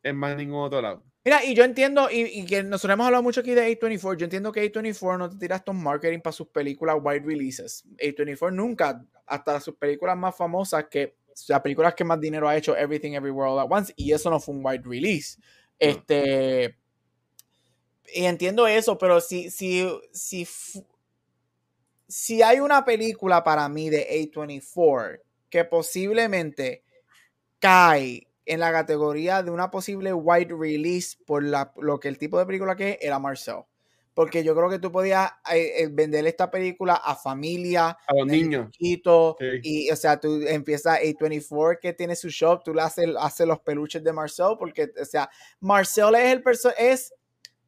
en 0.02 0.16
más 0.16 0.36
ningún 0.36 0.64
otro 0.64 0.82
lado. 0.82 1.04
Mira, 1.24 1.44
y 1.44 1.54
yo 1.54 1.62
entiendo, 1.64 2.08
y, 2.10 2.44
que 2.46 2.64
nosotros 2.64 2.94
hemos 2.94 3.06
hablado 3.06 3.22
mucho 3.22 3.40
aquí 3.40 3.52
de 3.52 3.78
A24, 3.78 4.16
yo 4.16 4.24
entiendo 4.24 4.50
que 4.50 4.72
A24 4.72 5.18
no 5.18 5.30
te 5.30 5.36
tira 5.36 5.56
estos 5.56 5.74
marketing 5.74 6.20
para 6.20 6.32
sus 6.32 6.48
películas 6.48 6.96
wide 7.00 7.20
releases. 7.24 7.84
A24 7.98 8.52
nunca, 8.52 9.04
hasta 9.26 9.60
sus 9.60 9.76
películas 9.76 10.16
más 10.16 10.36
famosas, 10.36 10.86
que 10.90 11.16
las 11.48 11.60
películas 11.60 11.94
que 11.94 12.04
más 12.04 12.20
dinero 12.20 12.48
ha 12.48 12.56
hecho, 12.56 12.76
Everything 12.76 13.12
Everywhere 13.12 13.50
All 13.50 13.60
At 13.60 13.66
Once, 13.70 13.92
y 13.96 14.12
eso 14.12 14.30
no 14.30 14.40
fue 14.40 14.54
un 14.54 14.64
wide 14.64 14.82
release. 14.84 15.38
Este, 15.78 16.76
y 18.12 18.24
entiendo 18.24 18.66
eso, 18.66 18.98
pero 18.98 19.20
si, 19.20 19.50
si, 19.50 19.88
si 20.12 20.44
si 22.12 22.42
hay 22.42 22.60
una 22.60 22.84
película 22.84 23.42
para 23.42 23.66
mí 23.70 23.88
de 23.88 24.06
A24 24.06 25.22
que 25.48 25.64
posiblemente 25.64 26.84
cae 27.58 28.28
en 28.47 28.60
la 28.60 28.73
categoría 28.73 29.43
de 29.43 29.51
una 29.51 29.70
posible 29.70 30.12
white 30.12 30.55
release 30.59 31.16
por 31.27 31.43
lo 31.43 32.01
que 32.01 32.09
el 32.09 32.19
tipo 32.19 32.39
de 32.39 32.47
película 32.47 32.77
que 32.77 32.90
es, 32.90 32.98
era 33.01 33.19
Marcel. 33.19 33.64
Porque 34.14 34.44
yo 34.44 34.55
creo 34.55 34.69
que 34.69 34.78
tú 34.78 34.93
podías 34.93 35.31
eh, 35.51 35.85
eh, 35.85 35.89
vender 35.90 36.27
esta 36.27 36.51
película 36.51 36.97
a 36.97 37.16
familia, 37.16 37.97
a 38.06 38.14
los 38.14 38.27
niños. 38.27 38.69
Y, 38.78 39.01
o 39.90 39.97
sea, 39.97 40.20
tú 40.20 40.43
empiezas 40.47 41.01
A24 41.01 41.78
que 41.81 41.94
tiene 41.94 42.14
su 42.14 42.28
shop, 42.28 42.62
tú 42.62 42.74
le 42.74 42.82
haces, 42.82 43.09
haces 43.19 43.47
los 43.47 43.60
peluches 43.60 44.05
de 44.05 44.12
Marcel, 44.12 44.56
porque, 44.59 44.93
o 45.01 45.05
sea, 45.06 45.31
Marcel 45.60 46.14
es 46.16 46.32
el 46.32 46.43
personaje, 46.43 46.93
es 46.93 47.14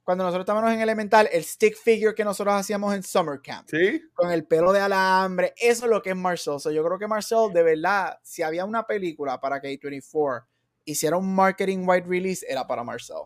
cuando 0.05 0.25
nosotros 0.25 0.43
estábamos 0.43 0.71
en 0.71 0.81
Elemental, 0.81 1.31
el 1.33 1.43
stick 1.45 1.77
figure 1.79 2.15
que 2.15 2.25
nosotros 2.25 2.55
hacíamos 2.55 2.95
en 2.95 3.03
Summer 3.03 3.41
Camp. 3.43 3.67
Sí. 3.71 4.03
Con 4.13 4.31
el 4.31 4.45
pelo 4.45 4.71
de 4.71 4.81
alambre. 4.81 5.55
Eso 5.57 5.87
es 5.87 5.91
lo 5.91 6.03
que 6.03 6.11
es 6.11 6.17
Marcel. 6.17 6.59
yo 6.75 6.85
creo 6.85 6.99
que 6.99 7.07
Marcel, 7.07 7.51
de 7.55 7.63
verdad, 7.63 8.19
si 8.23 8.43
había 8.43 8.67
una 8.67 8.87
película 8.87 9.41
para 9.41 9.63
que 9.63 9.81
A24 9.81 10.45
hiciera 10.85 11.17
un 11.17 11.35
marketing 11.35 11.85
wide 11.87 12.05
release, 12.07 12.45
era 12.49 12.67
para 12.67 12.85
Marcel. 12.85 13.17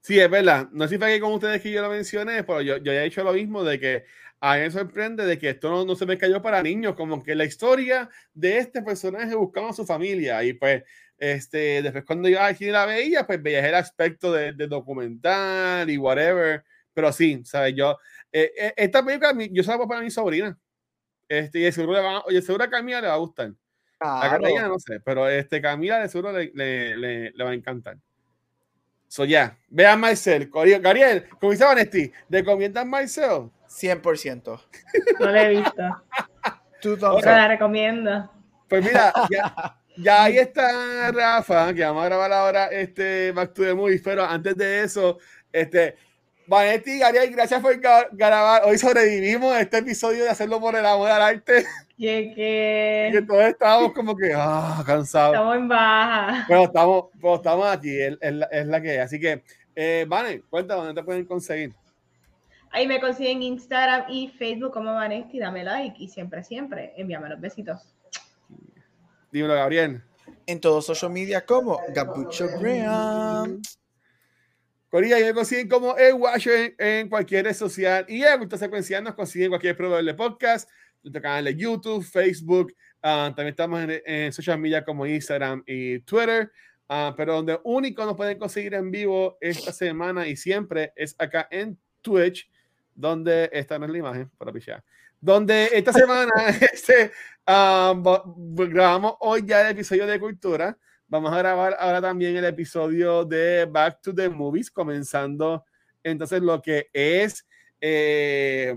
Sí, 0.00 0.20
es 0.20 0.30
verdad. 0.30 0.68
No 0.72 0.84
sé 0.84 0.94
si 0.94 0.98
fue 0.98 1.14
que 1.14 1.20
con 1.20 1.32
ustedes 1.32 1.62
que 1.62 1.70
yo 1.70 1.80
lo 1.80 1.88
mencioné, 1.88 2.44
pero 2.44 2.60
yo, 2.60 2.76
yo 2.76 2.92
he 2.92 3.04
dicho 3.04 3.24
lo 3.24 3.32
mismo 3.32 3.64
de 3.64 3.80
que 3.80 4.04
a 4.40 4.56
mí 4.56 4.60
me 4.60 4.70
sorprende 4.70 5.24
de 5.24 5.38
que 5.38 5.50
esto 5.50 5.70
no, 5.70 5.86
no, 5.86 5.96
se 5.96 6.04
me 6.04 6.18
cayó 6.18 6.42
para 6.42 6.62
niños, 6.62 6.94
como 6.94 7.22
que 7.22 7.34
la 7.34 7.46
historia 7.46 8.10
de 8.34 8.58
este 8.58 8.82
personaje 8.82 9.34
buscando 9.34 9.70
a 9.70 9.72
su 9.72 9.86
familia. 9.86 10.44
Y 10.44 10.52
pues 10.52 10.82
este, 11.16 11.80
después 11.80 12.04
cuando 12.04 12.28
yo 12.28 12.42
aquí 12.42 12.66
la 12.66 12.84
veía, 12.84 13.26
pues 13.26 13.42
veía 13.42 13.66
el 13.66 13.74
aspecto 13.74 14.30
de, 14.32 14.52
de 14.52 14.66
documental 14.66 15.88
y 15.88 15.96
whatever. 15.96 16.64
Pero 16.92 17.12
sí, 17.12 17.40
¿sabes? 17.44 17.74
Yo, 17.74 17.98
eh, 18.30 18.52
eh, 18.58 18.74
esta 18.76 19.04
película, 19.04 19.32
yo 19.50 19.62
se 19.62 19.70
la 19.70 19.86
para 19.86 20.02
mi 20.02 20.10
sobrina. 20.10 20.58
Este, 21.28 21.60
y 21.60 21.72
seguro, 21.72 21.94
le 21.94 22.04
va, 22.04 22.20
oye, 22.24 22.42
seguro 22.42 22.64
a 22.64 22.70
Camila 22.70 23.00
le 23.00 23.08
va 23.08 23.14
a 23.14 23.18
gustar. 23.18 23.52
A 24.04 24.30
Camila 24.30 24.68
no 24.68 24.78
sé, 24.78 25.00
pero 25.00 25.28
este, 25.28 25.62
Camila 25.62 25.98
de 25.98 26.08
seguro 26.08 26.32
le, 26.32 26.50
le, 26.54 27.30
le, 27.30 27.44
va 27.44 27.50
a 27.50 27.54
encantar. 27.54 27.96
So, 29.08 29.24
ya, 29.24 29.28
yeah. 29.28 29.58
vean 29.68 30.00
Marcel. 30.00 30.50
Gabriel, 30.50 31.28
como 31.40 31.52
dice 31.52 31.64
Vanesti, 31.64 32.12
¿recomiendan 32.28 32.90
Marcel? 32.90 33.50
100%. 33.68 34.60
No 35.20 35.30
le 35.30 35.42
he 35.42 35.48
visto. 35.50 35.82
Tú 36.82 36.96
la 36.96 37.48
recomiendo. 37.48 38.30
Pues 38.68 38.84
mira, 38.84 39.12
ya, 39.30 39.78
ya 39.96 40.24
ahí 40.24 40.38
está 40.38 41.10
Rafa, 41.12 41.72
que 41.72 41.82
vamos 41.82 42.02
a 42.02 42.08
grabar 42.08 42.32
ahora 42.32 42.66
este 42.66 43.32
Back 43.32 43.54
to 43.54 43.62
the 43.62 43.74
Movies, 43.74 44.02
pero 44.04 44.24
antes 44.24 44.56
de 44.56 44.82
eso, 44.82 45.18
este, 45.52 45.96
Vanetti, 46.46 46.98
Gariel, 46.98 47.30
gracias 47.30 47.62
por 47.62 47.78
grabar. 47.78 48.62
Hoy 48.66 48.76
sobrevivimos 48.76 49.56
este 49.56 49.78
episodio 49.78 50.24
de 50.24 50.30
hacerlo 50.30 50.60
por 50.60 50.76
el 50.76 50.84
amor 50.84 51.10
al 51.10 51.22
arte. 51.22 51.64
Que, 51.96 52.32
que... 52.34 53.22
todos 53.22 53.44
estábamos 53.44 53.92
como 53.92 54.16
que 54.16 54.32
ah, 54.34 54.82
cansados. 54.84 55.34
Estamos 55.34 55.56
en 55.56 55.68
baja. 55.68 56.44
Pero 56.48 56.64
estamos, 56.64 57.04
pero 57.20 57.34
estamos 57.36 57.66
aquí, 57.66 58.00
es, 58.00 58.18
es, 58.20 58.66
la 58.66 58.80
que 58.80 58.96
es. 58.96 59.00
Así 59.00 59.20
que, 59.20 59.44
eh, 59.76 60.04
Vane, 60.08 60.42
cuéntame 60.50 60.86
dónde 60.86 61.00
te 61.00 61.04
pueden 61.04 61.24
conseguir. 61.24 61.72
Ahí 62.70 62.88
me 62.88 63.00
consiguen 63.00 63.40
Instagram 63.42 64.06
y 64.08 64.28
Facebook 64.28 64.72
como 64.72 64.94
Vanetti. 64.94 65.38
Dame 65.38 65.62
like 65.62 66.02
y 66.02 66.08
siempre, 66.08 66.42
siempre 66.42 66.92
envíame 66.96 67.28
los 67.28 67.40
besitos. 67.40 67.94
Dímelo, 69.30 69.54
Gabriel. 69.54 70.02
En 70.46 70.60
todos 70.60 70.86
social 70.86 71.12
media 71.12 71.46
como 71.46 71.80
Gabucho 71.90 72.48
Graham. 72.58 73.62
Corilla, 74.94 75.18
y 75.18 75.24
me 75.24 75.34
consiguen 75.34 75.68
como 75.68 75.96
el 75.96 76.14
Watcher 76.14 76.74
en, 76.78 77.08
cualquier 77.08 77.46
red 77.46 77.54
social. 77.54 78.06
Y 78.08 78.22
en 78.22 78.42
esta 78.42 78.58
secuencia 78.58 79.00
nos 79.00 79.14
consiguen 79.14 79.50
cualquier 79.50 79.76
proveedor 79.76 80.04
de 80.04 80.14
podcast, 80.14 80.70
nuestro 81.04 81.22
canal 81.22 81.44
de 81.44 81.54
YouTube, 81.54 82.02
Facebook. 82.02 82.74
Ah, 83.02 83.32
también 83.36 83.52
estamos 83.52 83.86
en, 83.88 84.32
social 84.32 84.58
media 84.58 84.84
como 84.84 85.06
Instagram 85.06 85.62
y 85.66 86.00
Twitter. 86.00 86.50
Ah, 86.88 87.14
pero 87.16 87.34
donde 87.34 87.60
único 87.64 88.04
nos 88.04 88.16
pueden 88.16 88.38
conseguir 88.38 88.74
en 88.74 88.90
vivo 88.90 89.38
esta 89.40 89.72
semana 89.72 90.26
y 90.26 90.36
siempre 90.36 90.92
es 90.96 91.14
acá 91.18 91.46
en 91.50 91.78
Twitch, 92.02 92.50
donde 92.94 93.48
esta 93.52 93.78
no 93.78 93.86
es 93.86 93.92
la 93.92 93.98
imagen 93.98 94.30
para 94.36 94.52
pichar 94.52 94.82
donde 95.24 95.70
esta 95.72 95.90
semana 95.92 96.30
este, 96.72 97.10
um, 97.48 98.04
grabamos 98.54 99.14
hoy 99.20 99.42
ya 99.46 99.62
el 99.62 99.72
episodio 99.72 100.06
de 100.06 100.20
Cultura. 100.20 100.76
Vamos 101.08 101.32
a 101.32 101.38
grabar 101.38 101.74
ahora 101.78 102.02
también 102.02 102.36
el 102.36 102.44
episodio 102.44 103.24
de 103.24 103.64
Back 103.64 104.02
to 104.02 104.14
the 104.14 104.28
Movies, 104.28 104.70
comenzando 104.70 105.64
entonces 106.02 106.42
lo 106.42 106.60
que 106.60 106.90
es... 106.92 107.46
Eh, 107.80 108.76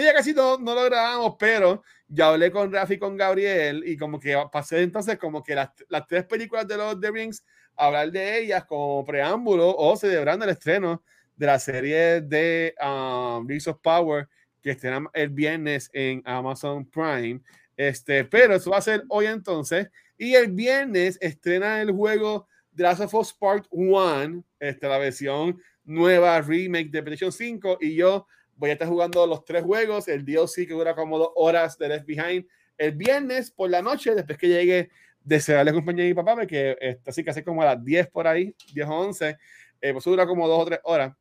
ya 0.00 0.12
casi 0.12 0.32
no, 0.32 0.58
no, 0.58 0.74
lo 0.74 0.84
grabamos, 0.84 1.36
pero 1.38 1.82
ya 2.08 2.28
hablé 2.28 2.50
con 2.50 2.72
Rafi 2.72 2.94
y 2.94 2.98
con 2.98 3.16
Gabriel 3.16 3.82
y 3.86 3.96
como 3.96 4.18
que 4.18 4.36
pasé 4.52 4.82
entonces 4.82 5.18
como 5.18 5.42
que 5.42 5.54
las, 5.54 5.70
las 5.88 6.06
tres 6.06 6.24
películas 6.24 6.66
de 6.66 6.76
los 6.76 7.00
The 7.00 7.10
Rings, 7.10 7.44
hablar 7.76 8.10
de 8.10 8.40
ellas 8.40 8.64
como 8.64 9.04
preámbulo 9.04 9.74
o 9.76 9.96
celebrando 9.96 10.44
el 10.44 10.52
estreno 10.52 11.02
de 11.36 11.46
la 11.46 11.58
serie 11.58 12.20
de 12.22 12.74
um, 12.82 13.46
Rings 13.46 13.68
of 13.68 13.78
Power 13.82 14.28
que 14.62 14.72
estará 14.72 15.00
el 15.12 15.28
viernes 15.30 15.90
en 15.92 16.22
Amazon 16.24 16.84
Prime. 16.86 17.40
Este, 17.76 18.24
pero 18.24 18.56
eso 18.56 18.70
va 18.70 18.78
a 18.78 18.82
ser 18.82 19.04
hoy 19.08 19.26
entonces. 19.26 19.88
Y 20.18 20.34
el 20.34 20.50
viernes 20.50 21.18
estrena 21.20 21.80
el 21.80 21.92
juego 21.92 22.48
The 22.74 22.82
Last 22.82 23.00
of 23.02 23.14
Us 23.14 23.32
Part 23.32 23.66
1, 23.70 24.42
este, 24.58 24.88
la 24.88 24.98
versión 24.98 25.60
nueva 25.84 26.40
remake 26.40 26.90
de 26.90 27.02
PlayStation 27.02 27.32
5. 27.32 27.78
Y 27.80 27.94
yo 27.94 28.26
voy 28.56 28.70
a 28.70 28.72
estar 28.74 28.88
jugando 28.88 29.26
los 29.26 29.44
tres 29.44 29.62
juegos. 29.62 30.08
El 30.08 30.24
DLC 30.24 30.66
que 30.66 30.74
dura 30.74 30.94
como 30.94 31.18
dos 31.18 31.30
horas 31.36 31.78
de 31.78 31.88
Left 31.88 32.06
Behind. 32.06 32.46
El 32.76 32.92
viernes 32.92 33.50
por 33.50 33.70
la 33.70 33.80
noche, 33.80 34.14
después 34.14 34.36
que 34.38 34.48
llegue 34.48 34.90
de 35.20 35.40
cerrarle 35.40 35.72
compañía 35.72 36.04
de 36.04 36.10
mi 36.10 36.14
papá, 36.14 36.34
porque 36.34 36.76
está 36.80 37.10
así 37.10 37.24
casi 37.24 37.42
como 37.42 37.62
a 37.62 37.66
las 37.66 37.84
10 37.84 38.08
por 38.08 38.26
ahí, 38.26 38.54
10 38.74 38.86
o 38.88 38.94
11. 38.94 39.36
Eh, 39.80 39.92
pues 39.92 40.04
dura 40.04 40.26
como 40.26 40.46
dos 40.48 40.62
o 40.62 40.64
tres 40.64 40.80
horas. 40.84 41.14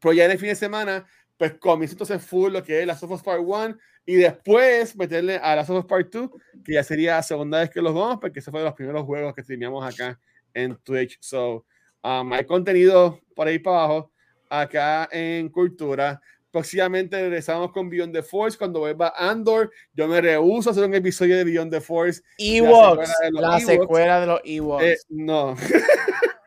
Pero 0.00 0.12
ya 0.14 0.24
en 0.24 0.30
el 0.32 0.38
fin 0.38 0.48
de 0.48 0.54
semana 0.54 1.06
pues 1.40 1.54
comienza 1.54 1.94
entonces 1.94 2.22
full 2.22 2.52
lo 2.52 2.62
que 2.62 2.80
es 2.80 2.86
la 2.86 2.92
Us 2.92 3.22
Part 3.22 3.40
1 3.42 3.78
y 4.04 4.16
después 4.16 4.94
meterle 4.94 5.36
a 5.36 5.56
la 5.56 5.62
Us 5.62 5.86
Part 5.86 6.12
2, 6.12 6.30
que 6.62 6.74
ya 6.74 6.84
sería 6.84 7.16
la 7.16 7.22
segunda 7.22 7.60
vez 7.60 7.70
que 7.70 7.80
los 7.80 7.94
vamos, 7.94 8.18
porque 8.20 8.40
ese 8.40 8.50
fue 8.50 8.60
de 8.60 8.66
los 8.66 8.74
primeros 8.74 9.04
juegos 9.04 9.34
que 9.34 9.42
teníamos 9.42 9.82
acá 9.82 10.20
en 10.52 10.76
Twitch. 10.76 11.16
So, 11.22 11.64
um, 12.04 12.30
hay 12.34 12.44
contenido 12.44 13.18
por 13.34 13.48
ahí 13.48 13.58
para 13.58 13.84
abajo. 13.84 14.12
acá 14.50 15.08
en 15.12 15.48
Cultura. 15.48 16.20
Próximamente 16.50 17.20
regresamos 17.20 17.70
con 17.70 17.88
Beyond 17.88 18.12
the 18.12 18.22
Force 18.22 18.58
cuando 18.58 18.80
vuelva 18.80 19.12
Andor. 19.16 19.70
Yo 19.94 20.08
me 20.08 20.20
rehuso 20.20 20.70
a 20.70 20.72
hacer 20.72 20.84
un 20.84 20.94
episodio 20.94 21.36
de 21.36 21.44
Beyond 21.44 21.70
the 21.70 21.80
Force. 21.80 22.22
Ewoks, 22.38 23.10
la 23.32 23.60
secuela 23.60 24.20
de 24.20 24.26
los 24.26 24.40
Ewoks. 24.44 24.84
Eh, 24.84 24.96
no, 25.10 25.54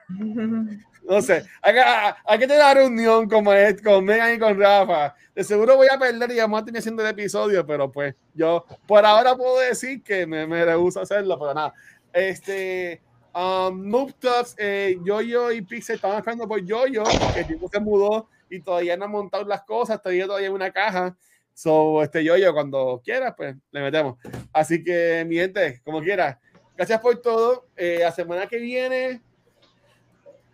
no 1.03 1.21
sé. 1.21 1.45
Hay 1.61 1.73
que, 1.73 1.81
hay 1.81 2.39
que 2.39 2.47
tener 2.47 2.61
una 2.61 2.73
reunión 2.73 3.29
con, 3.29 3.45
con 3.83 4.03
Megan 4.03 4.35
y 4.35 4.39
con 4.39 4.59
Rafa. 4.59 5.15
De 5.33 5.43
seguro 5.43 5.77
voy 5.77 5.87
a 5.89 5.97
perder 5.97 6.31
y 6.31 6.37
vamos 6.37 6.61
a 6.61 6.65
terminar 6.65 6.79
haciendo 6.79 7.01
el 7.01 7.09
episodio, 7.09 7.65
pero 7.65 7.89
pues 7.91 8.13
yo 8.33 8.65
por 8.85 9.05
ahora 9.05 9.35
puedo 9.35 9.59
decir 9.59 10.03
que 10.03 10.27
me, 10.27 10.45
me 10.45 10.65
rehuso 10.65 10.99
a 10.99 11.03
hacerlo, 11.03 11.39
pero 11.39 11.53
nada. 11.53 11.73
Este, 12.11 13.01
um, 13.33 13.89
Noob 13.89 14.13
eh, 14.57 14.97
Yo-Yo 15.03 15.51
y 15.51 15.61
Pixel 15.61 15.95
estaban 15.95 16.17
esperando 16.17 16.47
por 16.47 16.63
Yo-Yo, 16.63 17.03
que 17.33 17.39
el 17.39 17.47
tipo 17.47 17.69
se 17.69 17.79
mudó 17.79 18.27
y 18.53 18.61
todavía 18.61 18.95
no 18.95 19.05
han 19.05 19.11
montado 19.11 19.43
las 19.45 19.63
cosas, 19.63 20.01
todavía 20.01 20.27
todavía 20.27 20.47
en 20.47 20.53
una 20.53 20.71
caja. 20.71 21.15
So, 21.53 22.01
este 22.03 22.23
Yo-Yo, 22.23 22.53
cuando 22.53 23.01
quieras, 23.03 23.33
pues 23.35 23.55
le 23.71 23.81
metemos. 23.81 24.17
Así 24.51 24.83
que, 24.83 25.25
mi 25.27 25.35
gente, 25.35 25.81
como 25.83 26.01
quieras, 26.01 26.37
gracias 26.75 26.99
por 26.99 27.19
todo. 27.21 27.67
Eh, 27.75 27.99
la 28.01 28.11
semana 28.11 28.47
que 28.47 28.57
viene, 28.57 29.21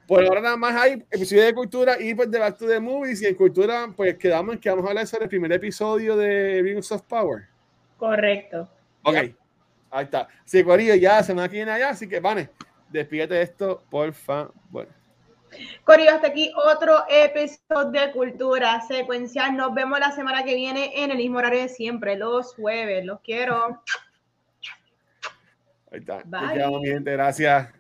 por 0.08 0.24
ahora 0.24 0.42
nada 0.42 0.58
más 0.58 0.76
hay 0.76 0.94
episodio 1.12 1.44
de 1.44 1.54
cultura 1.54 2.02
y 2.02 2.14
pues 2.14 2.32
de 2.32 2.40
Back 2.40 2.58
to 2.58 2.68
the 2.68 2.80
Movies. 2.80 3.22
Y 3.22 3.28
en 3.28 3.36
cultura, 3.36 3.92
pues 3.96 4.18
quedamos 4.18 4.58
que 4.58 4.70
vamos 4.70 4.86
a 4.86 4.90
hablar 4.90 5.08
sobre 5.08 5.26
el 5.26 5.30
primer 5.30 5.52
episodio 5.52 6.16
de 6.16 6.62
Rings 6.64 6.92
of 6.92 7.02
Power. 7.04 7.48
Correcto. 7.98 8.70
Ok, 9.04 9.16
ahí 9.92 10.06
está. 10.06 10.28
Sí, 10.46 10.64
Corillo, 10.64 10.96
ya 10.96 11.18
la 11.18 11.24
semana 11.24 11.50
que 11.50 11.58
viene 11.58 11.72
allá, 11.72 11.90
así 11.90 12.08
que, 12.08 12.20
Vane, 12.20 12.50
despídete 12.90 13.36
de 13.36 13.42
esto, 13.42 13.84
por 13.90 14.14
favor. 14.14 14.99
Corillo, 15.84 16.12
hasta 16.12 16.28
aquí 16.28 16.52
otro 16.56 17.06
episodio 17.10 18.02
de 18.02 18.12
Cultura 18.12 18.82
Secuencial. 18.82 19.56
Nos 19.56 19.74
vemos 19.74 20.00
la 20.00 20.12
semana 20.12 20.44
que 20.44 20.56
viene 20.56 21.04
en 21.04 21.12
el 21.12 21.18
mismo 21.18 21.40
horario 21.40 21.62
de 21.62 21.70
siempre, 21.70 22.16
los 22.18 22.54
jueves. 22.56 23.06
Los 23.06 23.20
quiero. 23.22 23.82
Ahí 25.92 26.00
está. 26.00 26.22
Bye. 26.26 26.54
Quedamos, 26.54 26.82
mi 26.82 26.90
gente, 26.90 27.12
gracias. 27.12 27.79